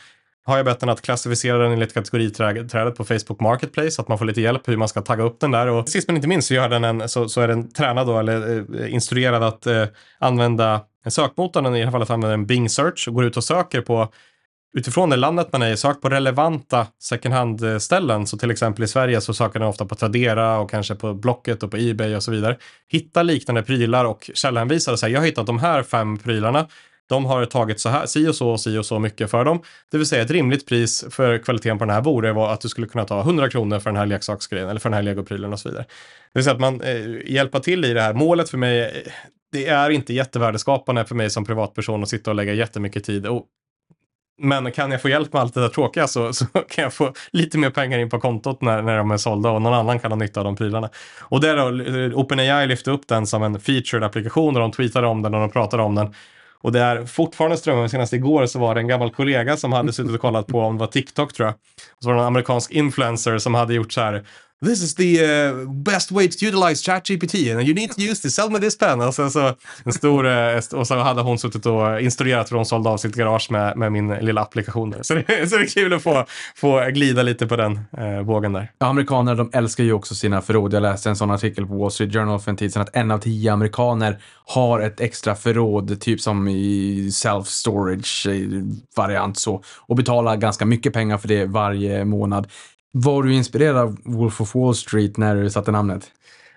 har 0.47 0.57
jag 0.57 0.65
bett 0.65 0.79
den 0.79 0.89
att 0.89 1.01
klassificera 1.01 1.57
den 1.57 1.71
enligt 1.71 1.93
kategoriträdet 1.93 2.95
på 2.95 3.03
Facebook 3.03 3.39
Marketplace, 3.39 3.91
så 3.91 4.01
att 4.01 4.07
man 4.07 4.17
får 4.17 4.25
lite 4.25 4.41
hjälp 4.41 4.67
hur 4.67 4.77
man 4.77 4.87
ska 4.87 5.01
tagga 5.01 5.23
upp 5.23 5.39
den 5.39 5.51
där. 5.51 5.67
Och 5.67 5.89
sist 5.89 6.07
men 6.07 6.15
inte 6.15 6.27
minst 6.27 6.47
så, 6.47 6.53
gör 6.53 6.69
den 6.69 6.83
en, 6.83 7.09
så, 7.09 7.29
så 7.29 7.41
är 7.41 7.47
den 7.47 7.71
tränad 7.71 8.07
då, 8.07 8.19
eller 8.19 8.65
eh, 8.81 8.93
instruerad 8.93 9.43
att 9.43 9.67
eh, 9.67 9.85
använda 10.19 10.81
sökmotorn, 11.07 11.75
i 11.75 11.79
det 11.79 11.85
här 11.85 11.91
fallet 11.91 12.09
använder 12.09 12.37
den 12.37 12.45
Bing 12.45 12.69
Search 12.69 13.07
och 13.07 13.13
går 13.13 13.25
ut 13.25 13.37
och 13.37 13.43
söker 13.43 13.81
på 13.81 14.09
Utifrån 14.77 15.09
det 15.09 15.15
landet 15.15 15.51
man 15.51 15.61
är 15.61 15.71
i, 15.71 15.77
sök 15.77 16.01
på 16.01 16.09
relevanta 16.09 16.87
second 16.99 17.35
hand-ställen. 17.35 18.27
Så 18.27 18.37
till 18.37 18.51
exempel 18.51 18.83
i 18.83 18.87
Sverige 18.87 19.21
så 19.21 19.33
söker 19.33 19.59
den 19.59 19.67
ofta 19.67 19.85
på 19.85 19.95
Tradera 19.95 20.59
och 20.59 20.69
kanske 20.71 20.95
på 20.95 21.13
Blocket 21.13 21.63
och 21.63 21.71
på 21.71 21.77
Ebay 21.77 22.15
och 22.15 22.23
så 22.23 22.31
vidare. 22.31 22.57
Hitta 22.87 23.23
liknande 23.23 23.63
prylar 23.63 24.05
och 24.05 24.31
källhänvisar 24.33 24.91
och 24.91 24.99
säga 24.99 25.13
jag 25.13 25.19
har 25.19 25.25
hittat 25.25 25.45
de 25.45 25.59
här 25.59 25.83
fem 25.83 26.17
prylarna. 26.17 26.67
De 27.07 27.25
har 27.25 27.45
tagit 27.45 27.79
så 27.79 27.89
här, 27.89 28.05
si 28.05 28.27
och 28.27 28.35
så 28.35 28.49
och 28.49 28.59
si 28.59 28.77
och 28.77 28.85
så 28.85 28.99
mycket 28.99 29.31
för 29.31 29.45
dem. 29.45 29.61
Det 29.91 29.97
vill 29.97 30.07
säga 30.07 30.21
ett 30.21 30.31
rimligt 30.31 30.67
pris 30.67 31.05
för 31.09 31.37
kvaliteten 31.37 31.77
på 31.77 31.85
den 31.85 31.93
här 31.93 32.01
borde 32.01 32.33
vara 32.33 32.51
att 32.51 32.61
du 32.61 32.69
skulle 32.69 32.87
kunna 32.87 33.05
ta 33.05 33.21
100 33.21 33.49
kronor 33.49 33.79
för 33.79 33.89
den 33.89 33.97
här 33.97 34.05
leksaksgrejen 34.05 34.69
eller 34.69 34.79
för 34.79 34.89
den 34.89 34.95
här 34.95 35.03
legoprylen 35.03 35.53
och 35.53 35.59
så 35.59 35.69
vidare. 35.69 35.85
Det 36.33 36.39
vill 36.39 36.43
säga 36.43 36.53
att 36.53 36.61
man 36.61 36.81
eh, 36.81 37.31
hjälper 37.31 37.59
till 37.59 37.85
i 37.85 37.93
det 37.93 38.01
här. 38.01 38.13
Målet 38.13 38.49
för 38.49 38.57
mig, 38.57 38.81
eh, 38.81 39.11
det 39.51 39.67
är 39.67 39.89
inte 39.89 40.13
jättevärdeskapande 40.13 41.05
för 41.05 41.15
mig 41.15 41.29
som 41.29 41.45
privatperson 41.45 42.03
att 42.03 42.09
sitta 42.09 42.31
och 42.31 42.35
lägga 42.35 42.53
jättemycket 42.53 43.03
tid. 43.03 43.27
Och, 43.27 43.45
men 44.41 44.71
kan 44.71 44.91
jag 44.91 45.01
få 45.01 45.09
hjälp 45.09 45.33
med 45.33 45.41
allt 45.41 45.53
det 45.53 45.61
där 45.61 45.69
tråkiga 45.69 46.07
så, 46.07 46.33
så 46.33 46.45
kan 46.69 46.83
jag 46.83 46.93
få 46.93 47.13
lite 47.31 47.57
mer 47.57 47.69
pengar 47.69 47.99
in 47.99 48.09
på 48.09 48.19
kontot 48.19 48.61
när, 48.61 48.81
när 48.81 48.97
de 48.97 49.11
är 49.11 49.17
sålda 49.17 49.51
och 49.51 49.61
någon 49.61 49.73
annan 49.73 49.99
kan 49.99 50.11
ha 50.11 50.17
nytta 50.17 50.39
av 50.39 50.43
de 50.43 50.55
prylarna. 50.55 50.89
Och 51.19 51.41
där 51.41 51.57
då, 51.57 51.83
eh, 51.83 52.19
OpenAI 52.19 52.67
lyfte 52.67 52.91
upp 52.91 53.07
den 53.07 53.27
som 53.27 53.43
en 53.43 53.59
featured 53.59 54.03
applikation 54.03 54.55
och 54.55 54.61
de 54.61 54.71
tweetade 54.71 55.07
om 55.07 55.21
den 55.21 55.33
och 55.33 55.39
de 55.39 55.51
pratade 55.51 55.83
om 55.83 55.95
den. 55.95 56.13
Och 56.61 56.71
det 56.71 56.79
är 56.79 57.05
fortfarande 57.05 57.57
strömmar, 57.57 57.87
senast 57.87 58.13
igår 58.13 58.45
så 58.45 58.59
var 58.59 58.75
det 58.75 58.81
en 58.81 58.87
gammal 58.87 59.11
kollega 59.11 59.57
som 59.57 59.73
hade 59.73 59.93
suttit 59.93 60.15
och 60.15 60.21
kollat 60.21 60.47
på 60.47 60.59
om 60.59 60.75
det 60.75 60.79
var 60.79 60.87
TikTok 60.87 61.33
tror 61.33 61.45
jag. 61.45 61.53
Och 61.55 62.03
så 62.03 62.09
var 62.09 62.15
det 62.15 62.21
en 62.21 62.27
amerikansk 62.27 62.71
influencer 62.71 63.37
som 63.37 63.53
hade 63.53 63.73
gjort 63.73 63.93
så 63.93 64.01
här 64.01 64.23
This 64.65 64.83
is 64.83 64.95
the 64.95 65.23
uh, 65.23 65.69
best 65.69 66.11
way 66.11 66.27
to 66.27 66.45
utilize 66.45 66.81
ChatGPT 66.81 67.51
and 67.51 67.61
you 67.67 67.75
need 67.75 67.91
to 67.91 68.01
use 68.01 68.21
this, 68.21 68.35
sell 68.35 68.49
me 68.49 68.59
this 68.59 68.77
pen. 68.77 69.01
Och, 69.01 69.13
sen 69.13 69.31
så, 69.31 69.53
en 69.83 69.93
stor, 69.93 70.27
eh, 70.27 70.57
och 70.73 70.87
så 70.87 70.95
hade 70.95 71.21
hon 71.21 71.39
suttit 71.39 71.65
och 71.65 72.01
instruerat 72.01 72.51
hur 72.51 72.57
hon 72.57 72.65
sålde 72.65 72.89
av 72.89 72.97
sitt 72.97 73.15
garage 73.15 73.51
med, 73.51 73.77
med 73.77 73.91
min 73.91 74.09
lilla 74.09 74.41
applikation. 74.41 74.89
Där. 74.89 75.03
Så, 75.03 75.13
det, 75.13 75.49
så 75.49 75.57
det 75.57 75.63
är 75.63 75.67
kul 75.67 75.93
att 75.93 76.03
få, 76.03 76.25
få 76.55 76.89
glida 76.89 77.23
lite 77.23 77.47
på 77.47 77.55
den 77.55 77.79
uh, 77.99 78.21
vågen 78.21 78.53
där. 78.53 78.71
Ja, 78.79 78.87
amerikaner 78.87 79.35
de 79.35 79.49
älskar 79.53 79.83
ju 79.83 79.93
också 79.93 80.15
sina 80.15 80.41
förråd. 80.41 80.73
Jag 80.73 80.81
läste 80.81 81.09
en 81.09 81.15
sån 81.15 81.31
artikel 81.31 81.67
på 81.67 81.77
Wall 81.77 81.91
Street 81.91 82.13
Journal 82.13 82.39
för 82.39 82.51
en 82.51 82.57
tid 82.57 82.73
sedan 82.73 82.81
att 82.81 82.95
en 82.95 83.11
av 83.11 83.19
tio 83.19 83.53
amerikaner 83.53 84.19
har 84.45 84.79
ett 84.79 85.01
extra 85.01 85.35
förråd, 85.35 86.01
typ 86.01 86.21
som 86.21 86.47
i 86.47 87.09
self-storage-variant 87.11 89.27
eh, 89.27 89.33
så, 89.33 89.63
och 89.87 89.95
betalar 89.95 90.35
ganska 90.35 90.65
mycket 90.65 90.93
pengar 90.93 91.17
för 91.17 91.27
det 91.27 91.45
varje 91.45 92.05
månad. 92.05 92.47
Var 92.99 93.23
du 93.23 93.33
inspirerad 93.33 93.77
av 93.77 93.97
Wolf 94.03 94.41
of 94.41 94.55
Wall 94.55 94.75
Street 94.75 95.17
när 95.17 95.35
du 95.35 95.49
satte 95.49 95.71
namnet? 95.71 96.11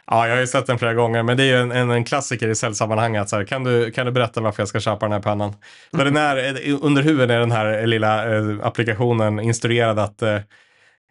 Ja, 0.07 0.29
jag 0.29 0.35
har 0.35 0.41
ju 0.41 0.47
sett 0.47 0.67
den 0.67 0.79
flera 0.79 0.95
gånger, 0.95 1.23
men 1.23 1.37
det 1.37 1.43
är 1.43 1.47
ju 1.47 1.57
en, 1.57 1.73
en, 1.73 1.91
en 1.91 2.05
klassiker 2.05 2.49
i 2.49 2.55
säljsammanhang. 2.55 3.17
Att 3.17 3.29
så 3.29 3.37
här, 3.37 3.45
kan, 3.45 3.65
du, 3.65 3.91
kan 3.91 4.07
du 4.07 4.13
berätta 4.13 4.41
varför 4.41 4.63
jag 4.63 4.69
ska 4.69 4.81
köpa 4.81 5.07
den 5.07 5.13
här 5.13 5.21
pennan? 5.21 5.55
För 5.97 6.05
den 6.05 6.17
är, 6.17 6.61
under 6.83 7.03
huven 7.03 7.31
är 7.31 7.41
den 7.41 7.53
här 7.53 7.87
lilla 7.87 8.37
eh, 8.37 8.45
applikationen 8.63 9.41
instruerad 9.41 9.99
att 9.99 10.23
eh, 10.23 10.39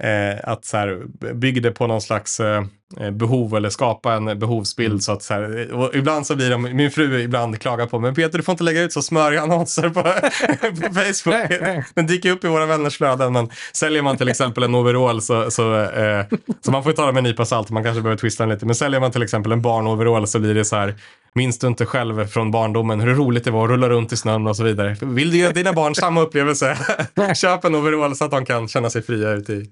eh, 0.04 0.40
att 0.44 0.66
så 0.66 0.78
här, 0.78 1.02
bygga 1.34 1.62
det 1.62 1.72
på 1.72 1.88
någon 1.88 2.02
slags 2.02 2.40
eh, 2.40 2.64
behov 3.12 3.56
eller 3.56 3.70
skapa 3.70 4.14
en 4.14 4.40
behovsbild. 4.40 4.92
Mm. 4.92 5.00
Så 5.00 5.12
att, 5.12 5.24
så 5.24 5.34
här, 5.34 5.96
ibland 5.96 6.28
så 6.28 6.36
blir 6.36 6.50
de, 6.50 6.62
min 6.62 6.92
fru 6.92 7.22
ibland 7.22 7.60
klagar 7.60 7.86
på 7.86 8.00
men 8.00 8.16
Peter 8.16 8.38
du 8.38 8.44
får 8.44 8.52
inte 8.52 8.64
lägga 8.64 8.82
ut 8.82 8.94
så 8.94 9.02
smöriga 9.02 9.42
annonser 9.42 9.90
på, 9.90 10.04
på 10.88 10.94
Facebook. 10.94 11.50
Nej, 11.50 11.60
nej. 11.62 11.86
Den 11.94 12.08
dyker 12.08 12.32
upp 12.32 12.44
i 12.44 12.48
våra 12.48 12.66
vänners 12.66 12.98
flöden, 12.98 13.34
men 13.34 13.50
säljer 13.74 14.02
man 14.02 14.18
till 14.18 14.30
exempel 14.30 14.64
en 14.64 14.76
overall 14.76 15.22
så, 15.22 15.52
så, 15.52 15.82
eh, 15.82 16.26
så 16.62 16.72
man 16.72 16.84
får 16.84 16.92
ju 16.92 16.96
ta 16.96 17.06
det 17.06 17.12
med 17.12 17.18
en 17.18 17.24
nypa 17.24 17.46
salt, 17.46 17.70
man 17.70 17.84
kanske 17.84 18.02
behöver 18.02 18.18
twista 18.18 18.44
den 18.44 18.54
lite, 18.54 18.66
men 18.66 18.76
säljer 18.76 19.00
man 19.00 19.12
till 19.12 19.24
exempel 19.24 19.52
en 19.52 19.62
barnoverall 19.62 20.28
så 20.28 20.40
blir 20.40 20.54
det 20.54 20.66
så 20.66 20.76
här, 20.76 20.96
minns 21.34 21.60
du 21.60 21.68
inte 21.68 21.86
själv 21.86 22.28
från 22.28 22.52
barndomen 22.52 23.00
hur 23.00 23.16
roligt 23.16 23.44
det 23.44 23.52
var 23.52 23.64
att 23.64 23.70
rulla 23.70 23.90
runt 23.90 24.14
i 24.14 24.18
snön 24.18 24.48
och 24.48 24.56
så 24.56 24.64
vidare. 24.64 24.98
Vill 25.02 25.32
du 25.32 25.38
ge 25.38 25.52
dina 25.52 25.74
barn 25.74 25.96
samma 25.96 26.22
upplevelse? 26.22 26.78
Köp 27.36 27.66
en 27.66 27.76
overall 27.76 28.16
så 28.16 28.26
att 28.26 28.32
de 28.32 28.46
kan 28.46 28.68
känna 28.68 28.90
sig 28.90 29.02
fria 29.02 29.32
ute 29.32 29.54
i, 29.54 29.72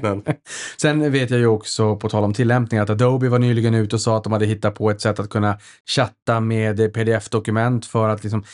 snön. 0.00 0.22
Sen 0.80 1.12
vet 1.12 1.30
jag 1.30 1.40
ju 1.40 1.46
också, 1.46 1.96
på 1.96 2.08
tal 2.08 2.24
om 2.24 2.34
tillämpningar, 2.34 2.82
att 2.82 2.90
Adobe 2.90 3.28
var 3.28 3.38
nyligen 3.38 3.74
ute 3.74 3.96
och 3.96 4.02
sa 4.02 4.16
att 4.16 4.24
de 4.24 4.32
hade 4.32 4.46
hittat 4.46 4.74
på 4.74 4.90
ett 4.90 5.00
sätt 5.00 5.18
att 5.18 5.30
kunna 5.30 5.58
chatta 5.86 6.40
med 6.40 6.94
pdf-dokument 6.94 7.86
för 7.86 8.08
att 8.08 8.22
liksom 8.22 8.40
eh, 8.40 8.46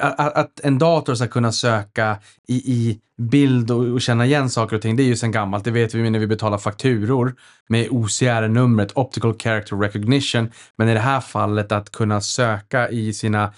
att, 0.00 0.60
en 0.60 0.78
dator 0.78 1.14
ska 1.14 1.26
kunna 1.26 1.52
söka 1.52 2.18
i, 2.48 2.54
i 2.54 3.00
bild 3.22 3.70
och, 3.70 3.84
och 3.84 4.00
känna 4.00 4.26
igen 4.26 4.50
saker 4.50 4.76
och 4.76 4.82
ting, 4.82 4.96
det 4.96 5.02
är 5.02 5.06
ju 5.06 5.16
sen 5.16 5.32
gammalt. 5.32 5.64
Det 5.64 5.70
vet 5.70 5.94
vi 5.94 6.10
när 6.10 6.18
vi 6.18 6.26
betalar 6.26 6.58
fakturor 6.58 7.34
med 7.68 7.88
OCR-numret, 7.90 8.92
Optical 8.94 9.38
Character 9.38 9.76
Recognition. 9.76 10.50
Men 10.76 10.88
i 10.88 10.94
det 10.94 11.00
här 11.00 11.20
fallet 11.20 11.72
att 11.72 11.92
kunna 11.92 12.20
söka 12.20 12.88
i 12.88 13.12
sina 13.12 13.52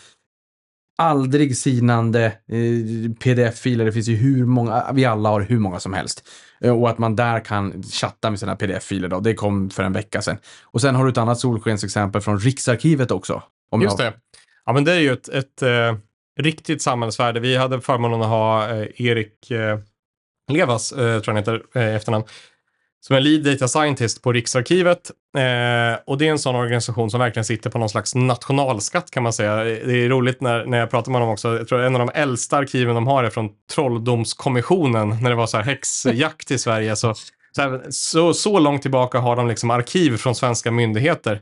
aldrig 0.98 1.56
sinande 1.56 2.24
eh, 2.24 3.10
pdf-filer. 3.20 3.84
Det 3.84 3.92
finns 3.92 4.08
ju 4.08 4.16
hur 4.16 4.46
många, 4.46 4.92
vi 4.92 5.04
alla 5.04 5.28
har 5.28 5.40
hur 5.40 5.58
många 5.58 5.80
som 5.80 5.92
helst. 5.92 6.28
Eh, 6.60 6.72
Och 6.72 6.90
att 6.90 6.98
man 6.98 7.16
där 7.16 7.44
kan 7.44 7.82
chatta 7.82 8.30
med 8.30 8.38
sina 8.40 8.56
pdf-filer 8.56 9.08
då. 9.08 9.20
Det 9.20 9.34
kom 9.34 9.70
för 9.70 9.82
en 9.82 9.92
vecka 9.92 10.22
sedan. 10.22 10.38
Och 10.64 10.80
sen 10.80 10.94
har 10.94 11.04
du 11.04 11.10
ett 11.10 11.18
annat 11.18 11.40
solskensexempel 11.40 12.20
från 12.20 12.38
Riksarkivet 12.38 13.10
också. 13.10 13.42
Om 13.70 13.82
Just 13.82 13.98
jag, 13.98 14.12
det. 14.12 14.18
Ja, 14.66 14.72
men 14.72 14.84
det 14.84 14.92
är 14.92 15.00
ju 15.00 15.12
ett, 15.12 15.28
ett 15.28 15.62
eh, 15.62 15.96
riktigt 16.40 16.82
samhällsvärde. 16.82 17.40
Vi 17.40 17.56
hade 17.56 17.80
förmånen 17.80 18.22
att 18.22 18.28
ha 18.28 18.68
eh, 18.68 19.00
Erik 19.00 19.50
eh, 19.50 19.78
Levas, 20.52 20.92
eh, 20.92 20.98
tror 20.98 21.22
jag 21.26 21.26
han 21.26 21.36
heter, 21.36 21.62
eh, 21.74 21.82
i 21.82 21.94
efternamn, 21.94 22.24
som 23.00 23.16
är 23.16 23.20
lead 23.20 23.44
data 23.44 23.68
scientist 23.68 24.22
på 24.22 24.32
Riksarkivet. 24.32 25.10
Eh, 25.38 25.98
och 26.06 26.18
det 26.18 26.26
är 26.26 26.30
en 26.30 26.38
sån 26.38 26.56
organisation 26.56 27.10
som 27.10 27.20
verkligen 27.20 27.44
sitter 27.44 27.70
på 27.70 27.78
någon 27.78 27.88
slags 27.88 28.14
nationalskatt 28.14 29.10
kan 29.10 29.22
man 29.22 29.32
säga. 29.32 29.56
Det 29.64 30.04
är 30.04 30.08
roligt 30.08 30.40
när, 30.40 30.64
när 30.64 30.78
jag 30.78 30.90
pratar 30.90 31.12
med 31.12 31.20
honom 31.20 31.32
också. 31.32 31.56
Jag 31.58 31.68
tror 31.68 31.80
en 31.80 31.96
av 31.96 32.06
de 32.06 32.10
äldsta 32.14 32.56
arkiven 32.56 32.94
de 32.94 33.06
har 33.06 33.24
är 33.24 33.30
från 33.30 33.50
Trolldomskommissionen, 33.74 35.08
när 35.22 35.30
det 35.30 35.36
var 35.36 35.46
så 35.46 35.56
här 35.56 35.64
häxjakt 35.64 36.50
i 36.50 36.58
Sverige. 36.58 36.96
Så, 36.96 37.14
så, 37.52 37.62
här, 37.62 37.82
så, 37.90 38.34
så 38.34 38.58
långt 38.58 38.82
tillbaka 38.82 39.18
har 39.18 39.36
de 39.36 39.48
liksom 39.48 39.70
arkiv 39.70 40.16
från 40.16 40.34
svenska 40.34 40.70
myndigheter. 40.70 41.40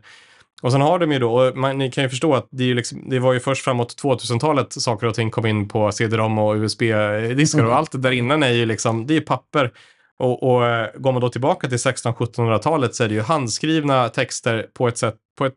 Och 0.63 0.73
sen 0.73 0.81
har 0.81 0.99
de 0.99 1.13
ju 1.13 1.19
då, 1.19 1.35
och 1.35 1.57
man, 1.57 1.79
ni 1.79 1.91
kan 1.91 2.05
ju 2.05 2.11
förstå 2.11 2.35
att 2.35 2.49
det, 2.51 2.75
liksom, 2.75 3.11
det 3.11 3.19
var 3.19 3.33
ju 3.33 3.41
först 3.41 3.65
framåt 3.65 4.03
2000-talet 4.03 4.73
saker 4.73 5.07
och 5.07 5.15
ting 5.15 5.31
kom 5.31 5.47
in 5.47 5.69
på 5.69 5.93
CD-ROM 5.93 6.39
och 6.39 6.55
USB-diskar 6.55 7.65
och 7.65 7.77
allt 7.77 7.93
det 7.93 7.99
där 7.99 8.11
innan 8.11 8.43
är 8.43 8.53
ju 8.53 8.67
liksom, 8.67 9.07
det 9.07 9.17
är 9.17 9.21
papper. 9.21 9.71
Och, 10.19 10.43
och 10.43 10.67
eh, 10.67 10.89
går 10.95 11.13
man 11.13 11.21
då 11.21 11.29
tillbaka 11.29 11.69
till 11.69 11.79
1600-1700-talet 11.79 12.95
så 12.95 13.05
är 13.05 13.09
det 13.09 13.15
ju 13.15 13.21
handskrivna 13.21 14.09
texter 14.09 14.67
på 14.75 14.89
ett 14.89 14.99
sätt, 14.99 15.17
på 15.39 15.47
ett 15.47 15.55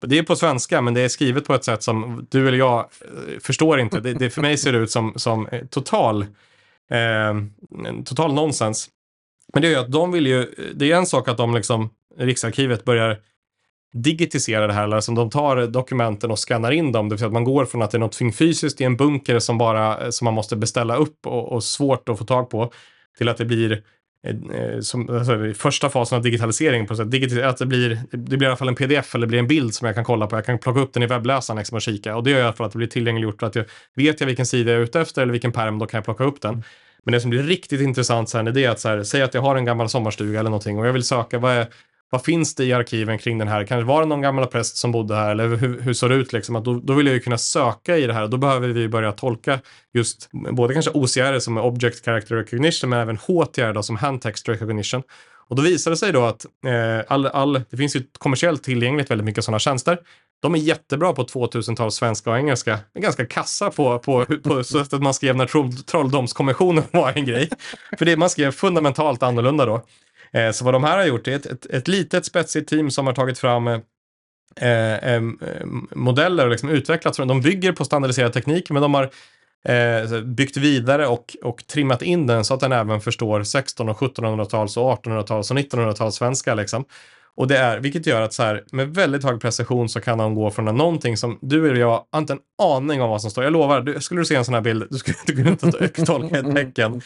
det 0.00 0.18
är 0.18 0.22
på 0.22 0.36
svenska, 0.36 0.80
men 0.80 0.94
det 0.94 1.00
är 1.00 1.08
skrivet 1.08 1.46
på 1.46 1.54
ett 1.54 1.64
sätt 1.64 1.82
som 1.82 2.26
du 2.30 2.48
eller 2.48 2.58
jag 2.58 2.78
eh, 2.78 3.38
förstår 3.40 3.80
inte. 3.80 4.00
Det, 4.00 4.12
det 4.12 4.30
för 4.30 4.42
mig 4.42 4.58
ser 4.58 4.72
det 4.72 4.78
ut 4.78 4.90
som, 4.90 5.12
som 5.16 5.46
eh, 5.46 5.66
total, 5.66 6.22
eh, 6.90 7.34
total 8.04 8.34
nonsens. 8.34 8.88
Men 9.52 9.62
det 9.62 9.68
är 9.68 9.70
ju 9.70 9.76
att 9.76 9.92
de 9.92 10.12
vill 10.12 10.26
ju, 10.26 10.72
det 10.74 10.92
är 10.92 10.96
en 10.96 11.06
sak 11.06 11.28
att 11.28 11.36
de 11.36 11.54
liksom, 11.54 11.90
Riksarkivet 12.18 12.84
börjar 12.84 13.18
digitisera 14.02 14.66
det 14.66 14.72
här, 14.72 14.84
eller 14.84 15.00
som 15.00 15.14
de 15.14 15.30
tar 15.30 15.66
dokumenten 15.66 16.30
och 16.30 16.38
skannar 16.38 16.70
in 16.70 16.92
dem, 16.92 17.08
det 17.08 17.12
vill 17.12 17.18
säga 17.18 17.26
att 17.26 17.32
man 17.32 17.44
går 17.44 17.64
från 17.64 17.82
att 17.82 17.90
det 17.90 17.96
är 17.96 18.00
något 18.00 18.36
fysiskt 18.36 18.80
i 18.80 18.84
en 18.84 18.96
bunker 18.96 19.38
som 19.38 19.58
bara, 19.58 20.04
eh, 20.04 20.10
som 20.10 20.24
man 20.24 20.34
måste 20.34 20.56
beställa 20.56 20.96
upp 20.96 21.26
och, 21.26 21.52
och 21.52 21.64
svårt 21.64 22.08
att 22.08 22.18
få 22.18 22.24
tag 22.24 22.50
på, 22.50 22.72
till 23.18 23.28
att 23.28 23.36
det 23.36 23.44
blir 23.44 23.82
eh, 24.26 24.60
eh, 24.60 24.80
som, 24.80 25.10
alltså, 25.10 25.52
första 25.54 25.90
fasen 25.90 26.16
av 26.16 26.22
digitalisering, 26.22 26.86
på 26.86 26.96
sätt, 26.96 27.10
digit, 27.10 27.42
att 27.42 27.56
det 27.56 27.66
blir, 27.66 28.00
det 28.10 28.36
blir 28.36 28.42
i 28.42 28.46
alla 28.46 28.56
fall 28.56 28.68
en 28.68 28.74
pdf 28.74 29.14
eller 29.14 29.26
det 29.26 29.30
blir 29.30 29.38
en 29.38 29.46
bild 29.46 29.74
som 29.74 29.86
jag 29.86 29.94
kan 29.94 30.04
kolla 30.04 30.26
på. 30.26 30.36
Jag 30.36 30.46
kan 30.46 30.58
plocka 30.58 30.80
upp 30.80 30.92
den 30.92 31.02
i 31.02 31.06
webbläsaren 31.06 31.58
liksom, 31.58 31.76
och 31.76 31.82
kika. 31.82 32.16
Och 32.16 32.24
det 32.24 32.30
gör 32.30 32.40
jag 32.40 32.56
för 32.56 32.64
att 32.64 32.72
det 32.72 32.78
blir 32.78 32.88
tillgängliggjort. 32.88 33.40
För 33.40 33.46
att 33.46 33.54
jag 33.54 33.64
vet 33.94 34.20
jag 34.20 34.26
vilken 34.26 34.46
sida 34.46 34.70
jag 34.70 34.78
är 34.78 34.84
ute 34.84 35.00
efter 35.00 35.22
eller 35.22 35.32
vilken 35.32 35.52
perm, 35.52 35.78
då 35.78 35.86
kan 35.86 35.98
jag 35.98 36.04
plocka 36.04 36.24
upp 36.24 36.40
den. 36.40 36.62
Men 37.04 37.12
det 37.12 37.20
som 37.20 37.30
blir 37.30 37.42
riktigt 37.42 37.80
intressant 37.80 38.28
sen 38.28 38.46
är 38.46 38.52
det 38.52 38.66
att 38.66 38.80
så 38.80 38.88
här, 38.88 39.02
säg 39.02 39.22
att 39.22 39.34
jag 39.34 39.42
har 39.42 39.56
en 39.56 39.64
gammal 39.64 39.88
sommarstuga 39.88 40.40
eller 40.40 40.50
någonting 40.50 40.78
och 40.78 40.86
jag 40.86 40.92
vill 40.92 41.04
söka 41.04 41.38
vad 41.38 41.52
är 41.52 41.66
vad 42.10 42.24
finns 42.24 42.54
det 42.54 42.64
i 42.64 42.72
arkiven 42.72 43.18
kring 43.18 43.38
den 43.38 43.48
här? 43.48 43.64
Kanske 43.64 43.84
var 43.84 44.00
det 44.00 44.06
någon 44.08 44.20
gammal 44.20 44.46
präst 44.46 44.76
som 44.76 44.92
bodde 44.92 45.14
här 45.14 45.30
eller 45.30 45.48
hur, 45.48 45.80
hur 45.80 45.92
såg 45.92 46.10
det 46.10 46.16
ut 46.16 46.32
liksom? 46.32 46.56
Att 46.56 46.64
då, 46.64 46.74
då 46.74 46.94
vill 46.94 47.06
jag 47.06 47.14
ju 47.14 47.20
kunna 47.20 47.38
söka 47.38 47.96
i 47.96 48.06
det 48.06 48.12
här 48.12 48.28
då 48.28 48.36
behöver 48.36 48.68
vi 48.68 48.88
börja 48.88 49.12
tolka 49.12 49.58
just 49.94 50.28
både 50.32 50.74
kanske 50.74 50.90
OCR 50.90 51.38
som 51.38 51.56
är 51.56 51.64
Object 51.64 52.04
Character 52.04 52.34
Recognition 52.34 52.90
men 52.90 52.98
även 52.98 53.16
HTR 53.16 53.72
då 53.72 53.82
som 53.82 53.96
Hand 53.96 54.22
Text 54.22 54.48
Recognition. 54.48 55.02
Och 55.48 55.56
då 55.56 55.62
visar 55.62 55.90
det 55.90 55.96
sig 55.96 56.12
då 56.12 56.24
att 56.24 56.44
eh, 56.44 57.04
all, 57.08 57.26
all, 57.26 57.62
det 57.70 57.76
finns 57.76 57.96
ju 57.96 58.02
kommersiellt 58.18 58.62
tillgängligt 58.62 59.10
väldigt 59.10 59.24
mycket 59.24 59.44
sådana 59.44 59.58
tjänster. 59.58 59.98
De 60.42 60.54
är 60.54 60.58
jättebra 60.58 61.12
på 61.12 61.24
2000-tals 61.24 61.94
svenska 61.94 62.30
och 62.30 62.36
engelska. 62.36 62.78
Men 62.92 63.02
ganska 63.02 63.26
kassa 63.26 63.70
på, 63.70 63.98
på, 63.98 64.26
på 64.42 64.64
sättet 64.64 64.92
att 64.92 65.02
man 65.02 65.14
skrev 65.14 65.36
när 65.36 65.46
troll, 65.46 65.72
Trolldomskommissionen 65.72 66.84
var 66.90 67.12
en 67.12 67.24
grej. 67.24 67.50
För 67.98 68.04
det 68.04 68.16
man 68.16 68.30
skrev 68.30 68.50
fundamentalt 68.50 69.22
annorlunda 69.22 69.66
då. 69.66 69.82
Eh, 70.36 70.50
så 70.50 70.64
vad 70.64 70.74
de 70.74 70.84
här 70.84 70.98
har 70.98 71.04
gjort 71.04 71.28
är 71.28 71.36
ett, 71.36 71.46
ett, 71.46 71.66
ett 71.66 71.88
litet 71.88 72.24
spetsigt 72.24 72.68
team 72.68 72.90
som 72.90 73.06
har 73.06 73.14
tagit 73.14 73.38
fram 73.38 73.66
eh, 73.66 73.78
eh, 74.56 75.14
eh 75.14 75.22
modeller 75.94 76.44
och 76.44 76.50
liksom 76.50 76.68
utvecklat. 76.68 77.16
De 77.16 77.40
bygger 77.40 77.72
på 77.72 77.84
standardiserad 77.84 78.32
teknik, 78.32 78.70
men 78.70 78.82
de 78.82 78.94
har 78.94 79.10
eh, 79.68 80.20
byggt 80.20 80.56
vidare 80.56 81.06
och, 81.06 81.36
och 81.42 81.66
trimmat 81.66 82.02
in 82.02 82.26
den 82.26 82.44
så 82.44 82.54
att 82.54 82.60
den 82.60 82.72
även 82.72 83.00
förstår 83.00 83.40
1600 83.40 83.92
och 83.92 84.00
1700-tals 84.00 84.76
och 84.76 85.04
1800-tals 85.04 85.50
och 85.50 85.56
1900-tals 85.56 86.14
svenska. 86.14 86.54
Liksom. 86.54 86.84
Och 87.36 87.48
det 87.48 87.58
är, 87.58 87.78
vilket 87.78 88.06
gör 88.06 88.22
att 88.22 88.32
så 88.32 88.42
här, 88.42 88.64
med 88.72 88.94
väldigt 88.94 89.24
hög 89.24 89.40
precision 89.40 89.88
så 89.88 90.00
kan 90.00 90.18
de 90.18 90.34
gå 90.34 90.50
från 90.50 90.64
någonting 90.64 91.16
som 91.16 91.38
du 91.42 91.70
eller 91.70 91.80
jag 91.80 92.04
har 92.12 92.20
inte 92.20 92.32
en 92.32 92.38
aning 92.62 93.02
om 93.02 93.10
vad 93.10 93.22
som 93.22 93.30
står. 93.30 93.44
Jag 93.44 93.52
lovar, 93.52 93.80
du, 93.80 94.00
skulle 94.00 94.20
du 94.20 94.24
se 94.24 94.34
en 94.34 94.44
sån 94.44 94.54
här 94.54 94.60
bild, 94.60 94.86
du 94.90 94.98
skulle 94.98 95.16
du 95.26 95.36
kunna 95.36 95.50
inte 95.50 95.88
tolka 96.06 96.38
ett 96.38 96.54
tecken. 96.54 97.02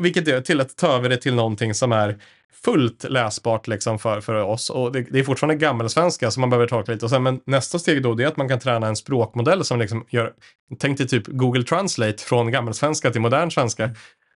Vilket 0.00 0.28
gör 0.28 0.40
till 0.40 0.60
att 0.60 0.76
ta 0.76 0.96
över 0.96 1.08
det 1.08 1.16
till 1.16 1.34
någonting 1.34 1.74
som 1.74 1.92
är 1.92 2.18
fullt 2.64 3.04
läsbart 3.04 3.66
liksom 3.66 3.98
för, 3.98 4.20
för 4.20 4.34
oss. 4.34 4.70
Och 4.70 4.92
det, 4.92 5.02
det 5.10 5.18
är 5.18 5.24
fortfarande 5.24 5.54
gammelsvenska 5.54 6.30
som 6.30 6.40
man 6.40 6.50
behöver 6.50 6.68
tolka 6.68 6.92
lite. 6.92 7.04
Och 7.04 7.10
sen, 7.10 7.22
men 7.22 7.40
nästa 7.44 7.78
steg 7.78 8.02
då 8.02 8.14
det 8.14 8.24
är 8.24 8.28
att 8.28 8.36
man 8.36 8.48
kan 8.48 8.58
träna 8.58 8.86
en 8.86 8.96
språkmodell 8.96 9.64
som 9.64 9.78
liksom 9.78 10.06
gör, 10.10 10.32
tänk 10.78 10.98
dig 10.98 11.08
typ 11.08 11.26
Google 11.26 11.62
Translate 11.62 12.22
från 12.22 12.50
gammelsvenska 12.50 13.10
till 13.10 13.20
modern 13.20 13.50
svenska. 13.50 13.90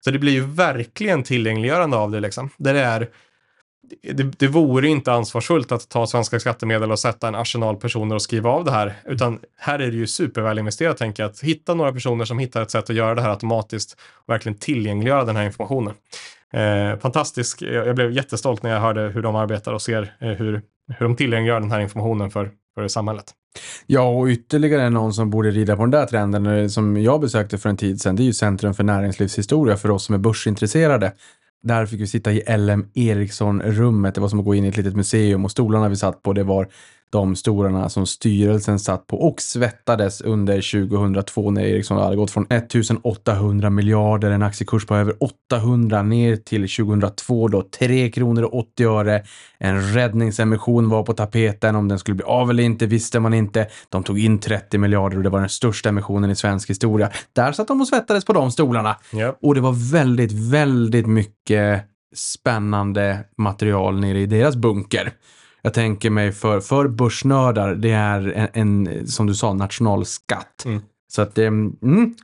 Så 0.04 0.12
det 0.12 0.20
blir 0.20 0.34
ju 0.34 0.46
verkligen 0.46 1.24
tillgängliggörande 1.24 1.98
av 1.98 2.12
det 2.12 2.20
liksom. 2.20 2.50
Där 2.58 2.74
det 2.74 2.80
är 2.80 3.10
det, 4.14 4.24
det 4.24 4.48
vore 4.48 4.88
inte 4.88 5.12
ansvarsfullt 5.12 5.72
att 5.72 5.90
ta 5.90 6.08
svenska 6.08 6.40
skattemedel 6.40 6.92
och 6.92 7.00
sätta 7.00 7.28
en 7.28 7.36
arsenal 7.36 7.76
personer 7.76 8.16
och 8.16 8.22
skriva 8.22 8.50
av 8.50 8.66
det 8.66 8.72
här. 8.72 8.94
Utan 9.06 9.40
här 9.58 9.80
är 9.80 9.92
det 9.92 9.98
ju 9.98 10.08
superväl 10.08 10.60
investerat, 10.60 10.98
tänker 10.98 11.24
jag. 11.24 11.30
Att 11.30 11.40
hitta 11.40 11.74
några 11.74 11.94
personer 11.94 12.26
som 12.26 12.40
hittar 12.40 12.62
ett 12.62 12.72
sätt 12.72 12.90
att 12.90 12.96
göra 12.96 13.16
det 13.16 13.22
här 13.22 13.30
automatiskt 13.30 13.98
och 14.26 14.34
verkligen 14.34 14.58
tillgängliggöra 14.58 15.24
den 15.24 15.36
här 15.36 15.46
informationen. 15.46 15.94
Eh, 16.54 17.00
fantastisk. 17.00 17.62
Jag, 17.62 17.96
blev 17.96 18.12
jättestolt 18.12 18.64
när 18.64 18.70
jag 18.70 18.80
hörde 18.80 19.02
hur 19.02 19.22
de 19.22 19.36
arbetar 19.36 19.74
och 19.74 19.82
ser 19.82 20.16
eh, 20.20 20.30
hur, 20.30 20.62
hur 20.98 21.06
de 21.06 21.16
tillgängliggör 21.16 21.60
den 21.60 21.72
här 21.72 21.80
informationen 21.80 22.32
för, 22.32 22.52
för 22.76 22.88
samhället. 22.88 23.34
Ja, 23.86 24.02
och 24.02 24.28
ytterligare 24.28 24.90
någon 24.90 25.14
som 25.14 25.30
borde 25.30 25.52
rida 25.52 25.76
på 25.76 25.82
den 25.82 25.92
där 25.92 26.06
trenden 26.06 26.46
eh, 26.46 26.68
som 26.68 26.98
jag 26.98 27.22
besökte 27.22 27.58
för 27.58 27.70
en 27.70 27.78
tid 27.78 28.02
sedan, 28.02 28.16
det 28.16 28.24
är 28.24 28.26
ju 28.26 28.34
Centrum 28.34 28.74
för 28.74 28.84
näringslivshistoria 28.84 29.78
för 29.78 29.92
oss 29.92 30.06
som 30.06 30.16
är 30.16 30.20
börsintresserade. 30.20 31.14
Där 31.64 31.86
fick 31.86 32.02
vi 32.02 32.08
sitta 32.08 32.32
i 32.32 32.58
LM 32.58 32.90
Ericsson-rummet. 32.94 34.16
Det 34.16 34.22
var 34.22 34.28
som 34.28 34.40
att 34.40 34.46
gå 34.46 34.56
in 34.56 34.66
i 34.66 34.68
ett 34.68 34.78
litet 34.78 34.96
museum 34.96 35.46
och 35.46 35.52
stolarna 35.52 35.90
vi 35.90 35.96
satt 35.96 36.24
på, 36.24 36.34
det 36.34 36.44
var 36.44 36.68
de 37.10 37.36
stolarna 37.36 37.90
som 37.90 38.06
styrelsen 38.06 38.80
satt 38.80 39.08
på 39.08 39.18
och 39.18 39.42
svettades 39.42 40.22
under 40.22 40.88
2002 40.88 41.52
när 41.52 41.62
Ericsson 41.62 41.98
hade 41.98 42.16
gått 42.16 42.32
från 42.32 42.46
1800 42.50 43.70
miljarder, 43.70 44.32
en 44.32 44.44
aktiekurs 44.44 44.86
på 44.86 44.96
över 44.96 45.16
800 45.20 46.02
ner 46.02 46.36
till 46.36 46.62
2002 46.62 47.48
då 47.48 47.62
3 47.62 48.12
kronor 48.12 48.44
och 48.44 48.60
80 48.60 48.86
öre. 48.86 49.24
En 49.58 49.94
räddningsemission 49.94 50.90
var 50.90 51.04
på 51.04 51.14
tapeten. 51.14 51.76
Om 51.76 51.88
den 51.88 52.00
skulle 52.00 52.16
bli 52.16 52.26
av 52.26 52.50
eller 52.50 52.64
inte 52.64 52.86
visste 52.86 53.20
man 53.20 53.34
inte. 53.34 53.68
De 53.90 54.04
tog 54.04 54.20
in 54.20 54.40
30 54.40 54.78
miljarder 54.78 55.18
och 55.18 55.24
det 55.24 55.30
var 55.30 55.40
den 55.40 55.50
största 55.50 55.90
emissionen 55.90 56.30
i 56.30 56.36
svensk 56.36 56.70
historia. 56.70 57.10
Där 57.34 57.52
satt 57.52 57.68
de 57.68 57.82
och 57.82 57.88
svettades 57.88 58.26
på 58.26 58.34
de 58.34 58.52
stolarna. 58.52 58.96
Ja. 59.12 59.38
Och 59.42 59.56
det 59.56 59.62
var 59.62 59.92
väldigt, 59.92 60.32
väldigt 60.32 61.08
mycket 61.08 61.84
spännande 62.16 63.20
material 63.38 64.00
nere 64.00 64.20
i 64.20 64.26
deras 64.26 64.56
bunker. 64.56 65.14
Jag 65.68 65.74
tänker 65.74 66.10
mig 66.10 66.32
för, 66.32 66.60
för 66.60 66.88
börsnördar, 66.88 67.76
det 67.76 67.92
är 67.92 68.50
en, 68.54 68.88
en 68.88 69.08
som 69.08 69.28
du 69.28 69.36
sa, 69.36 69.54
nationalskatt. 69.54 70.66
Mm. 70.66 70.82
Så 71.08 71.22
att, 71.22 71.38
mm, 71.38 71.76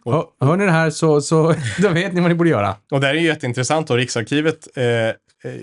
hör, 0.06 0.26
hör 0.40 0.58
ni 0.58 0.66
det 0.66 0.72
här 0.72 0.90
så, 0.90 1.22
så 1.22 1.56
då 1.80 1.90
vet 1.90 2.14
ni 2.14 2.22
vad 2.22 2.30
ni 2.30 2.36
borde 2.36 2.50
göra. 2.50 2.76
Och 2.92 3.00
det 3.00 3.08
här 3.08 3.14
är 3.14 3.20
ju 3.20 3.28
jätteintressant 3.28 3.90
och 3.90 3.98
Riksarkivet 3.98 4.68
eh, 4.76 4.84
eh, 4.86 5.14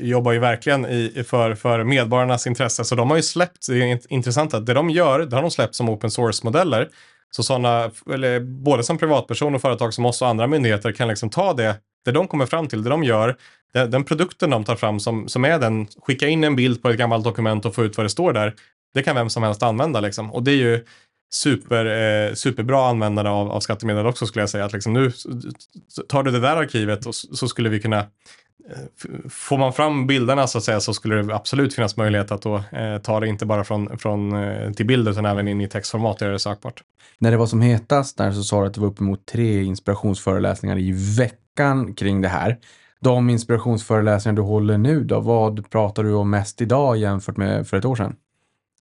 jobbar 0.00 0.32
ju 0.32 0.38
verkligen 0.38 0.86
i, 0.86 1.24
för, 1.26 1.54
för 1.54 1.84
medborgarnas 1.84 2.46
intresse. 2.46 2.84
Så 2.84 2.94
de 2.94 3.10
har 3.10 3.16
ju 3.16 3.22
släppt, 3.22 3.66
det 3.68 3.74
är 3.74 3.96
int- 3.96 4.06
intressant 4.08 4.54
att 4.54 4.66
det 4.66 4.74
de 4.74 4.90
gör, 4.90 5.20
det 5.20 5.36
har 5.36 5.42
de 5.42 5.50
släppt 5.50 5.74
som 5.74 5.88
open 5.88 6.10
source-modeller. 6.10 6.88
Så 7.30 7.42
sådana, 7.42 7.90
eller 8.12 8.40
både 8.40 8.82
som 8.82 8.98
privatperson 8.98 9.54
och 9.54 9.60
företag 9.60 9.94
som 9.94 10.06
oss 10.06 10.22
och 10.22 10.28
andra 10.28 10.46
myndigheter 10.46 10.92
kan 10.92 11.08
liksom 11.08 11.30
ta 11.30 11.52
det, 11.52 11.76
det 12.04 12.12
de 12.12 12.28
kommer 12.28 12.46
fram 12.46 12.68
till, 12.68 12.82
det 12.82 12.90
de 12.90 13.04
gör, 13.04 13.36
den, 13.72 13.90
den 13.90 14.04
produkten 14.04 14.50
de 14.50 14.64
tar 14.64 14.76
fram 14.76 15.00
som, 15.00 15.28
som 15.28 15.44
är 15.44 15.58
den, 15.58 15.86
skicka 16.02 16.28
in 16.28 16.44
en 16.44 16.56
bild 16.56 16.82
på 16.82 16.90
ett 16.90 16.98
gammalt 16.98 17.24
dokument 17.24 17.64
och 17.64 17.74
få 17.74 17.84
ut 17.84 17.96
vad 17.96 18.06
det 18.06 18.10
står 18.10 18.32
där, 18.32 18.54
det 18.94 19.02
kan 19.02 19.16
vem 19.16 19.30
som 19.30 19.42
helst 19.42 19.62
använda 19.62 20.00
liksom. 20.00 20.32
Och 20.32 20.42
det 20.42 20.50
är 20.50 20.56
ju 20.56 20.84
super, 21.32 21.86
eh, 21.86 22.34
superbra 22.34 22.88
användare 22.88 23.30
av, 23.30 23.50
av 23.50 23.60
skattemedel 23.60 24.06
också 24.06 24.26
skulle 24.26 24.42
jag 24.42 24.50
säga. 24.50 24.64
Att 24.64 24.72
liksom 24.72 24.92
nu 24.92 25.12
tar 26.08 26.22
du 26.22 26.30
det 26.30 26.40
där 26.40 26.56
arkivet 26.56 27.06
och 27.06 27.14
så, 27.14 27.36
så 27.36 27.48
skulle 27.48 27.68
vi 27.68 27.80
kunna 27.80 27.98
eh, 27.98 29.26
Får 29.28 29.58
man 29.58 29.72
fram 29.72 30.06
bilderna 30.06 30.46
så 30.46 30.58
att 30.58 30.64
säga 30.64 30.80
så 30.80 30.94
skulle 30.94 31.22
det 31.22 31.34
absolut 31.34 31.74
finnas 31.74 31.96
möjlighet 31.96 32.30
att 32.30 32.42
då 32.42 32.56
eh, 32.56 32.98
ta 32.98 33.20
det 33.20 33.28
inte 33.28 33.46
bara 33.46 33.64
från, 33.64 33.98
från 33.98 34.32
eh, 34.32 34.72
till 34.72 34.86
bild 34.86 35.08
utan 35.08 35.26
även 35.26 35.48
in 35.48 35.60
i 35.60 35.68
textformat 35.68 36.16
och 36.16 36.22
göra 36.22 36.32
det 36.32 36.38
sökbart. 36.38 36.82
När 37.18 37.30
det 37.30 37.36
var 37.36 37.46
som 37.46 37.60
hetast 37.60 38.18
där 38.18 38.32
så 38.32 38.42
sa 38.42 38.60
du 38.60 38.66
att 38.66 38.74
det 38.74 38.80
var 38.80 38.88
uppemot 38.88 39.26
tre 39.26 39.62
inspirationsföreläsningar 39.62 40.78
i 40.78 40.92
veckan 41.18 41.40
kring 41.96 42.20
det 42.20 42.28
här. 42.28 42.58
De 43.00 43.30
inspirationsföreläsningar 43.30 44.36
du 44.36 44.42
håller 44.42 44.78
nu 44.78 45.04
då, 45.04 45.20
vad 45.20 45.70
pratar 45.70 46.02
du 46.02 46.14
om 46.14 46.30
mest 46.30 46.60
idag 46.60 46.96
jämfört 46.96 47.36
med 47.36 47.68
för 47.68 47.76
ett 47.76 47.84
år 47.84 47.96
sedan? 47.96 48.16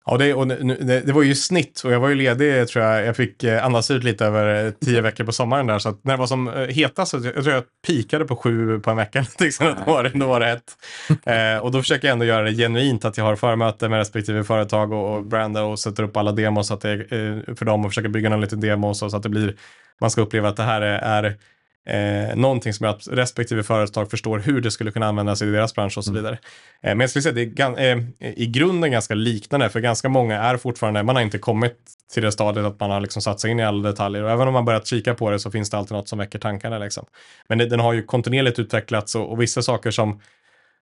Ja, 0.06 0.18
det, 0.18 0.34
och 0.34 0.48
nu, 0.48 0.78
det, 0.82 1.02
det 1.02 1.14
var 1.14 1.24
ju 1.24 1.36
snitt 1.36 1.82
och 1.86 1.92
jag 1.92 2.00
var 2.00 2.10
ju 2.10 2.16
ledig 2.16 2.68
tror 2.68 2.86
jag. 2.86 3.06
Jag 3.06 3.16
fick 3.16 3.44
eh, 3.44 3.66
andas 3.66 3.92
ut 3.92 4.04
lite 4.04 4.26
över 4.26 4.66
eh, 4.66 4.72
tio 4.72 5.02
veckor 5.02 5.24
på 5.24 5.32
sommaren 5.32 5.68
där. 5.68 5.80
Så 5.80 5.90
att 5.90 6.04
när 6.04 6.14
det 6.14 6.20
var 6.20 6.28
som 6.28 6.48
eh, 6.48 6.68
hetast, 6.68 7.14
jag 7.14 7.24
tror 7.24 7.50
jag 7.50 7.64
pikade 7.88 8.26
på 8.26 8.36
sju 8.36 8.80
på 8.80 8.90
en 8.90 8.98
vecka. 8.98 9.26
Liksom, 9.40 9.76
då, 9.86 9.92
var 9.92 10.04
det, 10.04 10.10
då 10.10 10.28
var 10.28 10.40
det 10.40 10.50
ett. 10.50 10.78
Eh, 11.26 11.64
och 11.64 11.72
då 11.72 11.82
försöker 11.82 12.08
jag 12.08 12.14
ändå 12.14 12.26
göra 12.26 12.44
det 12.44 12.54
genuint, 12.54 13.06
att 13.06 13.18
jag 13.18 13.26
har 13.26 13.36
förmöte 13.36 13.90
med 13.90 13.98
respektive 13.98 14.44
företag 14.44 14.94
och, 14.94 15.16
och 15.16 15.26
brandar 15.26 15.64
och 15.64 15.80
sätter 15.80 16.04
upp 16.04 16.18
alla 16.18 16.32
demos 16.32 16.68
så 16.68 16.74
att 16.74 16.82
det, 16.82 16.94
eh, 16.94 17.56
för 17.56 17.66
dem 17.66 17.86
och 17.86 17.92
försöker 17.92 18.10
bygga 18.10 18.30
någon 18.30 18.42
liten 18.42 18.60
demo 18.60 18.94
så, 18.94 19.10
så 19.10 19.18
att 19.18 19.24
det 19.24 19.30
blir, 19.30 19.56
man 20.02 20.12
ska 20.12 20.22
uppleva 20.22 20.50
att 20.50 20.58
det 20.58 20.64
här 20.64 20.82
är, 20.82 21.00
är 21.00 21.38
Eh, 21.86 22.36
någonting 22.36 22.74
som 22.74 22.86
gör 22.86 22.94
att 22.94 23.08
respektive 23.08 23.64
företag 23.64 24.10
förstår 24.10 24.40
hur 24.40 24.62
det 24.62 24.72
skulle 24.72 24.92
kunna 24.92 25.08
användas 25.08 25.42
i 25.42 25.46
deras 25.46 25.76
bransch 25.76 25.98
och 25.98 26.06
så 26.06 26.14
vidare. 26.14 26.34
Eh, 26.34 26.40
men 26.82 27.00
jag 27.00 27.10
skulle 27.10 27.24
säga 27.24 27.32
att 27.32 27.36
det 27.36 27.64
är 27.64 27.70
gan- 27.70 28.08
eh, 28.20 28.34
i 28.36 28.48
grunden 28.48 28.92
ganska 28.92 29.14
liknande, 29.14 29.70
för 29.70 29.80
ganska 29.80 30.10
många 30.10 30.40
är 30.42 30.58
fortfarande, 30.58 31.04
man 31.04 31.16
har 31.16 31.24
inte 31.24 31.38
kommit 31.38 31.78
till 32.14 32.24
det 32.24 32.32
stadiet 32.32 32.66
att 32.66 32.80
man 32.80 32.92
har 32.92 33.02
liksom 33.02 33.22
satt 33.22 33.40
sig 33.40 33.52
in 33.52 33.60
i 33.60 33.64
alla 33.64 33.90
detaljer. 33.90 34.24
Och 34.24 34.32
även 34.32 34.48
om 34.48 34.54
man 34.54 34.66
börjat 34.66 34.88
kika 34.88 35.14
på 35.14 35.30
det 35.30 35.40
så 35.40 35.52
finns 35.52 35.70
det 35.70 35.78
alltid 35.78 35.98
något 35.98 36.10
som 36.10 36.20
väcker 36.20 36.40
tankarna. 36.40 36.78
Liksom. 36.80 37.06
Men 37.50 37.58
det, 37.58 37.66
den 37.66 37.80
har 37.80 37.94
ju 37.94 38.04
kontinuerligt 38.04 38.60
utvecklats 38.60 39.16
och, 39.16 39.32
och 39.32 39.42
vissa 39.42 39.62
saker 39.62 39.92
som 39.92 40.22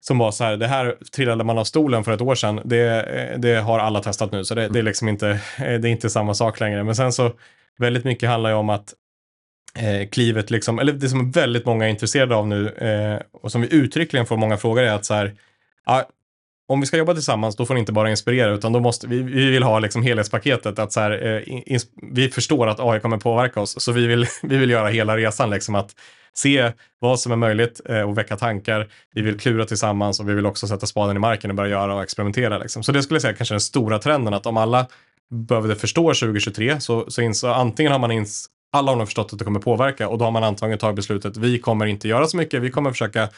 som 0.00 0.18
var 0.18 0.30
så 0.30 0.44
här, 0.44 0.56
det 0.56 0.66
här 0.66 0.96
trillade 1.16 1.44
man 1.44 1.58
av 1.58 1.64
stolen 1.64 2.04
för 2.04 2.12
ett 2.12 2.20
år 2.20 2.34
sedan, 2.34 2.60
det, 2.64 3.02
eh, 3.02 3.38
det 3.38 3.54
har 3.54 3.78
alla 3.78 4.00
testat 4.00 4.32
nu, 4.32 4.44
så 4.44 4.54
det, 4.54 4.68
det 4.68 4.78
är 4.78 4.82
liksom 4.82 5.08
inte, 5.08 5.40
det 5.58 5.64
är 5.64 5.86
inte 5.86 6.10
samma 6.10 6.34
sak 6.34 6.60
längre. 6.60 6.84
Men 6.84 6.94
sen 6.94 7.12
så, 7.12 7.32
väldigt 7.78 8.04
mycket 8.04 8.28
handlar 8.28 8.50
ju 8.50 8.56
om 8.56 8.70
att 8.70 8.94
eh, 9.78 10.08
klivet, 10.08 10.50
liksom, 10.50 10.78
eller 10.78 10.92
det 10.92 11.08
som 11.08 11.30
väldigt 11.30 11.66
många 11.66 11.84
är 11.84 11.88
intresserade 11.88 12.34
av 12.34 12.48
nu 12.48 12.68
eh, 12.68 13.20
och 13.32 13.52
som 13.52 13.60
vi 13.60 13.74
uttryckligen 13.74 14.26
får 14.26 14.36
många 14.36 14.56
frågor 14.56 14.82
är 14.82 14.92
att 14.92 15.04
så 15.04 15.14
här, 15.14 15.34
ja, 15.86 16.08
om 16.66 16.80
vi 16.80 16.86
ska 16.86 16.96
jobba 16.96 17.14
tillsammans, 17.14 17.56
då 17.56 17.66
får 17.66 17.74
ni 17.74 17.80
inte 17.80 17.92
bara 17.92 18.10
inspirera, 18.10 18.54
utan 18.54 18.72
då 18.72 18.80
måste 18.80 19.06
vi, 19.06 19.22
vi 19.22 19.50
vill 19.50 19.62
ha 19.62 19.78
liksom 19.78 20.02
helhetspaketet, 20.02 20.78
att 20.78 20.92
så 20.92 21.00
här, 21.00 21.26
eh, 21.26 21.42
in, 21.72 21.80
vi 22.12 22.28
förstår 22.28 22.66
att 22.66 22.80
AI 22.80 23.00
kommer 23.00 23.16
påverka 23.16 23.60
oss, 23.60 23.82
så 23.82 23.92
vi 23.92 24.06
vill, 24.06 24.26
vi 24.42 24.56
vill 24.56 24.70
göra 24.70 24.88
hela 24.88 25.16
resan, 25.16 25.50
liksom 25.50 25.74
att 25.74 25.94
se 26.34 26.72
vad 26.98 27.20
som 27.20 27.32
är 27.32 27.36
möjligt 27.36 27.80
eh, 27.88 28.00
och 28.00 28.18
väcka 28.18 28.36
tankar. 28.36 28.88
Vi 29.14 29.22
vill 29.22 29.38
klura 29.38 29.64
tillsammans 29.64 30.20
och 30.20 30.28
vi 30.28 30.34
vill 30.34 30.46
också 30.46 30.66
sätta 30.66 30.86
spaden 30.86 31.16
i 31.16 31.18
marken 31.18 31.50
och 31.50 31.56
börja 31.56 31.70
göra 31.70 31.94
och 31.94 32.02
experimentera. 32.02 32.58
Liksom. 32.58 32.82
Så 32.82 32.92
det 32.92 33.02
skulle 33.02 33.16
jag 33.16 33.22
säga 33.22 33.34
kanske 33.34 33.52
är 33.52 33.56
den 33.56 33.60
stora 33.60 33.98
trenden, 33.98 34.34
att 34.34 34.46
om 34.46 34.56
alla 34.56 34.86
behövde 35.30 35.76
förstå 35.76 36.14
2023 36.14 36.80
så, 36.80 37.10
så 37.10 37.22
ins, 37.22 37.44
antingen 37.44 37.92
har 37.92 37.98
man 37.98 38.10
ins, 38.10 38.46
alla 38.74 38.92
har 38.92 38.96
nog 38.96 39.06
förstått 39.06 39.32
att 39.32 39.38
det 39.38 39.44
kommer 39.44 39.60
påverka 39.60 40.08
och 40.08 40.18
då 40.18 40.24
har 40.24 40.32
man 40.32 40.44
antagligen 40.44 40.78
tagit 40.78 40.96
beslutet, 40.96 41.36
vi 41.36 41.58
kommer 41.58 41.86
inte 41.86 42.08
göra 42.08 42.26
så 42.26 42.36
mycket, 42.36 42.62
vi 42.62 42.70
kommer 42.70 42.90
försöka 42.90 43.28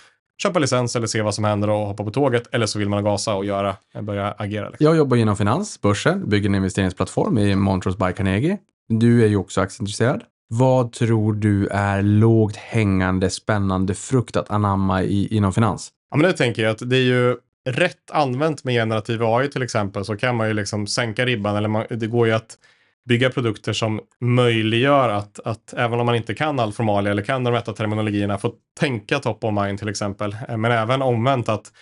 köpa 0.43 0.59
licens 0.59 0.97
eller 0.97 1.07
se 1.07 1.23
vad 1.23 1.35
som 1.35 1.45
händer 1.45 1.71
och 1.71 1.87
hoppa 1.87 2.05
på 2.05 2.11
tåget, 2.11 2.49
eller 2.53 2.67
så 2.67 2.79
vill 2.79 2.89
man 2.89 3.05
gasa 3.05 3.35
och 3.35 3.45
göra, 3.45 3.77
börja 4.01 4.35
agera. 4.39 4.69
Liksom. 4.69 4.87
Jag 4.87 4.97
jobbar 4.97 5.17
inom 5.17 5.37
finans, 5.37 5.81
börsen, 5.81 6.29
bygger 6.29 6.49
en 6.49 6.55
investeringsplattform 6.55 7.39
i 7.39 7.55
Montrose 7.55 7.99
by 7.99 8.13
Carnegie. 8.13 8.59
Du 8.89 9.25
är 9.25 9.29
ju 9.29 9.37
också 9.37 9.61
aktieintresserad. 9.61 10.23
Vad 10.49 10.93
tror 10.93 11.33
du 11.33 11.67
är 11.67 12.03
lågt 12.03 12.57
hängande 12.57 13.31
spännande 13.31 13.95
frukt 13.95 14.37
att 14.37 14.51
anamma 14.51 15.03
i, 15.03 15.37
inom 15.37 15.53
finans? 15.53 15.91
Ja, 16.11 16.17
men 16.17 16.27
det 16.27 16.33
tänker 16.33 16.63
jag 16.63 16.71
att 16.71 16.91
det 16.91 16.97
är 16.97 17.05
ju 17.05 17.37
rätt 17.69 18.11
använt 18.13 18.65
med 18.65 18.75
generativ 18.75 19.23
AI 19.23 19.49
till 19.49 19.63
exempel 19.63 20.05
så 20.05 20.17
kan 20.17 20.37
man 20.37 20.49
ju 20.49 20.55
liksom 20.55 20.87
sänka 20.87 21.27
ribban 21.27 21.57
eller 21.57 21.69
man, 21.69 21.85
det 21.91 22.07
går 22.07 22.27
ju 22.27 22.33
att 22.33 22.59
bygga 23.07 23.31
produkter 23.31 23.73
som 23.73 24.01
möjliggör 24.21 25.09
att, 25.09 25.41
att 25.45 25.73
även 25.73 26.01
om 26.01 26.07
man 26.07 26.15
inte 26.15 26.35
kan 26.35 26.61
all 26.61 26.73
formalia 26.73 27.11
eller 27.11 27.23
kan 27.23 27.45
de 27.45 27.53
rätta 27.53 27.73
terminologierna 27.73 28.39
få 28.39 28.53
tänka 28.79 29.19
top 29.19 29.45
of 29.45 29.55
mind 29.55 29.79
till 29.79 29.89
exempel. 29.89 30.37
Eh, 30.49 30.57
men 30.57 30.73
även 30.73 31.03
omvänt 31.03 31.49
att 31.49 31.73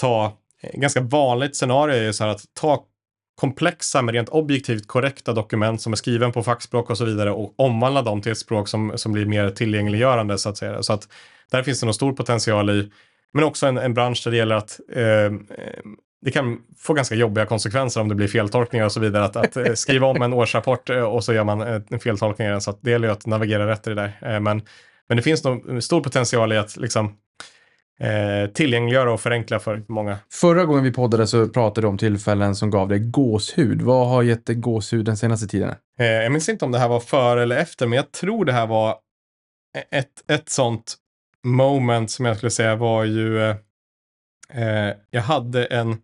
ta, 0.00 0.32
eh, 0.62 0.80
ganska 0.80 1.00
vanligt 1.00 1.56
scenario 1.56 1.96
är 1.96 2.02
ju 2.02 2.12
så 2.12 2.24
här 2.24 2.30
att 2.30 2.44
ta 2.54 2.84
komplexa 3.40 4.02
men 4.02 4.14
rent 4.14 4.28
objektivt 4.28 4.86
korrekta 4.86 5.32
dokument 5.32 5.80
som 5.80 5.92
är 5.92 5.96
skriven 5.96 6.32
på 6.32 6.42
fackspråk 6.42 6.90
och 6.90 6.98
så 6.98 7.04
vidare 7.04 7.30
och 7.30 7.54
omvandla 7.56 8.02
dem 8.02 8.22
till 8.22 8.32
ett 8.32 8.38
språk 8.38 8.68
som, 8.68 8.92
som 8.96 9.12
blir 9.12 9.26
mer 9.26 9.50
tillgängliggörande 9.50 10.38
så 10.38 10.48
att 10.48 10.56
säga. 10.56 10.82
Så 10.82 10.92
att 10.92 11.08
där 11.50 11.62
finns 11.62 11.80
det 11.80 11.86
nog 11.86 11.94
stor 11.94 12.12
potential 12.12 12.70
i, 12.70 12.90
men 13.32 13.44
också 13.44 13.66
en, 13.66 13.78
en 13.78 13.94
bransch 13.94 14.22
där 14.24 14.30
det 14.30 14.36
gäller 14.36 14.56
att 14.56 14.80
eh, 14.92 15.24
eh 15.24 15.30
det 16.24 16.30
kan 16.30 16.58
få 16.78 16.92
ganska 16.94 17.14
jobbiga 17.14 17.46
konsekvenser 17.46 18.00
om 18.00 18.08
det 18.08 18.14
blir 18.14 18.28
feltolkningar 18.28 18.84
och 18.86 18.92
så 18.92 19.00
vidare. 19.00 19.24
Att, 19.24 19.36
att 19.36 19.56
eh, 19.56 19.72
skriva 19.74 20.06
om 20.06 20.22
en 20.22 20.32
årsrapport 20.32 20.90
eh, 20.90 21.00
och 21.02 21.24
så 21.24 21.34
gör 21.34 21.44
man 21.44 21.60
eh, 21.60 21.80
en 21.90 22.00
feltolkning 22.00 22.48
i 22.48 22.50
den. 22.50 22.60
Så 22.60 22.70
att 22.70 22.78
det 22.82 22.90
gäller 22.90 23.08
ju 23.08 23.12
att 23.12 23.26
navigera 23.26 23.66
rätt 23.70 23.86
i 23.86 23.90
det 23.90 23.96
där. 23.96 24.18
Eh, 24.34 24.40
Men, 24.40 24.62
men 25.08 25.16
det 25.16 25.22
finns 25.22 25.44
nog 25.44 25.82
stor 25.82 26.00
potential 26.00 26.52
i 26.52 26.56
att 26.56 26.76
liksom, 26.76 27.06
eh, 28.00 28.50
tillgängliggöra 28.52 29.12
och 29.12 29.20
förenkla 29.20 29.58
för 29.58 29.82
många. 29.88 30.18
Förra 30.32 30.64
gången 30.64 30.84
vi 30.84 30.92
poddade 30.92 31.26
så 31.26 31.48
pratade 31.48 31.80
du 31.86 31.88
om 31.88 31.98
tillfällen 31.98 32.56
som 32.56 32.70
gav 32.70 32.88
dig 32.88 32.98
gåshud. 32.98 33.82
Vad 33.82 34.08
har 34.08 34.22
gett 34.22 34.46
dig 34.46 34.56
gåshud 34.56 35.04
den 35.04 35.16
senaste 35.16 35.46
tiden? 35.46 35.74
Eh, 35.98 36.06
Jag 36.06 36.32
minns 36.32 36.48
inte 36.48 36.64
om 36.64 36.72
det 36.72 36.78
här 36.78 36.88
var 36.88 37.00
före 37.00 37.42
eller 37.42 37.56
efter, 37.56 37.86
men 37.86 37.96
jag 37.96 38.12
tror 38.12 38.44
det 38.44 38.52
här 38.52 38.66
var 38.66 38.96
ett, 39.90 40.30
ett 40.30 40.48
sånt 40.48 40.94
moment 41.44 42.10
som 42.10 42.24
jag 42.24 42.36
skulle 42.36 42.50
säga 42.50 42.76
var 42.76 43.04
ju, 43.04 43.42
eh, 43.42 43.56
eh, 44.54 44.94
jag 45.10 45.22
hade 45.22 45.64
en, 45.64 45.96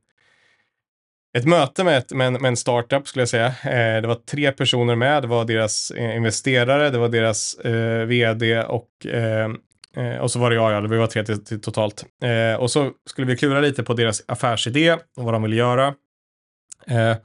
ett 1.39 1.45
möte 1.45 1.85
med, 1.85 1.99
ett, 1.99 2.13
med, 2.13 2.27
en, 2.27 2.33
med 2.33 2.49
en 2.49 2.57
startup 2.57 3.09
skulle 3.09 3.21
jag 3.21 3.29
säga. 3.29 3.47
Eh, 3.47 4.03
det 4.03 4.09
var 4.09 4.15
tre 4.15 4.53
personer 4.53 4.97
med, 4.97 5.23
det 5.23 5.29
var 5.29 5.45
deras 5.45 5.91
eh, 5.91 6.17
investerare, 6.17 6.91
det 6.91 6.99
var 6.99 7.09
deras 7.09 7.55
eh, 7.55 8.07
vd 8.07 8.63
och 8.63 9.07
eh, 9.07 9.51
eh, 9.97 10.17
och 10.17 10.31
så 10.31 10.39
var 10.39 10.51
det 10.51 10.57
jag, 10.57 10.73
ja, 10.73 10.81
vi 10.81 10.97
var 10.97 11.07
tre 11.07 11.25
till, 11.25 11.45
till 11.45 11.61
totalt. 11.61 12.05
Eh, 12.23 12.61
och 12.61 12.71
så 12.71 12.91
skulle 13.07 13.27
vi 13.27 13.37
klura 13.37 13.61
lite 13.61 13.83
på 13.83 13.95
deras 13.95 14.23
affärsidé 14.29 14.93
och 14.93 15.25
vad 15.25 15.35
de 15.35 15.43
ville 15.43 15.57
göra. 15.57 15.95
Eh, 16.87 17.17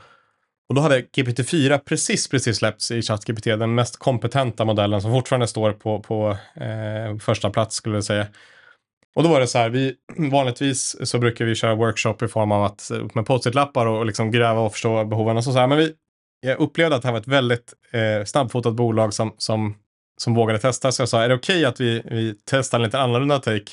och 0.69 0.75
då 0.75 0.81
hade 0.81 0.99
GPT-4 0.99 1.77
precis, 1.77 2.27
precis 2.27 2.57
släppts 2.57 2.91
i 2.91 3.01
ChatGPT, 3.01 3.43
den 3.43 3.75
mest 3.75 3.99
kompetenta 3.99 4.65
modellen 4.65 5.01
som 5.01 5.11
fortfarande 5.11 5.47
står 5.47 5.71
på, 5.71 5.99
på 5.99 6.37
eh, 6.55 7.17
första 7.19 7.49
plats 7.49 7.75
skulle 7.75 7.95
jag 7.95 8.03
säga. 8.03 8.27
Och 9.17 9.23
då 9.23 9.29
var 9.29 9.39
det 9.39 9.47
så 9.47 9.57
här, 9.57 9.69
vi, 9.69 9.93
vanligtvis 10.31 10.95
så 11.09 11.19
brukar 11.19 11.45
vi 11.45 11.55
köra 11.55 11.75
workshop 11.75 12.15
i 12.21 12.27
form 12.27 12.51
av 12.51 12.63
att 12.63 12.91
eh, 12.91 13.05
upp 13.05 13.15
med 13.15 13.25
post-it-lappar 13.25 13.85
och, 13.85 13.97
och 13.97 14.05
liksom 14.05 14.31
gräva 14.31 14.61
och 14.61 14.71
förstå 14.71 15.05
behoven 15.05 15.37
och 15.37 15.43
så, 15.43 15.51
så 15.51 15.59
här. 15.59 15.67
Men 15.67 15.77
vi, 15.77 15.93
jag 16.41 16.59
upplevde 16.59 16.95
att 16.95 17.01
det 17.01 17.07
här 17.07 17.13
var 17.13 17.19
ett 17.19 17.27
väldigt 17.27 17.73
eh, 17.91 18.25
snabbfotat 18.25 18.73
bolag 18.73 19.13
som, 19.13 19.33
som, 19.37 19.75
som 20.17 20.33
vågade 20.33 20.59
testa. 20.59 20.91
Så 20.91 21.01
jag 21.01 21.09
sa, 21.09 21.21
är 21.21 21.29
det 21.29 21.35
okej 21.35 21.65
att 21.65 21.81
vi, 21.81 22.01
vi 22.05 22.35
testar 22.49 22.77
en 22.77 22.83
lite 22.83 22.99
annorlunda 22.99 23.39
take? 23.39 23.71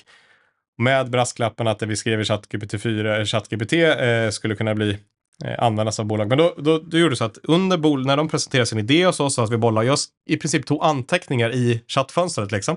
Med 0.79 1.11
brasklappen 1.11 1.67
att 1.67 1.79
det 1.79 1.87
vi 1.87 1.97
skrev 1.97 2.21
i 2.21 2.25
ChatGPT-4, 2.25 3.19
eh, 3.19 3.25
ChatGPT 3.25 3.73
eh, 3.73 4.31
skulle 4.31 4.55
kunna 4.55 4.75
bli 4.75 4.99
eh, 5.45 5.63
användas 5.63 6.01
av 6.01 6.07
bolag. 6.07 6.29
Men 6.29 6.39
då, 6.39 6.55
då, 6.59 6.79
då 6.79 6.99
gjorde 6.99 7.13
det 7.13 7.17
så 7.17 7.25
att 7.25 7.39
under 7.43 7.77
bol 7.77 8.07
när 8.07 8.17
de 8.17 8.29
presenterade 8.29 8.67
sin 8.67 8.79
idé 8.79 9.07
och 9.07 9.15
så, 9.15 9.31
så 9.31 9.43
att 9.43 9.53
vi 9.53 9.57
bollade, 9.57 9.87
jag 9.87 9.99
i 10.27 10.37
princip 10.37 10.67
tog 10.67 10.85
anteckningar 10.85 11.55
i 11.55 11.83
chattfönstret 11.89 12.53
liksom. 12.53 12.77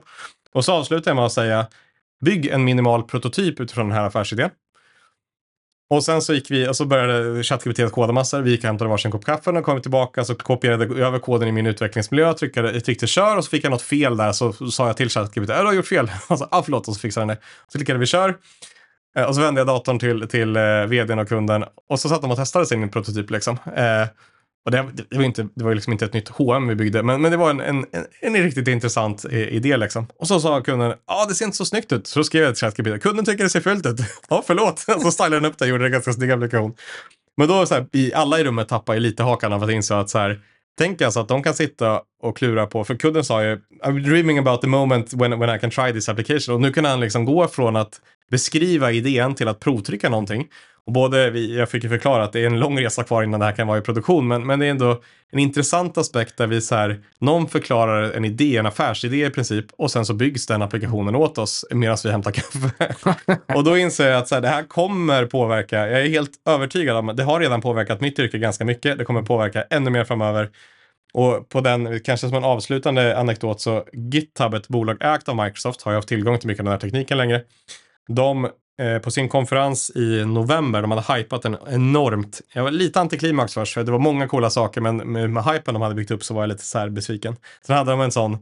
Och 0.54 0.66
så 0.66 0.74
avslutade 0.74 1.10
jag 1.10 1.16
med 1.16 1.26
att 1.26 1.34
säga, 1.34 1.68
bygg 2.26 2.48
en 2.48 2.64
minimal 2.64 3.04
prototyp 3.04 3.60
utifrån 3.60 3.88
den 3.90 3.98
här 3.98 4.08
affärsidén. 4.08 4.50
Och 5.90 6.04
sen 6.04 6.22
så 6.22 6.34
gick 6.34 6.52
vi, 6.52 6.68
och 6.68 6.76
så 6.76 6.86
började 6.86 7.44
ChatGPT 7.44 7.92
koda 7.92 8.14
massor. 8.14 8.42
Vi 8.42 8.52
gick 8.52 8.60
och 8.60 8.68
hämtade 8.68 8.90
varsin 8.90 9.12
kopp 9.12 9.26
kaffe 9.26 9.52
och 9.52 9.66
kom 9.66 9.82
tillbaka 9.82 10.24
så 10.24 10.36
kopierade 10.36 10.86
jag 10.86 11.00
över 11.00 11.20
koden 11.20 11.48
i 11.48 11.52
min 11.52 11.66
utvecklingsmiljö, 11.66 12.34
tryckte, 12.34 12.80
tryckte 12.80 13.08
kör 13.08 13.38
och 13.38 13.44
så 13.44 13.50
fick 13.50 13.64
jag 13.64 13.72
något 13.72 13.82
fel 13.82 14.18
där 14.18 14.32
så 14.32 14.54
sa 14.54 14.88
jag 14.88 14.98
till 14.98 15.10
ChatGPT, 15.10 15.50
äh, 15.50 15.60
du 15.60 15.66
har 15.66 15.74
gjort 15.74 15.88
fel. 15.88 16.12
Och 16.28 16.40
så, 16.40 16.48
ah, 16.52 16.64
förlåt, 16.64 16.88
och 16.88 16.94
så 16.94 17.00
fixade 17.00 17.22
den 17.22 17.28
det. 17.28 17.42
Så 17.68 17.78
klickade 17.78 18.00
vi 18.00 18.06
kör. 18.06 18.36
Eh, 19.18 19.24
och 19.24 19.36
så 19.36 19.42
vände 19.42 19.60
jag 19.60 19.68
datorn 19.68 20.00
till, 20.00 20.28
till 20.28 20.56
eh, 20.56 20.86
vdn 20.88 21.20
och 21.20 21.28
kunden 21.28 21.66
och 21.90 22.00
så 22.00 22.10
satt 22.10 22.22
de 22.22 22.32
och 22.32 22.38
testade 22.38 22.66
sin 22.66 22.90
prototyp. 22.90 23.30
Liksom. 23.30 23.58
Eh, 23.76 24.08
och 24.68 24.72
det, 24.72 24.86
det, 25.10 25.18
var 25.18 25.24
inte, 25.24 25.48
det 25.56 25.64
var 25.64 25.72
ju 25.72 25.76
liksom 25.76 25.94
inte 25.94 26.06
ett 26.06 26.14
nytt 26.14 26.30
H&M 26.30 26.68
vi 26.68 26.76
byggde, 26.76 27.04
men, 27.04 27.22
men 27.22 27.32
det 27.32 27.38
var 27.38 27.50
en, 27.50 27.60
en, 27.60 27.86
en, 27.92 28.06
en 28.36 28.44
riktigt 28.44 28.68
intressant 28.68 29.26
eh, 29.26 29.40
idé. 29.40 29.78
Liksom. 29.78 30.08
Och 30.20 30.28
så 30.28 30.40
sa 30.40 30.62
kunden, 30.62 30.94
ja 31.08 31.26
det 31.30 31.36
ser 31.36 31.46
inte 31.46 31.58
så 31.58 31.66
snyggt 31.66 31.92
ut. 31.92 32.08
Så 32.08 32.20
då 32.20 32.24
skrev 32.24 32.44
jag 32.44 32.56
till 32.56 32.66
ChatGPT, 32.66 33.04
kunden 33.04 33.26
tycker 33.26 33.44
det 33.44 33.50
ser 33.50 33.62
fult 33.62 33.86
ut. 33.86 34.00
ja, 34.30 34.44
förlåt. 34.48 34.80
så 35.02 35.12
stylade 35.12 35.36
den 35.36 35.46
upp 35.46 35.58
det 35.58 35.66
och 35.66 35.70
gjorde 35.70 35.86
en 35.86 35.92
ganska 35.92 36.14
snygg 36.14 36.32
applikation. 36.32 36.76
Men 37.38 37.48
då, 37.48 37.66
så 37.66 37.74
här, 37.74 37.86
vi 37.92 38.14
alla 38.14 38.40
i 38.40 38.44
rummet 38.44 38.68
tappade 38.68 38.98
ju 38.98 39.04
lite 39.04 39.24
hakan 39.24 39.54
av 39.54 39.64
att 39.64 39.72
inse 39.72 39.96
att 39.96 40.10
så 40.10 40.18
här, 40.18 40.40
Tänk 40.78 41.02
alltså 41.02 41.20
att 41.20 41.28
de 41.28 41.44
kan 41.44 41.54
sitta 41.54 42.02
och 42.24 42.38
klura 42.38 42.66
på, 42.66 42.84
för 42.84 42.96
kunden 42.96 43.24
sa 43.24 43.44
ju 43.44 43.60
I'm 43.84 44.00
dreaming 44.00 44.38
about 44.38 44.62
the 44.62 44.68
moment 44.68 45.14
when, 45.14 45.40
when 45.40 45.56
I 45.56 45.60
can 45.60 45.70
try 45.70 45.94
this 45.94 46.10
application. 46.10 46.56
Och 46.56 46.62
nu 46.62 46.74
kan 46.74 46.86
han 46.86 47.00
liksom 47.00 47.26
gå 47.26 47.48
från 47.48 47.76
att 47.76 48.02
beskriva 48.32 48.92
idén 48.92 49.36
till 49.36 49.48
att 49.48 49.60
provtrycka 49.60 50.10
någonting. 50.10 50.48
Och 50.88 50.94
både 50.94 51.30
vi, 51.30 51.58
jag 51.58 51.70
fick 51.70 51.84
ju 51.84 51.90
förklara 51.90 52.24
att 52.24 52.34
det 52.34 52.40
är 52.40 52.46
en 52.46 52.60
lång 52.60 52.80
resa 52.80 53.04
kvar 53.04 53.24
innan 53.24 53.40
det 53.40 53.46
här 53.46 53.54
kan 53.54 53.68
vara 53.68 53.78
i 53.78 53.82
produktion, 53.82 54.28
men, 54.28 54.48
men 54.48 54.60
det 54.60 54.66
är 54.66 54.72
ändå 54.72 55.02
en 55.32 55.40
intressant 55.40 55.98
aspekt 55.98 56.38
där 56.38 56.48
vi 56.48 56.62
så 56.62 56.76
här, 56.76 57.02
någon 57.20 57.48
förklarar 57.48 58.12
en 58.12 58.26
idé, 58.26 58.58
en 58.58 58.66
affärsidé 58.66 59.26
i 59.26 59.30
princip, 59.30 59.66
och 59.78 59.92
sen 59.92 60.06
så 60.06 60.14
byggs 60.14 60.46
den 60.46 60.62
applikationen 60.62 61.16
åt 61.16 61.38
oss 61.38 61.66
medan 61.72 61.98
vi 62.04 62.12
hämtar 62.12 62.32
kaffe. 62.32 62.96
och 63.56 63.64
då 63.64 63.78
inser 63.78 64.10
jag 64.10 64.18
att 64.18 64.28
så 64.28 64.36
här, 64.36 64.42
det 64.42 64.48
här 64.48 64.64
kommer 64.64 65.26
påverka, 65.26 65.88
jag 65.88 66.02
är 66.02 66.10
helt 66.10 66.32
övertygad 66.46 66.98
om, 66.98 67.14
det 67.16 67.24
har 67.24 67.40
redan 67.40 67.62
påverkat 67.62 68.02
mitt 68.02 68.20
yrke 68.20 68.38
ganska 68.38 68.66
mycket, 68.66 68.98
det 68.98 69.06
kommer 69.06 69.22
påverka 69.22 69.64
ännu 69.70 69.90
mer 69.90 70.04
framöver. 70.04 70.50
Och 71.14 71.50
på 71.50 71.62
den, 71.62 72.00
kanske 72.00 72.28
som 72.28 72.38
en 72.38 72.44
avslutande 72.44 73.18
anekdot, 73.18 73.62
så 73.62 73.84
GitHub, 73.94 74.54
ett 74.54 74.68
bolag 74.68 74.98
ägt 75.02 75.30
av 75.30 75.36
Microsoft, 75.36 75.82
har 75.82 75.92
ju 75.92 75.96
haft 75.96 76.08
tillgång 76.08 76.40
till 76.40 76.48
mycket 76.48 76.62
av 76.62 76.66
den 76.66 76.72
här 76.72 76.80
tekniken 76.80 77.18
längre. 77.18 77.42
De 78.08 78.46
eh, 78.82 78.98
på 79.04 79.12
sin 79.12 79.30
konferens 79.30 79.92
i 79.96 80.26
november, 80.26 80.82
de 80.82 80.92
hade 80.92 81.14
hypat 81.14 81.42
den 81.42 81.58
enormt. 81.70 82.42
Jag 82.54 82.64
var 82.64 82.72
lite 82.72 83.00
antiklimax 83.00 83.54
först, 83.54 83.74
för 83.74 83.84
det 83.84 83.92
var 83.92 84.00
många 84.00 84.28
coola 84.28 84.50
saker, 84.50 84.82
men 84.82 84.98
med, 84.98 85.30
med 85.30 85.44
hypen 85.44 85.74
de 85.74 85.82
hade 85.82 85.96
byggt 85.96 86.12
upp 86.12 86.24
så 86.24 86.34
var 86.34 86.42
jag 86.42 86.48
lite 86.48 86.64
så 86.64 86.80
här 86.80 86.90
besviken. 86.90 87.36
Sen 87.66 87.78
hade 87.78 87.92
de 87.92 88.02
en 88.02 88.12
sån 88.12 88.38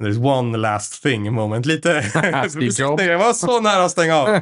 There's 0.00 0.26
one 0.26 0.58
last 0.58 1.02
thing 1.02 1.32
moment, 1.32 1.66
lite... 1.66 1.90
jag 3.04 3.18
var 3.18 3.32
så 3.32 3.60
nära 3.60 3.84
att 3.84 3.90
stänga 3.90 4.16
av. 4.16 4.40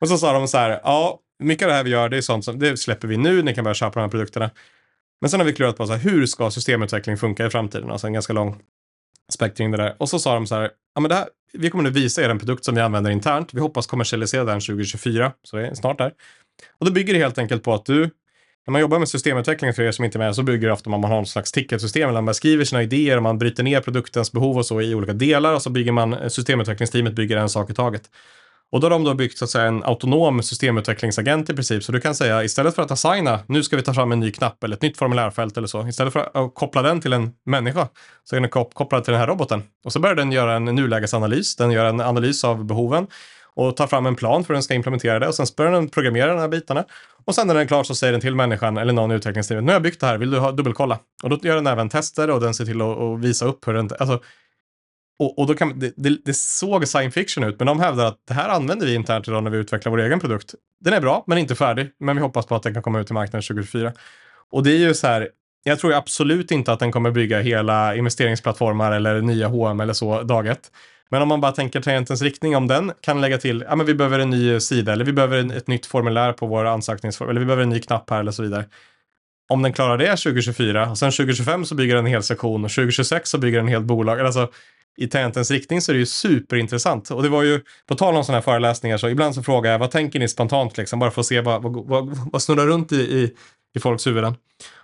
Och 0.00 0.08
så 0.08 0.18
sa 0.18 0.32
de 0.32 0.48
så 0.48 0.58
här, 0.58 0.80
ja, 0.84 1.18
mycket 1.38 1.64
av 1.64 1.68
det 1.68 1.76
här 1.76 1.84
vi 1.84 1.90
gör, 1.90 2.08
det 2.08 2.16
är 2.16 2.20
sånt 2.20 2.44
som, 2.44 2.58
det 2.58 2.76
släpper 2.76 3.08
vi 3.08 3.16
nu, 3.16 3.42
ni 3.42 3.54
kan 3.54 3.64
börja 3.64 3.74
köpa 3.74 4.00
de 4.00 4.00
här 4.00 4.10
produkterna. 4.10 4.50
Men 5.20 5.30
sen 5.30 5.40
har 5.40 5.44
vi 5.44 5.52
klurat 5.52 5.76
på 5.76 5.86
så 5.86 5.92
här, 5.92 6.00
hur 6.00 6.26
ska 6.26 6.50
systemutveckling 6.50 7.16
funka 7.16 7.46
i 7.46 7.50
framtiden? 7.50 7.90
Alltså 7.90 8.06
en 8.06 8.12
ganska 8.12 8.32
lång 8.32 8.56
spektring 9.32 9.70
det 9.70 9.76
där. 9.76 9.96
Och 9.98 10.08
så 10.08 10.18
sa 10.18 10.34
de 10.34 10.46
så 10.46 10.54
här, 10.54 10.70
ja 10.94 11.00
men 11.00 11.08
det 11.08 11.14
här, 11.14 11.28
vi 11.52 11.70
kommer 11.70 11.84
nu 11.84 11.90
visa 11.90 12.22
er 12.22 12.28
en 12.28 12.38
produkt 12.38 12.64
som 12.64 12.74
vi 12.74 12.80
använder 12.80 13.10
internt. 13.10 13.54
Vi 13.54 13.60
hoppas 13.60 13.86
kommersialisera 13.86 14.44
den 14.44 14.60
2024, 14.60 15.32
så 15.42 15.56
det 15.56 15.66
är 15.66 15.74
snart 15.74 15.98
där. 15.98 16.12
Och 16.78 16.86
då 16.86 16.92
bygger 16.92 17.14
det 17.14 17.18
helt 17.18 17.38
enkelt 17.38 17.62
på 17.62 17.74
att 17.74 17.86
du, 17.86 18.00
när 18.66 18.72
man 18.72 18.80
jobbar 18.80 18.98
med 18.98 19.08
systemutveckling 19.08 19.74
för 19.74 19.82
er 19.82 19.92
som 19.92 20.04
inte 20.04 20.18
är 20.18 20.20
med, 20.20 20.34
så 20.34 20.42
bygger 20.42 20.66
det 20.66 20.72
ofta 20.72 20.90
man 20.90 21.04
har 21.04 21.10
någon 21.10 21.26
slags 21.26 21.52
ticketsystem, 21.52 22.14
där 22.14 22.20
man 22.20 22.34
skriver 22.34 22.64
sina 22.64 22.82
idéer 22.82 23.16
och 23.16 23.22
man 23.22 23.38
bryter 23.38 23.62
ner 23.62 23.80
produktens 23.80 24.32
behov 24.32 24.56
och 24.56 24.66
så 24.66 24.80
i 24.80 24.94
olika 24.94 25.12
delar 25.12 25.54
och 25.54 25.62
så 25.62 25.70
bygger 25.70 25.92
man, 25.92 26.12
eh, 26.12 26.28
systemutvecklingsteamet 26.28 27.14
bygger 27.14 27.36
en 27.36 27.48
sak 27.48 27.70
i 27.70 27.74
taget. 27.74 28.10
Och 28.74 28.80
då 28.80 28.84
har 28.84 28.90
de 28.90 29.04
då 29.04 29.14
byggt 29.14 29.38
så 29.38 29.44
att 29.44 29.50
säga, 29.50 29.64
en 29.64 29.84
autonom 29.84 30.42
systemutvecklingsagent 30.42 31.50
i 31.50 31.54
princip. 31.54 31.84
Så 31.84 31.92
du 31.92 32.00
kan 32.00 32.14
säga 32.14 32.44
istället 32.44 32.74
för 32.74 32.82
att 32.82 32.90
assigna, 32.90 33.40
nu 33.46 33.62
ska 33.62 33.76
vi 33.76 33.82
ta 33.82 33.94
fram 33.94 34.12
en 34.12 34.20
ny 34.20 34.32
knapp 34.32 34.64
eller 34.64 34.76
ett 34.76 34.82
nytt 34.82 34.98
formulärfält 34.98 35.56
eller 35.56 35.66
så. 35.66 35.88
Istället 35.88 36.12
för 36.12 36.20
att 36.20 36.54
koppla 36.54 36.82
den 36.82 37.00
till 37.00 37.12
en 37.12 37.32
människa 37.46 37.88
så 38.24 38.36
är 38.36 38.40
den 38.40 38.50
kopplad 38.50 39.04
till 39.04 39.12
den 39.12 39.20
här 39.20 39.26
roboten. 39.26 39.62
Och 39.84 39.92
så 39.92 40.00
börjar 40.00 40.16
den 40.16 40.32
göra 40.32 40.54
en 40.54 40.64
nulägesanalys. 40.64 41.56
Den 41.56 41.70
gör 41.70 41.84
en 41.84 42.00
analys 42.00 42.44
av 42.44 42.64
behoven 42.64 43.06
och 43.54 43.76
tar 43.76 43.86
fram 43.86 44.06
en 44.06 44.16
plan 44.16 44.44
för 44.44 44.48
hur 44.48 44.54
den 44.54 44.62
ska 44.62 44.74
implementera 44.74 45.18
det 45.18 45.28
och 45.28 45.34
sen 45.34 45.46
börjar 45.56 45.72
den 45.72 45.88
programmera 45.88 46.32
de 46.32 46.40
här 46.40 46.48
bitarna. 46.48 46.84
Och 47.24 47.34
sen 47.34 47.46
när 47.46 47.54
den 47.54 47.62
är 47.62 47.66
klar 47.66 47.84
så 47.84 47.94
säger 47.94 48.12
den 48.12 48.20
till 48.20 48.34
människan 48.34 48.76
eller 48.76 48.92
någon 48.92 49.12
i 49.12 49.14
utvecklingsteamet, 49.14 49.64
nu 49.64 49.70
har 49.70 49.74
jag 49.74 49.82
byggt 49.82 50.00
det 50.00 50.06
här, 50.06 50.18
vill 50.18 50.30
du 50.30 50.38
ha, 50.38 50.52
dubbelkolla? 50.52 50.98
Och 51.22 51.30
då 51.30 51.38
gör 51.42 51.54
den 51.54 51.66
även 51.66 51.88
tester 51.88 52.30
och 52.30 52.40
den 52.40 52.54
ser 52.54 52.64
till 52.64 52.82
att, 52.82 52.98
att 52.98 53.20
visa 53.20 53.44
upp 53.44 53.68
hur 53.68 53.74
den, 53.74 53.90
alltså 53.98 54.20
och, 55.18 55.38
och 55.38 55.46
då 55.46 55.54
kan, 55.54 55.78
det, 55.78 55.92
det, 55.96 56.18
det, 56.24 56.34
såg 56.34 56.88
science 56.88 57.20
fiction 57.20 57.44
ut, 57.44 57.58
men 57.58 57.66
de 57.66 57.80
hävdar 57.80 58.06
att 58.06 58.18
det 58.28 58.34
här 58.34 58.48
använder 58.48 58.86
vi 58.86 58.94
internt 58.94 59.28
idag 59.28 59.42
när 59.42 59.50
vi 59.50 59.58
utvecklar 59.58 59.90
vår 59.90 60.00
egen 60.00 60.20
produkt. 60.20 60.54
Den 60.80 60.94
är 60.94 61.00
bra, 61.00 61.24
men 61.26 61.38
inte 61.38 61.54
färdig. 61.54 61.90
Men 62.00 62.16
vi 62.16 62.22
hoppas 62.22 62.46
på 62.46 62.54
att 62.54 62.62
den 62.62 62.74
kan 62.74 62.82
komma 62.82 63.00
ut 63.00 63.10
i 63.10 63.14
marknaden 63.14 63.42
2024. 63.42 63.92
Och 64.50 64.62
det 64.62 64.70
är 64.70 64.78
ju 64.78 64.94
så 64.94 65.06
här, 65.06 65.28
jag 65.62 65.78
tror 65.78 65.92
absolut 65.92 66.50
inte 66.50 66.72
att 66.72 66.78
den 66.78 66.92
kommer 66.92 67.10
bygga 67.10 67.40
hela 67.40 67.96
investeringsplattformar 67.96 68.92
eller 68.92 69.20
nya 69.20 69.48
H&M 69.48 69.80
eller 69.80 69.92
så 69.92 70.22
dag 70.22 70.46
ett. 70.46 70.70
Men 71.10 71.22
om 71.22 71.28
man 71.28 71.40
bara 71.40 71.52
tänker 71.52 71.80
tangentens 71.80 72.22
riktning, 72.22 72.56
om 72.56 72.66
den 72.66 72.92
kan 73.00 73.20
lägga 73.20 73.38
till, 73.38 73.64
ja 73.68 73.76
men 73.76 73.86
vi 73.86 73.94
behöver 73.94 74.18
en 74.18 74.30
ny 74.30 74.60
sida 74.60 74.92
eller 74.92 75.04
vi 75.04 75.12
behöver 75.12 75.56
ett 75.56 75.66
nytt 75.66 75.86
formulär 75.86 76.32
på 76.32 76.46
vår 76.46 76.64
ansökningsform 76.64 77.30
eller 77.30 77.40
vi 77.40 77.46
behöver 77.46 77.62
en 77.62 77.68
ny 77.68 77.80
knapp 77.80 78.10
här 78.10 78.20
eller 78.20 78.32
så 78.32 78.42
vidare. 78.42 78.64
Om 79.48 79.62
den 79.62 79.72
klarar 79.72 79.98
det 79.98 80.16
2024 80.16 80.90
och 80.90 80.98
sen 80.98 81.10
2025 81.10 81.64
så 81.64 81.74
bygger 81.74 81.94
den 81.94 82.04
en 82.04 82.10
hel 82.10 82.22
sektion 82.22 82.64
och 82.64 82.70
2026 82.70 83.30
så 83.30 83.38
bygger 83.38 83.58
den 83.58 83.66
en 83.66 83.72
helt 83.72 83.84
bolag. 83.84 84.20
Alltså, 84.20 84.50
i 84.96 85.06
tangentens 85.06 85.50
riktning 85.50 85.80
så 85.80 85.92
är 85.92 85.94
det 85.94 85.98
ju 85.98 86.06
superintressant. 86.06 87.10
Och 87.10 87.22
det 87.22 87.28
var 87.28 87.42
ju, 87.42 87.60
på 87.86 87.94
tal 87.94 88.16
om 88.16 88.24
sådana 88.24 88.36
här 88.36 88.42
föreläsningar, 88.42 88.96
så 88.96 89.08
ibland 89.08 89.34
så 89.34 89.42
frågar 89.42 89.72
jag 89.72 89.78
vad 89.78 89.90
tänker 89.90 90.18
ni 90.18 90.28
spontant, 90.28 90.76
liksom, 90.76 90.98
bara 90.98 91.10
för 91.10 91.20
att 91.20 91.26
se 91.26 91.40
vad, 91.40 91.62
vad, 91.62 91.86
vad, 91.86 92.30
vad 92.32 92.42
snurrar 92.42 92.66
runt 92.66 92.92
i, 92.92 92.96
i, 92.96 93.34
i 93.74 93.80
folks 93.80 94.06
huvuden. 94.06 94.34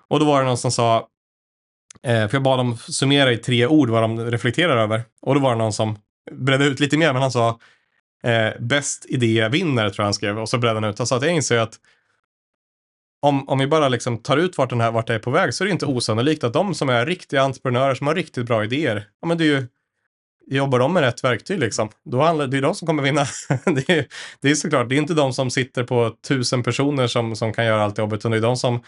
Och 0.09 0.21
då 0.21 0.27
var 0.27 0.41
det 0.41 0.47
någon 0.47 0.59
som 0.59 0.71
sa, 0.71 1.09
eh, 2.03 2.29
för 2.29 2.35
jag 2.35 2.43
bad 2.43 2.59
dem 2.59 2.77
summera 2.77 3.33
i 3.33 3.37
tre 3.37 3.67
ord 3.67 3.91
vad 3.91 4.03
de 4.03 4.31
reflekterar 4.31 4.77
över. 4.77 5.03
Och 5.23 5.35
då 5.35 5.41
var 5.41 5.51
det 5.51 5.59
någon 5.59 5.73
som 5.73 5.99
bredde 6.33 6.65
ut 6.65 6.81
lite 6.81 6.97
mer, 6.97 7.13
men 7.13 7.23
han 7.23 7.33
sa 7.33 7.59
eh, 8.23 8.61
bäst 8.61 9.07
idé 9.09 9.49
vinner, 9.49 9.91
tror 9.91 10.03
jag 10.03 10.05
han 10.05 10.15
skrev. 10.15 10.39
Och 10.39 10.49
så 10.49 10.59
bredde 10.59 10.75
han 10.75 10.85
ut. 10.85 10.99
Han 10.99 11.07
sa 11.07 11.17
att 11.17 11.23
jag 11.23 11.35
inser 11.35 11.59
att 11.59 11.79
om, 13.21 13.49
om 13.49 13.59
vi 13.59 13.67
bara 13.67 13.89
liksom 13.89 14.19
tar 14.19 14.37
ut 14.37 14.59
vart, 14.59 14.71
den 14.71 14.81
här, 14.81 14.91
vart 14.91 15.07
det 15.07 15.15
är 15.15 15.19
på 15.19 15.31
väg 15.31 15.55
så 15.55 15.65
är 15.65 15.67
det 15.67 15.73
inte 15.73 15.87
osannolikt 15.87 16.45
att 16.45 16.53
de 16.53 16.75
som 16.75 16.89
är 16.89 17.07
riktiga 17.07 17.43
entreprenörer 17.43 17.95
som 17.95 18.07
har 18.07 18.15
riktigt 18.15 18.47
bra 18.47 18.65
idéer, 18.65 19.05
ja 19.21 19.29
men 19.29 19.39
det 19.39 19.45
är 19.45 19.47
ju 19.47 19.67
jobbar 20.47 20.79
de 20.79 20.93
med 20.93 21.03
rätt 21.03 21.25
verktyg 21.25 21.59
liksom, 21.59 21.89
då 22.05 22.21
handlar 22.21 22.47
det 22.47 22.57
är 22.57 22.63
de 22.63 22.75
som 22.75 22.87
kommer 22.87 23.03
vinna. 23.03 23.27
det, 23.65 23.89
är, 23.89 24.07
det 24.41 24.51
är 24.51 24.55
såklart, 24.55 24.89
det 24.89 24.95
är 24.95 24.99
inte 24.99 25.15
de 25.15 25.33
som 25.33 25.51
sitter 25.51 25.85
på 25.85 26.17
tusen 26.29 26.63
personer 26.63 27.07
som, 27.07 27.37
som 27.37 27.53
kan 27.53 27.65
göra 27.65 27.85
allt 27.85 27.99
jobbet, 27.99 28.19
utan 28.19 28.31
det 28.31 28.37
är 28.37 28.41
de 28.43 28.57
som 28.57 28.81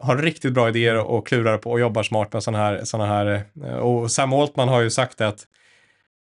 har 0.00 0.16
riktigt 0.16 0.52
bra 0.52 0.68
idéer 0.68 0.96
och 0.96 1.26
klurar 1.26 1.58
på 1.58 1.70
och 1.70 1.80
jobbar 1.80 2.02
smart 2.02 2.32
med 2.32 2.42
sådana 2.42 2.64
här, 2.64 2.84
såna 2.84 3.06
här. 3.06 3.44
Eh, 3.64 3.76
och 3.76 4.10
Sam 4.10 4.32
Altman 4.32 4.68
har 4.68 4.80
ju 4.80 4.90
sagt 4.90 5.20
att 5.20 5.46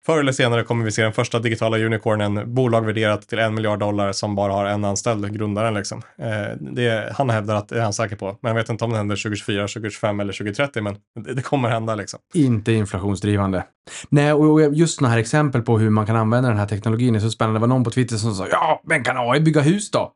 Förr 0.06 0.20
eller 0.20 0.32
senare 0.32 0.64
kommer 0.64 0.86
vi 0.86 0.92
se 0.92 1.04
den 1.04 1.14
första 1.14 1.40
digitala 1.40 1.78
unicornen, 1.78 2.54
bolag 2.54 2.86
värderat 2.86 3.22
till 3.28 3.40
en 3.40 3.56
miljard 3.56 3.80
dollar 3.80 4.12
som 4.12 4.36
bara 4.36 4.54
har 4.54 4.66
en 4.66 4.86
anställd, 4.86 5.34
grundaren 5.34 5.74
liksom. 5.74 6.02
Eh, 6.18 6.58
det, 6.60 7.14
han 7.16 7.30
hävdar 7.30 7.56
att 7.56 7.70
det 7.70 7.78
är 7.78 7.84
han 7.84 7.94
säker 7.94 8.16
på, 8.16 8.38
men 8.42 8.50
jag 8.50 8.56
vet 8.56 8.70
inte 8.70 8.86
om 8.86 8.92
det 8.92 8.98
händer 8.98 9.16
2024, 9.16 9.62
2025 9.62 10.20
eller 10.20 10.34
2030, 10.34 10.82
men 10.84 10.96
det, 11.20 11.34
det 11.34 11.42
kommer 11.42 11.70
hända 11.70 11.96
liksom. 11.96 12.20
Inte 12.34 12.72
inflationsdrivande. 12.72 13.64
Nej, 14.10 14.34
och 14.34 14.76
just 14.76 14.96
sådana 14.96 15.14
här 15.14 15.20
exempel 15.20 15.62
på 15.62 15.80
hur 15.80 15.90
man 15.90 16.06
kan 16.06 16.16
använda 16.16 16.50
den 16.50 16.58
här 16.58 16.68
teknologin 16.68 17.16
är 17.16 17.20
så 17.20 17.30
spännande. 17.30 17.58
Det 17.58 17.62
var 17.62 17.68
någon 17.68 17.84
på 17.84 17.92
Twitter 17.92 18.16
som 18.16 18.36
sa 18.36 18.48
ja, 18.52 18.82
men 18.86 19.04
kan 19.04 19.18
AI 19.18 19.40
bygga 19.40 19.62
hus 19.62 19.92
då? 19.92 20.12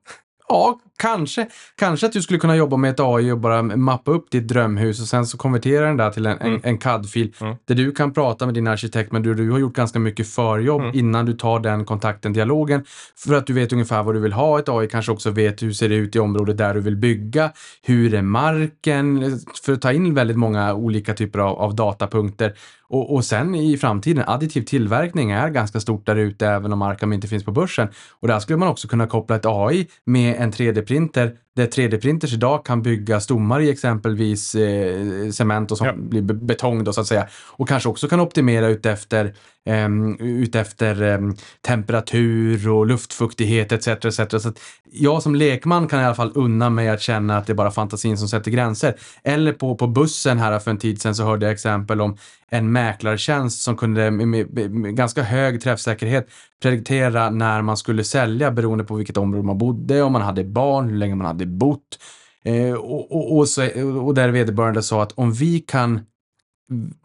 Ja, 0.48 0.80
kanske. 0.98 1.48
Kanske 1.76 2.06
att 2.06 2.14
du 2.14 2.22
skulle 2.22 2.40
kunna 2.40 2.56
jobba 2.56 2.78
med 2.78 2.92
ett 2.92 3.00
AI 3.00 3.32
och 3.32 3.40
bara 3.40 3.62
mappa 3.62 4.12
upp 4.12 4.32
ditt 4.32 4.48
drömhus 4.48 5.02
och 5.02 5.08
sen 5.08 5.26
så 5.26 5.38
konvertera 5.38 5.88
den 5.88 5.98
där 5.98 6.12
till 6.12 6.26
en, 6.26 6.38
mm. 6.38 6.54
en, 6.54 6.60
en 6.64 6.78
CAD-fil 6.78 7.34
mm. 7.42 7.56
där 7.66 7.76
du 7.76 7.92
kan 7.92 8.14
prata 8.14 8.46
med 8.46 8.56
din 8.56 8.68
arkitekt 8.68 9.12
men 9.12 9.24
du, 9.24 9.34
du 9.34 9.52
har 9.52 9.60
gjort 9.60 9.76
ganska 9.76 10.00
mycket 10.00 10.28
förjobb 10.28 10.82
mm. 10.82 11.00
innan 11.00 11.26
du 11.26 11.34
tar 11.34 11.60
den 11.60 11.86
kontakten, 11.86 12.34
dialogen. 12.34 12.86
För 13.16 13.34
att 13.34 13.48
du 13.48 13.54
vet 13.54 13.74
ungefär 13.74 14.04
vad 14.04 14.16
du 14.16 14.20
vill 14.20 14.34
ha. 14.34 14.60
Ett 14.60 14.70
AI 14.70 14.88
kanske 14.88 15.12
också 15.12 15.32
vet 15.32 15.64
hur 15.64 15.72
ser 15.72 15.90
det 15.90 15.96
ut 15.96 16.16
i 16.16 16.20
området 16.20 16.58
där 16.58 16.74
du 16.74 16.82
vill 16.82 16.98
bygga. 16.98 17.52
Hur 17.82 18.14
är 18.14 18.22
marken? 18.22 19.40
För 19.66 19.74
att 19.74 19.82
ta 19.82 19.92
in 19.92 20.14
väldigt 20.14 20.38
många 20.38 20.74
olika 20.74 21.14
typer 21.14 21.40
av, 21.40 21.60
av 21.60 21.76
datapunkter. 21.76 22.54
Och, 22.90 23.14
och 23.14 23.26
sen 23.26 23.56
i 23.56 23.78
framtiden, 23.78 24.24
additiv 24.28 24.62
tillverkning 24.62 25.32
är 25.32 25.50
ganska 25.50 25.80
stort 25.80 26.06
där 26.06 26.16
ute 26.16 26.48
även 26.48 26.74
om 26.74 26.82
Arkham 26.82 27.14
inte 27.14 27.28
finns 27.28 27.46
på 27.46 27.52
börsen. 27.52 27.88
Och 28.20 28.28
där 28.28 28.40
skulle 28.40 28.58
man 28.58 28.68
också 28.68 28.88
kunna 28.88 29.08
koppla 29.08 29.36
ett 29.36 29.46
AI 29.46 29.88
med 30.06 30.36
en 30.40 30.52
printer 30.88 31.28
där 31.58 31.68
3D-printers 31.68 32.34
idag 32.34 32.66
kan 32.66 32.82
bygga 32.82 33.20
stommar 33.20 33.60
i 33.60 33.70
exempelvis 33.70 34.56
eh, 34.56 35.30
cement 35.32 35.72
och 35.72 35.78
som 35.78 35.88
ja. 35.88 35.94
blir 35.94 36.22
betong 36.22 36.84
då 36.84 36.94
så 36.94 37.02
att 37.02 37.08
säga. 37.08 37.28
Och 37.48 37.68
kanske 37.68 37.90
också 37.90 38.08
kan 38.08 38.20
optimera 38.20 38.68
utefter, 38.68 39.34
eh, 39.66 39.88
utefter 40.20 41.02
eh, 41.02 41.20
temperatur 41.62 42.70
och 42.70 42.88
luftfuktighet 42.88 43.72
etc. 43.72 43.88
etc. 43.88 44.20
Så 44.44 44.54
jag 44.92 45.24
som 45.24 45.36
lekman 45.36 45.88
kan 45.88 46.02
i 46.02 46.06
alla 46.06 46.16
fall 46.16 46.32
unna 46.36 46.70
mig 46.70 46.90
att 46.90 47.02
känna 47.02 47.38
att 47.38 47.48
det 47.48 47.54
är 47.54 47.56
bara 47.56 47.72
fantasin 47.72 48.18
som 48.18 48.28
sätter 48.28 48.52
gränser. 48.52 48.96
Eller 49.24 49.54
på, 49.54 49.76
på 49.76 49.88
bussen 49.88 50.40
här 50.40 50.60
för 50.60 50.72
en 50.72 50.78
tid 50.78 51.02
sedan 51.02 51.16
så 51.16 51.24
hörde 51.24 51.46
jag 51.46 51.54
exempel 51.54 52.02
om 52.02 52.18
en 52.50 52.72
mäklartjänst 52.72 53.62
som 53.62 53.78
kunde 53.78 54.12
med, 54.12 54.28
med, 54.28 54.72
med 54.72 54.96
ganska 54.96 55.24
hög 55.24 55.62
träffsäkerhet 55.62 56.28
prediktera 56.62 57.30
när 57.30 57.62
man 57.62 57.78
skulle 57.78 58.04
sälja 58.04 58.52
beroende 58.52 58.84
på 58.84 58.96
vilket 58.96 59.18
område 59.18 59.46
man 59.46 59.58
bodde, 59.58 60.02
om 60.02 60.14
man 60.14 60.22
hade 60.22 60.44
barn, 60.44 60.90
hur 60.90 60.98
länge 60.98 61.16
man 61.16 61.28
hade 61.28 61.46
bott. 61.48 62.00
Eh, 62.44 62.74
och, 62.74 63.12
och, 63.12 63.38
och, 63.38 63.50
så, 63.50 63.84
och 64.06 64.14
där 64.14 64.30
vederbörande 64.30 64.84
sa 64.84 65.04
att 65.04 65.12
om 65.12 65.34
vi 65.34 65.60
kan 65.60 66.06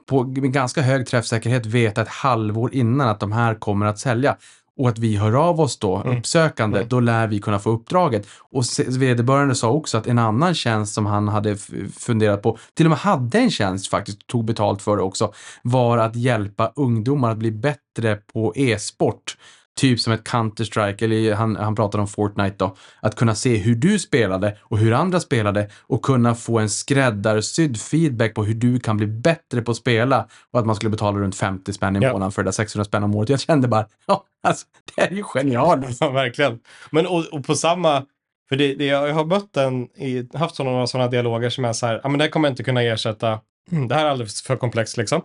på 0.06 0.24
med 0.24 0.52
ganska 0.52 0.82
hög 0.82 1.06
träffsäkerhet 1.06 1.66
veta 1.66 2.02
ett 2.02 2.09
halvår 2.09 2.74
innan 2.74 3.09
att 3.09 3.20
de 3.20 3.32
här 3.32 3.55
kommer 3.55 3.86
att 3.86 3.98
sälja 3.98 4.36
och 4.77 4.89
att 4.89 4.98
vi 4.98 5.16
hör 5.16 5.32
av 5.32 5.60
oss 5.60 5.78
då, 5.78 6.02
uppsökande, 6.02 6.85
då 6.89 7.01
lär 7.01 7.27
vi 7.27 7.40
kunna 7.40 7.59
få 7.59 7.70
uppdraget. 7.70 8.27
Och 8.51 8.64
vederbörande 8.86 9.55
sa 9.55 9.70
också 9.70 9.98
att 9.98 10.06
en 10.06 10.19
annan 10.19 10.55
tjänst 10.55 10.94
som 10.94 11.06
han 11.06 11.28
hade 11.28 11.56
funderat 11.98 12.43
på, 12.43 12.59
till 12.74 12.86
och 12.86 12.90
med 12.90 12.98
hade 12.98 13.39
en 13.39 13.51
tjänst 13.51 13.90
faktiskt, 13.90 14.27
tog 14.27 14.44
betalt 14.44 14.82
för 14.82 14.97
det 14.97 15.02
också, 15.02 15.32
var 15.62 15.98
att 15.98 16.16
hjälpa 16.16 16.73
ungdomar 16.77 17.31
att 17.31 17.39
bli 17.39 17.51
bättre 17.51 18.16
på 18.16 18.52
e-sport. 18.56 19.36
Typ 19.81 20.01
som 20.01 20.12
ett 20.12 20.24
Counter-Strike, 20.28 21.05
eller 21.05 21.35
han, 21.35 21.57
han 21.57 21.74
pratade 21.74 22.01
om 22.03 22.09
Fortnite 22.09 22.57
då. 22.59 22.77
Att 23.01 23.15
kunna 23.16 23.35
se 23.35 23.57
hur 23.57 23.74
du 23.74 23.99
spelade 23.99 24.57
och 24.62 24.78
hur 24.78 24.93
andra 24.93 25.20
spelade 25.20 25.70
och 25.82 26.03
kunna 26.05 26.35
få 26.35 26.59
en 26.59 26.69
skräddarsydd 26.70 27.81
feedback 27.81 28.35
på 28.35 28.44
hur 28.44 28.55
du 28.55 28.81
kan 28.81 28.97
bli 28.97 29.07
bättre 29.07 29.62
på 29.62 29.70
att 29.70 29.77
spela. 29.77 30.28
Och 30.51 30.61
att 30.61 30.66
man 30.66 30.77
skulle 30.77 30.90
betala 30.90 31.19
runt 31.19 31.36
50 31.36 31.73
spänn 31.73 31.97
i 31.97 32.01
månaden 32.12 32.32
för 32.32 32.43
det 32.43 32.47
där 32.47 32.53
600 32.53 32.85
spänn 32.85 33.03
om 33.05 33.15
året. 33.15 33.28
Jag 33.28 33.40
kände 33.40 33.69
bara, 33.69 33.86
ja, 34.07 34.24
alltså, 34.43 34.66
det 34.94 35.03
är 35.03 35.11
ju 35.11 35.23
genialiskt. 35.24 36.01
Ja, 36.01 36.11
verkligen. 36.11 36.59
Men 36.90 37.07
och, 37.07 37.24
och 37.32 37.44
på 37.47 37.55
samma, 37.55 38.05
för 38.49 38.57
det, 38.57 38.74
det, 38.74 38.85
jag 38.86 39.12
har 39.15 39.24
mött 39.24 39.57
en, 39.57 39.82
i, 39.85 40.28
haft 40.35 40.55
sådana, 40.57 40.86
sådana 40.86 41.11
dialoger 41.11 41.51
som 41.51 41.65
är 41.65 41.73
så 41.73 41.86
här, 41.86 42.01
ja 42.03 42.09
men 42.09 42.19
det 42.19 42.24
här 42.24 42.31
kommer 42.31 42.49
jag 42.49 42.53
inte 42.53 42.62
kunna 42.65 42.82
ersätta, 42.82 43.40
det 43.89 43.94
här 43.94 44.05
är 44.07 44.11
alldeles 44.11 44.43
för 44.43 44.57
komplext 44.57 44.97
liksom. 44.97 45.23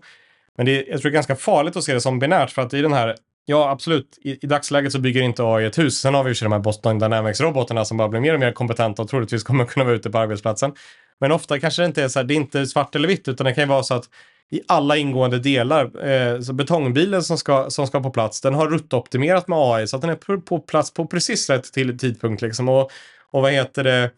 Men 0.57 0.65
det, 0.65 0.71
är- 0.71 0.91
jag 0.91 1.01
tror 1.01 1.11
det 1.11 1.13
är 1.13 1.17
ganska 1.17 1.35
farligt 1.35 1.75
att 1.75 1.83
se 1.83 1.93
det 1.93 2.01
som 2.01 2.19
binärt 2.19 2.51
för 2.51 2.61
att 2.61 2.73
i 2.73 2.81
den 2.81 2.93
här, 2.93 3.15
ja 3.49 3.69
absolut, 3.69 4.17
i, 4.21 4.45
i 4.45 4.47
dagsläget 4.47 4.91
så 4.91 4.99
bygger 4.99 5.21
inte 5.21 5.43
AI 5.43 5.65
ett 5.65 5.77
hus. 5.77 5.97
Sen 5.97 6.13
har 6.13 6.23
vi 6.23 6.29
ju 6.29 6.35
de 6.43 6.51
här 6.51 6.59
Boston 6.59 6.99
Dynamics-robotarna 6.99 7.85
som 7.85 7.97
bara 7.97 8.09
blir 8.09 8.19
mer 8.19 8.33
och 8.33 8.39
mer 8.39 8.51
kompetenta 8.51 9.01
och 9.01 9.09
troligtvis 9.09 9.43
kommer 9.43 9.65
kunna 9.65 9.85
vara 9.85 9.95
ute 9.95 10.09
på 10.09 10.17
arbetsplatsen. 10.17 10.71
Men 11.19 11.31
ofta 11.31 11.59
kanske 11.59 11.81
det 11.81 11.85
inte 11.85 12.03
är 12.03 12.07
så 12.07 12.19
här, 12.19 12.23
det 12.23 12.33
är 12.33 12.35
inte 12.35 12.65
svart 12.65 12.95
eller 12.95 13.07
vitt, 13.07 13.27
utan 13.27 13.45
det 13.45 13.53
kan 13.53 13.63
ju 13.63 13.67
vara 13.67 13.83
så 13.83 13.93
att 13.93 14.03
i 14.51 14.61
alla 14.67 14.97
ingående 14.97 15.39
delar, 15.39 16.09
eh, 16.09 16.41
så 16.41 16.53
betongbilen 16.53 17.23
som 17.23 17.37
ska, 17.37 17.69
som 17.69 17.87
ska 17.87 17.99
på 17.99 18.09
plats, 18.09 18.41
den 18.41 18.53
har 18.53 18.67
ruttoptimerat 18.67 19.47
med 19.47 19.59
AI 19.59 19.87
så 19.87 19.95
att 19.95 20.01
den 20.01 20.11
är 20.11 20.15
på, 20.15 20.41
på 20.41 20.59
plats 20.59 20.93
på 20.93 21.07
precis 21.07 21.49
rätt 21.49 21.73
till 21.73 21.97
tidpunkt 21.97 22.41
liksom. 22.41 22.69
Och, 22.69 22.91
och 23.31 23.41
vad 23.41 23.51
heter 23.51 23.83
det, 23.83 24.11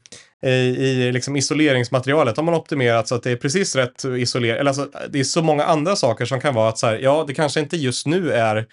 i, 0.44 0.50
i 0.50 1.12
liksom 1.12 1.36
isoleringsmaterialet 1.36 2.38
har 2.38 2.44
man 2.44 2.54
optimerat 2.54 3.08
så 3.08 3.16
att 3.16 3.24
det 3.24 3.32
är 3.32 3.36
precis 3.36 3.76
rätt 3.76 4.06
isolerat, 4.06 4.60
Eller 4.60 4.70
alltså, 4.70 4.90
det 5.10 5.20
är 5.20 5.24
så 5.24 5.42
många 5.42 5.64
andra 5.64 5.96
saker 5.96 6.26
som 6.26 6.42
kan 6.42 6.54
vara 6.54 6.70
att 6.70 6.78
så 6.78 6.88
här, 6.88 7.00
ja, 7.00 7.24
det 7.28 7.34
kanske 7.34 7.60
inte 7.60 7.78
just 7.78 8.08
nu 8.08 8.32
är 8.32 8.66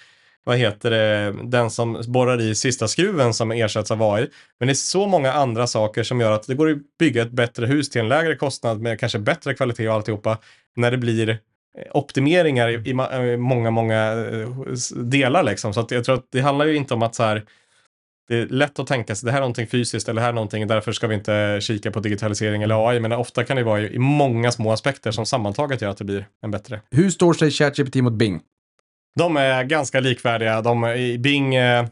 vad 0.47 0.59
heter 0.59 0.91
det, 0.91 1.35
den 1.45 1.71
som 1.71 2.03
borrar 2.07 2.41
i 2.41 2.55
sista 2.55 2.89
skruven 2.89 3.35
som 3.35 3.53
ersätts 3.53 3.91
av 3.91 4.03
AI. 4.03 4.29
Men 4.59 4.67
det 4.67 4.73
är 4.73 4.75
så 4.75 5.07
många 5.07 5.33
andra 5.33 5.67
saker 5.67 6.03
som 6.03 6.21
gör 6.21 6.33
att 6.33 6.47
det 6.47 6.55
går 6.55 6.71
att 6.71 6.79
bygga 6.99 7.23
ett 7.23 7.31
bättre 7.31 7.67
hus 7.67 7.91
till 7.91 8.01
en 8.01 8.09
lägre 8.09 8.37
kostnad 8.37 8.81
med 8.81 9.01
kanske 9.01 9.19
bättre 9.19 9.55
kvalitet 9.55 9.89
och 9.89 9.95
alltihopa 9.95 10.39
när 10.77 10.91
det 10.91 10.99
blir 10.99 11.29
eh, 11.29 11.37
optimeringar 11.91 12.69
i, 12.69 12.73
i 12.73 12.91
eh, 12.91 13.37
många, 13.37 13.71
många 13.71 14.13
eh, 14.13 14.49
delar 14.97 15.43
liksom. 15.43 15.75
Så 15.75 15.81
att 15.81 15.91
jag 15.91 16.05
tror 16.05 16.15
att 16.15 16.27
det 16.33 16.41
handlar 16.41 16.67
ju 16.67 16.77
inte 16.77 16.95
om 16.95 17.03
att 17.03 17.15
så 17.15 17.23
här, 17.23 17.45
det 18.29 18.37
är 18.37 18.47
lätt 18.47 18.79
att 18.79 18.87
tänka 18.87 19.15
sig 19.15 19.27
det 19.27 19.33
här 19.33 19.39
är 19.39 19.43
någonting 19.43 19.67
fysiskt 19.67 20.09
eller 20.09 20.21
det 20.21 20.23
här 20.23 20.29
är 20.29 20.35
någonting, 20.35 20.67
därför 20.67 20.93
ska 20.93 21.07
vi 21.07 21.15
inte 21.15 21.59
kika 21.61 21.91
på 21.91 22.01
digitalisering 22.01 22.63
eller 22.63 22.89
AI, 22.89 23.01
men 23.01 23.13
ofta 23.13 23.45
kan 23.45 23.57
det 23.57 23.63
vara 23.63 23.81
i 23.81 23.95
i 23.95 23.99
många 23.99 24.53
små 24.53 24.73
aspekter 24.73 25.11
som 25.11 25.27
sammantaget 25.27 25.83
gör 25.83 25.91
att 25.91 25.99
det 25.99 26.05
blir 26.05 26.27
en 26.43 26.51
bättre. 26.51 26.81
Hur 26.91 27.11
står 27.11 27.33
sig 27.33 27.51
ChatGPT 27.51 27.95
mot 27.95 28.13
Bing? 28.13 28.41
De 29.17 29.37
är 29.37 29.65
ganska 29.65 30.01
likvärdiga. 30.01 30.63
De 30.63 30.85
är 30.85 30.97
i 30.97 31.19
Bing, 31.19 31.55
eh, 31.55 31.87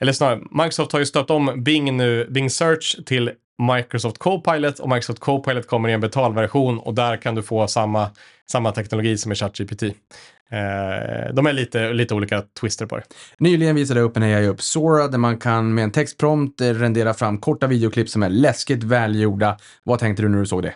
eller 0.00 0.12
snarare, 0.12 0.40
Microsoft 0.50 0.92
har 0.92 0.98
ju 0.98 1.06
stött 1.06 1.30
om 1.30 1.62
Bing 1.64 1.96
nu, 1.96 2.26
Bing 2.30 2.50
Search 2.50 3.04
till 3.06 3.30
Microsoft 3.76 4.18
Copilot 4.18 4.78
och 4.78 4.88
Microsoft 4.88 5.18
Copilot 5.20 5.66
kommer 5.66 5.88
i 5.88 5.92
en 5.92 6.00
betalversion 6.00 6.78
och 6.78 6.94
där 6.94 7.16
kan 7.16 7.34
du 7.34 7.42
få 7.42 7.66
samma, 7.66 8.10
samma 8.50 8.72
teknologi 8.72 9.18
som 9.18 9.32
i 9.32 9.34
ChatGPT. 9.34 9.82
Eh, 9.82 11.34
de 11.34 11.46
är 11.46 11.52
lite, 11.52 11.92
lite 11.92 12.14
olika 12.14 12.42
twister 12.60 12.86
på 12.86 12.96
det. 12.96 13.02
Nyligen 13.38 13.76
visade 13.76 14.02
OpenAI 14.02 14.46
upp 14.46 14.62
Sora 14.62 15.08
där 15.08 15.18
man 15.18 15.38
kan 15.38 15.74
med 15.74 15.84
en 15.84 15.92
textprompt 15.92 16.60
rendera 16.60 17.14
fram 17.14 17.38
korta 17.38 17.66
videoklipp 17.66 18.08
som 18.08 18.22
är 18.22 18.28
läskigt 18.28 18.82
välgjorda. 18.82 19.56
Vad 19.84 19.98
tänkte 19.98 20.22
du 20.22 20.28
när 20.28 20.38
du 20.38 20.46
såg 20.46 20.62
det? 20.62 20.74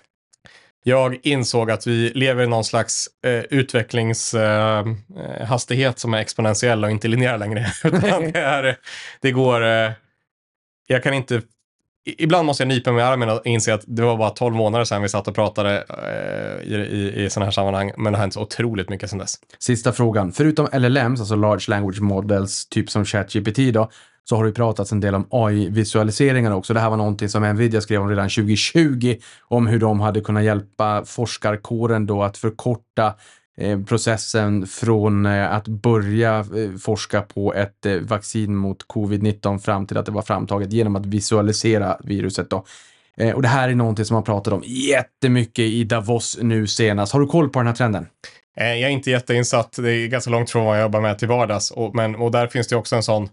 Jag 0.87 1.19
insåg 1.23 1.71
att 1.71 1.87
vi 1.87 2.13
lever 2.15 2.45
i 2.45 2.47
någon 2.47 2.65
slags 2.65 3.09
eh, 3.27 3.43
utvecklingshastighet 3.51 5.97
eh, 5.97 5.99
som 5.99 6.15
är 6.15 6.19
exponentiell 6.19 6.85
och 6.85 6.91
inte 6.91 7.09
linjär 7.09 7.39
längre. 7.39 7.67
Det, 8.33 8.39
är, 8.39 8.77
det 9.21 9.31
går... 9.31 9.65
Eh, 9.65 9.91
jag 10.87 11.03
kan 11.03 11.15
inte... 11.15 11.43
Ibland 12.19 12.47
måste 12.47 12.63
jag 12.63 12.69
nypa 12.69 12.93
mig 12.93 13.01
i 13.01 13.05
armen 13.05 13.29
och 13.29 13.41
inse 13.45 13.75
att 13.75 13.85
det 13.87 14.03
var 14.03 14.17
bara 14.17 14.31
12 14.31 14.55
månader 14.55 14.85
sedan 14.85 15.03
vi 15.03 15.09
satt 15.09 15.29
och 15.29 15.35
pratade 15.35 15.85
eh, 15.89 16.63
i, 16.73 16.75
i, 16.75 17.25
i 17.25 17.31
sådana 17.31 17.47
här 17.47 17.53
sammanhang. 17.53 17.93
Men 17.97 18.13
det 18.13 18.19
har 18.19 18.23
hänt 18.23 18.35
så 18.35 18.43
otroligt 18.43 18.89
mycket 18.89 19.11
sedan 19.11 19.19
dess. 19.19 19.35
Sista 19.59 19.93
frågan. 19.93 20.33
Förutom 20.33 20.69
LLMs, 20.73 21.21
alltså 21.21 21.37
Large 21.37 21.65
Language 21.69 22.01
Models, 22.01 22.67
typ 22.67 22.91
som 22.91 23.05
ChatGPT 23.05 23.59
då, 23.75 23.91
så 24.25 24.37
har 24.37 24.45
det 24.45 24.53
pratats 24.53 24.93
en 24.93 25.01
del 25.01 25.15
om 25.15 25.27
AI-visualiseringar 25.31 26.51
också. 26.51 26.75
Det 26.75 26.81
här 26.81 26.91
var 26.91 26.97
någonting 26.97 27.29
som 27.29 27.43
Nvidia 27.43 27.81
skrev 27.81 28.01
om 28.01 28.09
redan 28.09 28.29
2020, 28.29 29.17
om 29.41 29.67
hur 29.67 29.79
de 29.79 30.01
hade 30.01 30.21
kunnat 30.21 30.45
hjälpa 30.45 31.05
forskarkåren 31.05 32.07
då 32.07 32.23
att 32.23 32.37
förkorta 32.37 33.15
eh, 33.59 33.83
processen 33.83 34.67
från 34.67 35.27
eh, 35.27 35.55
att 35.55 35.69
börja 35.69 36.39
eh, 36.39 36.79
forska 36.81 37.23
på 37.23 37.55
ett 37.55 37.87
vaccin 38.03 38.57
mot 38.57 38.87
covid-19 38.87 39.59
fram 39.59 39.87
till 39.87 39.97
att 39.97 40.07
det 40.07 40.13
var 40.13 40.23
framtaget 40.23 40.73
genom 40.73 40.97
att 40.97 41.07
visualisera 41.07 41.99
viruset 42.05 42.51
då. 42.51 42.65
Och 43.35 43.43
det 43.43 43.49
här 43.49 43.69
är 43.69 43.75
någonting 43.75 44.05
som 44.05 44.15
man 44.15 44.25
pratat 44.25 44.53
om 44.53 44.63
jättemycket 44.65 45.65
i 45.65 45.85
Davos 45.85 46.39
nu 46.43 46.67
senast. 46.67 47.13
Har 47.13 47.21
du 47.21 47.27
koll 47.27 47.49
på 47.49 47.59
den 47.59 47.67
här 47.67 47.75
trenden? 47.75 48.07
Jag 48.57 48.81
är 48.81 48.89
inte 48.89 49.11
jätteinsatt. 49.11 49.77
Det 49.77 49.93
är 49.93 50.09
ganska 50.09 50.31
långt 50.31 50.51
från 50.51 50.65
vad 50.65 50.77
jag 50.77 50.83
jobbar 50.83 51.01
med 51.01 51.19
till 51.19 51.29
vardags. 51.29 51.71
Och, 51.71 51.95
men, 51.95 52.15
och 52.15 52.31
där 52.31 52.47
finns 52.47 52.69
det 52.69 52.77
också 52.77 52.97
en 52.97 53.03
sån 53.03 53.29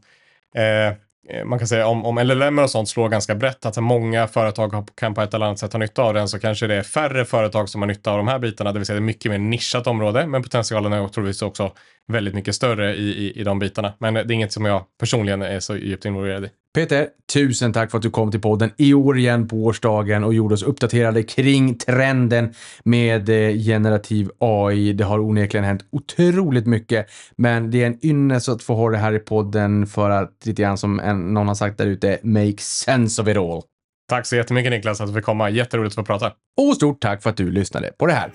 Eh, 0.56 0.88
eh, 1.30 1.46
man 1.46 1.60
kan 1.60 1.68
säga 1.68 1.88
om, 1.88 2.06
om 2.06 2.18
LLM 2.18 2.60
och 2.60 2.70
sånt 2.70 2.90
slår 2.90 3.10
ganska 3.10 3.36
brett, 3.36 3.66
att 3.66 3.78
många 3.78 4.28
företag 4.28 4.90
kan 4.96 5.14
på 5.14 5.22
ett 5.22 5.34
eller 5.34 5.46
annat 5.46 5.60
sätt 5.60 5.74
ha 5.74 5.80
nytta 5.80 6.04
av 6.04 6.14
den, 6.14 6.28
så 6.28 6.40
kanske 6.40 6.68
det 6.68 6.76
är 6.76 6.84
färre 6.84 7.26
företag 7.26 7.70
som 7.70 7.82
har 7.82 7.88
nytta 7.88 8.12
av 8.12 8.18
de 8.18 8.28
här 8.28 8.40
bitarna, 8.40 8.72
det 8.72 8.80
vill 8.80 8.86
säga 8.86 8.96
det 8.96 9.04
är 9.04 9.06
mycket 9.06 9.32
mer 9.32 9.40
nischat 9.40 9.88
område, 9.88 10.28
men 10.28 10.44
potentialen 10.44 10.94
är 10.94 11.08
troligtvis 11.08 11.42
också 11.42 11.72
väldigt 12.08 12.34
mycket 12.34 12.56
större 12.56 12.96
i, 12.96 13.10
i, 13.10 13.40
i 13.40 13.44
de 13.44 13.60
bitarna. 13.60 13.94
Men 14.00 14.14
det 14.14 14.20
är 14.20 14.32
inget 14.32 14.54
som 14.54 14.66
jag 14.66 14.84
personligen 15.00 15.42
är 15.42 15.60
så 15.60 15.78
djupt 15.78 16.06
involverad 16.06 16.46
i. 16.46 16.50
Peter, 16.74 17.08
tusen 17.34 17.74
tack 17.74 17.92
för 17.92 17.98
att 17.98 18.02
du 18.02 18.10
kom 18.10 18.32
till 18.32 18.42
podden 18.42 18.72
i 18.78 18.94
år 18.94 19.18
igen 19.18 19.48
på 19.48 19.56
årsdagen 19.56 20.24
och 20.24 20.34
gjorde 20.34 20.54
oss 20.54 20.64
uppdaterade 20.64 21.24
kring 21.24 21.78
trenden 21.78 22.54
med 22.84 23.30
eh, 23.30 23.58
generativ 23.58 24.30
AI. 24.40 24.94
Det 24.94 25.04
har 25.04 25.20
onekligen 25.20 25.64
hänt 25.64 25.86
otroligt 25.92 26.66
mycket, 26.66 27.08
men 27.36 27.72
det 27.72 27.84
är 27.84 27.88
en 27.88 28.06
ynnest 28.06 28.50
att 28.50 28.64
få 28.64 28.76
ha 28.76 28.90
det 28.90 28.98
här 28.98 29.14
i 29.14 29.20
podden 29.20 29.88
för 29.88 30.10
att 30.10 30.46
lite 30.46 30.62
grann 30.62 30.78
som 30.78 31.00
en, 31.00 31.34
någon 31.34 31.48
har 31.48 31.56
sagt 31.56 31.78
där 31.78 31.86
ute, 31.86 32.20
make 32.24 32.58
sense 32.58 33.22
of 33.22 33.28
it 33.28 33.38
all. 33.38 33.62
Tack 34.10 34.26
så 34.26 34.36
jättemycket 34.36 34.72
Niklas 34.72 35.02
att 35.02 35.08
du 35.08 35.14
fick 35.14 35.26
komma, 35.26 35.50
jätteroligt 35.50 35.92
att 35.92 35.96
få 35.96 36.04
prata. 36.04 36.32
Och 36.62 36.76
stort 36.76 37.02
tack 37.02 37.24
för 37.24 37.30
att 37.30 37.38
du 37.38 37.52
lyssnade 37.52 37.92
på 37.98 38.06
det 38.06 38.14
här. 38.14 38.32